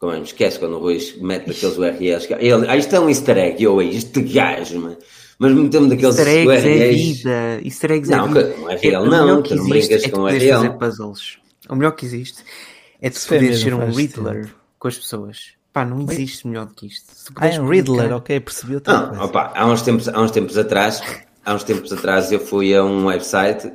Como 0.00 0.12
é, 0.12 0.18
esquece 0.18 0.58
quando 0.58 0.74
o 0.74 0.80
Rui 0.80 0.98
mete 1.20 1.48
aqueles 1.48 1.78
URLs. 1.78 2.26
Ele, 2.40 2.68
ah, 2.68 2.76
isto 2.76 2.94
é 2.94 2.98
um 2.98 3.08
easter 3.08 3.38
egg. 3.38 3.62
Eu, 3.62 3.80
este 3.80 4.20
gajo, 4.20 4.80
mano 4.80 4.96
mas 5.38 5.52
metemos 5.52 5.90
daqueles 5.90 6.18
Easter 6.18 6.34
eggs 6.34 6.66
é 6.66 6.92
vida. 6.92 7.60
Easter 7.62 7.90
eggs 7.92 8.10
não, 8.10 8.24
é 8.24 8.28
vida. 8.28 8.56
Não, 8.58 8.70
é 8.70 8.76
real, 8.76 9.06
não. 9.06 9.42
Tu 9.42 9.54
não 9.54 9.68
brincas 9.68 10.04
é 10.04 10.08
com 10.08 10.28
é 10.28 10.38
real. 10.38 10.62
fazer 10.62 10.78
puzzles. 10.78 11.38
O 11.68 11.76
melhor 11.76 11.92
que 11.92 12.06
existe 12.06 12.42
é 13.00 13.10
de 13.10 13.20
poder 13.20 13.54
ser 13.56 13.74
um 13.74 13.90
Riddler 13.90 14.46
tempo. 14.46 14.56
com 14.78 14.88
as 14.88 14.96
pessoas. 14.96 15.56
Pá, 15.72 15.84
não 15.84 16.00
existe 16.00 16.46
melhor 16.46 16.66
do 16.66 16.74
que 16.74 16.86
isto. 16.86 17.12
Ah, 17.36 17.48
é 17.48 17.60
um 17.60 17.68
Riddler, 17.68 18.14
ok, 18.14 18.40
percebi 18.40 18.76
outra 18.76 19.12
não, 19.12 19.24
Opa, 19.24 19.52
há, 19.54 19.66
uns 19.66 19.82
tempos, 19.82 20.08
há 20.08 20.18
uns 20.18 20.30
tempos 20.30 20.56
atrás, 20.56 21.02
há 21.44 21.54
uns 21.54 21.64
tempos 21.64 21.92
atrás 21.92 22.32
eu 22.32 22.40
fui 22.40 22.74
a 22.74 22.82
um 22.82 23.04
website, 23.04 23.70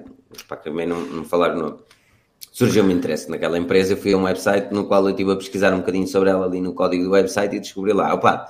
para 0.47 0.57
também 0.57 0.87
não, 0.87 0.99
não 1.01 1.23
falar 1.23 1.55
o 1.55 1.59
nome, 1.59 1.77
surgiu-me 2.51 2.91
interesse 2.91 3.29
naquela 3.29 3.55
empresa. 3.55 3.93
Eu 3.93 3.97
fui 3.97 4.13
a 4.13 4.17
um 4.17 4.23
website 4.23 4.73
no 4.73 4.85
qual 4.85 5.03
eu 5.03 5.11
estive 5.11 5.31
a 5.31 5.35
pesquisar 5.35 5.73
um 5.73 5.79
bocadinho 5.81 6.07
sobre 6.07 6.31
ela 6.31 6.43
ali 6.47 6.59
no 6.59 6.73
código 6.73 7.03
do 7.03 7.11
website 7.11 7.55
e 7.55 7.59
descobri 7.59 7.93
lá, 7.93 8.11
opa, 8.15 8.49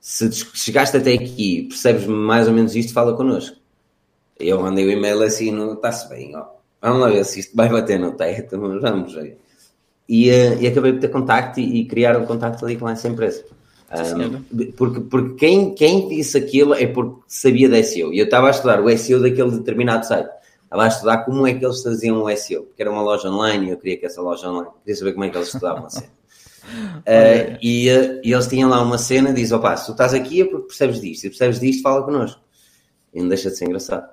se 0.00 0.30
chegaste 0.54 0.96
até 0.96 1.12
aqui, 1.12 1.66
percebes 1.68 2.06
mais 2.06 2.48
ou 2.48 2.54
menos 2.54 2.74
isto, 2.74 2.92
fala 2.92 3.14
connosco. 3.14 3.56
Eu 4.38 4.62
mandei 4.62 4.86
o 4.86 4.90
e-mail 4.90 5.22
assim, 5.22 5.50
no 5.50 5.74
está-se 5.74 6.08
bem, 6.08 6.34
ó. 6.34 6.46
vamos 6.80 7.00
lá 7.00 7.08
ver 7.08 7.24
se 7.24 7.40
isto 7.40 7.54
vai 7.54 7.68
bater 7.68 8.00
no 8.00 8.12
teto, 8.12 8.58
vamos 8.58 9.14
ver. 9.14 9.38
E, 10.08 10.30
uh, 10.30 10.60
e 10.60 10.66
acabei 10.66 10.92
por 10.94 11.00
ter 11.00 11.08
contacto 11.08 11.60
e, 11.60 11.80
e 11.80 11.84
criar 11.84 12.16
um 12.16 12.24
contacto 12.24 12.64
ali 12.64 12.76
com 12.76 12.88
essa 12.88 13.06
empresa. 13.06 13.44
Um, 13.90 14.72
porque 14.72 15.00
porque 15.00 15.34
quem, 15.34 15.74
quem 15.74 16.08
disse 16.08 16.38
aquilo 16.38 16.74
é 16.74 16.86
porque 16.86 17.20
sabia 17.26 17.68
de 17.68 17.82
SEO. 17.82 18.12
E 18.12 18.18
eu 18.18 18.24
estava 18.24 18.46
a 18.46 18.50
estudar 18.50 18.80
o 18.80 18.96
SEO 18.96 19.20
daquele 19.20 19.50
determinado 19.50 20.06
site. 20.06 20.30
Estava 20.64 20.84
a 20.84 20.88
estudar 20.88 21.18
como 21.24 21.46
é 21.46 21.54
que 21.54 21.64
eles 21.64 21.82
faziam 21.82 22.22
o 22.22 22.36
SEO. 22.36 22.62
Porque 22.62 22.82
era 22.82 22.90
uma 22.90 23.02
loja 23.02 23.28
online 23.28 23.66
e 23.66 23.70
eu 23.70 23.76
queria 23.76 23.98
que 23.98 24.06
essa 24.06 24.22
loja 24.22 24.48
online. 24.48 24.70
Queria 24.84 24.96
saber 24.96 25.12
como 25.12 25.24
é 25.24 25.28
que 25.28 25.36
eles 25.36 25.48
estudavam 25.48 25.86
a 25.86 25.90
cena. 25.90 26.19
Uh, 26.62 27.58
e, 27.62 27.88
uh, 27.90 28.20
e, 28.22 28.32
eles 28.32 28.46
tinham 28.46 28.68
lá 28.68 28.82
uma 28.82 28.98
cena, 28.98 29.32
diz, 29.32 29.52
opá, 29.52 29.76
se 29.76 29.86
tu 29.86 29.92
estás 29.92 30.14
aqui 30.14 30.42
é 30.42 30.44
porque 30.44 30.66
percebes 30.68 31.00
disto, 31.00 31.20
se 31.22 31.28
percebes 31.28 31.60
disto, 31.60 31.82
fala 31.82 32.02
connosco. 32.04 32.40
E 33.12 33.20
não 33.20 33.28
deixa 33.28 33.50
de 33.50 33.56
ser 33.56 33.66
engraçado. 33.66 34.08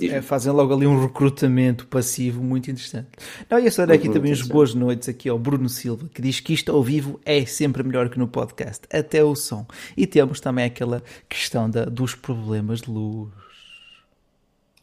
É, 0.00 0.22
fazem 0.22 0.52
logo 0.52 0.72
ali 0.72 0.86
um 0.86 1.02
recrutamento 1.02 1.86
passivo 1.86 2.42
muito 2.42 2.70
interessante. 2.70 3.08
Não, 3.50 3.58
e 3.58 3.66
essa 3.66 3.82
aqui 3.84 4.08
também 4.08 4.30
as 4.32 4.40
boas 4.40 4.72
noites 4.72 5.08
aqui 5.08 5.28
ao 5.28 5.38
Bruno 5.38 5.68
Silva, 5.68 6.08
que 6.14 6.22
diz 6.22 6.38
que 6.38 6.52
isto 6.52 6.70
ao 6.70 6.82
vivo 6.82 7.20
é 7.24 7.44
sempre 7.44 7.82
melhor 7.82 8.08
que 8.08 8.18
no 8.18 8.28
podcast, 8.28 8.86
até 8.92 9.22
o 9.22 9.34
som. 9.34 9.66
E 9.96 10.06
temos 10.06 10.40
também 10.40 10.64
aquela 10.64 11.02
questão 11.28 11.68
da, 11.68 11.84
dos 11.84 12.14
problemas 12.14 12.82
de 12.82 12.90
luz. 12.90 13.30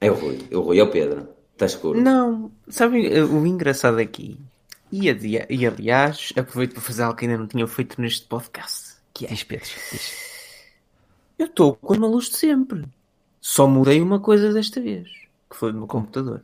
É 0.02 0.12
o 0.12 0.14
Rui, 0.14 0.40
é 0.52 0.58
o 0.58 0.62
Rui, 0.62 0.80
é 0.80 0.84
o 0.84 0.92
Pedro. 0.92 1.30
Está 1.54 1.66
escuro. 1.66 2.00
Não, 2.00 2.52
sabe 2.68 3.20
o 3.24 3.48
engraçado 3.48 3.98
aqui? 3.98 4.38
E, 4.92 5.08
e 5.50 5.68
aliás, 5.68 6.32
aproveito 6.38 6.74
para 6.74 6.82
fazer 6.82 7.04
algo 7.04 7.18
que 7.18 7.26
ainda 7.26 7.38
não 7.38 7.48
tinha 7.48 7.68
feito 7.68 8.00
neste 8.02 8.26
podcast. 8.26 8.96
Que 9.14 9.26
é. 9.26 9.30
Diz, 9.30 9.44
Pedro, 9.44 9.70
diz. 9.92 10.28
Eu 11.38 11.46
estou 11.48 11.76
com 11.76 11.94
a 11.94 12.08
luz 12.08 12.30
de 12.30 12.38
sempre. 12.38 12.84
Só 13.40 13.68
mudei 13.68 14.02
uma 14.02 14.20
coisa 14.20 14.52
desta 14.52 14.82
vez, 14.82 15.08
que 15.50 15.56
foi 15.56 15.72
no 15.72 15.80
meu 15.80 15.88
computador. 15.88 16.42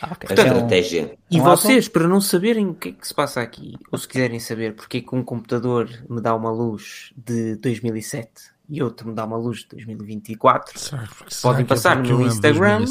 Ah, 0.00 0.12
okay. 0.12 0.28
Portanto, 0.28 0.46
estratégia. 0.46 1.18
E 1.30 1.40
vocês, 1.40 1.88
para 1.88 2.06
não 2.08 2.20
saberem 2.20 2.66
o 2.66 2.74
que 2.74 2.90
é 2.90 2.92
que 2.92 3.06
se 3.06 3.14
passa 3.14 3.40
aqui, 3.40 3.76
ou 3.90 3.98
se 3.98 4.08
quiserem 4.08 4.40
saber 4.40 4.74
porque 4.74 4.98
é 4.98 5.00
que 5.00 5.14
um 5.14 5.22
computador 5.22 5.88
me 6.08 6.20
dá 6.20 6.34
uma 6.34 6.50
luz 6.50 7.12
de 7.16 7.56
2007 7.56 8.30
e 8.68 8.82
outro 8.82 9.08
me 9.08 9.14
dá 9.14 9.24
uma 9.24 9.36
luz 9.36 9.60
de 9.60 9.68
2024, 9.68 10.78
será, 10.78 11.08
podem 11.42 11.64
passar 11.64 11.98
é 11.98 12.00
no 12.00 12.18
meu 12.18 12.26
Instagram. 12.26 12.84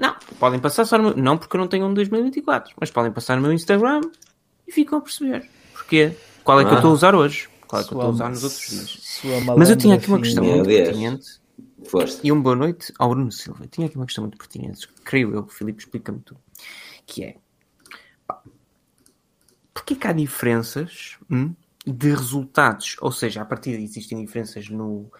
Não, 0.00 0.16
podem 0.38 0.58
passar 0.58 0.84
só 0.84 0.96
no 0.96 1.04
meu... 1.04 1.16
Não 1.16 1.36
porque 1.36 1.54
eu 1.56 1.60
não 1.60 1.68
tenho 1.68 1.84
um 1.84 1.90
de 1.90 1.96
2024, 1.96 2.74
mas 2.80 2.90
podem 2.90 3.12
passar 3.12 3.36
no 3.36 3.42
meu 3.42 3.52
Instagram 3.52 4.00
e 4.66 4.72
ficam 4.72 4.98
a 4.98 5.02
perceber. 5.02 5.48
Porquê? 5.72 6.16
Qual 6.42 6.58
é 6.58 6.64
que 6.64 6.70
ah. 6.70 6.72
eu 6.72 6.76
estou 6.76 6.90
a 6.90 6.94
usar 6.94 7.14
hoje? 7.14 7.48
Qual 7.68 7.82
é 7.82 7.84
que 7.84 7.92
eu 7.92 7.98
estou 7.98 8.10
a 8.10 8.12
usar 8.12 8.28
nos 8.30 8.42
outros 8.42 8.68
dias? 8.68 9.22
Mas 9.56 9.70
eu 9.70 9.76
tinha 9.76 9.94
aqui 9.94 10.08
uma 10.08 10.18
questão 10.18 10.42
muito 10.42 10.66
pertinente 10.66 11.40
Força. 11.84 12.20
E 12.22 12.30
um 12.30 12.40
boa 12.40 12.56
noite 12.56 12.92
ao 12.98 13.08
Bruno 13.08 13.32
Silva. 13.32 13.66
Tinha 13.66 13.86
aqui 13.86 13.96
uma 13.96 14.04
questão 14.06 14.22
muito 14.22 14.36
pertinente, 14.36 14.86
creio 15.04 15.34
eu, 15.34 15.42
que 15.42 15.52
o 15.52 15.54
Filipe 15.54 15.82
explica-me 15.82 16.20
tudo. 16.20 16.40
Que 17.06 17.24
é 17.24 17.36
porquê 19.72 19.94
que 19.94 20.06
há 20.06 20.12
diferenças 20.12 21.16
hum, 21.30 21.54
de 21.86 22.10
resultados? 22.10 22.96
Ou 23.00 23.10
seja, 23.10 23.42
a 23.42 23.44
partir 23.44 23.76
de 23.76 23.84
existem 23.84 24.24
diferenças 24.24 24.68
no, 24.68 25.10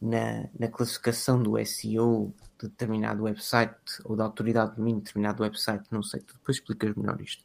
na, 0.00 0.48
na 0.58 0.68
classificação 0.68 1.42
do 1.42 1.64
SEO 1.64 2.34
de 2.66 2.70
determinado 2.70 3.22
website 3.24 3.74
ou 4.04 4.16
da 4.16 4.24
autoridade 4.24 4.72
do 4.72 4.76
domínio 4.76 5.00
de 5.00 5.06
determinado 5.06 5.42
website, 5.42 5.84
não 5.90 6.02
sei, 6.02 6.20
tu 6.20 6.34
depois 6.34 6.56
explicas 6.56 6.94
melhor 6.94 7.20
isto. 7.20 7.42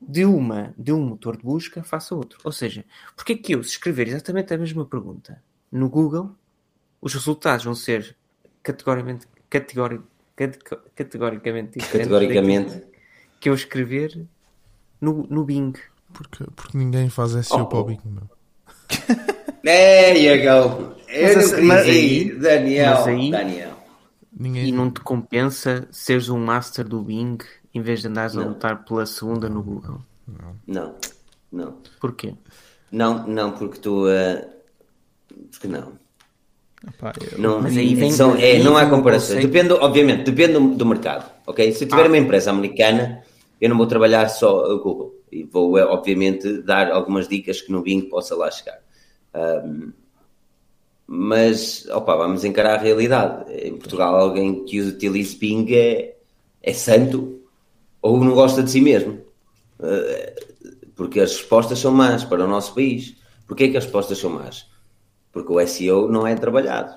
De 0.00 0.24
uma, 0.24 0.74
de 0.76 0.92
um 0.92 1.00
motor 1.00 1.36
de 1.36 1.44
busca 1.44 1.82
faça 1.82 2.14
outro. 2.14 2.38
Ou 2.42 2.52
seja, 2.52 2.84
porquê 3.14 3.36
que 3.36 3.54
eu, 3.54 3.62
se 3.62 3.70
escrever 3.70 4.08
exatamente 4.08 4.52
a 4.52 4.58
mesma 4.58 4.84
pergunta 4.84 5.42
no 5.70 5.88
Google, 5.88 6.34
os 7.00 7.14
resultados 7.14 7.64
vão 7.64 7.74
ser 7.74 8.16
categoricamente, 8.62 9.26
categori, 9.48 10.00
categoricamente 10.94 11.78
diferentes 11.78 12.10
categoricamente. 12.10 12.82
que 13.40 13.48
eu 13.48 13.54
escrever 13.54 14.26
no, 15.00 15.26
no 15.28 15.44
Bing. 15.44 15.72
Porque, 16.12 16.44
porque 16.54 16.76
ninguém 16.76 17.08
faz 17.08 17.32
SEO 17.46 17.62
oh. 17.62 17.66
para 17.66 17.78
o 17.78 17.84
Bing, 17.84 18.00
meu. 18.04 18.28
There 19.62 20.18
you 20.18 20.42
go. 20.42 20.96
Eu 21.08 21.36
mas, 21.36 21.52
não 21.52 21.62
mas 21.64 21.82
aí, 21.82 22.32
Daniel. 22.32 22.94
Mas 22.94 23.06
aí, 23.06 23.30
Daniel. 23.30 23.71
Ninguém... 24.34 24.68
E 24.68 24.72
não 24.72 24.90
te 24.90 25.00
compensa 25.00 25.86
seres 25.90 26.28
um 26.28 26.38
master 26.38 26.86
do 26.86 27.02
Bing 27.02 27.38
em 27.74 27.80
vez 27.80 28.00
de 28.00 28.08
andares 28.08 28.34
não. 28.34 28.42
a 28.42 28.46
lutar 28.46 28.84
pela 28.84 29.04
segunda 29.06 29.48
no 29.48 29.62
Google? 29.62 30.00
Não. 30.26 30.56
Não. 30.66 30.94
não. 31.50 31.76
Porquê? 32.00 32.34
Não, 32.90 33.26
não, 33.26 33.52
porque 33.52 33.78
tu. 33.78 34.06
Uh... 34.06 34.50
Porque 35.50 35.68
não. 35.68 35.92
Epá, 36.86 37.12
eu... 37.32 37.38
não, 37.38 37.60
mas 37.60 37.76
aí 37.76 37.94
vem, 37.94 38.10
são, 38.10 38.34
é, 38.36 38.58
não 38.58 38.76
há 38.76 38.86
comparação. 38.86 39.40
Depende, 39.40 39.72
obviamente, 39.72 40.24
depende 40.24 40.54
do, 40.54 40.74
do, 40.74 40.86
mercado. 40.86 41.30
Ok? 41.46 41.72
Se 41.72 41.84
eu 41.84 41.88
tiver 41.88 42.04
ah. 42.04 42.08
uma 42.08 42.18
empresa 42.18 42.50
americana, 42.50 43.22
eu 43.60 43.68
não 43.68 43.76
vou 43.76 43.86
trabalhar 43.86 44.28
só 44.28 44.64
o 44.64 44.82
Google. 44.82 45.14
E 45.30 45.44
vou, 45.44 45.78
eh, 45.78 45.84
obviamente, 45.84 46.62
dar 46.62 46.90
algumas 46.90 47.28
dicas 47.28 47.62
que 47.62 47.72
no 47.72 47.82
Bing 47.82 48.02
possa 48.02 48.34
lá 48.34 48.50
chegar. 48.50 48.78
Um, 49.34 49.92
mas, 51.14 51.86
opa, 51.90 52.16
vamos 52.16 52.42
encarar 52.42 52.78
a 52.78 52.82
realidade. 52.82 53.52
Em 53.52 53.76
Portugal, 53.76 54.16
alguém 54.16 54.64
que 54.64 54.80
utilize 54.80 55.36
Bing 55.36 55.66
é, 55.70 56.16
é 56.62 56.72
santo 56.72 57.42
ou 58.00 58.24
não 58.24 58.32
gosta 58.32 58.62
de 58.62 58.70
si 58.70 58.80
mesmo. 58.80 59.20
Uh, 59.78 60.90
porque 60.96 61.20
as 61.20 61.36
respostas 61.36 61.80
são 61.80 61.92
más 61.92 62.24
para 62.24 62.42
o 62.42 62.48
nosso 62.48 62.74
país. 62.74 63.14
Porquê 63.46 63.68
que 63.68 63.76
as 63.76 63.84
respostas 63.84 64.16
são 64.16 64.30
más? 64.30 64.66
Porque 65.30 65.52
o 65.52 65.66
SEO 65.66 66.08
não 66.08 66.26
é 66.26 66.34
trabalhado. 66.34 66.94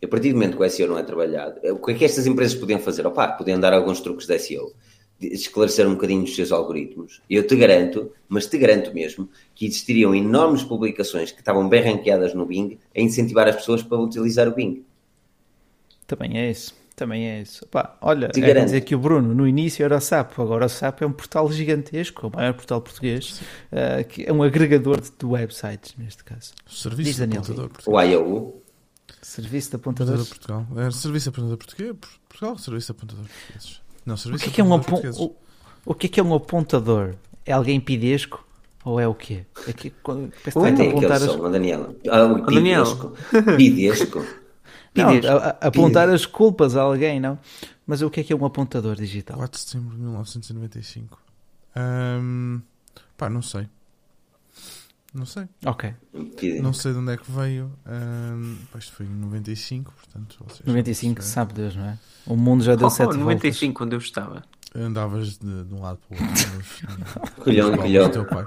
E 0.00 0.06
a 0.06 0.08
partir 0.08 0.28
do 0.28 0.36
momento 0.36 0.56
que 0.56 0.62
o 0.62 0.70
SEO 0.70 0.86
não 0.86 0.98
é 0.98 1.02
trabalhado, 1.02 1.58
o 1.72 1.84
que 1.84 1.90
é 1.90 1.94
que 1.96 2.04
estas 2.04 2.28
empresas 2.28 2.56
podiam 2.56 2.78
fazer? 2.78 3.04
Opa, 3.04 3.26
podiam 3.32 3.58
dar 3.58 3.72
alguns 3.72 4.00
truques 4.00 4.28
de 4.28 4.38
SEO, 4.38 4.72
esclarecer 5.20 5.86
um 5.86 5.94
bocadinho 5.94 6.24
os 6.24 6.34
seus 6.34 6.52
algoritmos. 6.52 7.20
Eu 7.28 7.46
te 7.46 7.56
garanto, 7.56 8.12
mas 8.28 8.46
te 8.46 8.58
garanto 8.58 8.92
mesmo, 8.92 9.28
que 9.54 9.66
existiriam 9.66 10.14
enormes 10.14 10.62
publicações 10.62 11.30
que 11.30 11.40
estavam 11.40 11.68
bem 11.68 11.82
ranqueadas 11.82 12.34
no 12.34 12.46
Bing 12.46 12.78
a 12.94 13.00
incentivar 13.00 13.48
as 13.48 13.56
pessoas 13.56 13.82
para 13.82 13.98
utilizar 13.98 14.48
o 14.48 14.54
Bing. 14.54 14.84
Também 16.06 16.38
é 16.38 16.50
isso. 16.50 16.74
Também 16.96 17.28
é 17.28 17.42
isso. 17.42 17.66
Pá, 17.66 17.96
olha, 18.00 18.26
é 18.26 18.64
dizer 18.64 18.82
que 18.82 18.94
o 18.94 18.98
Bruno 18.98 19.34
no 19.34 19.48
início 19.48 19.84
era 19.84 19.96
o 19.96 20.00
Sapo, 20.00 20.40
agora 20.40 20.66
o 20.66 20.68
Sapo 20.68 21.02
é 21.02 21.06
um 21.06 21.12
portal 21.12 21.50
gigantesco, 21.50 22.28
o 22.28 22.30
maior 22.30 22.54
portal 22.54 22.80
português, 22.80 23.40
uh, 23.72 24.06
que 24.08 24.24
é 24.24 24.32
um 24.32 24.44
agregador 24.44 25.00
de, 25.00 25.10
de, 25.10 25.26
websites, 25.26 25.96
neste 25.98 26.22
caso. 26.22 26.52
Serviço 26.68 27.10
Diz, 27.10 27.18
Daniel. 27.18 27.42
O 27.86 28.00
IAU. 28.00 28.62
Serviço 29.20 29.70
de 29.70 29.76
apontadores. 29.76 30.22
De 30.22 30.28
Portugal. 30.28 30.66
É, 30.76 30.90
serviço 30.92 31.24
de 31.24 31.28
apontador 31.30 31.58
português. 31.58 31.96
Portugal, 32.28 32.58
serviço 32.58 32.92
de 32.92 32.96
apontador 32.96 33.24
portugueses. 33.24 33.83
Não, 34.04 34.16
serviço 34.16 34.42
o 34.42 34.44
que, 34.44 34.50
é, 34.50 34.54
que 34.54 34.60
é 34.60 34.64
um 34.64 34.74
o, 34.74 35.36
o 35.86 35.94
que 35.94 36.06
é 36.06 36.08
que 36.10 36.20
é 36.20 36.22
um 36.22 36.34
apontador? 36.34 37.14
É 37.44 37.52
alguém 37.52 37.80
pidesco? 37.80 38.44
Ou 38.84 39.00
é 39.00 39.08
o 39.08 39.14
quê? 39.14 39.46
É 39.66 39.72
que, 39.72 39.92
Onde 40.54 40.82
é 40.82 40.92
que 40.92 41.06
as... 41.06 41.36
Daniela? 41.50 41.94
Ah, 42.10 42.24
o 42.24 42.44
pidesco. 42.44 43.12
Pidesco. 43.56 44.24
Não, 44.94 45.08
a, 45.08 45.48
a, 45.48 45.48
apontar 45.68 46.08
as 46.08 46.24
culpas 46.24 46.76
a 46.76 46.82
alguém, 46.82 47.18
não? 47.18 47.36
Mas 47.84 48.00
o 48.00 48.08
que 48.08 48.20
é 48.20 48.22
que 48.22 48.32
é 48.32 48.36
um 48.36 48.44
apontador 48.44 48.94
digital? 48.94 49.36
4 49.36 49.58
de 49.58 49.66
setembro 49.66 49.96
de 49.96 50.00
1995. 50.00 51.20
Um, 51.76 52.62
pá, 53.16 53.28
não 53.28 53.42
sei. 53.42 53.66
Não 55.14 55.24
sei. 55.24 55.48
Ok. 55.64 55.94
Não 56.60 56.72
sei 56.72 56.92
de 56.92 56.98
onde 56.98 57.12
é 57.12 57.16
que 57.16 57.30
veio. 57.30 57.72
Um, 57.86 58.56
isto 58.76 58.92
foi 58.92 59.06
em 59.06 59.10
95, 59.10 59.92
portanto. 59.92 60.44
95, 60.66 61.22
sabe 61.22 61.54
Deus, 61.54 61.76
não 61.76 61.84
é? 61.84 61.98
O 62.26 62.36
mundo 62.36 62.64
já 62.64 62.74
deu 62.74 62.90
7 62.90 63.10
oh, 63.10 63.16
95, 63.18 63.24
voltas. 63.24 63.78
quando 63.78 63.92
eu 63.92 63.98
estava. 64.00 64.42
Andavas 64.74 65.38
de, 65.38 65.64
de 65.64 65.72
um 65.72 65.80
lado 65.80 66.00
para 66.08 66.18
o 66.18 66.28
outro. 66.28 67.32
colhão, 67.44 67.76
colhão. 67.76 68.10
teu 68.10 68.26
pai. 68.26 68.44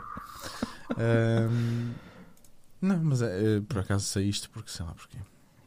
Um, 0.98 1.94
não, 2.82 3.00
mas 3.02 3.22
é, 3.22 3.62
por 3.62 3.80
acaso 3.80 4.06
saíste 4.06 4.50
porque 4.50 4.70
sei 4.70 4.86
lá 4.86 4.92
porquê. 4.92 5.18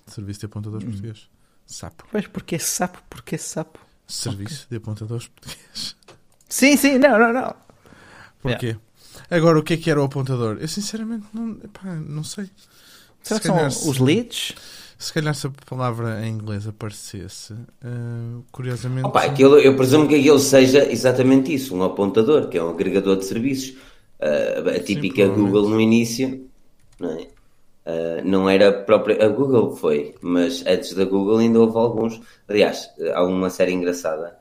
Serviço 0.06 0.40
de 0.40 0.47
apontadores 0.47 0.86
hum. 0.86 0.90
português. 0.90 1.31
SAP. 1.66 2.01
Mas 2.12 2.27
porquê 2.27 2.59
sapo? 2.59 3.02
Porquê 3.09 3.39
sapo? 3.39 3.78
Serviço 4.06 4.66
okay. 4.66 4.66
de 4.70 4.77
apontadores 4.77 5.28
português. 5.28 5.97
Sim, 6.47 6.77
sim, 6.77 6.98
não, 6.98 7.18
não, 7.18 7.32
não. 7.32 7.55
Porquê? 8.43 8.66
Yeah. 8.66 8.81
Agora, 9.28 9.59
o 9.59 9.62
que 9.62 9.74
é 9.74 9.76
que 9.76 9.90
era 9.90 10.01
o 10.01 10.05
apontador? 10.05 10.59
Eu 10.60 10.68
sinceramente 10.68 11.26
não, 11.32 11.52
epá, 11.64 11.94
não 11.94 12.24
sei. 12.24 12.48
Será 13.22 13.40
se 13.40 13.42
que 13.42 13.48
calhar, 13.48 13.70
são 13.70 13.90
os 13.90 13.98
leads? 13.98 14.55
Se 14.98 15.12
calhar 15.12 15.34
se 15.34 15.47
a 15.47 15.51
palavra 15.66 16.26
em 16.26 16.30
inglês 16.30 16.66
aparecesse, 16.66 17.55
uh, 17.55 18.44
curiosamente. 18.52 19.06
Opa, 19.06 19.22
aquilo, 19.22 19.59
eu 19.59 19.74
presumo 19.74 20.06
que 20.06 20.14
aquilo 20.14 20.38
seja 20.38 20.90
exatamente 20.90 21.55
isso, 21.55 21.74
um 21.74 21.82
apontador, 21.82 22.48
que 22.48 22.59
é 22.59 22.62
um 22.62 22.70
agregador 22.70 23.16
de 23.16 23.24
serviços. 23.24 23.76
Uh, 24.20 24.68
a 24.76 24.80
típica 24.80 25.26
Sim, 25.26 25.32
Google 25.32 25.70
no 25.70 25.80
início, 25.80 26.47
não 26.98 27.12
é? 27.12 27.22
Uh, 27.22 28.24
não 28.24 28.51
era 28.51 28.70
própria. 28.72 29.24
A 29.24 29.28
Google 29.28 29.74
foi, 29.74 30.14
mas 30.20 30.64
antes 30.66 30.92
da 30.92 31.05
Google 31.05 31.38
ainda 31.38 31.60
houve 31.60 31.78
alguns. 31.78 32.20
Aliás, 32.47 32.90
há 33.14 33.24
uma 33.24 33.48
série 33.48 33.72
engraçada 33.72 34.36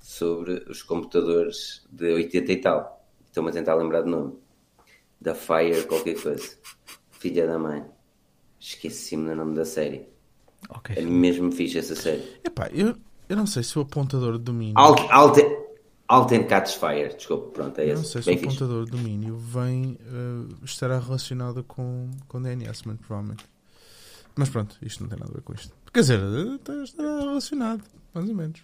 sobre 0.00 0.64
os 0.68 0.82
computadores 0.82 1.82
de 1.90 2.12
80 2.12 2.52
e 2.52 2.56
tal. 2.58 3.01
Estou-me 3.32 3.48
a 3.48 3.52
tentar 3.54 3.74
lembrar 3.76 4.02
de 4.02 4.10
nome. 4.10 4.34
Da 5.18 5.34
Fire 5.34 5.86
qualquer 5.86 6.20
coisa. 6.20 6.54
Filha 7.12 7.46
da 7.46 7.58
mãe. 7.58 7.82
Esqueci-me 8.60 9.26
do 9.26 9.34
nome 9.34 9.56
da 9.56 9.64
série. 9.64 10.06
Okay. 10.68 10.96
É 10.98 11.00
mesmo 11.00 11.50
fixe 11.50 11.78
essa 11.78 11.94
série. 11.94 12.22
Epá, 12.44 12.68
eu, 12.68 12.94
eu 13.30 13.34
não 13.34 13.46
sei 13.46 13.62
se 13.62 13.78
o 13.78 13.82
apontador 13.82 14.36
de 14.36 14.44
domínio. 14.44 14.74
Alt, 14.76 15.00
alt, 15.10 15.38
Alten 16.08 16.46
Cats 16.46 16.74
Fire, 16.74 17.14
desculpa, 17.16 17.52
pronto, 17.52 17.78
é 17.78 17.86
esse. 17.86 17.94
Não 17.94 18.04
sei 18.04 18.20
se 18.20 18.26
Bem 18.26 18.36
o 18.36 18.40
apontador 18.40 18.84
de 18.84 18.90
domínio 18.90 19.36
vem, 19.38 19.98
uh, 20.02 20.62
estará 20.62 20.98
relacionado 20.98 21.64
com, 21.64 22.10
com 22.28 22.42
DNS, 22.42 22.84
muito 22.84 23.00
provavelmente. 23.06 23.46
Mas 24.36 24.50
pronto, 24.50 24.76
isto 24.82 25.02
não 25.02 25.08
tem 25.08 25.18
nada 25.18 25.32
a 25.32 25.34
ver 25.34 25.42
com 25.42 25.54
isto. 25.54 25.74
Quer 25.90 26.00
dizer, 26.00 26.20
eh, 26.20 26.82
estará 26.82 27.20
relacionado, 27.20 27.82
mais 28.12 28.28
ou 28.28 28.34
menos. 28.34 28.62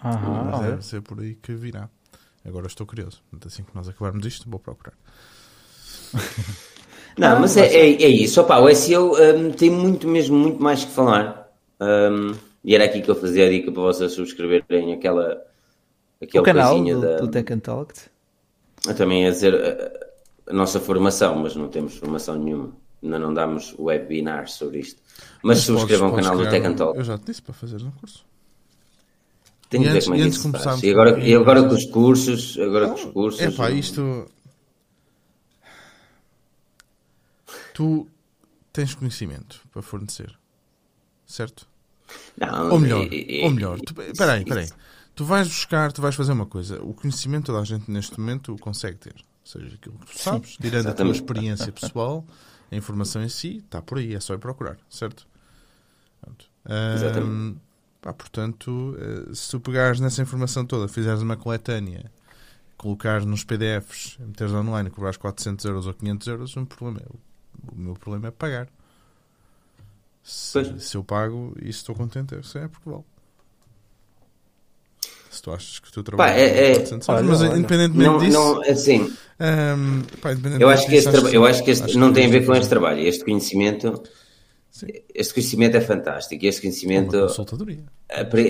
Mas 0.00 0.60
deve 0.60 0.84
ser 0.84 1.02
por 1.02 1.18
aí 1.18 1.34
que 1.34 1.52
virá. 1.54 1.90
Agora 2.44 2.66
estou 2.66 2.86
curioso. 2.86 3.22
Assim 3.46 3.62
que 3.62 3.74
nós 3.74 3.88
acabarmos 3.88 4.26
isto, 4.26 4.48
vou 4.48 4.60
procurar. 4.60 4.94
Não, 7.16 7.40
mas 7.40 7.56
é, 7.56 7.66
é, 7.66 8.02
é, 8.02 8.08
isso. 8.08 8.40
Opa, 8.40 8.58
o 8.58 8.74
SEO 8.74 9.14
um, 9.14 9.50
tem 9.52 9.70
muito 9.70 10.06
mesmo, 10.08 10.36
muito 10.36 10.62
mais 10.62 10.84
que 10.84 10.90
falar. 10.90 11.52
Um, 11.80 12.34
e 12.62 12.74
era 12.74 12.84
aqui 12.84 13.00
que 13.00 13.10
eu 13.10 13.14
fazia 13.14 13.46
a 13.46 13.50
dica 13.50 13.70
para 13.70 13.82
vocês 13.82 14.12
subscreverem 14.12 14.92
aquela, 14.92 15.42
aquele 16.20 16.40
o 16.40 16.42
canal 16.42 16.82
do, 16.82 17.00
da, 17.00 17.16
do 17.16 17.28
Tech 17.28 17.52
and 17.52 17.60
Talk. 17.60 17.94
Eu 18.86 18.94
também 18.94 19.22
ia 19.22 19.30
dizer 19.30 19.54
a, 19.54 20.50
a, 20.50 20.52
nossa 20.52 20.80
formação, 20.80 21.36
mas 21.36 21.54
não 21.54 21.68
temos 21.68 21.96
formação 21.96 22.36
nenhuma. 22.36 22.72
Ainda 23.02 23.18
não 23.18 23.32
damos 23.32 23.74
webinars 23.78 24.54
sobre 24.54 24.80
isto. 24.80 25.00
Mas, 25.42 25.58
mas 25.58 25.60
subscrevam 25.60 26.10
o 26.10 26.16
canal 26.16 26.36
do 26.36 26.48
Tech 26.48 26.66
and 26.66 26.74
Talk. 26.74 26.98
Eu 26.98 27.04
já 27.04 27.16
te 27.16 27.26
disse 27.26 27.42
para 27.42 27.54
fazer 27.54 27.82
um 27.82 27.90
curso. 27.92 28.24
Tenho 29.74 29.84
que 29.84 29.90
ver 29.90 30.04
como 30.04 30.14
é 30.14 30.18
que 30.18 30.28
isso 30.28 30.52
faz. 30.52 30.82
E 30.82 30.90
agora, 30.90 31.18
e 31.18 31.34
agora 31.34 31.62
com 31.68 31.74
os 31.74 31.84
cursos, 31.86 32.56
agora 32.58 32.88
com 32.88 32.94
os 32.94 33.04
cursos. 33.06 33.40
É 33.40 33.50
pá, 33.50 33.70
isto 33.72 34.30
tu 37.72 38.06
tens 38.72 38.94
conhecimento 38.94 39.60
para 39.72 39.82
fornecer, 39.82 40.38
certo? 41.26 41.66
Não, 42.38 42.70
ou 42.70 42.78
melhor, 42.78 43.08
ou 43.42 43.50
melhor, 43.50 43.80
tu, 43.80 43.94
peraí, 43.94 44.44
peraí. 44.44 44.68
Tu 45.16 45.24
vais 45.24 45.48
buscar, 45.48 45.92
tu 45.92 46.00
vais 46.00 46.14
fazer 46.14 46.32
uma 46.32 46.46
coisa. 46.46 46.80
O 46.82 46.94
conhecimento 46.94 47.46
toda 47.46 47.58
a 47.58 47.64
gente 47.64 47.90
neste 47.90 48.18
momento 48.18 48.54
o 48.54 48.58
consegue 48.58 48.98
ter. 48.98 49.14
Ou 49.14 49.46
seja, 49.46 49.74
aquilo 49.74 49.98
que 49.98 50.06
tu 50.06 50.18
sabes, 50.18 50.56
tirando 50.56 50.86
exatamente. 50.86 51.00
a 51.00 51.04
tua 51.04 51.12
experiência 51.12 51.72
pessoal, 51.72 52.24
a 52.70 52.76
informação 52.76 53.22
em 53.24 53.28
si, 53.28 53.58
está 53.58 53.82
por 53.82 53.98
aí, 53.98 54.14
é 54.14 54.20
só 54.20 54.34
ir 54.34 54.38
procurar, 54.38 54.78
certo? 54.88 55.26
Um, 56.66 57.56
pá, 58.04 58.12
portanto, 58.12 58.94
eh, 59.00 59.34
se 59.34 59.50
tu 59.50 59.58
pegares 59.58 59.98
nessa 59.98 60.20
informação 60.20 60.66
toda, 60.66 60.86
fizeres 60.86 61.22
uma 61.22 61.38
coletânea, 61.38 62.12
colocares 62.76 63.24
nos 63.24 63.44
PDFs, 63.44 64.18
meteres 64.18 64.52
online, 64.52 64.90
cobrares 64.90 65.16
400 65.16 65.64
euros 65.64 65.86
ou 65.86 65.94
500 65.94 66.26
euros, 66.28 66.56
um 66.58 66.66
problema 66.66 67.00
é 67.00 67.06
o 67.72 67.74
meu 67.74 67.94
problema 67.94 68.28
é 68.28 68.30
pagar. 68.30 68.68
Se, 70.22 70.78
se 70.80 70.98
eu 70.98 71.02
pago 71.02 71.56
e 71.62 71.70
estou 71.70 71.94
contente, 71.94 72.34
é, 72.34 72.38
é 72.38 72.68
porque 72.68 72.90
vale. 72.90 73.04
Se 75.30 75.42
tu 75.42 75.50
achas 75.50 75.78
que 75.78 75.88
o 75.88 75.92
teu 75.92 76.02
trabalho 76.02 76.34
pá, 76.34 76.38
é, 76.38 76.72
é, 76.72 76.88
olha, 77.08 77.22
mas 77.24 77.40
olha, 77.40 77.58
independentemente 77.58 78.10
não, 78.10 78.18
disso, 78.18 78.32
não, 78.32 78.62
assim, 78.70 79.00
um, 79.00 80.02
pá, 80.20 80.32
independentemente 80.32 80.62
eu 80.62 80.68
acho 80.68 80.86
que 80.86 80.94
este, 80.94 81.10
disso, 81.10 81.28
eu 81.28 81.46
acho 81.46 81.64
que 81.64 81.70
este 81.70 81.96
não 81.96 82.12
tem 82.12 82.26
a 82.26 82.28
ver 82.28 82.44
com 82.44 82.54
este 82.54 82.68
trabalho. 82.68 83.00
Este 83.00 83.24
conhecimento, 83.24 84.02
Sim. 84.74 84.88
este 85.14 85.32
conhecimento 85.32 85.76
é 85.76 85.80
fantástico. 85.80 86.44
Este 86.44 86.62
conhecimento, 86.62 87.16
é 87.16 87.20
consultadoria. 87.20 87.84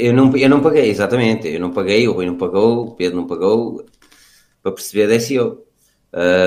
Eu 0.02 0.14
não, 0.14 0.34
eu 0.34 0.48
não 0.48 0.62
paguei, 0.62 0.88
exatamente. 0.88 1.48
Eu 1.48 1.60
não 1.60 1.70
paguei, 1.70 2.08
o 2.08 2.12
Rui 2.12 2.24
não 2.24 2.38
pagou, 2.38 2.86
o 2.86 2.90
Pedro 2.92 3.18
não 3.18 3.26
pagou 3.26 3.84
para 4.62 4.72
perceber 4.72 5.06
da 5.06 5.20
SEO. 5.20 5.62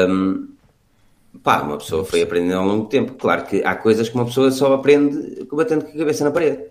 Um, 0.10 0.48
Pá, 1.44 1.62
uma 1.62 1.78
pessoa 1.78 2.04
foi 2.04 2.24
aprendendo 2.24 2.58
ao 2.58 2.66
longo 2.66 2.84
do 2.86 2.90
tempo. 2.90 3.14
Claro 3.14 3.46
que 3.46 3.64
há 3.64 3.76
coisas 3.76 4.10
que 4.10 4.16
uma 4.16 4.26
pessoa 4.26 4.50
só 4.50 4.74
aprende 4.74 5.46
batendo 5.52 5.86
com 5.86 5.92
a 5.92 6.00
cabeça 6.00 6.24
na 6.24 6.32
parede. 6.32 6.64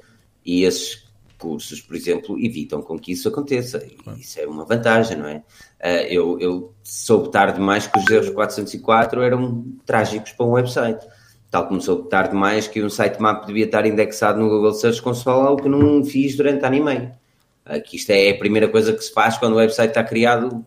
E 0.45 0.65
esses 0.65 1.07
cursos, 1.39 1.81
por 1.81 1.95
exemplo, 1.95 2.37
evitam 2.45 2.83
com 2.83 2.99
que 2.99 3.13
isso 3.13 3.29
aconteça. 3.29 3.87
E 3.87 4.21
isso 4.21 4.41
é 4.41 4.47
uma 4.47 4.65
vantagem, 4.65 5.17
não 5.17 5.29
é? 5.29 5.45
Uh, 5.81 6.07
eu, 6.11 6.41
eu 6.41 6.75
soube 6.83 7.31
tarde 7.31 7.59
demais 7.59 7.87
que 7.87 7.97
os 7.97 8.11
erros 8.11 8.31
404 8.31 9.23
eram 9.23 9.65
trágicos 9.85 10.33
para 10.33 10.47
um 10.47 10.51
website. 10.51 11.07
Tal 11.51 11.67
como 11.69 11.81
soube 11.81 12.09
tarde 12.09 12.31
demais 12.31 12.67
que 12.67 12.83
um 12.83 12.91
sitemap 12.91 13.47
devia 13.47 13.65
estar 13.65 13.87
indexado 13.87 14.39
no 14.39 14.49
Google 14.49 14.75
Search 14.75 15.01
Console, 15.01 15.47
algo 15.47 15.63
que 15.63 15.69
não 15.69 16.05
fiz 16.05 16.37
durante 16.37 16.65
ano 16.65 16.77
e 16.77 16.81
meio. 16.81 17.11
Uh, 17.67 17.83
que 17.83 17.97
isto 17.97 18.11
é 18.11 18.31
a 18.31 18.39
primeira 18.39 18.69
coisa 18.69 18.93
que 18.93 19.03
se 19.03 19.13
faz 19.13 19.39
quando 19.39 19.55
o 19.55 19.57
website 19.57 19.89
está 19.89 20.05
criado 20.05 20.65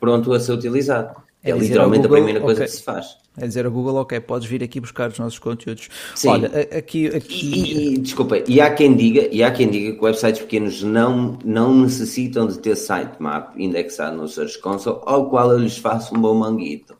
pronto 0.00 0.32
a 0.32 0.40
ser 0.40 0.52
utilizado. 0.52 1.14
É, 1.42 1.50
é 1.50 1.56
literalmente 1.56 2.02
Google, 2.02 2.16
a 2.16 2.20
primeira 2.20 2.40
coisa 2.40 2.62
okay. 2.62 2.72
que 2.72 2.78
se 2.78 2.82
faz. 2.82 3.18
É 3.38 3.46
dizer 3.46 3.66
ao 3.66 3.70
Google, 3.70 3.96
ok, 3.96 4.18
podes 4.20 4.48
vir 4.48 4.64
aqui 4.64 4.80
buscar 4.80 5.10
os 5.10 5.18
nossos 5.18 5.38
conteúdos. 5.38 5.88
Sim. 6.14 6.28
Olha, 6.28 6.48
aqui... 6.76 7.06
aqui... 7.06 7.52
E, 7.54 7.94
e, 7.94 7.98
desculpa, 7.98 8.42
e 8.48 8.60
há 8.60 8.72
quem 8.72 8.96
diga, 8.96 9.28
e 9.30 9.44
há 9.44 9.50
quem 9.50 9.68
diga 9.68 9.96
que 9.96 10.04
websites 10.04 10.40
pequenos 10.40 10.82
não, 10.82 11.38
não 11.44 11.82
necessitam 11.82 12.46
de 12.46 12.58
ter 12.58 12.74
sitemap 12.76 13.54
indexado 13.56 14.16
no 14.16 14.26
Search 14.26 14.58
Console, 14.58 15.00
ao 15.04 15.30
qual 15.30 15.52
eu 15.52 15.58
lhes 15.58 15.78
faço 15.78 16.16
um 16.16 16.20
bom 16.20 16.34
manguito. 16.34 16.96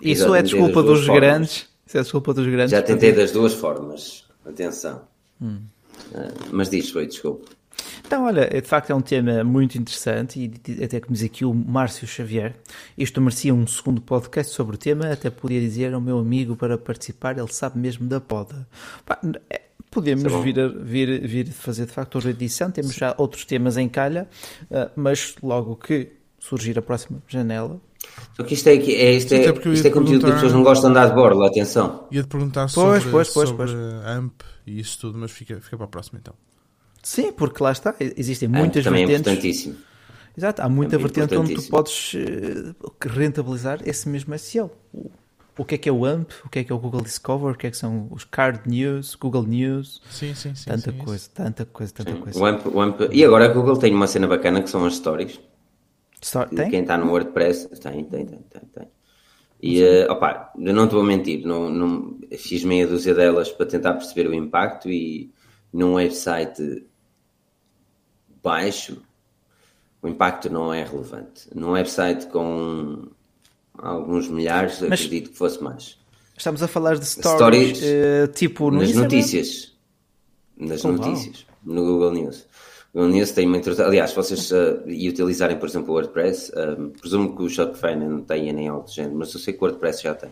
Isso 0.00 0.34
é 0.34 0.42
desculpa 0.42 0.82
dos 0.82 1.04
formas. 1.04 1.20
grandes? 1.20 1.69
Isso 1.90 1.98
é 1.98 2.02
desculpa 2.02 2.32
dos 2.32 2.46
grandes? 2.46 2.70
Já 2.70 2.80
tentei 2.82 3.12
das 3.12 3.32
duas 3.32 3.52
formas. 3.52 4.24
Atenção. 4.46 5.02
Hum. 5.42 5.58
Mas 6.52 6.70
diz, 6.70 6.88
foi, 6.88 7.04
desculpa. 7.04 7.50
Então, 8.06 8.26
olha, 8.26 8.48
de 8.48 8.60
facto 8.62 8.90
é 8.90 8.94
um 8.94 9.00
tema 9.00 9.42
muito 9.42 9.76
interessante 9.76 10.38
e 10.38 10.84
até 10.84 11.00
como 11.00 11.14
diz 11.14 11.24
aqui 11.24 11.44
o 11.44 11.52
Márcio 11.52 12.06
Xavier, 12.06 12.54
isto 12.96 13.20
merecia 13.20 13.52
um 13.52 13.66
segundo 13.66 14.00
podcast 14.00 14.54
sobre 14.54 14.76
o 14.76 14.78
tema, 14.78 15.10
até 15.10 15.30
podia 15.30 15.60
dizer 15.60 15.92
ao 15.92 16.00
meu 16.00 16.20
amigo 16.20 16.54
para 16.54 16.78
participar, 16.78 17.36
ele 17.36 17.52
sabe 17.52 17.76
mesmo 17.76 18.06
da 18.06 18.20
poda. 18.20 18.68
É, 19.50 19.62
podemos 19.90 20.32
é 20.32 20.42
vir, 20.42 20.60
a, 20.60 20.68
vir, 20.68 21.26
vir 21.26 21.48
fazer 21.48 21.86
de 21.86 21.92
facto 21.92 22.14
outra 22.14 22.30
edição, 22.30 22.70
temos 22.70 22.94
já 22.94 23.16
outros 23.18 23.44
temas 23.44 23.76
em 23.76 23.88
calha, 23.88 24.28
ah, 24.70 24.92
mas 24.94 25.34
logo 25.42 25.74
que 25.74 26.12
surgir 26.38 26.78
a 26.78 26.82
próxima 26.82 27.20
janela, 27.26 27.80
só 28.34 28.42
que 28.42 28.54
isto 28.54 28.68
é, 28.68 28.72
é, 28.74 29.12
isto 29.12 29.34
é, 29.34 29.52
isto 29.72 29.86
é 29.86 29.90
conteúdo 29.90 30.24
que 30.24 30.30
as 30.30 30.34
pessoas 30.34 30.52
não 30.52 30.62
gostam 30.62 30.90
de 30.90 30.94
dar 30.94 31.08
de 31.08 31.14
borla, 31.14 31.46
atenção. 31.48 32.06
Ia-te 32.10 32.28
perguntar 32.28 32.68
sobre, 32.68 33.00
pois, 33.10 33.28
pois, 33.28 33.50
pois, 33.50 33.70
sobre 33.70 33.74
AMP 34.04 34.42
e 34.66 34.80
isso 34.80 34.98
tudo, 35.00 35.18
mas 35.18 35.30
fica, 35.30 35.60
fica 35.60 35.76
para 35.76 35.86
a 35.86 35.88
próxima 35.88 36.18
então. 36.20 36.34
Sim, 37.02 37.32
porque 37.32 37.62
lá 37.62 37.72
está, 37.72 37.94
existem 38.16 38.48
muitas 38.48 38.86
é, 38.86 38.90
vertentes. 38.90 39.14
É 39.14 39.18
importantíssimo. 39.18 39.76
Exato, 40.36 40.62
há 40.62 40.68
muita 40.68 40.96
é 40.96 40.98
vertente 40.98 41.36
onde 41.36 41.54
tu 41.54 41.62
podes 41.68 42.14
uh, 42.14 42.74
rentabilizar 43.02 43.80
esse 43.84 44.08
mesmo 44.08 44.38
SEO. 44.38 44.70
O, 44.92 45.10
o 45.58 45.64
que 45.64 45.74
é 45.74 45.78
que 45.78 45.88
é 45.88 45.92
o 45.92 46.06
AMP, 46.06 46.30
o 46.44 46.48
que 46.48 46.60
é 46.60 46.64
que 46.64 46.72
é 46.72 46.74
o 46.74 46.78
Google 46.78 47.02
Discover, 47.02 47.52
o 47.52 47.58
que 47.58 47.66
é 47.66 47.70
que 47.70 47.76
são 47.76 48.08
os 48.10 48.24
Card 48.24 48.60
News, 48.66 49.14
Google 49.14 49.42
News. 49.42 50.00
Sim, 50.10 50.34
sim, 50.34 50.54
sim. 50.54 50.64
Tanta 50.70 50.92
sim, 50.92 50.98
coisa, 50.98 51.16
isso. 51.16 51.30
tanta 51.34 51.64
coisa, 51.66 51.92
tanta 51.92 52.12
sim. 52.12 52.20
coisa. 52.20 52.38
O 52.38 52.46
AMP, 52.46 52.66
o 52.66 52.80
AMP, 52.80 53.00
e 53.12 53.24
agora 53.24 53.46
a 53.46 53.48
Google 53.48 53.76
tem 53.76 53.92
uma 53.94 54.06
cena 54.06 54.26
bacana 54.26 54.62
que 54.62 54.70
são 54.70 54.84
as 54.86 54.96
stories. 54.96 55.38
Tem? 56.54 56.70
Quem 56.70 56.82
está 56.82 56.98
no 56.98 57.10
WordPress, 57.10 57.68
tem, 57.80 58.04
tem, 58.04 58.26
tem, 58.26 58.38
tem. 58.38 58.62
tem. 58.72 58.88
E, 59.62 59.82
uh, 59.82 60.10
opa, 60.10 60.52
eu 60.58 60.72
não 60.72 60.88
te 60.88 60.94
vou 60.94 61.04
mentir, 61.04 61.44
não, 61.44 61.68
não, 61.68 62.18
fiz 62.38 62.64
meia 62.64 62.86
dúzia 62.86 63.14
delas 63.14 63.50
para 63.50 63.66
tentar 63.66 63.92
perceber 63.94 64.26
o 64.26 64.34
impacto 64.34 64.88
e 64.88 65.30
num 65.72 65.94
website 65.94 66.86
baixo, 68.42 69.02
o 70.02 70.08
impacto 70.08 70.50
não 70.50 70.72
é 70.72 70.82
relevante. 70.82 71.48
Num 71.54 71.72
website 71.72 72.26
com 72.28 73.08
alguns 73.74 74.28
milhares, 74.28 74.80
Mas 74.80 74.92
acredito 74.92 75.30
que 75.30 75.36
fosse 75.36 75.62
mais. 75.62 75.98
Estamos 76.36 76.62
a 76.62 76.68
falar 76.68 76.96
de 76.96 77.04
stories, 77.04 77.76
stories 77.76 77.82
uh, 77.82 78.32
tipo 78.32 78.70
no 78.70 78.80
nas 78.80 78.94
notícias. 78.94 79.76
Nas 80.56 80.84
oh, 80.84 80.92
notícias, 80.92 81.46
wow. 81.66 81.74
no 81.74 81.84
Google 81.84 82.12
News. 82.12 82.46
News 82.94 83.30
tem 83.30 83.46
uma 83.46 83.56
introdução. 83.56 83.86
Aliás, 83.86 84.10
se 84.10 84.16
vocês 84.16 84.50
uh, 84.50 84.82
e 84.86 85.08
utilizarem, 85.08 85.56
por 85.56 85.68
exemplo, 85.68 85.90
o 85.90 85.94
WordPress, 85.94 86.52
um, 86.56 86.86
eh, 86.86 86.90
presumo 87.00 87.36
que 87.36 87.42
o 87.42 87.48
Shopify 87.48 87.94
não 87.94 88.20
tenha 88.22 88.52
nem 88.52 88.68
algo 88.68 88.84
do 88.84 88.90
género, 88.90 89.14
mas 89.14 89.32
eu 89.32 89.38
sei 89.38 89.54
que 89.54 89.60
o 89.60 89.66
WordPress 89.66 90.02
já 90.02 90.14
tem. 90.14 90.30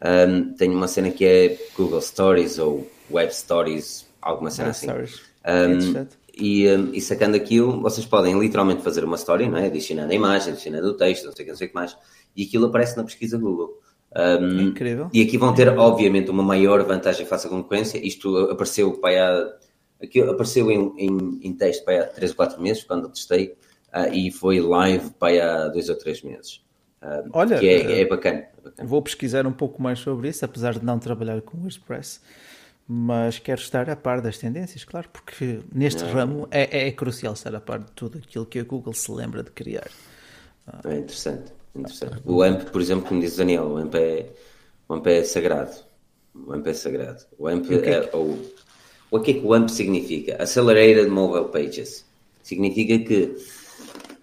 Um, 0.00 0.54
tem 0.54 0.70
uma 0.70 0.86
cena 0.86 1.10
que 1.10 1.24
é 1.24 1.58
Google 1.76 2.00
Stories 2.00 2.58
ou 2.58 2.88
Web 3.10 3.34
Stories, 3.34 4.06
alguma 4.22 4.50
cena 4.50 4.70
assim. 4.70 4.86
Um, 4.90 6.06
e, 6.40 6.68
hum, 6.68 6.90
e, 6.92 7.00
sacando 7.00 7.36
aquilo, 7.36 7.80
vocês 7.80 8.06
podem 8.06 8.38
literalmente 8.38 8.82
fazer 8.82 9.02
uma 9.02 9.16
história, 9.16 9.48
não 9.48 9.58
é? 9.58 9.66
adicionando 9.66 10.12
a 10.12 10.14
imagem, 10.14 10.52
adicionando 10.52 10.86
o 10.86 10.94
texto, 10.94 11.24
não 11.24 11.32
sei 11.32 11.42
o 11.42 11.46
que, 11.46 11.50
não 11.50 11.58
sei 11.58 11.66
o 11.66 11.70
que 11.70 11.74
mais, 11.74 11.96
e 12.36 12.44
aquilo 12.44 12.66
aparece 12.66 12.96
na 12.96 13.02
pesquisa 13.02 13.36
Google. 13.36 13.76
Um, 14.16 14.60
Incrível. 14.68 15.10
E 15.12 15.20
aqui 15.20 15.36
vão 15.36 15.52
ter, 15.52 15.68
obviamente, 15.76 16.30
uma 16.30 16.42
maior 16.42 16.82
vantagem 16.84 17.26
face 17.26 17.46
à 17.46 17.50
concorrência. 17.50 17.98
Isto 17.98 18.36
apareceu 18.50 18.98
há, 19.04 19.52
aqui 20.02 20.20
apareceu 20.20 20.70
em, 20.70 20.92
em, 20.96 21.40
em 21.42 21.52
texto 21.54 21.84
para 21.84 22.04
há 22.04 22.06
3 22.06 22.30
ou 22.30 22.36
4 22.36 22.62
meses, 22.62 22.84
quando 22.84 23.04
eu 23.04 23.10
testei, 23.10 23.56
uh, 23.94 24.12
e 24.12 24.30
foi 24.30 24.60
live 24.60 25.10
para 25.10 25.64
há 25.64 25.68
2 25.68 25.88
ou 25.88 25.96
3 25.96 26.22
meses. 26.22 26.64
Uh, 27.02 27.28
Olha, 27.32 27.64
é, 27.64 28.00
é, 28.00 28.04
bacana, 28.06 28.38
é, 28.38 28.50
bacana, 28.62 28.88
Vou 28.88 29.00
pesquisar 29.00 29.46
um 29.46 29.52
pouco 29.52 29.80
mais 29.80 30.00
sobre 30.00 30.28
isso, 30.28 30.44
apesar 30.44 30.74
de 30.78 30.84
não 30.84 30.98
trabalhar 30.98 31.40
com 31.42 31.58
WordPress. 31.58 32.20
mas 32.86 33.38
quero 33.38 33.60
estar 33.60 33.88
a 33.88 33.96
par 33.96 34.20
das 34.20 34.38
tendências, 34.38 34.84
claro, 34.84 35.08
porque 35.12 35.60
neste 35.72 36.02
é. 36.02 36.06
ramo 36.06 36.48
é, 36.50 36.88
é, 36.88 36.92
crucial 36.92 37.34
estar 37.34 37.54
a 37.54 37.60
par 37.60 37.80
de 37.80 37.92
tudo 37.92 38.18
aquilo 38.18 38.46
que 38.46 38.58
a 38.58 38.64
Google 38.64 38.94
se 38.94 39.12
lembra 39.12 39.42
de 39.42 39.50
criar. 39.50 39.88
É 40.84 40.96
interessante, 40.96 41.52
interessante. 41.74 42.20
O 42.24 42.42
AMP, 42.42 42.70
por 42.70 42.80
exemplo, 42.80 43.06
como 43.06 43.20
diz 43.20 43.34
o 43.34 43.38
Daniel, 43.38 43.64
o 43.64 43.76
AMP 43.76 43.94
é, 43.94 44.30
o 44.88 44.94
AMP 44.94 45.06
é 45.06 45.24
sagrado. 45.24 45.76
O 46.34 46.52
AMP 46.52 46.66
é 46.66 46.74
sagrado. 46.74 47.24
O 47.38 47.46
AMP 47.46 47.74
o 47.74 47.82
que 47.82 47.88
é, 47.88 48.00
que... 48.06 48.16
o, 48.16 48.38
o 49.10 49.20
que 49.20 49.30
é 49.30 49.34
que 49.34 49.46
o 49.46 49.54
AMP 49.54 49.70
significa? 49.70 50.42
Accelerated 50.42 51.08
Mobile 51.08 51.46
Pages. 51.46 52.04
Significa 52.42 52.98
que 52.98 53.36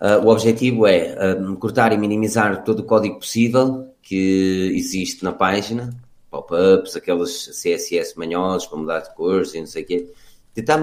uh, 0.01 0.23
o 0.23 0.27
objetivo 0.29 0.85
é 0.85 1.15
uh, 1.15 1.55
cortar 1.57 1.91
e 1.91 1.97
minimizar 1.97 2.63
todo 2.63 2.79
o 2.79 2.83
código 2.83 3.19
possível 3.19 3.89
que 4.01 4.71
existe 4.75 5.23
na 5.23 5.31
página 5.31 5.89
pop-ups, 6.29 6.95
aqueles 6.95 7.47
CSS 7.47 8.17
manhosos 8.17 8.67
para 8.67 8.77
mudar 8.77 8.99
de 8.99 9.15
cores 9.15 9.53
e 9.53 9.59
não 9.59 9.67
sei 9.67 9.83
o 9.83 9.85
quê. 9.85 10.13
Tentar 10.53 10.79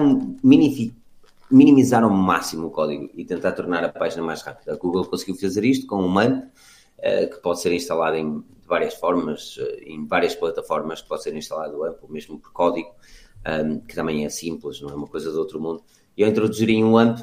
minimizar 1.51 2.03
ao 2.03 2.09
máximo 2.09 2.67
o 2.67 2.71
código 2.71 3.09
e 3.13 3.23
tentar 3.23 3.51
tornar 3.51 3.83
a 3.83 3.89
página 3.89 4.23
mais 4.23 4.41
rápida. 4.41 4.73
A 4.73 4.75
Google 4.75 5.05
conseguiu 5.05 5.35
fazer 5.35 5.63
isto 5.63 5.85
com 5.85 5.97
um 5.97 6.07
MAMP, 6.07 6.43
uh, 6.43 7.29
que 7.29 7.37
pode 7.41 7.61
ser 7.61 7.71
instalado 7.71 8.17
em 8.17 8.43
várias 8.67 8.95
formas, 8.95 9.59
em 9.85 10.05
várias 10.07 10.33
plataformas, 10.33 11.01
pode 11.01 11.23
ser 11.23 11.35
instalado 11.35 11.83
AMP, 11.83 11.97
ou 12.01 12.09
mesmo 12.09 12.39
por 12.39 12.51
código, 12.51 12.89
um, 13.47 13.79
que 13.79 13.95
também 13.95 14.25
é 14.25 14.29
simples, 14.29 14.81
não 14.81 14.89
é 14.89 14.95
uma 14.95 15.07
coisa 15.07 15.31
do 15.31 15.39
outro 15.39 15.59
mundo. 15.59 15.83
E 16.15 16.23
ao 16.23 16.29
introduzirem 16.29 16.83
um 16.83 16.97
AMP, 16.97 17.19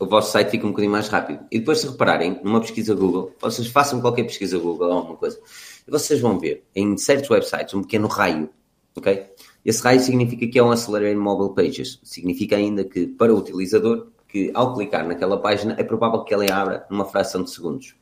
o 0.00 0.06
vosso 0.06 0.32
site 0.32 0.50
fica 0.50 0.66
um 0.66 0.70
bocadinho 0.70 0.92
mais 0.92 1.08
rápido. 1.08 1.44
E 1.50 1.58
depois, 1.58 1.78
se 1.78 1.88
repararem, 1.88 2.40
numa 2.42 2.60
pesquisa 2.60 2.94
Google, 2.94 3.32
vocês 3.40 3.68
façam 3.68 4.00
qualquer 4.00 4.24
pesquisa 4.24 4.58
Google 4.58 4.88
ou 4.88 4.92
alguma 4.94 5.16
coisa, 5.16 5.38
e 5.86 5.90
vocês 5.90 6.20
vão 6.20 6.38
ver 6.38 6.64
em 6.74 6.96
certos 6.96 7.30
websites 7.30 7.74
um 7.74 7.82
pequeno 7.82 8.08
raio, 8.08 8.48
ok? 8.96 9.26
Esse 9.64 9.82
raio 9.82 10.00
significa 10.00 10.46
que 10.46 10.58
é 10.58 10.62
um 10.62 10.72
Accelerated 10.72 11.20
Mobile 11.20 11.54
Pages. 11.54 12.00
Significa 12.02 12.56
ainda 12.56 12.84
que, 12.84 13.06
para 13.06 13.32
o 13.32 13.38
utilizador, 13.38 14.08
que 14.28 14.50
ao 14.54 14.74
clicar 14.74 15.06
naquela 15.06 15.38
página 15.38 15.76
é 15.78 15.84
provável 15.84 16.24
que 16.24 16.34
ela 16.34 16.44
abra 16.52 16.86
numa 16.90 17.04
fração 17.04 17.44
de 17.44 17.50
segundos. 17.50 17.94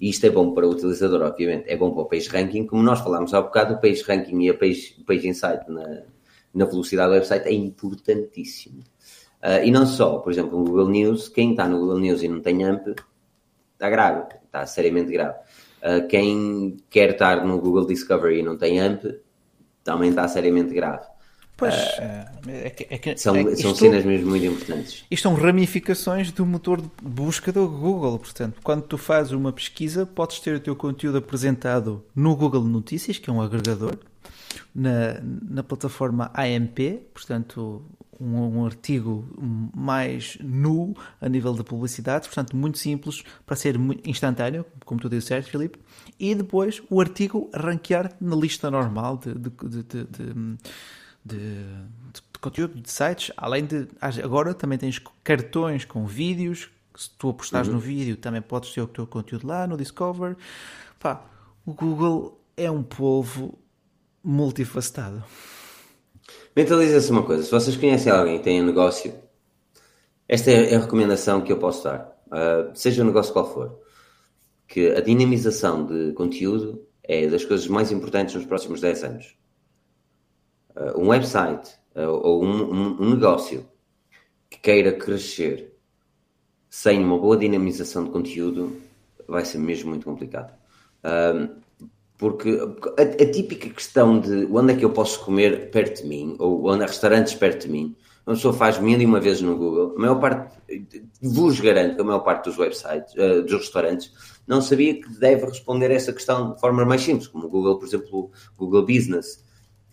E 0.00 0.08
isto 0.08 0.24
é 0.24 0.30
bom 0.30 0.54
para 0.54 0.66
o 0.66 0.70
utilizador, 0.70 1.22
obviamente. 1.22 1.68
É 1.68 1.76
bom 1.76 1.92
para 1.92 2.02
o 2.02 2.06
Page 2.06 2.28
Ranking. 2.28 2.66
Como 2.66 2.82
nós 2.82 3.00
falámos 3.00 3.34
há 3.34 3.40
bocado, 3.40 3.74
o 3.74 3.80
Page 3.80 4.02
Ranking 4.02 4.40
e 4.42 4.50
a 4.50 4.54
Page, 4.54 4.96
Page 5.06 5.28
Insight 5.28 5.70
na, 5.70 6.04
na 6.54 6.64
velocidade 6.64 7.08
do 7.08 7.14
website 7.14 7.48
é 7.48 7.52
importantíssimo. 7.52 8.82
Uh, 9.42 9.62
e 9.64 9.70
não 9.70 9.86
só, 9.86 10.18
por 10.18 10.32
exemplo, 10.32 10.58
no 10.58 10.64
Google 10.64 10.88
News, 10.88 11.28
quem 11.28 11.50
está 11.50 11.68
no 11.68 11.78
Google 11.78 11.98
News 11.98 12.22
e 12.22 12.28
não 12.28 12.40
tem 12.40 12.64
AMP, 12.64 12.94
está 13.74 13.90
grave, 13.90 14.26
está 14.46 14.64
seriamente 14.64 15.12
grave. 15.12 15.36
Uh, 15.82 16.06
quem 16.08 16.78
quer 16.88 17.10
estar 17.10 17.44
no 17.44 17.60
Google 17.60 17.86
Discovery 17.86 18.40
e 18.40 18.42
não 18.42 18.56
tem 18.56 18.80
AMP, 18.80 19.04
também 19.82 20.10
está 20.10 20.26
seriamente 20.26 20.72
grave. 20.72 21.04
Pois, 21.56 21.74
uh, 21.74 22.48
é 22.48 22.70
que, 22.70 22.86
é 22.88 22.98
que, 22.98 23.16
são, 23.16 23.36
é, 23.36 23.54
são 23.54 23.74
cenas 23.74 24.04
mesmo 24.04 24.30
muito 24.30 24.46
importantes. 24.46 25.04
Isto 25.10 25.22
são 25.22 25.34
ramificações 25.34 26.32
do 26.32 26.44
motor 26.44 26.80
de 26.80 26.88
busca 27.02 27.52
do 27.52 27.68
Google. 27.68 28.18
Portanto, 28.18 28.60
quando 28.62 28.82
tu 28.82 28.98
fazes 28.98 29.32
uma 29.32 29.52
pesquisa, 29.52 30.04
podes 30.04 30.40
ter 30.40 30.56
o 30.56 30.60
teu 30.60 30.74
conteúdo 30.74 31.18
apresentado 31.18 32.04
no 32.14 32.34
Google 32.34 32.64
Notícias, 32.64 33.18
que 33.18 33.30
é 33.30 33.32
um 33.32 33.40
agregador, 33.40 33.96
na, 34.74 35.20
na 35.22 35.62
plataforma 35.62 36.30
AMP, 36.34 37.08
portanto, 37.12 37.84
um, 38.20 38.58
um, 38.58 38.66
artigo 38.66 39.26
mais 39.74 40.38
nu 40.40 40.94
a 41.20 41.28
nível 41.28 41.54
de 41.54 41.64
publicidade, 41.64 42.26
portanto, 42.26 42.56
muito 42.56 42.78
simples 42.78 43.22
para 43.44 43.56
ser 43.56 43.76
instantâneo, 44.04 44.64
como 44.84 45.00
tu 45.00 45.08
disseste, 45.08 45.50
Filipe, 45.50 45.78
e 46.18 46.34
depois 46.34 46.82
o 46.88 47.00
artigo 47.00 47.50
ranquear 47.54 48.12
na 48.20 48.36
lista 48.36 48.70
normal 48.70 49.18
de, 49.18 49.34
de, 49.34 49.50
de, 49.82 50.58
de, 51.24 51.64
conteúdo 52.40 52.80
de 52.80 52.90
sites, 52.90 53.32
além 53.36 53.64
de 53.64 53.88
agora 54.22 54.52
também 54.52 54.76
tens 54.76 55.00
cartões 55.22 55.84
com 55.84 56.06
vídeos, 56.06 56.70
se 56.94 57.10
tu 57.18 57.30
apostares 57.30 57.68
uhum. 57.68 57.74
no 57.74 57.80
vídeo 57.80 58.16
também 58.16 58.40
podes 58.40 58.72
ter 58.72 58.80
o 58.80 58.86
teu 58.86 59.06
conteúdo 59.06 59.46
lá 59.46 59.66
no 59.66 59.76
Discover. 59.76 60.36
Pá, 61.00 61.24
o 61.66 61.72
Google 61.72 62.40
é 62.56 62.70
um 62.70 62.82
povo 62.82 63.58
multifacetado. 64.24 65.22
Mentaliza-se 66.56 67.10
uma 67.10 67.22
coisa: 67.22 67.42
se 67.42 67.50
vocês 67.50 67.76
conhecem 67.76 68.10
alguém 68.10 68.38
que 68.38 68.44
tem 68.44 68.62
um 68.62 68.66
negócio, 68.66 69.12
esta 70.26 70.50
é 70.50 70.74
a 70.74 70.78
recomendação 70.78 71.42
que 71.42 71.52
eu 71.52 71.58
posso 71.58 71.84
dar, 71.84 72.16
uh, 72.28 72.74
seja 72.74 73.02
o 73.02 73.04
negócio 73.04 73.32
qual 73.32 73.52
for, 73.52 73.78
que 74.66 74.88
a 74.90 75.00
dinamização 75.00 75.84
de 75.84 76.12
conteúdo 76.12 76.86
é 77.02 77.26
das 77.26 77.44
coisas 77.44 77.68
mais 77.68 77.92
importantes 77.92 78.34
nos 78.34 78.46
próximos 78.46 78.80
10 78.80 79.04
anos. 79.04 79.36
Uh, 80.74 81.00
um 81.00 81.08
website 81.08 81.70
uh, 81.94 82.08
ou 82.08 82.42
um, 82.42 82.72
um, 82.72 83.02
um, 83.02 83.10
negócio 83.10 83.68
que 84.48 84.58
queira 84.58 84.92
crescer 84.92 85.76
sem 86.70 87.04
uma 87.04 87.18
boa 87.18 87.36
dinamização 87.36 88.04
de 88.04 88.10
conteúdo 88.10 88.80
vai 89.28 89.44
ser 89.44 89.58
mesmo 89.58 89.90
muito 89.90 90.04
complicado. 90.04 90.52
Porque 92.16 92.50
a, 92.96 93.02
a, 93.02 93.30
típica 93.30 93.68
questão 93.68 94.20
de 94.20 94.46
onde 94.50 94.72
é 94.72 94.76
que 94.76 94.84
eu 94.84 94.90
posso 94.90 95.24
comer 95.24 95.70
perto 95.70 96.02
de 96.02 96.08
mim, 96.08 96.36
ou 96.38 96.68
onde 96.70 96.84
há 96.84 96.86
restaurantes 96.86 97.34
perto 97.34 97.66
de 97.66 97.72
mim, 97.72 97.96
uma 98.26 98.34
pessoa 98.36 98.54
faz 98.54 98.78
mil 98.78 98.98
e 98.98 99.04
uma 99.04 99.20
vezes 99.20 99.42
no 99.42 99.56
Google, 99.56 99.94
a 99.96 100.00
maior 100.00 100.18
parte, 100.18 100.56
vos 101.20 101.60
garanto 101.60 101.96
que 101.96 102.00
a 102.00 102.04
maior 102.04 102.20
parte 102.20 102.44
dos 102.44 102.58
websites, 102.58 103.12
uh, 103.14 103.42
dos 103.42 103.52
restaurantes, 103.52 104.12
não 104.46 104.62
sabia 104.62 104.94
que 104.94 105.08
deve 105.18 105.44
responder 105.44 105.90
a 105.90 105.94
essa 105.94 106.12
questão 106.12 106.54
de 106.54 106.60
forma 106.60 106.84
mais 106.84 107.02
simples, 107.02 107.26
como 107.26 107.46
o 107.46 107.50
Google, 107.50 107.78
por 107.78 107.86
exemplo, 107.86 108.30
o 108.56 108.64
Google 108.64 108.86
Business, 108.86 109.44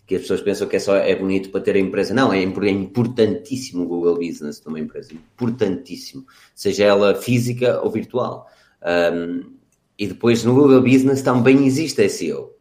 que 0.06 0.16
as 0.16 0.22
pessoas 0.22 0.40
pensam 0.40 0.68
que 0.68 0.76
é 0.76 0.78
só 0.78 0.96
é 0.96 1.14
bonito 1.14 1.50
para 1.50 1.60
ter 1.60 1.76
a 1.76 1.78
empresa. 1.78 2.14
Não, 2.14 2.32
é, 2.32 2.42
é 2.42 2.70
importantíssimo 2.70 3.84
o 3.84 3.86
Google 3.86 4.16
Business 4.16 4.62
numa 4.64 4.80
empresa, 4.80 5.12
importantíssimo, 5.12 6.26
seja 6.54 6.84
ela 6.84 7.14
física 7.14 7.80
ou 7.82 7.90
virtual. 7.90 8.46
Um, 8.82 9.61
e 10.02 10.06
depois 10.08 10.42
no 10.42 10.52
Google 10.52 10.82
Business 10.82 11.22
também 11.22 11.64
existe 11.64 12.08
SEO. 12.08 12.56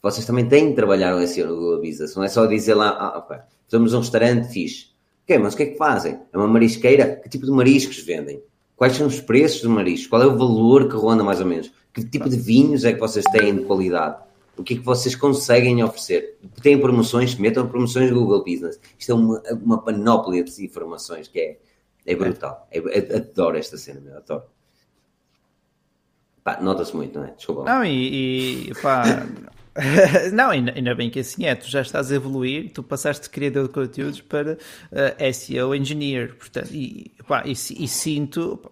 Vocês 0.00 0.24
também 0.24 0.48
têm 0.48 0.68
de 0.68 0.76
trabalhar 0.76 1.16
o 1.16 1.26
SEO 1.26 1.48
no 1.48 1.56
Google 1.56 1.80
Business. 1.80 2.14
Não 2.14 2.22
é 2.22 2.28
só 2.28 2.46
dizer 2.46 2.74
lá, 2.74 2.90
ah, 2.90 3.44
fazemos 3.68 3.92
um 3.92 3.98
restaurante 3.98 4.52
fixe. 4.52 4.90
Ok, 5.24 5.36
mas 5.36 5.54
o 5.54 5.56
que 5.56 5.64
é 5.64 5.66
que 5.66 5.76
fazem? 5.76 6.20
É 6.32 6.38
uma 6.38 6.46
marisqueira? 6.46 7.16
Que 7.16 7.28
tipo 7.28 7.44
de 7.44 7.50
mariscos 7.50 7.98
vendem? 7.98 8.40
Quais 8.76 8.94
são 8.94 9.08
os 9.08 9.20
preços 9.20 9.62
dos 9.62 9.70
mariscos? 9.72 10.06
Qual 10.06 10.22
é 10.22 10.26
o 10.26 10.38
valor 10.38 10.88
que 10.88 10.94
ronda 10.94 11.24
mais 11.24 11.40
ou 11.40 11.46
menos? 11.46 11.72
Que 11.92 12.04
tipo 12.04 12.28
de 12.28 12.36
vinhos 12.36 12.84
é 12.84 12.92
que 12.92 13.00
vocês 13.00 13.24
têm 13.32 13.56
de 13.56 13.64
qualidade? 13.64 14.22
O 14.56 14.62
que 14.62 14.74
é 14.74 14.76
que 14.76 14.84
vocês 14.84 15.16
conseguem 15.16 15.82
oferecer? 15.82 16.38
Têm 16.62 16.80
promoções? 16.80 17.34
Metam 17.34 17.66
promoções 17.66 18.12
no 18.12 18.20
Google 18.20 18.44
Business. 18.44 18.78
Isto 18.96 19.10
é 19.10 19.14
uma, 19.16 19.42
uma 19.60 19.82
panóplia 19.82 20.44
de 20.44 20.64
informações 20.64 21.26
que 21.26 21.40
é, 21.40 21.58
é 22.06 22.14
brutal. 22.14 22.68
É, 22.70 22.78
adoro 23.16 23.58
esta 23.58 23.76
cena, 23.76 23.98
meu, 23.98 24.16
adoro. 24.18 24.44
Pá, 26.46 26.60
nota-se 26.60 26.94
muito, 26.94 27.18
não 27.18 27.26
é? 27.26 27.32
Desculpa. 27.32 27.64
Não, 27.64 27.84
e, 27.84 28.70
e 28.70 28.72
pá. 28.80 29.02
não, 30.32 30.50
ainda 30.50 30.94
bem 30.94 31.10
que 31.10 31.18
assim 31.18 31.44
é, 31.44 31.56
tu 31.56 31.68
já 31.68 31.80
estás 31.80 32.12
a 32.12 32.14
evoluir, 32.14 32.72
tu 32.72 32.84
passaste 32.84 33.24
de 33.24 33.30
criador 33.30 33.66
de 33.66 33.74
conteúdos 33.74 34.20
para 34.20 34.52
uh, 34.52 34.56
eh, 34.92 35.32
SEO 35.32 35.74
engineer, 35.74 36.36
portanto, 36.36 36.68
e, 36.72 37.10
pá, 37.26 37.42
e, 37.44 37.50
e 37.50 37.88
sinto, 37.88 38.58
pá, 38.58 38.70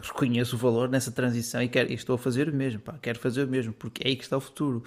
reconheço 0.00 0.54
o 0.54 0.58
valor 0.60 0.88
nessa 0.88 1.10
transição 1.10 1.60
e, 1.60 1.68
quero, 1.68 1.90
e 1.90 1.94
estou 1.94 2.14
a 2.14 2.18
fazer 2.18 2.48
o 2.48 2.54
mesmo, 2.54 2.78
pá, 2.78 2.96
quero 3.02 3.18
fazer 3.18 3.42
o 3.42 3.48
mesmo, 3.48 3.72
porque 3.72 4.06
é 4.06 4.10
aí 4.10 4.14
que 4.14 4.22
está 4.22 4.36
o 4.36 4.40
futuro, 4.40 4.84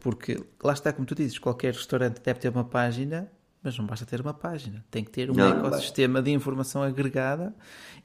porque 0.00 0.42
lá 0.64 0.72
está, 0.72 0.90
como 0.90 1.06
tu 1.06 1.14
dizes, 1.14 1.38
qualquer 1.38 1.74
restaurante 1.74 2.22
deve 2.22 2.40
ter 2.40 2.48
uma 2.48 2.64
página 2.64 3.30
mas 3.62 3.76
não 3.76 3.84
basta 3.84 4.06
ter 4.06 4.20
uma 4.20 4.32
página, 4.32 4.84
tem 4.90 5.02
que 5.02 5.10
ter 5.10 5.30
um 5.30 5.34
não, 5.34 5.66
ecossistema 5.66 6.20
não 6.20 6.24
de 6.24 6.30
informação 6.30 6.82
agregada 6.82 7.54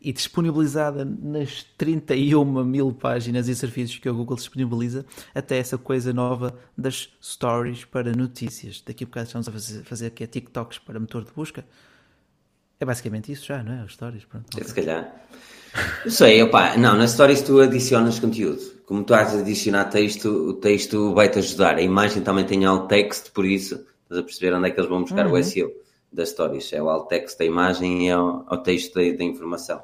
e 0.01 0.11
disponibilizada 0.11 1.05
nas 1.05 1.63
31 1.77 2.63
mil 2.63 2.91
páginas 2.91 3.47
e 3.47 3.55
serviços 3.55 3.99
que 3.99 4.09
a 4.09 4.11
Google 4.11 4.35
disponibiliza, 4.35 5.05
até 5.33 5.57
essa 5.57 5.77
coisa 5.77 6.11
nova 6.11 6.57
das 6.77 7.09
stories 7.21 7.85
para 7.85 8.11
notícias. 8.11 8.81
Daqui 8.85 9.03
a 9.03 9.07
bocado 9.07 9.27
estamos 9.27 9.47
a 9.47 9.51
fazer, 9.51 9.83
fazer 9.83 10.07
aqui 10.07 10.23
a 10.23 10.27
TikToks 10.27 10.79
para 10.79 10.99
motor 10.99 11.23
de 11.23 11.31
busca. 11.31 11.63
É 12.79 12.85
basicamente 12.85 13.31
isso 13.31 13.45
já, 13.45 13.63
não 13.63 13.73
é? 13.73 13.81
As 13.81 13.93
stories, 13.93 14.25
pronto. 14.25 14.47
Okay. 14.53 14.67
Se 14.67 14.73
calhar. 14.73 15.15
Não 16.03 16.11
sei, 16.11 16.41
opa, 16.43 16.75
não, 16.77 16.97
nas 16.97 17.11
stories 17.11 17.41
tu 17.41 17.61
adicionas 17.61 18.19
conteúdo. 18.19 18.61
Como 18.85 19.03
tu 19.03 19.13
has 19.13 19.31
de 19.31 19.39
adicionar 19.39 19.85
texto, 19.85 20.27
o 20.27 20.53
texto 20.53 21.13
vai-te 21.13 21.39
ajudar. 21.39 21.77
A 21.77 21.81
imagem 21.81 22.21
também 22.21 22.45
tem 22.45 22.65
alt 22.65 22.89
text, 22.89 23.31
por 23.31 23.45
isso 23.45 23.92
Estás 24.03 24.19
a 24.19 24.23
perceber 24.23 24.53
onde 24.55 24.67
é 24.67 24.71
que 24.71 24.79
eles 24.79 24.89
vão 24.89 25.01
buscar 25.01 25.25
uhum. 25.25 25.33
o 25.33 25.43
SEO 25.43 25.71
das 26.11 26.29
stories? 26.29 26.71
É 26.73 26.81
o 26.81 26.89
alt 26.89 27.07
text 27.07 27.37
da 27.39 27.45
imagem 27.45 28.05
e 28.05 28.09
é 28.09 28.17
o, 28.17 28.45
o 28.49 28.57
texto 28.57 28.95
da, 28.95 29.17
da 29.17 29.23
informação. 29.23 29.81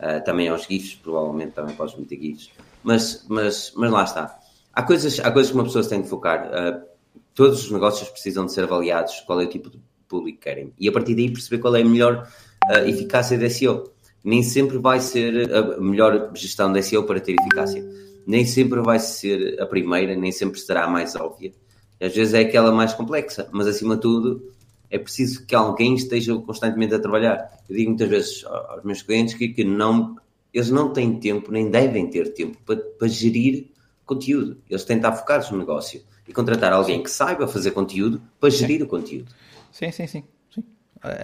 Uh, 0.00 0.22
também 0.24 0.48
aos 0.48 0.64
GIFs, 0.64 0.94
provavelmente 0.94 1.52
também 1.52 1.74
podes 1.74 1.96
meter 1.96 2.18
GIFs. 2.18 2.50
Mas, 2.82 3.24
mas, 3.28 3.72
mas 3.76 3.90
lá 3.90 4.04
está. 4.04 4.38
Há 4.72 4.82
coisas, 4.82 5.20
há 5.20 5.30
coisas 5.30 5.50
que 5.50 5.56
uma 5.56 5.64
pessoa 5.64 5.82
se 5.82 5.90
tem 5.90 6.02
de 6.02 6.08
focar. 6.08 6.48
Uh, 6.48 6.86
todos 7.34 7.64
os 7.64 7.70
negócios 7.70 8.08
precisam 8.08 8.46
de 8.46 8.52
ser 8.52 8.64
avaliados 8.64 9.20
qual 9.20 9.40
é 9.40 9.44
o 9.44 9.48
tipo 9.48 9.70
de 9.70 9.78
público 10.08 10.38
que 10.38 10.44
querem. 10.44 10.72
E 10.78 10.88
a 10.88 10.92
partir 10.92 11.14
daí 11.14 11.30
perceber 11.30 11.60
qual 11.60 11.76
é 11.76 11.82
a 11.82 11.84
melhor 11.84 12.28
uh, 12.70 12.78
eficácia 12.88 13.36
de 13.36 13.50
SEO. 13.50 13.92
Nem 14.24 14.42
sempre 14.42 14.78
vai 14.78 15.00
ser 15.00 15.52
a 15.54 15.80
melhor 15.80 16.32
gestão 16.34 16.72
de 16.72 16.82
SEO 16.82 17.04
para 17.04 17.20
ter 17.20 17.36
eficácia. 17.40 17.84
Nem 18.26 18.44
sempre 18.44 18.80
vai 18.80 18.98
ser 18.98 19.60
a 19.60 19.66
primeira, 19.66 20.16
nem 20.16 20.32
sempre 20.32 20.58
será 20.58 20.84
a 20.84 20.88
mais 20.88 21.14
óbvia 21.14 21.52
às 22.00 22.14
vezes 22.14 22.34
é 22.34 22.40
aquela 22.40 22.72
mais 22.72 22.94
complexa, 22.94 23.48
mas 23.52 23.66
acima 23.66 23.96
de 23.96 24.02
tudo, 24.02 24.52
É 24.90 24.98
preciso 24.98 25.44
que 25.44 25.54
alguém 25.54 25.94
esteja 25.94 26.34
constantemente 26.36 26.94
a 26.94 26.98
trabalhar. 26.98 27.50
Eu 27.68 27.76
digo 27.76 27.90
muitas 27.90 28.08
vezes 28.08 28.44
aos 28.44 28.82
meus 28.82 29.02
clientes 29.02 29.34
que, 29.34 29.48
que 29.48 29.62
não, 29.62 30.16
eles 30.52 30.70
não 30.70 30.92
têm 30.92 31.20
tempo, 31.20 31.52
nem 31.52 31.70
devem 31.70 32.08
ter 32.08 32.32
tempo 32.32 32.56
para, 32.64 32.76
para 32.76 33.06
gerir 33.06 33.66
conteúdo. 34.06 34.56
Eles 34.68 34.84
têm 34.84 34.96
de 34.96 35.06
estar 35.06 35.14
focados 35.14 35.50
no 35.50 35.58
negócio 35.58 36.00
e 36.26 36.32
contratar 36.32 36.72
alguém 36.72 37.02
que 37.02 37.10
saiba 37.10 37.46
fazer 37.46 37.72
conteúdo 37.72 38.22
para 38.40 38.48
gerir 38.48 38.78
sim. 38.78 38.84
o 38.84 38.88
conteúdo. 38.88 39.30
Sim, 39.70 39.92
sim, 39.92 40.06
sim, 40.06 40.24
sim. 40.54 40.64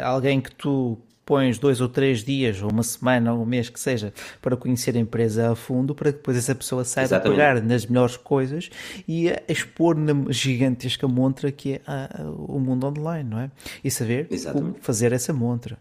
Alguém 0.03 0.41
que 0.41 0.55
tu 0.55 0.99
pões 1.25 1.59
dois 1.59 1.81
ou 1.81 1.89
três 1.89 2.23
dias, 2.23 2.63
ou 2.63 2.71
uma 2.71 2.83
semana, 2.83 3.33
ou 3.33 3.43
um 3.43 3.47
mês 3.47 3.69
que 3.69 3.81
seja, 3.81 4.13
para 4.41 4.57
conhecer 4.57 4.97
a 4.97 5.01
empresa 5.01 5.53
a 5.53 5.55
fundo, 5.55 5.95
para 5.95 6.13
que 6.13 6.19
depois 6.19 6.37
essa 6.37 6.55
pessoa 6.55 6.85
saiba 6.85 7.07
Exatamente. 7.07 7.37
pegar 7.37 7.63
nas 7.63 7.87
melhores 7.87 8.17
coisas 8.17 8.71
e 9.09 9.33
expor 9.49 9.97
na 9.97 10.13
gigantesca 10.31 11.09
montra 11.09 11.51
que 11.51 11.75
é 11.75 11.81
a, 11.87 12.23
a, 12.23 12.31
o 12.31 12.59
mundo 12.61 12.87
online, 12.87 13.29
não 13.29 13.41
é? 13.41 13.51
E 13.83 13.91
saber 13.91 14.27
Exatamente. 14.31 14.73
como 14.73 14.85
fazer 14.85 15.13
essa 15.13 15.33
montra. 15.33 15.79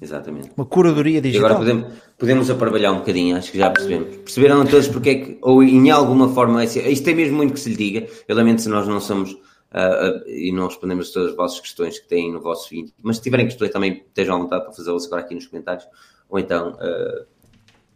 Exatamente. 0.00 0.50
Uma 0.56 0.66
curadoria 0.66 1.20
digital. 1.20 1.48
E 1.48 1.52
agora 1.52 1.58
podemos, 1.58 1.98
podemos 2.18 2.50
aparvalhar 2.50 2.92
um 2.92 2.98
bocadinho, 2.98 3.36
acho 3.36 3.50
que 3.50 3.58
já 3.58 3.70
percebemos. 3.70 4.16
Perceberam 4.16 4.64
todos 4.66 4.88
porque 4.88 5.10
é 5.10 5.14
que, 5.14 5.38
ou 5.40 5.62
em 5.62 5.90
alguma 5.90 6.28
forma, 6.28 6.62
isto 6.64 7.08
é 7.08 7.14
mesmo 7.14 7.36
muito 7.36 7.54
que 7.54 7.60
se 7.60 7.70
lhe 7.70 7.76
diga. 7.76 8.06
Eu 8.28 8.36
lamento 8.36 8.60
se 8.60 8.68
nós 8.68 8.86
não 8.86 9.00
somos 9.00 9.36
uh, 9.72 10.28
e 10.28 10.52
não 10.52 10.66
respondemos 10.66 11.10
todas 11.10 11.30
as 11.30 11.36
vossas 11.36 11.60
questões 11.60 11.98
que 11.98 12.08
têm 12.08 12.32
no 12.32 12.40
vosso 12.40 12.70
vídeo. 12.70 12.92
Mas 13.02 13.16
se 13.16 13.22
tiverem 13.22 13.46
questões 13.46 13.70
também 13.70 14.04
estejam 14.06 14.36
à 14.36 14.38
vontade 14.38 14.64
para 14.64 14.72
fazê-las 14.72 15.06
agora 15.06 15.22
aqui 15.22 15.34
nos 15.34 15.46
comentários 15.46 15.86
ou 16.28 16.38
então 16.38 16.72
uh, 16.72 17.26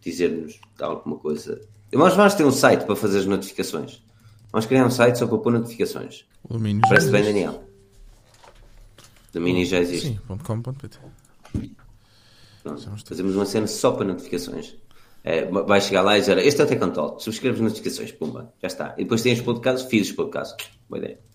dizer-nos 0.00 0.60
alguma 0.80 1.16
coisa. 1.16 1.60
Nós 1.92 2.14
vamos 2.14 2.34
ter 2.34 2.44
um 2.44 2.52
site 2.52 2.84
para 2.84 2.96
fazer 2.96 3.18
as 3.18 3.26
notificações. 3.26 4.02
Vamos 4.52 4.66
criar 4.66 4.86
um 4.86 4.90
site 4.90 5.18
só 5.18 5.26
para 5.26 5.38
pôr 5.38 5.52
notificações. 5.52 6.24
Parece 6.88 7.10
bem, 7.10 7.24
Daniel. 7.24 7.64
Domínio 9.32 9.64
já 9.64 9.78
existe. 9.78 10.08
Sim, 10.08 10.18
.com.pt 10.44 10.98
fazemos 13.06 13.34
uma 13.34 13.46
cena 13.46 13.66
só 13.66 13.92
para 13.92 14.04
notificações. 14.04 14.76
É, 15.22 15.44
vai 15.44 15.80
chegar 15.80 16.02
lá 16.02 16.16
e 16.16 16.20
dizer: 16.20 16.38
Este 16.38 16.60
é 16.60 16.64
o 16.64 16.66
Tech 16.66 16.92
Talk, 16.92 17.22
subscreve 17.22 17.56
as 17.56 17.60
notificações, 17.60 18.12
pumba, 18.12 18.52
já 18.60 18.68
está. 18.68 18.94
E 18.96 19.02
depois 19.02 19.22
tem 19.22 19.32
os 19.32 19.40
podcasts, 19.40 19.88
fiz 19.88 20.08
os 20.08 20.12
podcasts. 20.14 20.70
Boa 20.88 20.98
ideia. 20.98 21.29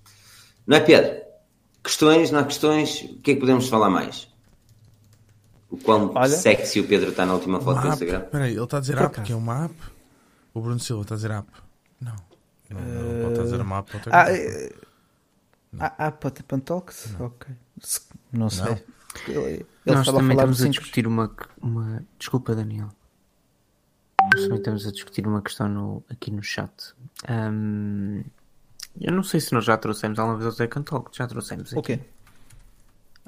Não 0.65 0.77
é, 0.77 0.79
Pedro? 0.79 1.21
Questões, 1.83 2.31
não 2.31 2.39
há 2.39 2.43
questões? 2.43 3.01
O 3.01 3.19
que 3.19 3.31
é 3.31 3.33
que 3.35 3.39
podemos 3.39 3.67
falar 3.69 3.89
mais? 3.89 4.27
O 5.69 5.77
quão 5.77 6.11
Olha, 6.15 6.29
sexy 6.29 6.79
o 6.79 6.87
Pedro 6.87 7.09
está 7.09 7.25
na 7.25 7.33
última 7.33 7.59
foto 7.59 7.81
do 7.81 7.87
Instagram? 7.89 8.23
Espera 8.23 8.43
aí, 8.45 8.53
ele 8.53 8.63
está 8.63 8.77
a 8.77 8.79
dizer 8.79 8.97
app, 8.97 9.21
que 9.21 9.31
é 9.31 9.35
uma 9.35 9.65
app? 9.65 9.75
O 10.53 10.61
Bruno 10.61 10.79
Silva 10.79 11.03
está 11.03 11.15
a 11.15 11.17
dizer 11.17 11.31
app? 11.31 11.47
Não. 12.01 12.15
Não, 12.69 12.81
não 12.81 13.21
pode 13.21 13.29
estar 13.29 13.41
a 13.41 13.45
dizer 13.45 13.61
uma 13.61 13.77
app. 13.79 13.91
Ah, 14.11 14.31
é... 14.31 14.71
Ah, 15.79 16.11
Talks? 16.63 17.15
Ok. 17.19 17.53
Não 18.31 18.49
sei. 18.49 18.65
Não. 18.65 18.95
Ele, 19.27 19.65
ele 19.85 19.95
Nós 19.95 20.05
também 20.05 20.31
estamos 20.31 20.61
a 20.61 20.69
discutir 20.69 21.07
uma, 21.07 21.31
uma. 21.61 22.03
Desculpa, 22.17 22.55
Daniel. 22.55 22.89
Nós 24.33 24.43
também 24.43 24.57
estamos 24.57 24.87
a 24.87 24.91
discutir 24.91 25.27
uma 25.27 25.41
questão 25.41 25.69
no, 25.69 26.03
aqui 26.09 26.31
no 26.31 26.43
chat. 26.43 26.71
Um, 27.29 28.23
eu 28.99 29.13
não 29.13 29.23
sei 29.23 29.39
se 29.39 29.53
nós 29.53 29.65
já 29.65 29.77
trouxemos 29.77 30.17
alguma 30.19 30.37
vez 30.37 30.47
ao 30.49 30.55
Tech 30.55 30.83
Talk. 30.83 31.15
Já 31.15 31.27
trouxemos 31.27 31.71
aqui. 31.71 31.79
Okay. 31.79 31.99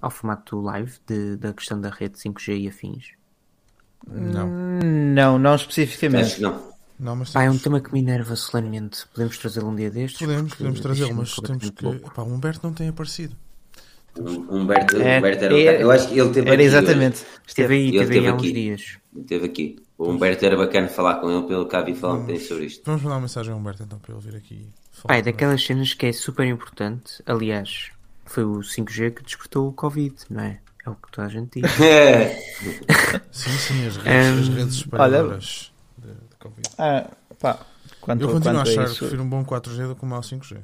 Ao 0.02 0.10
formato 0.10 0.60
live 0.62 0.94
de, 1.08 1.38
da 1.38 1.54
questão 1.54 1.80
da 1.80 1.90
rede 1.90 2.18
5G 2.18 2.62
e 2.62 2.68
afins. 2.68 3.12
Não. 4.08 4.48
Não, 4.84 5.40
não 5.40 5.56
especificamente. 5.56 6.42
não. 6.42 6.78
Não, 7.00 7.16
mas 7.16 7.32
temos... 7.32 7.36
ah, 7.36 7.44
é 7.44 7.52
um 7.52 7.58
tema 7.58 7.80
que 7.80 7.94
me 7.94 8.00
enerva 8.00 8.36
solenemente. 8.36 9.08
Podemos 9.14 9.38
trazê-lo 9.38 9.70
um 9.70 9.76
dia 9.76 9.92
destes? 9.92 10.20
Podemos, 10.20 10.54
podemos 10.56 10.80
trazê-lo, 10.80 11.16
mas 11.16 11.36
temos 11.36 11.70
que. 11.70 12.00
Pá, 12.10 12.24
o 12.24 12.34
Humberto 12.34 12.66
não 12.66 12.74
tem 12.74 12.90
aparecido. 12.90 13.36
Humberto, 14.20 15.02
é, 15.02 15.18
Humberto 15.18 15.46
era, 15.46 15.60
é, 15.60 15.84
eu 15.84 15.92
acho 15.92 16.08
que 16.10 16.20
ele 16.20 16.30
teve 16.30 16.48
era 16.48 16.56
aqui 16.56 16.64
exatamente. 16.64 17.22
Hoje. 17.22 17.26
Esteve 17.48 17.74
aí, 17.74 17.88
ele 17.88 17.98
esteve 17.98 18.20
aí 18.20 18.28
há 18.28 18.34
uns 18.34 18.42
dias. 18.42 18.98
Esteve 19.16 19.46
aqui. 19.46 19.80
O 19.98 20.10
Humberto 20.10 20.46
era 20.46 20.56
bacana 20.56 20.88
falar 20.88 21.16
com 21.16 21.30
ele, 21.30 21.48
pelo 21.48 21.66
que 21.66 21.72
cá 21.72 21.82
vi 21.82 21.96
falar 21.96 22.16
um 22.16 22.40
sobre 22.40 22.66
isto. 22.66 22.84
Vamos 22.86 23.02
mandar 23.02 23.16
uma 23.16 23.22
mensagem 23.22 23.52
ao 23.52 23.60
Humberto 23.60 23.84
então 23.84 23.98
para 23.98 24.14
ele 24.14 24.22
vir 24.22 24.36
aqui. 24.36 24.68
Falar 24.92 25.08
Pai, 25.08 25.22
daquelas 25.22 25.64
cenas 25.64 25.94
que 25.94 26.06
é 26.06 26.14
super 26.14 26.46
importante. 26.46 27.22
Aliás, 27.26 27.92
foi 28.26 28.44
o 28.44 28.60
5G 28.60 29.12
que 29.12 29.24
despertou 29.24 29.68
o 29.68 29.74
Covid, 29.74 30.16
não 30.30 30.44
é? 30.44 30.60
É 30.86 30.90
o 30.90 30.96
que 30.96 31.12
toda 31.12 31.28
a 31.28 31.30
gente 31.30 31.62
diz. 31.62 31.72
sim, 33.32 33.52
sim, 33.52 33.88
as 33.88 33.98
redes, 33.98 34.38
um, 34.38 34.40
as 34.40 34.48
redes 34.50 34.76
espalhadoras 34.76 35.74
de, 35.98 36.08
de 36.08 36.36
Covid. 36.40 36.70
Ah, 36.78 37.10
pá, 37.40 37.60
quanto, 38.00 38.22
eu 38.22 38.30
continuo 38.30 38.60
a 38.60 38.62
achar 38.62 38.88
que 38.88 38.98
prefiro 38.98 39.24
um 39.24 39.30
bom 39.30 39.44
4G 39.44 39.88
do 39.88 39.96
que 39.96 40.06
um 40.06 40.08
mau 40.08 40.22
5G. 40.22 40.60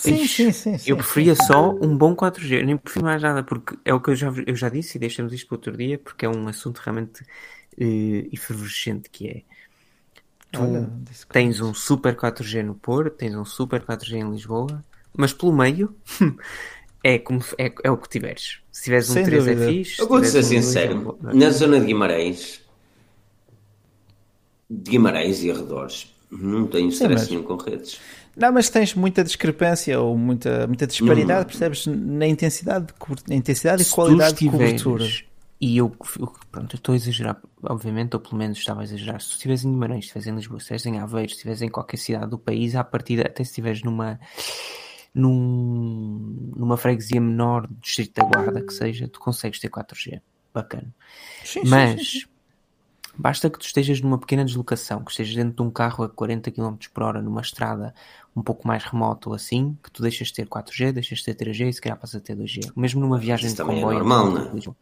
Sim, 0.00 0.26
sim, 0.26 0.50
sim, 0.50 0.78
sim, 0.78 0.90
Eu 0.90 0.96
preferia 0.96 1.34
só 1.34 1.70
um 1.72 1.94
bom 1.96 2.16
4G, 2.16 2.64
nem 2.64 2.76
prefiro 2.76 3.04
mais 3.04 3.22
nada, 3.22 3.42
porque 3.42 3.76
é 3.84 3.92
o 3.92 4.00
que 4.00 4.10
eu 4.10 4.16
já, 4.16 4.32
eu 4.46 4.56
já 4.56 4.70
disse 4.70 4.96
e 4.96 5.00
deixamos 5.00 5.32
isto 5.32 5.46
para 5.46 5.56
outro 5.56 5.76
dia, 5.76 5.98
porque 5.98 6.24
é 6.24 6.28
um 6.28 6.48
assunto 6.48 6.78
realmente 6.78 7.22
uh, 7.22 8.28
efervescente 8.32 9.10
que 9.10 9.28
é. 9.28 9.42
Tu 10.50 10.62
Olha, 10.62 10.90
tens 11.30 11.60
um 11.60 11.74
super 11.74 12.16
4G 12.16 12.62
no 12.62 12.74
Porto, 12.74 13.14
tens 13.14 13.34
um 13.34 13.44
super 13.44 13.82
4G 13.82 14.14
em 14.14 14.30
Lisboa, 14.30 14.82
mas 15.16 15.34
pelo 15.34 15.52
meio 15.52 15.94
é, 17.04 17.18
como, 17.18 17.40
é, 17.58 17.72
é 17.84 17.90
o 17.90 17.98
que 17.98 18.08
tiveres. 18.08 18.60
Se 18.72 18.84
tiveres 18.84 19.10
um 19.10 19.14
Sem 19.14 19.24
3 19.24 19.44
dúvida. 19.44 19.64
é 19.64 19.68
fixe. 19.68 20.00
Eu 20.00 20.08
vou 20.08 20.24
ser 20.24 20.38
um 20.38 20.42
sincero, 20.42 21.18
é 21.28 21.34
na 21.34 21.50
zona 21.50 21.78
de 21.78 21.86
Guimarães, 21.86 22.62
de 24.68 24.90
Guimarães 24.90 25.42
e 25.42 25.50
arredores, 25.50 26.10
não 26.30 26.66
tenho 26.66 26.88
stress 26.88 27.28
nenhum 27.28 27.42
com 27.42 27.56
redes. 27.56 28.00
Não, 28.40 28.52
mas 28.52 28.70
tens 28.70 28.94
muita 28.94 29.22
discrepância 29.22 30.00
ou 30.00 30.16
muita, 30.16 30.66
muita 30.66 30.86
disparidade, 30.86 31.40
não. 31.40 31.46
percebes? 31.46 31.86
Na 31.86 32.26
intensidade, 32.26 32.86
de, 32.86 33.28
na 33.28 33.34
intensidade 33.34 33.82
e 33.82 33.84
qualidade 33.84 34.38
de 34.38 34.50
cobertura. 34.50 35.06
E 35.60 35.76
eu, 35.76 35.90
pronto, 35.90 36.74
eu 36.74 36.78
estou 36.78 36.94
a 36.94 36.96
exagerar, 36.96 37.36
obviamente, 37.62 38.14
ou 38.14 38.20
pelo 38.20 38.36
menos 38.36 38.56
estava 38.56 38.80
a 38.80 38.84
exagerar. 38.84 39.20
Se 39.20 39.28
tu 39.28 39.32
estiveres 39.32 39.62
em 39.62 39.70
Guimarães, 39.70 40.04
se 40.04 40.06
estiveres 40.06 40.26
em 40.26 40.34
Lisboa, 40.34 40.58
se 40.58 40.74
estiveres 40.74 40.86
em 40.86 40.98
Aveiro, 40.98 41.28
se 41.28 41.34
estiveres 41.34 41.60
em 41.60 41.68
qualquer 41.68 41.98
cidade 41.98 42.30
do 42.30 42.38
país, 42.38 42.74
à 42.74 42.82
partida, 42.82 43.26
até 43.26 43.44
se 43.44 43.50
estiveres 43.50 43.82
numa, 43.82 44.18
num, 45.14 46.52
numa 46.56 46.78
freguesia 46.78 47.20
menor 47.20 47.66
do 47.66 47.74
Distrito 47.74 48.14
da 48.14 48.24
Guarda, 48.24 48.62
que 48.62 48.72
seja, 48.72 49.06
tu 49.06 49.20
consegues 49.20 49.60
ter 49.60 49.68
4G. 49.68 50.22
Bacana. 50.54 50.94
Sim, 51.44 51.60
Mas 51.66 52.00
sim, 52.00 52.20
sim, 52.20 52.26
basta 53.16 53.50
que 53.50 53.58
tu 53.58 53.66
estejas 53.66 54.00
numa 54.00 54.18
pequena 54.18 54.44
deslocação, 54.44 55.04
que 55.04 55.10
estejas 55.10 55.34
dentro 55.34 55.56
de 55.56 55.62
um 55.62 55.70
carro 55.70 56.04
a 56.04 56.08
40 56.08 56.50
km 56.50 56.76
por 56.92 57.02
hora 57.02 57.20
numa 57.20 57.40
estrada 57.40 57.94
um 58.34 58.42
pouco 58.42 58.66
mais 58.66 58.84
remoto 58.84 59.32
assim, 59.32 59.76
que 59.82 59.90
tu 59.90 60.02
deixas 60.02 60.28
de 60.28 60.34
ter 60.34 60.46
4G, 60.46 60.92
deixas 60.92 61.18
de 61.18 61.24
ter 61.24 61.34
3G 61.34 61.68
e 61.68 61.72
se 61.72 61.80
calhar 61.80 61.98
passas 61.98 62.20
a 62.20 62.24
ter 62.24 62.36
2G. 62.36 62.72
Mesmo 62.76 63.00
numa 63.00 63.18
viagem 63.18 63.46
Isso 63.46 63.56
de 63.56 63.62
é 63.62 63.64
comboio. 63.64 63.90
É 63.90 63.98
normal, 63.98 64.30
não 64.30 64.42
é? 64.42 64.74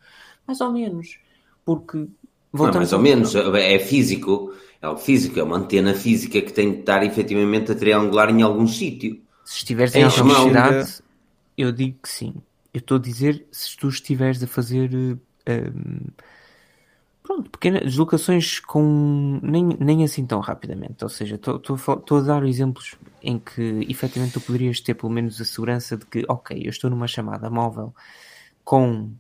Mais 0.47 0.61
ou 0.61 0.73
menos. 0.73 1.19
Porque. 1.65 2.07
Não, 2.53 2.73
mais 2.73 2.93
ou 2.93 2.99
menos. 2.99 3.35
É 3.35 3.79
físico. 3.79 4.55
É 4.81 4.87
algo 4.87 5.01
físico. 5.01 5.39
É 5.39 5.43
uma 5.43 5.57
antena 5.57 5.95
física 5.95 6.41
que 6.41 6.53
tem 6.53 6.73
de 6.73 6.81
estar 6.81 7.03
efetivamente 7.05 7.73
a 7.73 7.75
triangular 7.75 8.31
em 8.31 8.43
algum 8.43 8.67
sítio. 8.67 9.21
Se 9.45 9.59
estiveres 9.59 9.95
em 9.95 10.01
é 10.01 10.05
alguma 10.05 10.43
cidade, 10.43 11.03
eu 11.57 11.73
digo 11.73 11.99
que 12.03 12.09
sim. 12.09 12.35
Eu 12.73 12.79
estou 12.79 12.97
a 12.99 13.01
dizer 13.01 13.47
se 13.51 13.77
tu 13.77 13.89
estiveres 13.89 14.43
a 14.43 14.47
fazer. 14.47 14.91
Um, 14.95 15.19
pronto, 17.29 17.51
pequenas 17.51 17.83
deslocações 17.83 18.59
com 18.59 19.39
nem, 19.43 19.63
nem 19.79 20.03
assim 20.03 20.25
tão 20.25 20.41
rapidamente. 20.41 21.05
Ou 21.05 21.11
seja, 21.11 21.35
estou 21.35 22.19
a 22.19 22.21
dar 22.23 22.43
exemplos 22.47 22.97
em 23.23 23.39
que 23.39 23.87
efetivamente 23.87 24.33
tu 24.33 24.41
poderias 24.41 24.81
ter 24.81 24.95
pelo 24.95 25.13
menos 25.13 25.39
a 25.39 25.45
segurança 25.45 25.99
de 25.99 26.07
que, 26.07 26.25
ok, 26.27 26.59
eu 26.65 26.71
estou 26.71 26.89
numa 26.89 27.07
chamada 27.07 27.51
móvel 27.51 27.95
com 28.65 29.11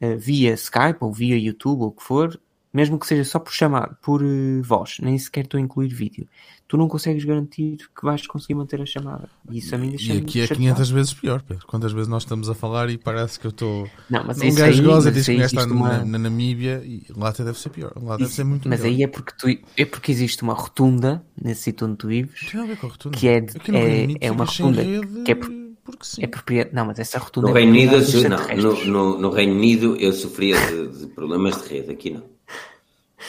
uh, 0.00 0.16
via 0.16 0.52
Skype 0.54 0.98
ou 1.00 1.12
via 1.12 1.36
YouTube 1.36 1.80
ou 1.80 1.88
o 1.88 1.92
que 1.92 2.04
for, 2.04 2.40
mesmo 2.72 2.98
que 2.98 3.06
seja 3.06 3.24
só 3.24 3.38
por 3.38 3.52
chamar, 3.52 3.98
por 4.00 4.22
uh, 4.22 4.62
voz, 4.62 4.96
nem 5.00 5.18
sequer 5.18 5.44
estou 5.44 5.58
a 5.58 5.60
incluir 5.60 5.88
vídeo, 5.88 6.28
tu 6.68 6.76
não 6.76 6.86
consegues 6.86 7.24
garantir 7.24 7.78
que 7.78 8.04
vais 8.04 8.24
conseguir 8.28 8.54
manter 8.54 8.80
a 8.80 8.86
chamada. 8.86 9.28
E 9.50 9.58
isso 9.58 9.74
a 9.74 9.78
mim 9.78 9.90
deixa 9.90 10.14
E 10.14 10.18
aqui 10.18 10.40
é 10.40 10.46
500 10.46 10.90
vezes 10.90 11.14
pior, 11.14 11.42
Pedro. 11.42 11.66
Quantas 11.66 11.92
vezes 11.92 12.06
nós 12.06 12.22
estamos 12.22 12.48
a 12.48 12.54
falar 12.54 12.88
e 12.90 12.96
parece 12.96 13.40
que 13.40 13.46
eu 13.46 13.50
estou. 13.50 13.90
Não, 14.08 14.24
mas 14.24 14.40
um 14.40 14.54
gajo 14.54 14.82
goza 14.84 15.10
diz 15.10 15.26
que 15.26 15.32
está 15.32 15.64
uma... 15.64 15.98
na, 15.98 16.04
na, 16.04 16.18
Namíbia 16.18 16.80
e 16.84 17.04
lá 17.16 17.30
até 17.30 17.42
deve 17.42 17.58
ser 17.58 17.70
pior. 17.70 17.92
Lá 18.00 18.16
deve 18.16 18.28
isso, 18.28 18.34
ser 18.34 18.44
muito 18.44 18.68
Mas 18.68 18.82
pior. 18.82 18.90
aí 18.90 19.02
é 19.02 19.08
porque, 19.08 19.32
tu, 19.36 19.48
é 19.76 19.84
porque 19.84 20.12
existe 20.12 20.42
uma 20.42 20.54
rotunda 20.54 21.24
nesse 21.40 21.62
sítio 21.62 21.88
onde 21.88 21.96
tu 21.96 22.06
vives. 22.06 22.48
Tem 22.48 22.60
a 22.60 22.64
ver 22.64 22.76
com 22.76 22.86
a 22.86 22.90
rotunda. 22.90 23.18
Que 23.18 23.28
é, 23.28 23.38
é, 23.38 24.16
é 24.20 24.30
uma 24.30 24.44
rotunda 24.44 24.84
que 25.24 25.32
é. 25.32 25.34
Por, 25.34 25.60
porque 25.82 26.04
sim. 26.04 26.22
É 26.22 26.26
propriedade. 26.28 26.74
Não, 26.74 26.86
mas 26.86 26.98
essa 27.00 27.18
rotunda 27.18 27.48
no 27.48 27.56
é 27.56 27.60
Reino 27.60 27.72
Unido, 27.72 27.96
não, 28.28 28.56
no, 28.56 28.84
no, 28.84 29.18
no, 29.18 29.30
Reino 29.30 29.54
Unido 29.54 29.96
eu 29.96 30.12
sofria 30.12 30.56
de, 30.68 31.00
de 31.00 31.06
problemas 31.08 31.60
de 31.62 31.68
rede, 31.68 31.90
aqui 31.90 32.10
não. 32.10 32.22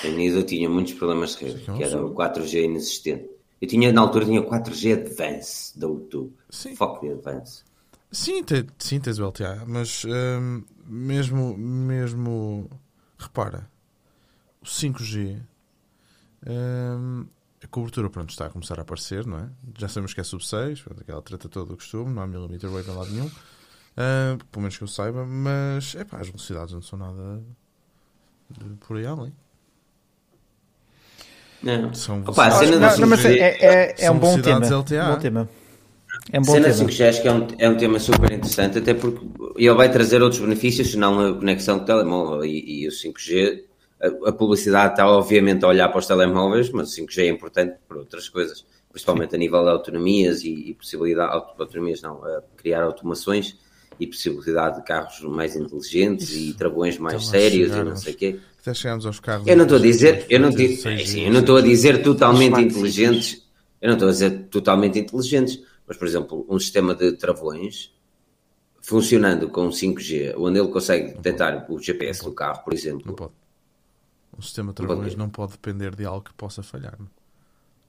Unido 0.03 0.37
eu 0.37 0.45
tinha 0.45 0.69
muitos 0.69 0.93
problemas 0.93 1.35
de 1.35 1.45
rede, 1.45 1.61
que 1.61 1.83
era 1.83 2.03
o 2.03 2.13
4G 2.13 2.63
inexistente. 2.63 3.29
Eu 3.61 3.67
tinha, 3.67 3.91
na 3.91 4.01
altura, 4.01 4.25
tinha 4.25 4.41
4G 4.41 4.93
Advance 4.93 5.77
da 5.77 5.87
YouTube. 5.87 6.33
Sim. 6.49 6.75
Foco 6.75 7.05
de 7.05 7.13
Advance. 7.13 7.63
Sim, 8.11 8.43
te, 8.43 8.65
sim, 8.79 8.99
tens 8.99 9.19
o 9.19 9.25
LTA, 9.25 9.63
mas 9.67 10.03
hum, 10.05 10.63
mesmo, 10.85 11.55
mesmo, 11.57 12.69
repara, 13.17 13.69
o 14.61 14.65
5G, 14.65 15.39
hum, 16.47 17.25
a 17.63 17.67
cobertura, 17.67 18.09
pronto, 18.09 18.31
está 18.31 18.47
a 18.47 18.49
começar 18.49 18.79
a 18.79 18.81
aparecer, 18.81 19.25
não 19.25 19.37
é? 19.37 19.49
Já 19.77 19.87
sabemos 19.87 20.13
que 20.13 20.19
é 20.19 20.23
sub 20.23 20.45
6, 20.45 20.83
aquela 20.99 21.21
treta 21.21 21.47
toda 21.47 21.67
do 21.67 21.75
costume, 21.75 22.13
não 22.13 22.23
há 22.23 22.27
millimeter 22.27 22.69
wave 22.69 22.89
em 22.89 22.95
lado 22.95 23.11
nenhum, 23.11 23.31
Uh, 23.91 24.37
pelo 24.45 24.61
menos 24.61 24.77
que 24.77 24.83
eu 24.83 24.87
saiba, 24.87 25.25
mas 25.25 25.95
é 25.95 26.05
pá, 26.05 26.19
as 26.19 26.27
velocidades 26.27 26.73
não 26.73 26.81
são 26.81 26.97
nada 26.97 27.43
por 28.79 28.97
aí 28.97 29.05
além. 29.05 29.33
Não. 31.63 31.93
São 31.93 32.21
Opa, 32.25 32.47
a 32.47 32.51
cena 32.51 32.79
não, 32.79 32.97
não, 32.97 33.07
mas 33.07 33.23
é, 33.25 33.37
é, 33.37 33.95
é 33.99 34.11
um 34.11 34.17
bom 34.17 34.39
tema. 34.39 34.65
LTA. 34.65 35.05
bom 35.05 35.19
tema. 35.19 35.49
É 36.31 36.39
um 36.39 36.43
bom 36.43 36.53
cena 36.53 36.73
tema. 36.73 36.89
5G 36.89 37.09
acho 37.09 37.21
que 37.21 37.27
é 37.27 37.31
um, 37.31 37.47
é 37.57 37.69
um 37.69 37.77
tema 37.77 37.99
super 37.99 38.31
interessante, 38.31 38.79
até 38.79 38.93
porque 38.93 39.25
ele 39.55 39.73
vai 39.73 39.91
trazer 39.91 40.21
outros 40.21 40.41
benefícios, 40.41 40.91
senão 40.91 41.19
a 41.19 41.33
conexão 41.33 41.77
com 41.77 41.83
o 41.83 41.87
telemóvel 41.87 42.45
e, 42.45 42.83
e 42.83 42.87
o 42.87 42.91
5G. 42.91 43.63
A, 44.01 44.29
a, 44.29 44.33
publicidade 44.33 44.93
está 44.93 45.07
obviamente 45.07 45.63
a 45.63 45.67
olhar 45.67 45.87
para 45.89 45.99
os 45.99 46.07
telemóveis, 46.07 46.71
mas 46.71 46.91
o 46.91 47.01
5G 47.01 47.19
é 47.19 47.27
importante 47.29 47.75
para 47.87 47.99
outras 47.99 48.27
coisas, 48.27 48.65
principalmente 48.91 49.35
a 49.35 49.37
nível 49.37 49.63
de 49.63 49.69
autonomias 49.69 50.43
e, 50.43 50.69
e 50.69 50.73
possibilidade, 50.73 51.31
autonomias 51.31 52.01
não, 52.01 52.23
a 52.25 52.41
criar 52.57 52.83
automações 52.83 53.57
e 53.99 54.07
possibilidade 54.07 54.77
de 54.77 54.83
carros 54.83 55.21
mais 55.21 55.55
inteligentes 55.55 56.31
Isso. 56.31 56.39
e 56.39 56.53
travões 56.53 56.97
mais 56.97 57.27
sérios 57.27 57.71
e 57.71 57.83
não 57.83 57.95
sei 57.95 58.13
o 58.13 58.17
quê. 58.17 58.39
Até 58.61 58.75
chegamos 58.75 59.07
aos 59.07 59.19
carros. 59.19 59.47
Eu 59.47 59.57
não 59.57 59.63
estou 59.63 59.79
a 59.79 59.81
dizer, 59.81 60.25
eu 60.29 60.39
não, 60.39 60.51
digo, 60.51 60.87
é, 60.87 61.27
eu 61.27 61.33
não 61.33 61.39
estou 61.39 61.57
a 61.57 61.61
dizer 61.61 62.03
totalmente 62.03 62.61
inteligentes. 62.61 63.41
Eu 63.81 63.87
não 63.87 63.95
estou 63.95 64.07
a 64.07 64.11
dizer 64.11 64.47
totalmente 64.49 64.99
inteligentes, 64.99 65.63
mas 65.87 65.97
por 65.97 66.07
exemplo, 66.07 66.45
um 66.47 66.59
sistema 66.59 66.93
de 66.93 67.13
travões 67.13 67.91
funcionando 68.79 69.49
com 69.49 69.69
5G, 69.69 70.35
onde 70.37 70.59
ele 70.59 70.67
consegue 70.67 71.13
detectar 71.13 71.65
o 71.71 71.79
GPS 71.79 72.23
do 72.23 72.33
carro, 72.33 72.63
por 72.63 72.73
exemplo. 72.73 73.03
Não 73.07 73.15
pode. 73.15 73.31
Um 74.37 74.41
sistema 74.41 74.71
de 74.71 74.75
travões 74.75 75.15
não 75.15 75.29
pode 75.29 75.53
depender 75.53 75.95
de 75.95 76.05
algo 76.05 76.21
que 76.21 76.33
possa 76.33 76.61
falhar. 76.61 76.97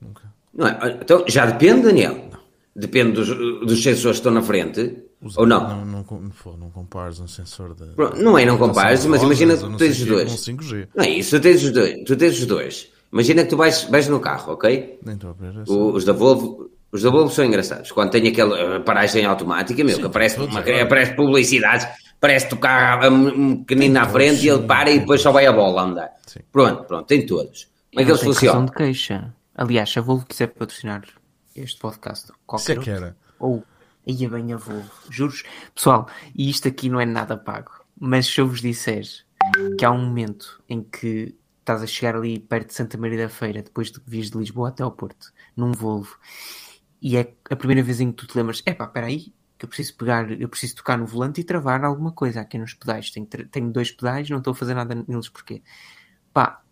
Nunca. 0.01 0.23
Não 0.55 0.67
é? 0.67 0.99
Então, 1.01 1.25
já 1.29 1.47
depende, 1.47 1.83
Daniel. 1.83 2.29
Não. 2.31 2.41
Depende 2.75 3.13
dos, 3.13 3.29
dos 3.29 3.83
sensores 3.83 4.19
que 4.19 4.21
estão 4.21 4.33
na 4.33 4.43
frente. 4.43 5.05
Ou 5.37 5.47
não? 5.47 5.61
Não, 5.61 5.85
não, 5.85 6.05
não, 6.09 6.57
não 6.59 6.71
compares 6.71 7.21
um 7.21 7.29
sensor 7.29 7.75
de. 7.75 7.87
Pronto, 7.95 8.21
não 8.21 8.37
é, 8.37 8.45
não 8.45 8.59
compares, 8.59 9.07
mas 9.07 9.23
imagina 9.23 9.57
que 9.57 9.61
tu 9.61 9.77
tens 9.77 10.01
os 10.01 10.07
dois. 10.07 10.31
5G. 10.33 10.89
Não 10.95 11.05
é 11.05 11.11
isso, 11.11 11.37
tu 11.37 11.43
tens 11.43 11.63
os 11.63 11.71
dois. 11.71 12.05
Tu 12.05 12.17
tens 12.17 12.39
os 12.39 12.47
dois. 12.47 12.93
Imagina 13.13 13.45
que 13.45 13.51
tu 13.51 13.57
vais, 13.57 13.85
vais 13.85 14.09
no 14.09 14.19
carro, 14.21 14.55
ok? 14.55 14.99
Nem 15.05 15.15
estou 15.15 15.31
a 15.31 15.33
ver. 15.35 15.55
É 15.59 15.71
os 15.71 16.05
da 16.05 16.13
Volvo. 16.13 16.71
Os 16.91 17.03
da 17.03 17.11
Volvo 17.11 17.33
são 17.33 17.45
engraçados. 17.45 17.93
Quando 17.93 18.11
tem 18.11 18.27
aquela 18.29 18.81
paragem 18.81 19.25
automática, 19.25 19.83
meu, 19.85 19.95
Sim, 19.95 20.01
que 20.03 20.07
aparece, 20.07 20.41
uma, 20.41 20.61
aparece 20.61 21.15
publicidade, 21.15 21.89
parece 22.21 22.49
tocar 22.49 23.11
um 23.11 23.65
pequenino 23.65 24.01
à 24.01 24.07
frente 24.07 24.45
e 24.45 24.49
ele 24.49 24.63
para 24.65 24.91
e 24.91 25.01
depois 25.01 25.21
só 25.21 25.31
vai 25.31 25.47
a 25.47 25.53
bola 25.53 25.83
a 25.83 25.85
andar. 25.85 26.11
Sim. 26.27 26.41
Pronto, 26.51 26.85
pronto, 26.85 27.07
tem 27.07 27.25
todos. 27.25 27.69
Como 27.91 28.01
é 28.01 28.05
que 28.05 28.11
eles 28.11 28.23
funcionam? 28.23 28.67
de 28.67 28.73
queixa. 28.73 29.35
Aliás, 29.55 29.91
se 29.91 29.99
a 29.99 30.03
Volvo 30.03 30.27
quiser 30.27 30.49
patrocinar 30.49 31.03
este 31.55 31.79
podcast, 31.79 32.33
qualquer 32.47 32.79
Isso 32.79 32.91
é 32.91 32.95
outro, 32.95 33.17
ou 33.39 33.65
Ia 34.07 34.29
bem 34.29 34.53
a 34.53 34.57
Volvo, 34.57 34.91
juros. 35.11 35.45
Pessoal, 35.75 36.09
e 36.35 36.51
isto 36.51 36.67
aqui 36.67 36.89
não 36.89 37.01
é 37.01 37.07
nada 37.07 37.37
pago, 37.37 37.71
mas 37.99 38.27
se 38.27 38.41
eu 38.41 38.49
vos 38.49 38.61
disser 38.61 39.05
que 39.79 39.85
há 39.85 39.91
um 39.91 40.05
momento 40.05 40.63
em 40.69 40.83
que 40.83 41.37
estás 41.61 41.83
a 41.83 41.87
chegar 41.87 42.17
ali 42.17 42.41
perto 42.41 42.69
de 42.69 42.75
Santa 42.75 42.99
Maria 42.99 43.19
da 43.19 43.29
Feira, 43.29 43.63
depois 43.63 43.93
de 43.93 44.01
vires 44.05 44.31
de 44.31 44.39
Lisboa 44.39 44.71
até 44.71 44.83
ao 44.83 44.91
Porto, 44.91 45.33
num 45.57 45.71
Volvo, 45.73 46.19
e 47.01 47.17
é 47.17 47.33
a 47.49 47.57
primeira 47.57 47.83
vez 47.83 48.01
em 48.01 48.11
que 48.11 48.17
tu 48.17 48.27
te 48.27 48.37
lembras, 48.37 48.63
epá, 48.67 48.85
espera 48.85 49.07
aí, 49.07 49.33
que 49.57 49.65
eu 49.65 49.69
preciso 49.69 49.97
pegar, 49.97 50.31
eu 50.33 50.49
preciso 50.49 50.77
tocar 50.77 50.99
no 50.99 51.07
volante 51.07 51.41
e 51.41 51.45
travar 51.45 51.85
alguma 51.85 52.11
coisa 52.11 52.41
aqui 52.41 52.59
nos 52.59 52.75
pedais. 52.75 53.11
Tenho, 53.11 53.27
tenho 53.27 53.73
dois 53.73 53.93
pedais, 53.93 54.29
não 54.29 54.39
estou 54.39 54.51
a 54.51 54.55
fazer 54.57 54.75
nada 54.75 54.95
neles, 55.07 55.29
porquê? 55.29 55.63
Pá, 56.33 56.63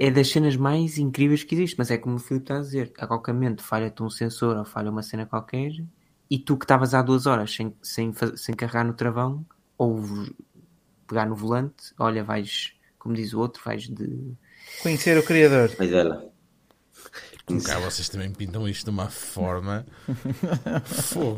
é 0.00 0.10
das 0.10 0.28
cenas 0.28 0.56
mais 0.56 0.96
incríveis 0.96 1.44
que 1.44 1.54
existe, 1.54 1.76
mas 1.76 1.90
é 1.90 1.98
como 1.98 2.16
o 2.16 2.18
Filipe 2.18 2.44
está 2.44 2.56
a 2.56 2.60
dizer, 2.60 2.92
a 2.98 3.06
qualquer 3.06 3.34
momento 3.34 3.62
falha-te 3.62 4.02
um 4.02 4.08
sensor 4.08 4.56
ou 4.56 4.64
falha 4.64 4.90
uma 4.90 5.02
cena 5.02 5.26
qualquer 5.26 5.70
e 6.30 6.38
tu 6.38 6.56
que 6.56 6.64
estavas 6.64 6.94
há 6.94 7.02
duas 7.02 7.26
horas 7.26 7.52
sem, 7.52 7.74
sem, 7.82 8.12
sem 8.36 8.54
carregar 8.54 8.84
no 8.84 8.94
travão 8.94 9.44
ou 9.76 10.00
pegar 11.06 11.26
no 11.26 11.34
volante, 11.34 11.92
olha, 11.98 12.22
vais, 12.22 12.72
como 12.98 13.14
diz 13.14 13.34
o 13.34 13.40
outro, 13.40 13.60
vais 13.64 13.88
de 13.88 14.32
conhecer 14.80 15.18
o 15.18 15.24
criador. 15.24 15.74
Mas 15.76 15.90
ela. 15.92 16.30
Cá 17.64 17.78
vocês 17.80 18.08
também 18.08 18.30
pintam 18.30 18.68
isto 18.68 18.84
de 18.84 18.90
uma 18.90 19.08
forma. 19.08 19.84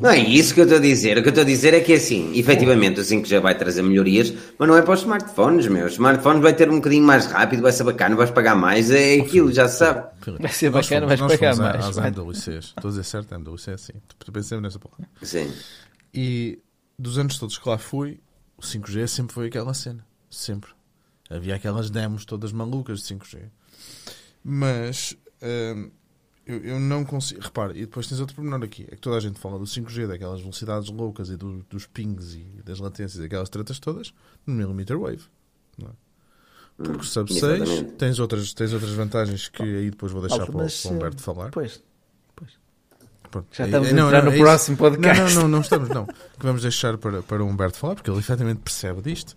Não 0.00 0.10
é 0.10 0.18
isso 0.18 0.54
que 0.54 0.60
eu 0.60 0.64
estou 0.64 0.78
a 0.78 0.82
dizer. 0.82 1.16
O 1.16 1.22
que 1.22 1.28
eu 1.28 1.30
estou 1.30 1.42
a 1.42 1.46
dizer 1.46 1.72
é 1.72 1.80
que 1.80 1.94
assim, 1.94 2.36
efetivamente 2.36 3.00
o 3.00 3.02
5G 3.02 3.40
vai 3.40 3.56
trazer 3.56 3.82
melhorias, 3.82 4.32
mas 4.58 4.68
não 4.68 4.76
é 4.76 4.82
para 4.82 4.94
os 4.94 5.00
smartphones, 5.00 5.66
meus. 5.68 5.86
Os 5.86 5.92
smartphones 5.92 6.42
vai 6.42 6.52
ter 6.54 6.68
um 6.70 6.76
bocadinho 6.76 7.04
mais 7.04 7.26
rápido, 7.26 7.62
vai 7.62 7.72
ser 7.72 7.84
bacana, 7.84 8.14
vais 8.14 8.30
pagar 8.30 8.54
mais, 8.54 8.90
é 8.90 9.20
aquilo, 9.20 9.52
já 9.52 9.68
se 9.68 9.78
sabe. 9.78 10.06
Vai 10.38 10.52
ser 10.52 10.70
bacana, 10.70 11.06
vais 11.06 11.20
pagar 11.20 11.56
mais. 11.56 11.86
Às 11.86 11.96
MWCs. 11.96 12.66
Estou 12.76 12.88
a 12.88 12.90
dizer 12.90 13.04
certo, 13.04 13.34
MWC 13.34 13.70
é 13.70 13.74
assim. 13.74 13.92
Tu 14.18 14.32
pensei 14.32 14.60
nessa 14.60 14.78
porra. 14.78 15.08
Sim. 15.22 15.50
E 16.12 16.58
dos 16.98 17.16
anos 17.16 17.38
todos 17.38 17.56
que 17.56 17.68
lá 17.68 17.78
fui, 17.78 18.20
o 18.56 18.62
5G 18.62 19.06
sempre 19.06 19.34
foi 19.34 19.46
aquela 19.46 19.72
cena. 19.72 20.06
Sempre. 20.30 20.70
Havia 21.30 21.54
aquelas 21.54 21.88
demos 21.90 22.24
todas 22.24 22.52
malucas 22.52 23.02
de 23.02 23.14
5G. 23.14 23.38
Mas. 24.44 25.16
Eu, 26.44 26.58
eu 26.64 26.80
não 26.80 27.04
consigo. 27.04 27.40
Repare, 27.40 27.78
e 27.78 27.82
depois 27.82 28.06
tens 28.06 28.20
outro 28.20 28.34
pormenor 28.34 28.62
aqui: 28.64 28.84
é 28.90 28.96
que 28.96 29.00
toda 29.00 29.16
a 29.16 29.20
gente 29.20 29.38
fala 29.38 29.58
do 29.58 29.64
5G, 29.64 30.08
daquelas 30.08 30.40
velocidades 30.40 30.90
loucas 30.90 31.28
e 31.28 31.36
do, 31.36 31.64
dos 31.70 31.86
pings 31.86 32.34
e 32.34 32.62
das 32.64 32.78
latências, 32.78 33.24
aquelas 33.24 33.48
tretas 33.48 33.78
todas, 33.78 34.12
no 34.46 34.54
millimeter 34.54 34.98
wave. 34.98 35.22
Não 35.78 35.88
é? 35.88 35.92
Porque 36.76 36.98
o 36.98 37.04
Sub 37.04 37.32
6 37.32 37.94
tens 37.96 38.18
outras, 38.18 38.52
tens 38.54 38.72
outras 38.72 38.92
vantagens 38.92 39.48
que 39.48 39.62
aí 39.62 39.90
depois 39.90 40.10
vou 40.10 40.20
deixar 40.20 40.46
para, 40.46 40.56
mas, 40.56 40.82
para 40.82 40.90
o 40.90 40.94
Humberto 40.94 41.22
falar. 41.22 41.50
Pois. 41.50 41.82
pois. 42.34 42.50
Pronto. 43.30 43.46
Já 43.52 43.66
estamos 43.66 43.88
aí, 43.88 43.98
a 43.98 44.02
entrar 44.02 44.24
não, 44.24 44.30
no 44.30 44.36
é 44.36 44.40
próximo 44.40 44.76
podcast. 44.76 45.22
Não, 45.22 45.28
não, 45.28 45.42
não, 45.42 45.48
não 45.48 45.60
estamos, 45.60 45.88
não. 45.90 46.06
Que 46.06 46.44
vamos 46.44 46.62
deixar 46.62 46.98
para, 46.98 47.22
para 47.22 47.44
o 47.44 47.46
Humberto 47.46 47.78
falar, 47.78 47.94
porque 47.94 48.10
ele 48.10 48.18
efetivamente 48.18 48.60
percebe 48.60 49.00
disto. 49.00 49.36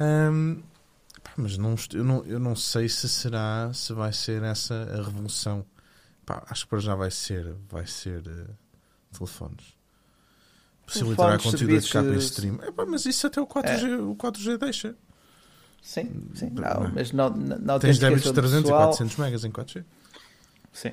Um, 0.00 0.60
mas 1.36 1.56
não, 1.56 1.74
eu, 1.92 2.04
não, 2.04 2.24
eu 2.24 2.38
não 2.38 2.54
sei 2.54 2.88
se 2.88 3.08
será, 3.08 3.70
se 3.72 3.92
vai 3.92 4.12
ser 4.12 4.42
essa 4.42 4.74
a 4.74 4.96
revolução 5.02 5.64
Pá, 6.24 6.42
acho 6.48 6.64
que 6.64 6.70
para 6.70 6.78
já 6.78 6.94
vai 6.94 7.10
ser, 7.10 7.54
vai 7.68 7.86
ser 7.86 8.20
uh, 8.20 8.56
telefones. 9.12 9.76
Possibilitará 10.86 11.38
conteúdo 11.38 11.74
a 11.74 11.78
escape 11.78 12.08
em 12.08 12.16
stream. 12.16 12.58
É, 12.62 12.70
pá, 12.70 12.86
mas 12.86 13.06
isso 13.06 13.26
até 13.26 13.40
o 13.40 13.46
4G, 13.46 13.90
é. 13.90 13.96
o 13.96 14.14
4G 14.14 14.58
deixa. 14.58 14.94
Sim, 15.82 16.28
sim. 16.34 16.50
Não, 16.50 16.92
mas 16.94 17.10
não, 17.12 17.30
não 17.30 17.78
tens 17.78 17.98
débitos 17.98 18.24
de 18.24 18.32
300 18.32 18.62
pessoal... 18.62 18.82
e 18.82 18.86
400 18.86 19.16
megas 19.16 19.44
em 19.44 19.50
4G. 19.50 19.84
Sim. 20.72 20.92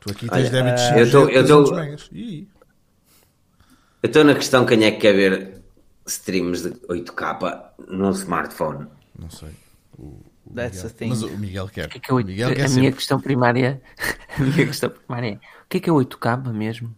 Tu 0.00 0.10
aqui 0.10 0.28
tens 0.28 0.32
Olha, 0.32 0.50
débitos 0.50 0.84
uh, 0.84 0.86
de 0.86 1.10
300 1.32 1.70
tô, 1.70 1.74
megas. 1.74 2.10
Eu 2.12 4.08
estou 4.08 4.24
na 4.24 4.34
questão 4.34 4.66
quem 4.66 4.84
é 4.84 4.90
que 4.90 4.98
quer 4.98 5.14
ver 5.14 5.62
streams 6.06 6.62
de 6.62 6.78
8K 6.88 7.70
no 7.88 8.10
smartphone. 8.10 8.86
Não 9.18 9.30
sei. 9.30 9.50
O, 9.98 10.20
That's 10.54 10.76
Miguel. 10.76 10.86
a 10.86 10.90
thing. 10.90 11.08
Mas 11.08 11.22
o 11.22 11.38
Miguel 11.38 11.68
quer. 11.68 11.88
Que 11.88 11.98
é 11.98 12.00
que 12.00 12.10
é 12.10 12.14
8... 12.14 12.26
Miguel 12.26 12.54
quer 12.54 12.64
a 12.64 12.68
sempre. 12.68 12.80
minha 12.80 12.92
questão 12.92 13.20
primária, 13.20 13.82
a 14.36 14.42
minha 14.42 14.66
questão 14.66 14.90
primária 14.90 15.28
é: 15.28 15.34
o 15.34 15.68
que 15.68 15.76
é 15.78 15.80
que 15.80 15.90
é 15.90 15.92
8K 15.92 16.52
mesmo? 16.52 16.94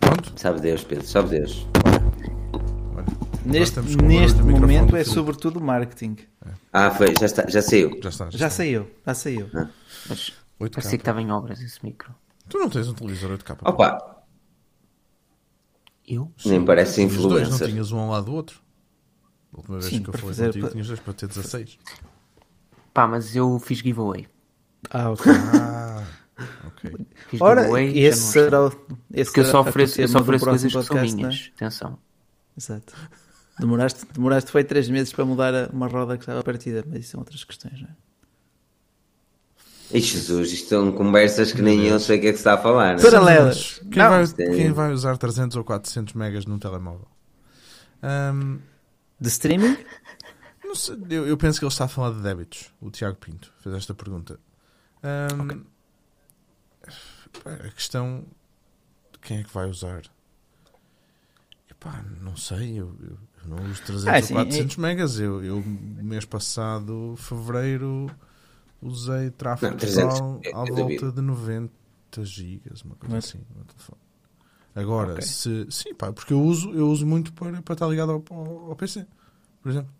Pronto. 0.00 0.32
Sabe 0.36 0.60
Deus, 0.60 0.84
Pedro, 0.84 1.06
sabe 1.06 1.30
Deus. 1.30 1.66
Olha, 2.94 3.06
neste 3.44 3.80
neste 3.80 4.42
momento 4.42 4.96
é 4.96 5.04
sobretudo 5.04 5.60
marketing. 5.60 6.16
É. 6.46 6.50
Ah, 6.72 6.90
foi, 6.90 7.14
já, 7.18 7.26
está, 7.26 7.48
já 7.48 7.60
saiu. 7.60 7.98
Já, 8.02 8.08
está, 8.08 8.24
já, 8.26 8.30
já 8.30 8.46
está. 8.46 8.50
saiu, 8.50 8.90
já 9.04 9.14
saiu. 9.14 9.50
Ah. 9.54 9.68
Mas 10.08 10.32
parecia 10.58 10.90
que 10.90 10.96
estava 11.02 11.20
em 11.20 11.30
obras 11.30 11.60
esse 11.60 11.84
micro. 11.84 12.14
Tu 12.48 12.58
não 12.58 12.70
tens 12.70 12.88
um 12.88 12.94
televisor 12.94 13.36
8K? 13.36 13.58
Opa! 13.62 14.24
Eu? 16.06 16.32
Nem 16.46 16.64
parece 16.64 17.02
influencer. 17.02 17.42
Os 17.42 17.48
dois 17.48 17.60
não 17.60 17.68
tinhas 17.68 17.92
um 17.92 17.98
ao 17.98 18.10
lado 18.10 18.26
do 18.26 18.32
outro? 18.32 18.62
A 19.52 19.56
última 19.56 19.78
vez 19.78 19.90
Sim, 19.90 20.02
que 20.02 20.08
eu 20.10 20.12
falei 20.14 20.28
fazer, 20.28 20.46
contigo 20.46 20.64
para... 20.64 20.72
tinhas 20.72 20.86
dois 20.86 21.00
para 21.00 21.12
ter 21.14 21.28
16. 21.28 21.78
Pá, 22.92 23.06
mas 23.06 23.36
eu 23.36 23.58
fiz 23.58 23.78
giveaway. 23.78 24.26
Ah, 24.90 25.10
ok. 25.10 25.32
Ah, 26.40 26.68
ok. 26.68 27.06
Fiz 27.28 27.40
Ora, 27.40 27.62
giveaway, 27.62 27.98
esse 27.98 28.20
será 28.20 28.66
o. 28.66 28.72
Esse 29.12 29.30
Porque 29.30 29.40
eu 29.40 29.44
só 29.44 29.60
ofereço, 29.62 30.00
eu 30.00 30.06
só 30.06 30.20
ofereço 30.20 30.44
coisas 30.44 30.72
podcast, 30.72 31.02
que 31.02 31.08
são 31.08 31.16
minhas. 31.16 31.50
É? 31.50 31.56
Atenção. 31.56 31.98
Exato. 32.56 32.94
Demoraste, 33.58 34.06
demoraste 34.12 34.52
foi 34.52 34.62
3 34.62 34.88
meses 34.88 35.12
para 35.12 35.24
mudar 35.24 35.70
uma 35.72 35.88
roda 35.88 36.16
que 36.16 36.22
estava 36.22 36.42
partida, 36.44 36.84
mas 36.86 37.00
isso 37.00 37.10
são 37.10 37.20
outras 37.20 37.42
questões, 37.42 37.80
não 37.80 37.88
é? 37.88 38.08
Ei, 39.90 40.00
Jesus, 40.00 40.52
isto 40.52 40.68
são 40.68 40.92
conversas 40.92 41.50
que 41.50 41.62
nem 41.62 41.86
eu 41.86 41.98
sei 41.98 42.18
o 42.18 42.20
que 42.20 42.26
é 42.26 42.30
que 42.30 42.36
se 42.36 42.40
está 42.40 42.54
a 42.54 42.58
falar. 42.58 42.96
Né? 42.96 43.02
Paralelas. 43.02 43.80
Quem, 43.90 44.02
vai, 44.02 44.26
quem 44.26 44.72
vai 44.72 44.92
usar 44.92 45.16
300 45.16 45.56
ou 45.56 45.64
400 45.64 46.12
megas 46.12 46.44
num 46.44 46.58
telemóvel? 46.58 47.08
Um, 48.02 48.58
de 49.20 49.28
streaming? 49.28 49.76
Não 50.64 50.74
sei, 50.74 50.96
eu, 51.10 51.26
eu, 51.26 51.36
penso 51.36 51.58
que 51.58 51.64
ele 51.64 51.72
está 51.72 51.86
a 51.86 51.88
falar 51.88 52.14
de 52.14 52.22
débitos. 52.22 52.72
O 52.80 52.90
Tiago 52.90 53.16
Pinto 53.16 53.52
fez 53.60 53.74
esta 53.74 53.94
pergunta. 53.94 54.38
Um, 55.02 55.44
okay. 55.44 55.62
A 57.44 57.70
questão 57.70 58.24
de 59.12 59.18
quem 59.20 59.38
é 59.38 59.44
que 59.44 59.52
vai 59.52 59.68
usar? 59.68 60.02
Epá, 61.70 62.04
não 62.20 62.36
sei, 62.36 62.72
eu, 62.72 62.94
eu, 63.00 63.18
eu 63.42 63.48
não 63.48 63.70
uso 63.70 63.82
300 63.84 64.06
ah, 64.06 64.34
ou 64.34 64.44
400 64.44 64.76
é... 64.76 64.80
megas. 64.80 65.18
Eu, 65.18 65.44
eu, 65.44 65.62
mês 65.62 66.24
passado, 66.24 67.14
fevereiro, 67.16 68.10
usei 68.82 69.30
tráfego 69.30 69.76
total 69.76 70.40
à 70.54 70.64
volta 70.64 71.12
de 71.12 71.20
90 71.20 71.72
gigas, 72.24 72.82
uma 72.82 72.96
coisa 72.96 73.18
assim, 73.18 73.40
no 73.56 73.64
telefone. 73.64 74.07
Agora, 74.78 75.12
okay. 75.12 75.26
se. 75.26 75.66
Sim, 75.70 75.92
pá, 75.94 76.12
porque 76.12 76.32
eu 76.32 76.40
uso, 76.40 76.72
eu 76.72 76.88
uso 76.88 77.04
muito 77.04 77.32
para, 77.32 77.60
para 77.62 77.72
estar 77.72 77.86
ligado 77.88 78.12
ao, 78.12 78.24
ao, 78.30 78.70
ao 78.70 78.76
PC, 78.76 79.04
por 79.60 79.70
exemplo. 79.70 79.90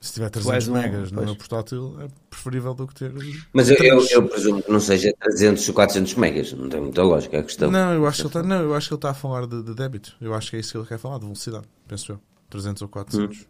Se 0.00 0.14
tiver 0.14 0.30
300 0.30 0.68
um, 0.68 0.72
megas 0.72 1.12
no 1.12 1.22
meu 1.22 1.36
portátil, 1.36 1.96
é 2.00 2.08
preferível 2.28 2.74
do 2.74 2.86
que 2.86 2.94
ter. 2.94 3.12
Mas 3.52 3.70
eu, 3.70 3.76
eu, 3.76 4.04
eu, 4.06 4.28
presumo 4.28 4.62
que 4.62 4.72
não 4.72 4.80
seja 4.80 5.14
300 5.20 5.68
ou 5.68 5.74
400 5.74 6.14
megas, 6.14 6.52
não 6.54 6.68
tem 6.70 6.80
muita 6.80 7.02
lógica 7.02 7.38
a 7.38 7.42
questão. 7.42 7.70
Não, 7.70 7.92
eu 7.92 8.06
acho 8.06 8.16
que 8.16 8.22
ele 8.22 8.28
está, 8.28 8.42
não, 8.42 8.62
eu 8.62 8.74
acho 8.74 8.88
que 8.88 8.94
ele 8.94 8.98
está 8.98 9.10
a 9.10 9.14
falar 9.14 9.46
de, 9.46 9.62
de 9.62 9.74
débito. 9.74 10.16
Eu 10.20 10.34
acho 10.34 10.50
que 10.50 10.56
é 10.56 10.60
isso 10.60 10.72
que 10.72 10.78
ele 10.78 10.86
quer 10.86 10.98
falar, 10.98 11.18
de 11.18 11.24
velocidade, 11.24 11.68
penso 11.86 12.12
eu. 12.12 12.20
300 12.48 12.82
ou 12.82 12.88
400 12.88 13.38
hum. 13.38 13.44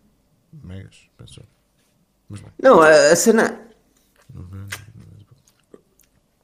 megas, 0.64 1.08
penso 1.16 1.40
eu. 1.40 1.46
Mas 2.28 2.40
bem. 2.40 2.50
Não, 2.60 2.82
a, 2.82 2.88
a 2.88 3.16
cena. 3.16 3.60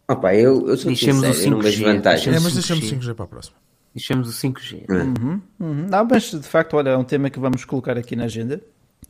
Opa, 0.08 0.34
eu, 0.34 0.68
eu 0.68 0.76
sou 0.76 0.94
sincero, 0.94 1.24
eu 1.24 1.50
não 1.50 1.60
vejo 1.60 1.84
vantagem. 1.84 2.32
É, 2.32 2.38
mas 2.38 2.54
deixamos 2.54 2.90
o 2.90 2.94
5G 2.94 3.14
para 3.14 3.24
a 3.24 3.28
próxima. 3.28 3.56
Deixamos 3.94 4.28
o 4.28 4.32
5G. 4.32 4.84
Uhum, 4.88 5.40
uhum. 5.58 5.86
Não, 5.88 6.04
mas 6.04 6.30
de 6.30 6.42
facto, 6.42 6.74
olha, 6.76 6.90
é 6.90 6.96
um 6.96 7.04
tema 7.04 7.30
que 7.30 7.40
vamos 7.40 7.64
colocar 7.64 7.96
aqui 7.96 8.14
na 8.14 8.24
agenda. 8.24 8.60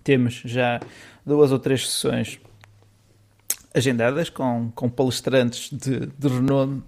Temos 0.03 0.43
já 0.45 0.81
duas 1.25 1.53
ou 1.53 1.59
três 1.59 1.87
sessões 1.91 2.39
agendadas 3.75 4.31
com, 4.31 4.71
com 4.75 4.89
palestrantes 4.89 5.69
de, 5.71 6.07
de 6.07 6.29
renome 6.29 6.83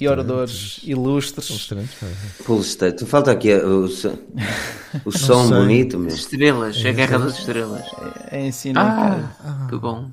e 0.00 0.08
oradores 0.08 0.80
ilustres. 0.84 1.48
Palestrantes. 2.46 2.96
Tu 2.96 3.06
falta 3.06 3.32
aqui 3.32 3.52
o, 3.52 3.84
o 5.04 5.10
som 5.12 5.50
bonito 5.50 5.98
mesmo. 5.98 6.18
Estrelas, 6.18 6.82
é 6.82 6.88
a 6.88 6.92
Guerra 6.92 7.18
das 7.18 7.38
Estrelas. 7.38 7.84
É, 8.30 8.38
é 8.38 8.46
ensino 8.46 8.78
ah, 8.78 8.84
em 8.84 8.96
casa. 8.96 9.36
Ah. 9.40 9.66
Que 9.68 9.76
bom. 9.76 10.10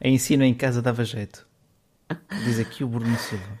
É 0.00 0.08
ensino 0.08 0.42
em 0.42 0.54
casa 0.54 0.80
dava 0.82 1.04
jeito. 1.04 1.49
Diz 2.44 2.58
aqui 2.58 2.84
o 2.84 2.88
Bruno 2.88 3.16
Silva. 3.18 3.60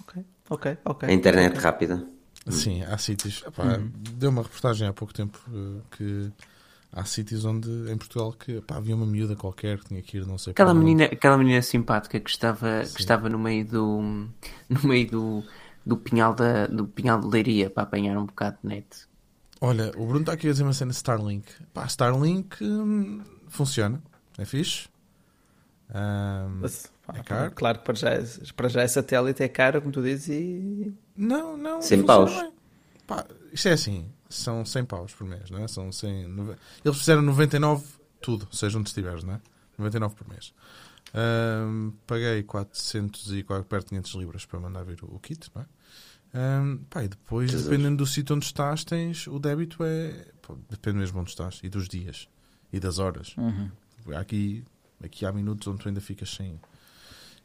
Ok, 0.00 0.24
ok, 0.50 0.78
ok. 0.84 1.08
A 1.08 1.12
internet 1.12 1.50
okay. 1.52 1.62
rápida. 1.62 2.06
Sim, 2.48 2.82
há 2.82 2.98
sítios. 2.98 3.42
Epá, 3.46 3.64
uhum. 3.64 3.90
Deu 3.94 4.30
uma 4.30 4.42
reportagem 4.42 4.86
há 4.86 4.92
pouco 4.92 5.14
tempo 5.14 5.38
uh, 5.48 5.82
que 5.90 6.30
há 6.92 7.04
sítios 7.04 7.44
onde 7.44 7.68
em 7.90 7.96
Portugal 7.96 8.32
que 8.32 8.58
epá, 8.58 8.76
havia 8.76 8.94
uma 8.94 9.06
miúda 9.06 9.34
qualquer 9.34 9.78
que 9.78 9.86
tinha 9.86 10.02
que 10.02 10.18
ir, 10.18 10.26
não 10.26 10.38
sei 10.38 10.52
aquela 10.52 10.74
menina 10.74 11.06
Aquela 11.06 11.36
menina 11.36 11.60
simpática 11.62 12.20
que 12.20 12.30
estava, 12.30 12.82
que 12.82 13.00
estava 13.00 13.28
no 13.28 13.38
meio 13.38 13.66
do 13.66 14.00
no 14.68 14.82
meio 14.84 15.10
do, 15.10 15.44
do 15.84 15.96
pinhal 15.96 16.34
da 16.34 16.66
do 16.66 16.86
pinhal 16.86 17.20
de 17.20 17.26
leiria 17.26 17.70
para 17.70 17.82
apanhar 17.82 18.16
um 18.16 18.26
bocado 18.26 18.58
de 18.62 18.68
net. 18.68 18.86
Olha, 19.60 19.90
o 19.96 20.06
Bruno 20.06 20.20
está 20.20 20.32
aqui 20.34 20.48
a 20.48 20.50
dizer 20.50 20.62
uma 20.62 20.72
cena 20.72 20.92
Starlink. 20.92 21.46
Pá, 21.72 21.86
Starlink 21.86 22.62
hum, 22.62 23.22
funciona, 23.48 24.02
é 24.36 24.44
fixe. 24.44 24.88
Um, 25.90 26.60
Mas, 26.60 26.92
é 27.12 27.22
caro. 27.22 27.50
Claro 27.52 27.78
que 27.78 27.84
para 27.84 27.94
já, 27.94 28.10
para 28.56 28.68
já 28.68 28.82
é 28.82 28.88
satélite 28.88 29.42
é 29.42 29.48
caro, 29.48 29.80
como 29.80 29.92
tu 29.92 30.02
dizes, 30.02 30.28
e. 30.28 30.94
Não, 31.16 31.56
não. 31.56 31.82
100 31.82 32.04
paus. 32.04 32.32
Pá, 33.06 33.26
isto 33.52 33.68
é 33.68 33.72
assim, 33.72 34.10
são 34.28 34.64
100 34.64 34.84
paus 34.86 35.12
por 35.12 35.26
mês, 35.26 35.50
não 35.50 35.62
é? 35.62 35.68
São 35.68 35.92
100, 35.92 36.56
eles 36.84 36.98
fizeram 36.98 37.22
99 37.22 37.84
tudo, 38.20 38.48
seja 38.50 38.78
onde 38.78 38.88
estiveres, 38.88 39.22
não 39.22 39.34
é? 39.34 39.40
99 39.76 40.14
por 40.14 40.28
mês. 40.28 40.54
Um, 41.14 41.92
paguei 42.06 42.42
400 42.42 43.32
e 43.32 43.44
perto 43.44 43.80
de 43.80 43.86
500 43.90 44.14
libras 44.14 44.46
para 44.46 44.58
mandar 44.58 44.82
vir 44.84 45.04
o, 45.04 45.14
o 45.14 45.20
kit, 45.20 45.50
não 45.54 45.62
é? 45.62 45.66
Um, 46.36 46.78
pá, 46.90 47.04
e 47.04 47.08
depois, 47.08 47.50
Jesus. 47.50 47.68
dependendo 47.68 47.98
do 47.98 48.06
sítio 48.06 48.34
onde 48.34 48.46
estás, 48.46 48.84
tens 48.84 49.28
o 49.28 49.38
débito 49.38 49.84
é. 49.84 50.26
Pá, 50.42 50.54
depende 50.68 50.98
mesmo 50.98 51.20
onde 51.20 51.30
estás 51.30 51.60
e 51.62 51.68
dos 51.68 51.88
dias 51.88 52.28
e 52.72 52.80
das 52.80 52.98
horas. 52.98 53.36
Uhum. 53.36 53.70
Aqui 54.16 54.64
Aqui 55.04 55.26
há 55.26 55.32
minutos 55.32 55.66
onde 55.68 55.78
tu 55.78 55.88
ainda 55.88 56.00
ficas 56.00 56.30
sem, 56.30 56.60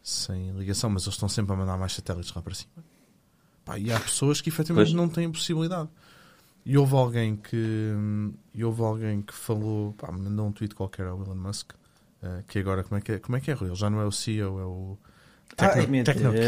sem 0.02 0.52
ligação, 0.52 0.90
mas 0.90 1.04
eles 1.04 1.16
estão 1.16 1.30
sempre 1.30 1.54
a 1.54 1.56
mandar 1.56 1.78
mais 1.78 1.94
satélites 1.94 2.34
lá 2.34 2.42
para 2.42 2.54
cima. 2.54 2.72
Pá, 3.66 3.78
e 3.78 3.92
há 3.92 4.00
pessoas 4.00 4.42
que 4.42 4.50
efetivamente 4.50 4.92
pois. 4.92 4.96
não 4.96 5.10
têm 5.10 5.32
possibilidade. 5.32 5.90
E 6.66 6.78
houve 6.78 6.96
alguém 6.96 7.36
que, 7.36 7.94
e 8.54 8.64
houve 8.64 8.82
alguém 8.82 9.22
que 9.22 9.34
falou, 9.34 9.94
pá, 9.94 10.12
mandou 10.12 10.48
um 10.48 10.52
tweet 10.52 10.76
qualquer 10.76 11.08
ao 11.08 11.22
Elon 11.22 11.36
Musk, 11.36 11.72
uh, 11.72 12.44
que 12.48 12.60
agora, 12.60 12.84
como 12.84 12.98
é 12.98 13.02
que 13.02 13.12
é, 13.14 13.20
como 13.20 13.38
é 13.38 13.40
que 13.40 13.50
é, 13.52 13.54
Rui? 13.54 13.70
Ele 13.70 13.76
já 13.76 13.90
não 13.90 14.02
é 14.02 14.06
o 14.06 14.12
CEO, 14.12 14.60
é 14.60 14.66
o 14.66 14.98
Techno, 15.56 15.96
Ai, 15.98 16.04
Techno, 16.04 16.32
King. 16.32 16.44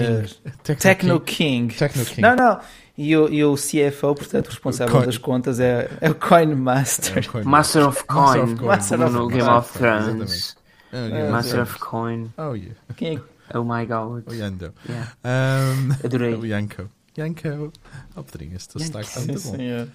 Techno, 0.63 0.81
Techno 0.81 1.19
King. 1.19 1.67
King. 1.67 1.75
Techno 1.75 2.05
King. 2.05 2.21
Não, 2.21 2.35
não. 2.35 2.59
E 2.97 3.17
o, 3.17 3.29
e 3.29 3.43
o 3.43 3.55
CFO, 3.55 4.15
portanto, 4.15 4.47
responsável 4.47 4.93
Coin. 4.93 5.05
das 5.05 5.17
contas 5.17 5.59
é, 5.59 5.89
é 5.99 6.09
o 6.09 6.15
Coin 6.15 6.55
Master. 6.55 7.17
É 7.17 7.19
o 7.19 7.31
Coin 7.31 7.43
Master 7.43 7.87
of 7.87 8.03
Coin. 8.05 8.21
Master 8.21 8.43
of 8.43 8.55
Coin. 8.55 8.67
Master 8.67 9.01
of 9.01 9.13
no 9.13 9.27
Game 9.27 9.49
of 9.49 9.77
Thrones. 9.77 10.55
Oh, 10.93 11.07
yeah. 11.07 11.31
Master 11.31 11.61
of 11.61 11.79
Coin. 11.79 12.31
Oh, 12.37 12.53
yeah. 12.53 12.75
Quem 12.95 13.17
é? 13.17 13.21
Oh 13.53 13.63
my 13.63 13.85
god. 13.85 14.23
O 14.27 14.33
Yando. 14.33 14.73
Yeah. 14.87 15.13
Um, 15.23 15.91
Adorei. 16.03 16.35
O 16.39 16.45
Yanko. 16.45 16.89
Yanko. 17.17 17.71
Oh, 18.15 18.23
Pedrinho, 18.23 18.55
este 18.55 18.81
sotaque 18.81 19.07
está 19.07 19.21
muito 19.21 19.41
bom. 19.41 19.91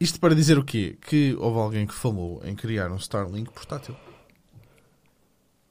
Isto 0.00 0.20
para 0.20 0.34
dizer 0.34 0.58
o 0.58 0.64
quê? 0.64 0.96
Que 1.00 1.34
houve 1.38 1.58
alguém 1.58 1.86
que 1.86 1.94
falou 1.94 2.40
em 2.44 2.54
criar 2.54 2.90
um 2.90 2.96
Starlink 2.96 3.50
portátil. 3.50 3.96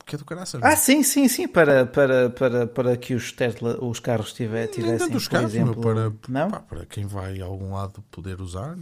Que 0.05 0.15
é 0.15 0.17
do 0.17 0.25
caraças. 0.25 0.61
Ah, 0.63 0.75
sim, 0.75 1.03
sim, 1.03 1.27
sim. 1.27 1.47
Para, 1.47 1.85
para, 1.85 2.29
para, 2.29 2.67
para 2.67 2.97
que 2.97 3.13
os, 3.13 3.31
Tesla, 3.33 3.77
os 3.83 3.99
carros 3.99 4.31
tiver, 4.31 4.67
tivessem, 4.67 5.13
os 5.13 5.27
carros, 5.27 5.53
exemplo... 5.53 5.81
Para, 5.81 6.13
não? 6.29 6.49
Pá, 6.49 6.59
para 6.61 6.85
quem 6.85 7.05
vai 7.05 7.41
a 7.41 7.45
algum 7.45 7.73
lado 7.73 8.01
poder 8.09 8.39
usar. 8.39 8.77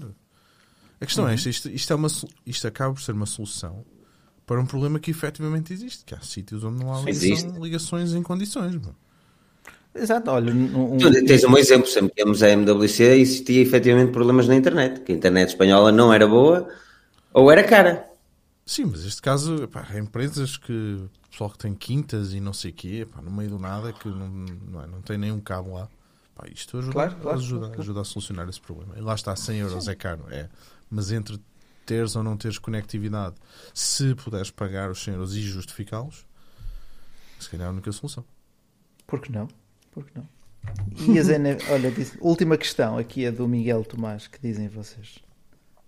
A 1.01 1.05
questão 1.05 1.25
é 1.25 1.27
uhum. 1.27 1.31
é 1.31 1.35
esta. 1.35 1.49
Isto, 1.49 1.69
isto, 1.69 1.93
é 1.93 1.95
uma, 1.95 2.07
isto 2.45 2.67
acaba 2.67 2.93
por 2.93 3.01
ser 3.01 3.13
uma 3.13 3.25
solução 3.25 3.83
para 4.45 4.59
um 4.61 4.65
problema 4.65 4.99
que 4.99 5.11
efetivamente 5.11 5.73
existe, 5.73 6.05
que 6.05 6.13
há 6.13 6.21
sítios 6.21 6.63
onde 6.63 6.83
não 6.83 6.93
há 6.93 7.01
ligação, 7.01 7.63
ligações 7.63 8.13
em 8.13 8.21
condições. 8.21 8.75
Mano. 8.75 8.95
Exato, 9.93 10.29
olha. 10.29 10.53
Um... 10.53 10.97
Tu 10.97 11.25
tens 11.25 11.43
um 11.43 11.57
exemplo, 11.57 11.87
sempre 11.87 12.13
que 12.13 12.21
íamos 12.21 12.43
a 12.43 12.49
MWC 12.49 13.03
existia 13.03 13.61
efetivamente 13.61 14.11
problemas 14.11 14.47
na 14.47 14.55
internet, 14.55 15.01
que 15.01 15.13
a 15.13 15.15
internet 15.15 15.49
espanhola 15.49 15.91
não 15.91 16.13
era 16.13 16.27
boa 16.27 16.67
ou 17.33 17.51
era 17.51 17.63
cara. 17.63 18.07
Sim, 18.65 18.85
mas 18.85 19.05
este 19.05 19.21
caso, 19.21 19.67
pá, 19.67 19.87
há 19.89 19.97
empresas 19.97 20.57
que, 20.57 20.99
pessoal 21.29 21.49
que 21.51 21.57
tem 21.57 21.73
quintas 21.73 22.33
e 22.33 22.39
não 22.39 22.51
sei 22.51 22.71
o 22.71 22.73
quê, 22.73 23.07
pá, 23.09 23.21
no 23.21 23.31
meio 23.31 23.49
do 23.49 23.59
nada, 23.59 23.93
que 23.93 24.09
não, 24.09 24.27
não, 24.27 24.83
é, 24.83 24.87
não 24.87 25.01
tem 25.01 25.17
nenhum 25.17 25.39
cabo 25.39 25.75
lá. 25.75 25.87
Pá, 26.35 26.45
isto 26.53 26.77
ajuda, 26.77 26.91
claro, 26.91 27.15
claro, 27.21 27.37
ajuda, 27.37 27.67
claro. 27.67 27.81
ajuda 27.81 28.01
a 28.01 28.03
solucionar 28.03 28.49
esse 28.49 28.59
problema. 28.59 28.95
E 28.97 29.01
lá 29.01 29.15
está, 29.15 29.35
100 29.35 29.57
euros 29.59 29.85
Sim. 29.85 29.91
é 29.91 29.95
caro, 29.95 30.25
é. 30.29 30.49
Mas 30.89 31.11
entre 31.11 31.39
teres 31.85 32.15
ou 32.15 32.23
não 32.23 32.35
teres 32.35 32.57
conectividade, 32.57 33.35
se 33.73 34.15
puderes 34.15 34.51
pagar 34.51 34.89
os 34.89 35.03
100 35.03 35.13
euros 35.13 35.35
e 35.35 35.41
justificá-los, 35.41 36.25
se 37.39 37.49
calhar 37.49 37.67
é 37.67 37.69
a 37.69 37.73
única 37.73 37.91
solução. 37.91 38.25
Por 39.05 39.21
que 39.21 39.31
não? 39.31 39.47
Por 39.91 40.05
que 40.05 40.11
não? 40.17 40.27
E 41.07 41.19
as 41.19 41.29
NF... 41.29 41.63
Olha, 41.71 41.91
diz... 41.91 42.17
última 42.19 42.57
questão 42.57 42.97
aqui 42.97 43.25
é 43.25 43.31
do 43.31 43.47
Miguel 43.47 43.83
Tomás, 43.83 44.27
que 44.27 44.39
dizem 44.41 44.67
vocês. 44.67 45.19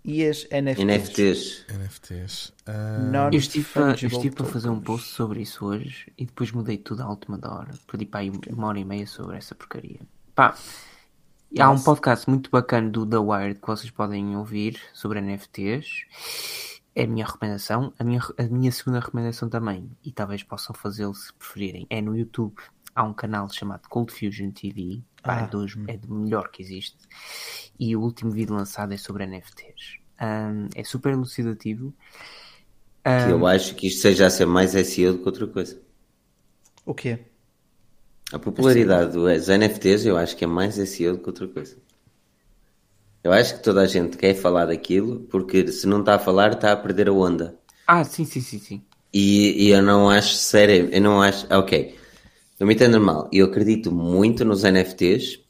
E 0.04 0.24
as 0.24 0.44
NFTs? 0.44 0.84
NFTs. 0.84 1.66
NFTs. 1.68 2.52
Uh... 2.66 3.32
Eu 3.32 3.38
estive, 3.38 3.68
a, 3.74 3.88
eu 3.90 4.08
estive 4.08 4.34
a 4.38 4.44
fazer 4.44 4.68
um 4.70 4.80
post 4.80 5.08
sobre 5.08 5.42
isso 5.42 5.66
hoje 5.66 6.10
e 6.16 6.24
depois 6.24 6.52
mudei 6.52 6.78
tudo 6.78 7.02
à 7.02 7.08
última 7.10 7.36
da 7.36 7.52
hora. 7.52 7.74
Perdi 7.86 8.06
para 8.06 8.20
aí 8.20 8.32
uma 8.48 8.68
hora 8.68 8.78
e 8.78 8.84
meia 8.84 9.06
sobre 9.06 9.36
essa 9.36 9.54
porcaria. 9.54 10.00
Pá, 10.34 10.56
Há 11.56 11.70
um 11.70 11.80
podcast 11.80 12.28
muito 12.28 12.50
bacana 12.50 12.90
do 12.90 13.06
The 13.06 13.16
Wired 13.16 13.60
que 13.60 13.66
vocês 13.66 13.90
podem 13.90 14.36
ouvir 14.36 14.78
sobre 14.92 15.18
NFTs. 15.20 16.04
É 16.94 17.04
a 17.04 17.06
minha 17.06 17.24
recomendação. 17.24 17.92
A 17.98 18.04
minha, 18.04 18.20
a 18.36 18.42
minha 18.42 18.70
segunda 18.70 19.00
recomendação 19.00 19.48
também, 19.48 19.90
e 20.04 20.12
talvez 20.12 20.42
possam 20.42 20.74
fazê-lo 20.74 21.14
se 21.14 21.32
preferirem, 21.32 21.86
é 21.88 22.02
no 22.02 22.16
YouTube. 22.16 22.54
Há 22.94 23.02
um 23.02 23.14
canal 23.14 23.48
chamado 23.50 23.88
Cold 23.88 24.12
Fusion 24.12 24.50
TV. 24.50 25.00
Pá, 25.22 25.38
ah, 25.38 25.44
é, 25.44 25.46
dos, 25.46 25.74
hum. 25.74 25.84
é 25.88 25.96
do 25.96 26.12
melhor 26.12 26.50
que 26.50 26.62
existe. 26.62 26.98
E 27.80 27.96
o 27.96 28.02
último 28.02 28.30
vídeo 28.30 28.54
lançado 28.54 28.92
é 28.92 28.98
sobre 28.98 29.26
NFTs. 29.26 29.98
Um, 30.20 30.68
é 30.74 30.84
super 30.84 31.12
elucidativo. 31.12 31.94
Um, 33.06 33.30
eu 33.30 33.46
acho 33.46 33.74
que 33.74 33.86
isto 33.86 34.02
seja 34.02 34.26
a 34.26 34.30
ser 34.30 34.46
mais 34.46 34.72
SEO 34.72 35.14
do 35.14 35.20
que 35.20 35.26
outra 35.26 35.46
coisa. 35.46 35.80
O 36.84 36.94
quê? 36.94 37.20
A 38.32 38.38
popularidade 38.38 39.12
dos 39.12 39.48
NFTs 39.48 40.04
eu 40.04 40.16
acho 40.16 40.36
que 40.36 40.44
é 40.44 40.46
mais 40.46 40.76
SEO 40.76 41.16
do 41.16 41.22
que 41.22 41.28
outra 41.28 41.48
coisa. 41.48 41.76
Eu 43.24 43.32
acho 43.32 43.56
que 43.56 43.62
toda 43.62 43.80
a 43.82 43.86
gente 43.86 44.16
quer 44.16 44.34
falar 44.34 44.66
daquilo 44.66 45.20
porque 45.30 45.66
se 45.72 45.86
não 45.86 46.00
está 46.00 46.14
a 46.16 46.18
falar 46.18 46.52
está 46.52 46.72
a 46.72 46.76
perder 46.76 47.08
a 47.08 47.12
onda. 47.12 47.58
Ah, 47.86 48.04
sim, 48.04 48.24
sim, 48.24 48.40
sim, 48.40 48.58
sim. 48.58 48.82
E, 49.12 49.66
e 49.66 49.70
eu 49.70 49.82
não 49.82 50.10
acho 50.10 50.34
sério, 50.34 50.88
eu 50.92 51.00
não 51.00 51.22
acho. 51.22 51.46
Ok, 51.50 51.96
eu 52.60 52.66
me 52.66 52.74
entendo 52.74 52.92
normal. 52.92 53.28
Eu 53.32 53.46
acredito 53.46 53.90
muito 53.90 54.44
nos 54.44 54.62
NFTs 54.62 55.40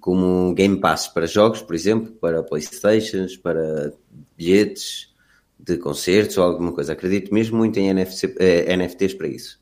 como 0.00 0.54
Game 0.54 0.80
Pass 0.80 1.08
para 1.08 1.26
jogos, 1.26 1.62
por 1.62 1.74
exemplo, 1.74 2.12
para 2.12 2.42
Playstations, 2.42 3.36
para 3.36 3.92
bilhetes 4.36 5.14
de 5.58 5.76
concertos 5.76 6.38
ou 6.38 6.44
alguma 6.44 6.72
coisa. 6.72 6.92
Acredito 6.92 7.32
mesmo 7.32 7.58
muito 7.58 7.78
em 7.78 7.88
NFC, 7.88 8.34
eh, 8.38 8.76
NFTs 8.76 9.14
para 9.14 9.28
isso. 9.28 9.60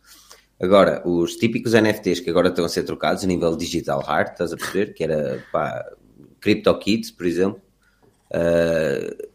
Agora, 0.64 1.06
os 1.06 1.36
típicos 1.36 1.74
NFTs 1.74 2.20
que 2.20 2.30
agora 2.30 2.48
estão 2.48 2.64
a 2.64 2.68
ser 2.68 2.84
trocados 2.84 3.22
a 3.22 3.26
nível 3.26 3.54
digital 3.56 4.00
hard, 4.00 4.32
estás 4.32 4.52
a 4.52 4.56
perceber? 4.56 4.94
Que 4.94 5.04
era, 5.04 5.44
pá, 5.52 5.84
CryptoKids, 6.40 7.10
por 7.10 7.26
exemplo. 7.26 7.60
Uh, 8.30 9.28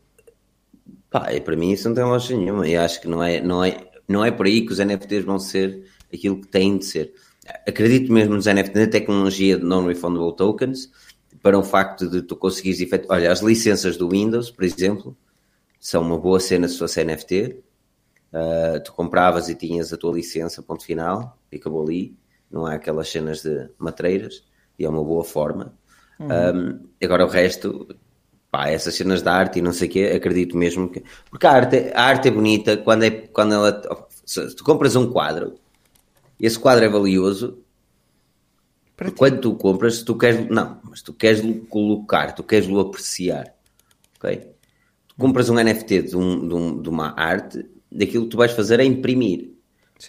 pá, 1.10 1.27
para 1.43 1.56
mim 1.56 1.72
isso 1.72 1.88
não 1.88 1.95
tem 1.95 2.03
lógica 2.03 2.35
nenhuma. 2.35 2.68
E 2.68 2.76
acho 2.76 2.99
que 2.99 3.07
não 3.07 3.23
é, 3.23 3.39
não, 3.39 3.64
é, 3.64 3.77
não 4.07 4.26
é 4.26 4.31
por 4.31 4.47
aí 4.47 4.65
que 4.65 4.72
os 4.72 4.80
NFTs 4.80 5.23
vão 5.23 5.38
ser 5.39 5.85
aquilo 6.11 6.41
que 6.41 6.47
têm 6.47 6.77
de 6.77 6.85
ser. 6.85 7.14
acredito 7.68 8.11
mesmo 8.11 8.35
nos 8.35 8.45
NFT, 8.45 8.80
na 8.80 8.88
tecnologia 8.88 9.57
de 9.57 9.64
non-refundable 9.64 10.35
tokens, 10.35 10.89
para 11.43 11.57
o 11.57 11.64
facto 11.64 12.10
de 12.10 12.22
tu 12.23 12.35
conseguires 12.35 12.81
efetuar. 12.81 13.19
Olha, 13.19 13.31
as 13.31 13.41
licenças 13.41 13.97
do 13.97 14.10
Windows, 14.10 14.49
por 14.49 14.64
exemplo, 14.64 15.15
são 15.80 16.01
uma 16.01 16.18
boa 16.18 16.39
cena 16.39 16.68
se 16.68 16.77
fosse 16.77 17.03
NFT. 17.03 17.69
Uh, 18.31 18.80
tu 18.84 18.93
compravas 18.93 19.49
e 19.49 19.56
tinhas 19.56 19.91
a 19.91 19.97
tua 19.97 20.14
licença, 20.14 20.61
ponto 20.61 20.85
final, 20.85 21.38
e 21.51 21.57
acabou 21.57 21.84
ali. 21.84 22.18
Não 22.49 22.65
há 22.65 22.73
aquelas 22.73 23.10
cenas 23.10 23.41
de 23.41 23.69
matreiras, 23.77 24.43
e 24.77 24.85
é 24.85 24.89
uma 24.89 25.03
boa 25.03 25.23
forma. 25.23 25.73
Uhum. 26.19 26.27
Um, 26.27 26.89
agora 27.01 27.26
o 27.26 27.30
resto, 27.30 27.95
pá, 28.51 28.69
essas 28.69 28.95
cenas 28.95 29.22
da 29.22 29.34
arte 29.34 29.60
e 29.60 29.61
não 29.61 29.72
sei 29.72 29.88
o 29.88 29.91
quê, 29.91 30.11
acredito 30.15 30.57
mesmo 30.57 30.89
que. 30.89 31.03
Porque 31.30 31.47
a 31.47 31.51
arte, 31.51 31.91
a 31.93 32.03
arte 32.03 32.27
é 32.27 32.31
bonita 32.31 32.77
quando, 32.77 33.03
é, 33.03 33.10
quando 33.10 33.53
ela. 33.53 34.07
Se 34.26 34.56
tu 34.56 34.64
compras 34.64 34.95
um 34.95 35.11
quadro, 35.11 35.56
esse 36.39 36.60
quadro 36.60 36.85
é 36.85 36.89
valioso. 36.89 37.64
Quando 39.18 39.39
tu 39.39 39.56
compras, 39.56 40.03
tu 40.03 40.15
queres. 40.15 40.49
Não, 40.49 40.80
mas 40.84 41.01
tu 41.01 41.14
queres 41.14 41.41
colocar, 41.69 42.34
tu 42.34 42.43
queres 42.43 42.68
lo 42.68 42.81
apreciar. 42.81 43.56
Ok? 44.18 44.53
Tu 45.07 45.15
compras 45.15 45.49
um 45.49 45.56
NFT 45.56 46.01
de, 46.01 46.18
um, 46.18 46.47
de, 46.47 46.53
um, 46.53 46.81
de 46.81 46.89
uma 46.89 47.18
arte, 47.18 47.65
daquilo 47.91 48.26
que 48.26 48.32
tu 48.32 48.38
vais 48.38 48.52
fazer 48.52 48.80
é 48.80 48.86
imprimir. 48.86 49.52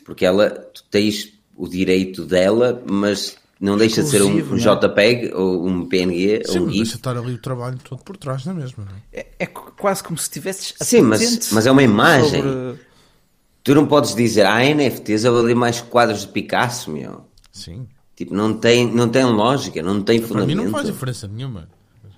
Porque 0.05 0.25
ela, 0.25 0.51
tu 0.51 0.85
tens 0.91 1.33
o 1.57 1.69
direito 1.69 2.25
dela, 2.25 2.83
mas 2.89 3.37
não 3.61 3.77
deixa 3.77 4.03
de 4.03 4.09
ser 4.09 4.23
um, 4.23 4.31
um 4.31 4.57
JPEG 4.57 5.35
ou 5.35 5.67
um 5.67 5.87
PNG 5.87 6.43
Sim, 6.47 6.59
ou 6.59 6.65
um 6.65 6.69
GIF. 6.69 6.79
deixa 6.79 6.97
estar 6.97 7.17
ali 7.17 7.35
o 7.35 7.39
trabalho 7.39 7.79
todo 7.85 8.03
por 8.03 8.17
trás, 8.17 8.47
não 8.47 8.55
é 8.55 8.57
mesmo? 8.57 8.87
É, 9.13 9.27
é 9.39 9.47
quase 9.47 10.03
como 10.03 10.19
se 10.19 10.31
tivesses 10.31 10.75
Sim, 10.81 11.03
mas, 11.03 11.53
mas 11.53 11.67
é 11.67 11.71
uma 11.71 11.83
imagem. 11.83 12.43
Sobre... 12.43 12.81
Tu 13.63 13.75
não 13.75 13.87
podes 13.87 14.15
dizer, 14.15 14.47
ah, 14.47 14.65
NFTs 14.65 15.25
eu 15.25 15.39
ali 15.39 15.55
mais 15.55 15.83
quadros 15.83 16.23
de 16.23 16.29
Picasso, 16.29 16.91
meu. 16.91 17.27
Sim. 17.53 17.87
Tipo, 18.17 18.35
não 18.35 18.55
tem, 18.55 18.91
não 18.91 19.09
tem 19.09 19.25
lógica, 19.25 19.83
não 19.83 20.03
tem 20.03 20.23
fundamento. 20.23 20.57
Para 20.57 20.57
mim 20.57 20.65
não 20.65 20.73
faz 20.73 20.87
diferença 20.87 21.29
nenhuma. 21.29 21.69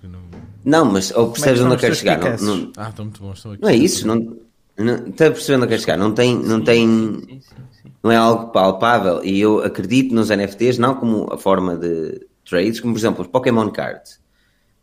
Não... 0.02 0.20
não, 0.64 0.84
mas 0.84 1.10
ou 1.12 1.30
percebes 1.30 1.60
onde 1.60 1.74
eu 1.74 1.78
quero 1.78 1.94
chegar. 1.94 2.40
Não, 2.40 2.56
não... 2.56 2.72
Ah, 2.76 2.89
estão 2.89 3.05
muito 3.05 3.20
bons. 3.20 3.36
Estão 3.36 3.52
aqui 3.52 3.62
não 3.62 3.68
é 3.68 3.76
isso, 3.76 4.06
não, 4.06 4.36
não, 4.82 5.09
está 5.09 5.30
percebendo 5.30 5.62
onde 5.62 5.64
eu 5.64 5.68
quero 5.68 5.80
chegar. 5.80 5.96
Não 5.96 6.12
tem, 6.12 6.36
não 6.36 6.60
tem, 6.60 6.86
sim, 6.86 7.26
sim, 7.28 7.40
sim, 7.40 7.92
não 8.02 8.10
é 8.10 8.16
algo 8.16 8.52
palpável. 8.52 9.24
E 9.24 9.40
eu 9.40 9.62
acredito 9.62 10.14
nos 10.14 10.30
NFTs 10.30 10.78
não 10.78 10.94
como 10.94 11.32
a 11.32 11.38
forma 11.38 11.76
de 11.76 12.26
trades, 12.48 12.80
como 12.80 12.94
por 12.94 12.98
exemplo 12.98 13.22
os 13.22 13.28
Pokémon 13.28 13.70
Cards. 13.70 14.20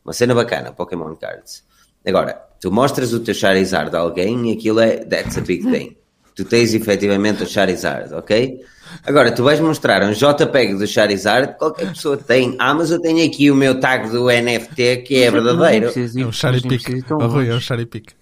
Uma 0.04 0.14
cena 0.14 0.34
bacana, 0.34 0.72
Pokémon 0.72 1.16
Cards. 1.16 1.64
Agora, 2.06 2.42
tu 2.60 2.72
mostras 2.72 3.14
o 3.14 3.20
teu 3.20 3.34
Charizard 3.34 3.96
a 3.96 4.00
alguém 4.00 4.50
e 4.50 4.54
aquilo 4.54 4.80
é, 4.80 4.98
that's 4.98 5.38
a 5.38 5.42
big 5.42 5.70
thing. 5.70 5.96
Tu 6.36 6.46
tens 6.46 6.74
efetivamente 6.74 7.44
o 7.44 7.46
Charizard, 7.46 8.14
ok? 8.14 8.62
Agora, 9.06 9.32
tu 9.32 9.44
vais 9.44 9.60
mostrar 9.60 10.02
um 10.04 10.14
JPEG 10.14 10.76
do 10.76 10.88
Charizard, 10.88 11.58
qualquer 11.58 11.90
pessoa 11.90 12.18
tem. 12.18 12.56
Ah, 12.58 12.74
mas 12.74 12.92
eu 12.92 13.00
tenho 13.00 13.26
aqui 13.26 13.52
o 13.52 13.56
meu 13.56 13.80
tag 13.80 14.10
do 14.10 14.28
NFT 14.28 14.98
que 15.06 15.22
é 15.22 15.30
verdadeiro. 15.30 15.92
É 15.96 16.26
um 16.26 16.32
Charipic. 16.32 16.90
É 16.90 17.54
um 17.54 17.60
Charipic. 17.60 18.14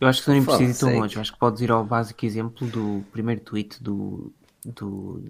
Eu 0.00 0.08
acho 0.08 0.24
que 0.24 0.30
não 0.30 0.44
precisa 0.44 0.70
ir 0.70 0.78
tão 0.78 1.00
longe. 1.00 1.16
Eu 1.16 1.20
acho 1.20 1.32
que 1.32 1.38
podes 1.38 1.60
ir 1.60 1.70
ao 1.70 1.84
básico 1.84 2.24
exemplo 2.24 2.66
do 2.66 3.04
primeiro 3.12 3.40
tweet 3.40 3.82
do, 3.82 4.32
do, 4.64 5.22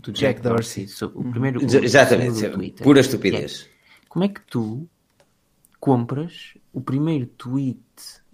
do 0.00 0.12
Jack, 0.12 0.40
Jack 0.40 0.42
Dorsey. 0.42 0.86
Dorsey. 0.86 1.08
o 1.08 1.18
uhum. 1.18 1.30
primeiro, 1.30 1.62
Exatamente, 1.62 2.46
o 2.46 2.52
Twitter. 2.52 2.84
pura 2.84 3.00
estupidez. 3.00 3.66
É, 3.66 4.06
como 4.08 4.24
é 4.24 4.28
que 4.28 4.40
tu 4.42 4.88
compras 5.80 6.54
o 6.72 6.80
primeiro 6.80 7.26
tweet 7.26 7.80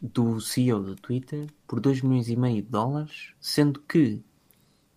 do 0.02 0.40
CEO 0.40 0.82
do 0.82 0.96
Twitter 0.96 1.46
por 1.66 1.80
2 1.80 2.02
milhões 2.02 2.28
e 2.28 2.36
meio 2.36 2.56
de 2.56 2.68
dólares, 2.68 3.30
sendo 3.40 3.80
que 3.80 4.20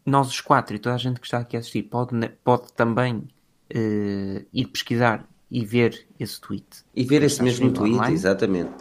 nós 0.05 0.27
os 0.27 0.41
quatro 0.41 0.75
e 0.75 0.79
toda 0.79 0.95
a 0.95 0.97
gente 0.97 1.19
que 1.19 1.27
está 1.27 1.39
aqui 1.39 1.55
a 1.55 1.59
assistir 1.59 1.83
pode, 1.83 2.13
pode 2.43 2.73
também 2.73 3.15
uh, 3.17 4.45
ir 4.51 4.65
pesquisar 4.65 5.27
e 5.49 5.65
ver 5.65 6.07
esse 6.19 6.39
tweet. 6.41 6.65
E 6.95 7.03
ver 7.03 7.23
esse 7.23 7.41
mesmo 7.41 7.71
tweet, 7.71 7.95
online. 7.95 8.13
exatamente. 8.13 8.71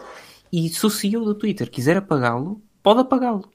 E 0.51 0.69
se 0.69 0.85
o 0.85 0.89
CEO 0.89 1.23
do 1.23 1.35
Twitter 1.35 1.69
quiser 1.69 1.97
apagá-lo, 1.97 2.61
pode 2.81 3.01
apagá-lo. 3.01 3.49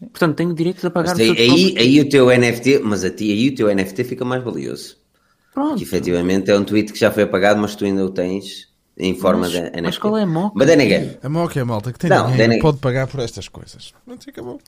Portanto, 0.00 0.36
tem 0.36 0.46
o 0.46 0.54
direito 0.54 0.80
de 0.80 0.86
apagar 0.86 1.16
mas, 1.16 1.28
o 1.28 1.32
aí, 1.32 1.74
aí 1.76 2.00
o 2.00 2.08
teu 2.08 2.26
NFT, 2.26 2.80
mas 2.80 3.04
a 3.04 3.10
ti 3.10 3.30
aí 3.30 3.48
o 3.48 3.54
teu 3.54 3.74
NFT 3.74 4.04
fica 4.04 4.24
mais 4.24 4.42
valioso. 4.42 4.96
Pronto. 5.52 5.70
Porque 5.70 5.84
efetivamente 5.84 6.50
é 6.50 6.58
um 6.58 6.64
tweet 6.64 6.92
que 6.92 6.98
já 6.98 7.10
foi 7.10 7.24
apagado, 7.24 7.60
mas 7.60 7.76
tu 7.76 7.84
ainda 7.84 8.04
o 8.04 8.10
tens 8.10 8.72
em 8.96 9.14
forma 9.14 9.40
mas, 9.42 9.50
de 9.50 9.60
NFT. 9.60 9.82
Mas 9.82 9.98
qual 9.98 10.16
é 10.16 10.22
a 10.22 10.26
moca? 10.26 10.54
Mas 10.56 10.66
then 10.66 10.80
again. 10.80 11.16
A 11.22 11.28
moca 11.28 11.58
é 11.58 11.62
a 11.62 11.64
malta 11.64 11.92
que 11.92 11.98
tem 11.98 12.10
não, 12.10 12.30
dinheiro 12.30 12.58
pode 12.60 12.78
pagar 12.78 13.06
por 13.06 13.20
estas 13.20 13.48
coisas. 13.48 13.92
Não 14.06 14.16
te 14.16 14.30
acabou. 14.30 14.58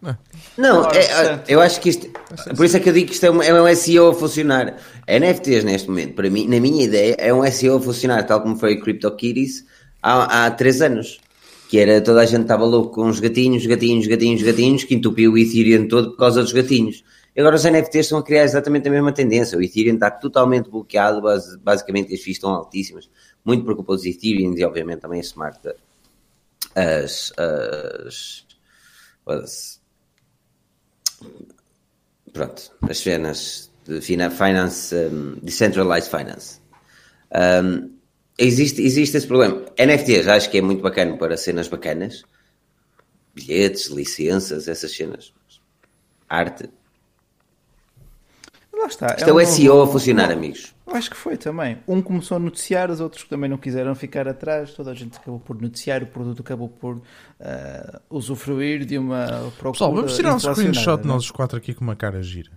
Não, 0.00 0.16
não 0.56 0.90
é, 0.90 1.42
eu 1.48 1.60
acho 1.60 1.80
que 1.80 1.88
isto. 1.88 2.08
Por 2.56 2.64
isso 2.64 2.76
é 2.76 2.80
que 2.80 2.88
eu 2.88 2.92
digo 2.92 3.08
que 3.08 3.14
isto 3.14 3.26
é 3.26 3.30
um, 3.30 3.42
é 3.42 3.62
um 3.62 3.74
SEO 3.74 4.10
a 4.10 4.14
funcionar. 4.14 4.76
NFTs 5.08 5.64
neste 5.64 5.88
momento, 5.88 6.14
para 6.14 6.30
mim, 6.30 6.46
na 6.46 6.60
minha 6.60 6.84
ideia, 6.84 7.16
é 7.18 7.34
um 7.34 7.44
SEO 7.50 7.76
a 7.76 7.80
funcionar, 7.80 8.22
tal 8.24 8.40
como 8.40 8.56
foi 8.56 8.74
o 8.74 8.80
CryptoKitties 8.80 9.64
há, 10.04 10.46
há 10.46 10.50
três 10.50 10.82
anos. 10.82 11.18
Que 11.68 11.78
era 11.78 12.00
toda 12.00 12.20
a 12.20 12.26
gente 12.26 12.42
estava 12.42 12.64
louco 12.64 12.94
com 12.94 13.08
os 13.08 13.18
gatinhos, 13.18 13.64
gatinhos, 13.66 14.06
gatinhos, 14.06 14.42
gatinhos, 14.42 14.84
que 14.84 14.94
entupiu 14.94 15.32
o 15.32 15.38
Ethereum 15.38 15.88
todo 15.88 16.10
por 16.10 16.18
causa 16.18 16.42
dos 16.42 16.52
gatinhos. 16.52 17.02
Agora 17.36 17.56
os 17.56 17.64
NFTs 17.64 18.06
estão 18.06 18.18
a 18.18 18.22
criar 18.22 18.44
exatamente 18.44 18.86
a 18.86 18.90
mesma 18.90 19.12
tendência. 19.12 19.58
O 19.58 19.62
Ethereum 19.62 19.94
está 19.94 20.10
totalmente 20.10 20.70
bloqueado, 20.70 21.22
basicamente 21.62 22.14
as 22.14 22.20
fees 22.20 22.36
estão 22.36 22.50
altíssimas. 22.50 23.10
Muito 23.44 23.64
por 23.64 23.74
culpa 23.74 23.94
dos 23.94 24.04
Ethereum 24.04 24.54
e 24.56 24.64
obviamente 24.64 25.00
também 25.00 25.20
a 25.20 25.22
Smart. 25.22 25.58
As, 26.76 27.32
as, 27.38 28.46
as 29.26 29.80
pronto, 32.32 32.70
as 32.82 32.98
cenas 32.98 33.70
de 33.86 34.00
finance, 34.00 34.94
um, 34.94 35.38
decentralized 35.42 36.10
finance. 36.10 36.60
Um, 37.32 37.93
existe, 38.38 38.82
existe 38.82 39.16
esse 39.16 39.26
problema. 39.26 39.64
NFTs 39.78 40.28
acho 40.28 40.50
que 40.50 40.58
é 40.58 40.62
muito 40.62 40.82
bacana 40.82 41.16
para 41.16 41.36
cenas 41.36 41.68
bacanas. 41.68 42.24
Bilhetes, 43.34 43.86
licenças, 43.86 44.68
essas 44.68 44.94
cenas. 44.94 45.32
Arte. 46.28 46.70
Lá 48.72 48.86
está. 48.86 49.14
Isto 49.16 49.26
é, 49.26 49.30
é 49.30 49.32
o 49.32 49.46
SEO 49.46 49.82
a 49.82 49.86
funcionar, 49.86 50.30
amigos. 50.30 50.74
Acho 50.86 51.10
que 51.10 51.16
foi 51.16 51.36
também. 51.36 51.78
Um 51.86 52.02
começou 52.02 52.36
a 52.36 52.40
noticiar, 52.40 52.90
os 52.90 53.00
outros 53.00 53.24
também 53.24 53.48
não 53.48 53.56
quiseram 53.56 53.94
ficar 53.94 54.28
atrás. 54.28 54.72
Toda 54.72 54.90
a 54.90 54.94
gente 54.94 55.16
acabou 55.16 55.40
por 55.40 55.60
noticiar, 55.60 56.02
o 56.02 56.06
produto 56.06 56.42
acabou 56.42 56.68
por 56.68 56.96
uh, 56.96 57.02
usufruir 58.10 58.84
de 58.84 58.98
uma 58.98 59.26
procura. 59.58 59.72
Pessoal, 59.72 59.94
vamos 59.94 60.16
tirar 60.16 60.34
um 60.34 60.38
screenshot 60.38 61.02
de 61.02 61.08
nós 61.08 61.24
os 61.24 61.30
quatro 61.30 61.56
aqui 61.56 61.72
com 61.72 61.84
uma 61.84 61.96
cara 61.96 62.22
gira. 62.22 62.50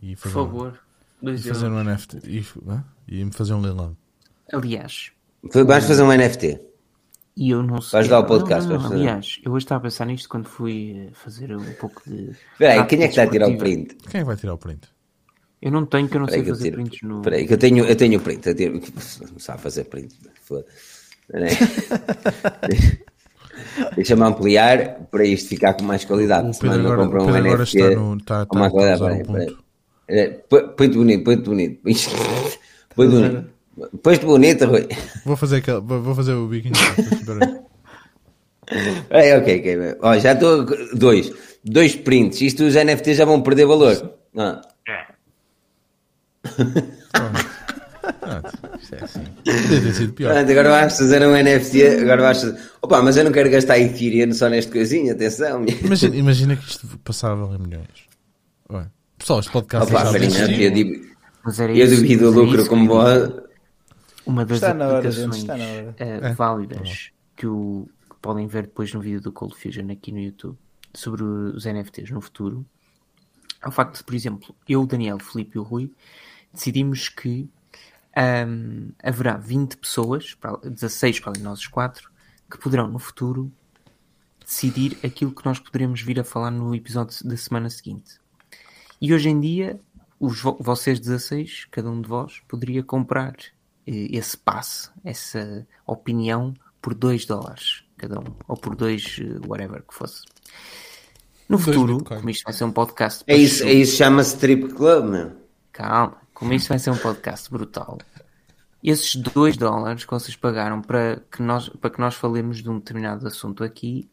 E 0.00 0.14
fazer, 0.14 0.34
Por 0.34 0.44
favor. 0.44 0.80
E 1.22 1.38
fazer 1.38 1.66
um 1.66 1.84
NFT. 1.84 2.18
E, 2.24 2.44
e 3.08 3.30
fazer 3.32 3.54
um 3.54 3.60
leilão. 3.60 3.96
Aliás, 4.52 5.12
Vais 5.42 5.84
fazer 5.84 6.02
um 6.02 6.12
NFT. 6.12 6.60
E 7.36 7.50
eu 7.50 7.62
não 7.62 7.80
sei. 7.80 7.98
Vais 7.98 8.08
dar 8.08 8.20
o 8.20 8.24
podcast. 8.24 8.68
Não, 8.68 8.78
não, 8.78 8.90
não. 8.90 8.96
Aliás, 8.96 9.40
eu 9.44 9.52
hoje 9.52 9.64
estava 9.64 9.80
a 9.80 9.82
pensar 9.82 10.06
nisto 10.06 10.28
quando 10.28 10.46
fui 10.46 11.08
eh, 11.08 11.10
fazer 11.12 11.54
um 11.56 11.72
pouco 11.74 12.02
de. 12.06 12.30
Espera 12.52 12.74
aí, 12.74 12.86
quem 12.86 13.00
é 13.00 13.04
que 13.04 13.08
está 13.08 13.22
a 13.22 13.26
tirar 13.26 13.48
o 13.48 13.56
print? 13.56 13.96
Quem 14.10 14.20
é 14.20 14.22
que 14.22 14.26
vai 14.26 14.36
tirar 14.36 14.54
o 14.54 14.58
print? 14.58 14.88
Eu 15.60 15.72
não 15.72 15.86
tenho, 15.86 16.08
que 16.08 16.16
eu 16.16 16.20
não 16.20 16.28
sei 16.28 16.44
fazer 16.44 16.64
tiro, 16.64 16.76
prints 16.76 17.02
no. 17.02 17.18
Espera 17.18 17.36
aí, 17.36 17.46
que 17.46 17.54
eu 17.54 17.58
tenho, 17.58 17.84
eu 17.84 17.96
tenho 17.96 18.20
print. 18.20 18.48
Eu 18.48 18.54
tenho, 18.54 18.74
não 18.74 19.38
sabe 19.38 19.62
fazer 19.62 19.84
print. 19.84 20.14
Deixa-me 23.96 24.22
ampliar 24.22 25.06
para 25.10 25.24
isto 25.24 25.48
ficar 25.48 25.74
com 25.74 25.84
mais 25.84 26.04
qualidade. 26.04 26.50
O 26.50 26.58
Pedro 26.58 26.80
agora, 26.80 27.04
compra 27.04 27.22
um 27.22 27.26
Pedro 27.26 27.40
agora 27.40 27.62
NFT, 27.62 27.78
está, 27.78 27.94
no, 27.94 28.16
está, 28.16 28.42
está, 28.42 28.70
qualidade. 28.70 29.54
Põe-te 30.76 30.96
bonito, 30.96 31.24
põe-te 31.24 31.42
bonito. 31.42 31.80
Põe-te 32.94 33.10
bonito. 33.10 33.51
Bonito, 33.74 34.66
Rui. 34.66 34.86
Vou 35.24 35.36
fazer, 35.36 35.56
aquele, 35.56 35.80
vou 35.80 36.14
fazer 36.14 36.32
o 36.32 36.46
biquinho. 36.46 36.74
é, 39.10 39.36
ok, 39.38 39.60
ok. 39.60 39.96
Ó, 40.02 40.18
já 40.18 40.32
estou. 40.32 40.66
Dois. 40.94 41.32
Dois 41.64 41.96
prints. 41.96 42.40
Isto 42.42 42.64
os 42.64 42.74
NFTs 42.74 43.16
já 43.16 43.24
vão 43.24 43.40
perder 43.40 43.66
valor. 43.66 44.14
Ah. 44.36 44.60
isto 48.80 48.94
é 48.94 49.04
assim. 49.04 49.24
ter 49.44 49.92
sido 49.94 50.12
pior. 50.12 50.36
agora 50.36 50.68
vais 50.68 50.98
fazer 50.98 51.26
um 51.26 51.32
NFT. 51.32 52.02
Agora 52.02 52.22
vais 52.22 52.40
fazer. 52.40 52.58
Opa, 52.82 53.00
mas 53.00 53.16
eu 53.16 53.24
não 53.24 53.32
quero 53.32 53.48
gastar 53.50 53.78
Ethereum 53.78 54.32
só 54.32 54.48
neste 54.48 54.70
coisinho. 54.70 55.12
Atenção. 55.12 55.64
Imagina, 55.82 56.16
imagina 56.16 56.56
que 56.56 56.68
isto 56.68 56.86
passava 57.04 57.54
em 57.54 57.58
milhões. 57.58 58.08
Ué. 58.70 58.86
Pessoal, 59.16 59.40
este 59.40 59.52
podcast 59.52 59.90
Opa, 59.90 60.06
farinha, 60.06 60.50
eu, 60.60 60.70
digo, 60.72 61.06
eu 61.74 61.88
duvido 61.88 62.28
o 62.28 62.32
lucro 62.32 62.66
como 62.66 62.86
boa. 62.88 63.51
Uma 64.24 64.44
das 64.44 64.58
está 64.58 64.70
aplicações 64.70 65.48
hora, 65.48 66.30
uh, 66.30 66.34
válidas 66.34 67.10
que, 67.36 67.46
o, 67.46 67.88
que 68.08 68.16
podem 68.20 68.46
ver 68.46 68.64
depois 68.64 68.92
no 68.92 69.00
vídeo 69.00 69.20
do 69.20 69.32
Cold 69.32 69.54
Fusion 69.54 69.90
aqui 69.90 70.12
no 70.12 70.20
YouTube 70.20 70.56
sobre 70.94 71.22
os 71.22 71.64
NFTs 71.64 72.10
no 72.10 72.20
futuro. 72.20 72.64
É 73.62 73.68
o 73.68 73.70
facto 73.70 73.98
de, 73.98 74.04
por 74.04 74.14
exemplo, 74.14 74.54
eu, 74.68 74.82
o 74.82 74.86
Daniel, 74.86 75.16
o 75.16 75.20
Felipe 75.20 75.56
e 75.56 75.58
o 75.58 75.62
Rui 75.62 75.90
decidimos 76.52 77.08
que 77.08 77.48
um, 78.46 78.90
haverá 79.02 79.36
20 79.36 79.76
pessoas, 79.76 80.36
16 80.64 81.20
para 81.20 81.32
nós 81.40 81.60
os 81.60 81.66
quatro, 81.66 82.10
que 82.50 82.58
poderão 82.58 82.88
no 82.88 82.98
futuro 82.98 83.50
decidir 84.44 84.98
aquilo 85.04 85.32
que 85.32 85.44
nós 85.46 85.58
poderemos 85.58 86.02
vir 86.02 86.20
a 86.20 86.24
falar 86.24 86.50
no 86.50 86.74
episódio 86.74 87.26
da 87.26 87.36
semana 87.36 87.70
seguinte. 87.70 88.20
E 89.00 89.14
hoje 89.14 89.30
em 89.30 89.40
dia 89.40 89.80
os, 90.20 90.40
vocês 90.60 91.00
16, 91.00 91.66
cada 91.70 91.90
um 91.90 92.00
de 92.00 92.08
vós, 92.08 92.40
poderia 92.46 92.82
comprar 92.82 93.34
eh, 93.34 93.61
esse 93.86 94.36
passe, 94.36 94.90
essa 95.04 95.66
opinião, 95.86 96.54
por 96.80 96.94
2 96.94 97.26
dólares 97.26 97.84
cada 98.02 98.18
um, 98.18 98.34
ou 98.48 98.56
por 98.56 98.74
2, 98.74 99.20
eh, 99.20 99.46
whatever 99.46 99.82
que 99.82 99.94
fosse. 99.94 100.24
No 101.48 101.56
futuro, 101.56 102.02
como 102.02 102.30
isto 102.30 102.44
vai 102.44 102.52
ser 102.52 102.64
um 102.64 102.72
podcast. 102.72 103.22
É 103.26 103.36
isso, 103.36 103.62
é 103.62 103.72
isso 103.72 103.96
chama-se 103.96 104.36
Trip 104.38 104.68
Club, 104.74 105.04
meu. 105.04 105.32
Calma, 105.70 106.16
como 106.34 106.52
isto 106.52 106.68
vai 106.68 106.78
ser 106.78 106.90
um 106.90 106.96
podcast 106.96 107.48
brutal. 107.50 107.98
Esses 108.82 109.14
2 109.14 109.56
dólares 109.56 110.04
que 110.04 110.10
vocês 110.10 110.34
pagaram 110.34 110.82
para 110.82 111.22
que, 111.30 111.40
nós, 111.40 111.68
para 111.68 111.90
que 111.90 112.00
nós 112.00 112.14
falemos 112.16 112.60
de 112.60 112.68
um 112.68 112.78
determinado 112.78 113.26
assunto 113.26 113.62
aqui 113.62 114.10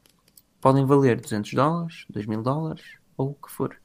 podem 0.61 0.85
valer 0.85 1.19
200 1.19 1.53
dólares, 1.53 2.05
2 2.09 2.27
mil 2.27 2.43
dólares 2.43 2.83
ou 3.17 3.31
o 3.31 3.33
que 3.33 3.51
for. 3.51 3.75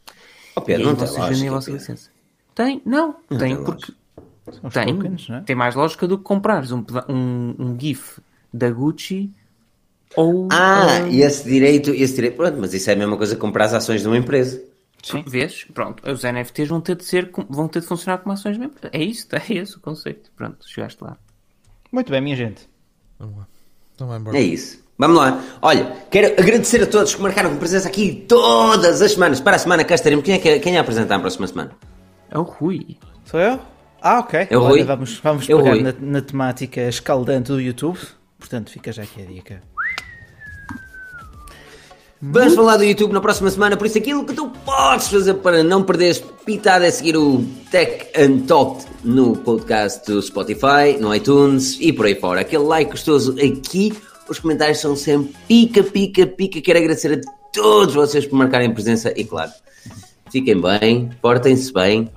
Oh, 0.55 0.61
Pedro, 0.61 0.89
não 0.89 0.95
vocês 0.95 1.29
vendem 1.29 1.49
a 1.49 1.53
vossa 1.53 1.71
licença. 1.71 2.11
Tem, 2.55 2.83
não, 2.85 3.17
não 3.31 3.39
tem, 3.39 3.57
tem 3.57 3.65
porque 3.65 3.95
tem, 4.73 4.95
tokens, 4.95 5.31
é? 5.31 5.41
tem 5.41 5.57
mais 5.57 5.75
lógica 5.75 6.07
do 6.07 6.19
que 6.19 6.25
comprares 6.25 6.71
um, 6.71 6.85
um, 7.09 7.55
um 7.59 7.81
GIF 7.81 8.21
da 8.53 8.71
Gucci 8.71 9.33
ou. 10.17 10.49
Ah, 10.53 11.01
um... 11.05 11.09
esse 11.09 11.49
direito, 11.49 11.91
esse 11.91 12.15
direito, 12.15 12.37
pronto, 12.37 12.59
mas 12.61 12.73
isso 12.75 12.89
é 12.91 12.93
a 12.93 12.97
mesma 12.97 13.17
coisa 13.17 13.35
que 13.35 13.41
comprar 13.41 13.67
as 13.67 13.75
ações 13.75 14.03
de 14.03 14.09
uma 14.09 14.17
empresa. 14.17 14.63
Sim. 15.03 15.23
Vês? 15.27 15.65
Pronto, 15.75 16.03
os 16.11 16.23
NFTs 16.23 16.69
vão 16.69 16.81
ter 16.81 16.97
de 16.97 17.05
ser, 17.05 17.31
vão 17.49 17.69
ter 17.69 17.81
de 17.81 17.87
funcionar 17.87 18.19
como 18.19 18.33
ações 18.33 18.57
de 18.57 18.61
uma 18.61 18.67
empresa. 18.67 18.91
É 18.95 19.03
isso, 19.03 19.29
é 19.33 19.55
esse 19.55 19.77
o 19.77 19.81
conceito. 19.81 20.31
Pronto, 20.37 20.67
chegaste 20.69 21.03
lá. 21.03 21.17
Muito 21.93 22.11
bem, 22.11 22.21
minha 22.21 22.37
gente. 22.37 22.69
Vamos 23.19 23.37
lá. 23.39 23.47
Então 23.95 24.09
vai 24.09 24.19
embora. 24.19 24.39
É 24.39 24.41
isso. 24.41 24.83
Vamos 24.97 25.17
lá. 25.17 25.43
Olha, 25.61 25.93
quero 26.11 26.41
agradecer 26.41 26.83
a 26.83 26.87
todos 26.87 27.15
que 27.15 27.21
marcaram 27.21 27.57
presença 27.57 27.89
aqui 27.89 28.25
todas 28.29 29.03
as 29.03 29.13
semanas. 29.13 29.41
Para 29.41 29.57
a 29.57 29.59
semana 29.59 29.85
cá 29.85 29.95
estaremos. 29.95 30.25
Quem 30.25 30.35
é, 30.35 30.39
que, 30.39 30.49
é, 30.49 30.59
quem 30.59 30.77
é 30.77 30.79
a 30.79 30.81
apresentar 30.81 31.17
a 31.17 31.21
próxima 31.21 31.47
semana? 31.47 31.73
É 32.31 32.39
o 32.39 32.43
Rui. 32.43 32.97
Sou 33.25 33.41
eu? 33.41 33.74
Ah, 34.07 34.19
ok. 34.19 34.49
É 34.51 34.59
o 34.59 34.61
Rui. 34.61 34.73
Olha, 34.73 34.85
vamos, 34.85 35.19
vamos 35.19 35.49
é 35.49 35.57
pegar 35.57 35.77
na, 35.77 35.95
na, 35.99 36.21
temática 36.21 36.83
escaldante 36.83 37.51
do 37.51 37.59
YouTube. 37.59 37.99
Portanto, 38.39 38.71
fica 38.71 38.93
já 38.93 39.03
aqui 39.03 39.23
a 39.23 39.25
dica. 39.25 39.63
Vamos 42.21 42.55
falar 42.55 42.77
do 42.77 42.85
YouTube 42.85 43.13
na 43.13 43.21
próxima 43.21 43.51
semana, 43.51 43.77
por 43.77 43.87
isso 43.87 43.99
aquilo 43.99 44.25
que 44.25 44.35
tu 44.35 44.49
podes 44.49 45.09
fazer 45.09 45.35
para 45.35 45.63
não 45.63 45.83
perderes 45.83 46.25
pitada 46.45 46.87
é 46.87 46.91
seguir 46.91 47.17
o 47.17 47.45
Tech 47.71 48.07
and 48.19 48.47
Talk 48.47 48.85
no 49.03 49.37
podcast 49.37 50.11
do 50.11 50.23
Spotify, 50.23 50.99
no 50.99 51.15
iTunes 51.15 51.79
e 51.81 51.93
por 51.93 52.07
aí 52.07 52.15
fora. 52.15 52.41
Aquele 52.41 52.65
like 52.65 52.91
gostoso 52.91 53.33
aqui 53.33 53.93
os 54.29 54.39
comentários 54.39 54.81
são 54.81 54.97
sempre 54.97 55.35
pica, 55.49 55.83
pica, 55.83 56.27
pica. 56.27 56.61
Quero 56.61 56.79
agradecer 56.79 57.19
a 57.19 57.51
todos 57.53 57.95
vocês 57.95 58.27
por 58.27 58.37
marcarem 58.37 58.73
presença 58.73 59.13
e, 59.17 59.25
claro, 59.25 59.53
fiquem 60.31 60.61
bem, 60.61 61.11
portem-se 61.21 61.73
bem. 61.73 62.11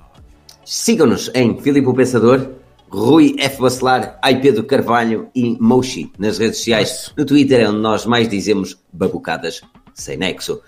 Sigam-nos 0.70 1.30
em 1.34 1.58
Filipe 1.62 1.88
o 1.88 1.94
Pensador, 1.94 2.46
Rui 2.90 3.36
F. 3.38 3.58
Bacelar, 3.58 4.18
Ai 4.20 4.38
Pedro 4.38 4.64
Carvalho 4.64 5.30
e 5.34 5.56
Moshi 5.58 6.12
nas 6.18 6.36
redes 6.36 6.58
sociais. 6.58 7.10
No 7.16 7.24
Twitter 7.24 7.60
é 7.62 7.68
onde 7.70 7.78
nós 7.78 8.04
mais 8.04 8.28
dizemos 8.28 8.78
babucadas 8.92 9.62
sem 9.94 10.18
nexo. 10.18 10.60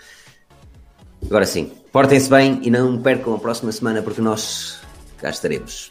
Agora 1.23 1.45
sim, 1.45 1.71
portem-se 1.93 2.31
bem 2.31 2.61
e 2.63 2.71
não 2.71 3.03
percam 3.03 3.35
a 3.35 3.39
próxima 3.39 3.71
semana 3.73 4.01
porque 4.01 4.23
nós 4.23 4.81
cá 5.19 5.29
estaremos. 5.29 5.91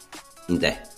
Até. 0.52 0.89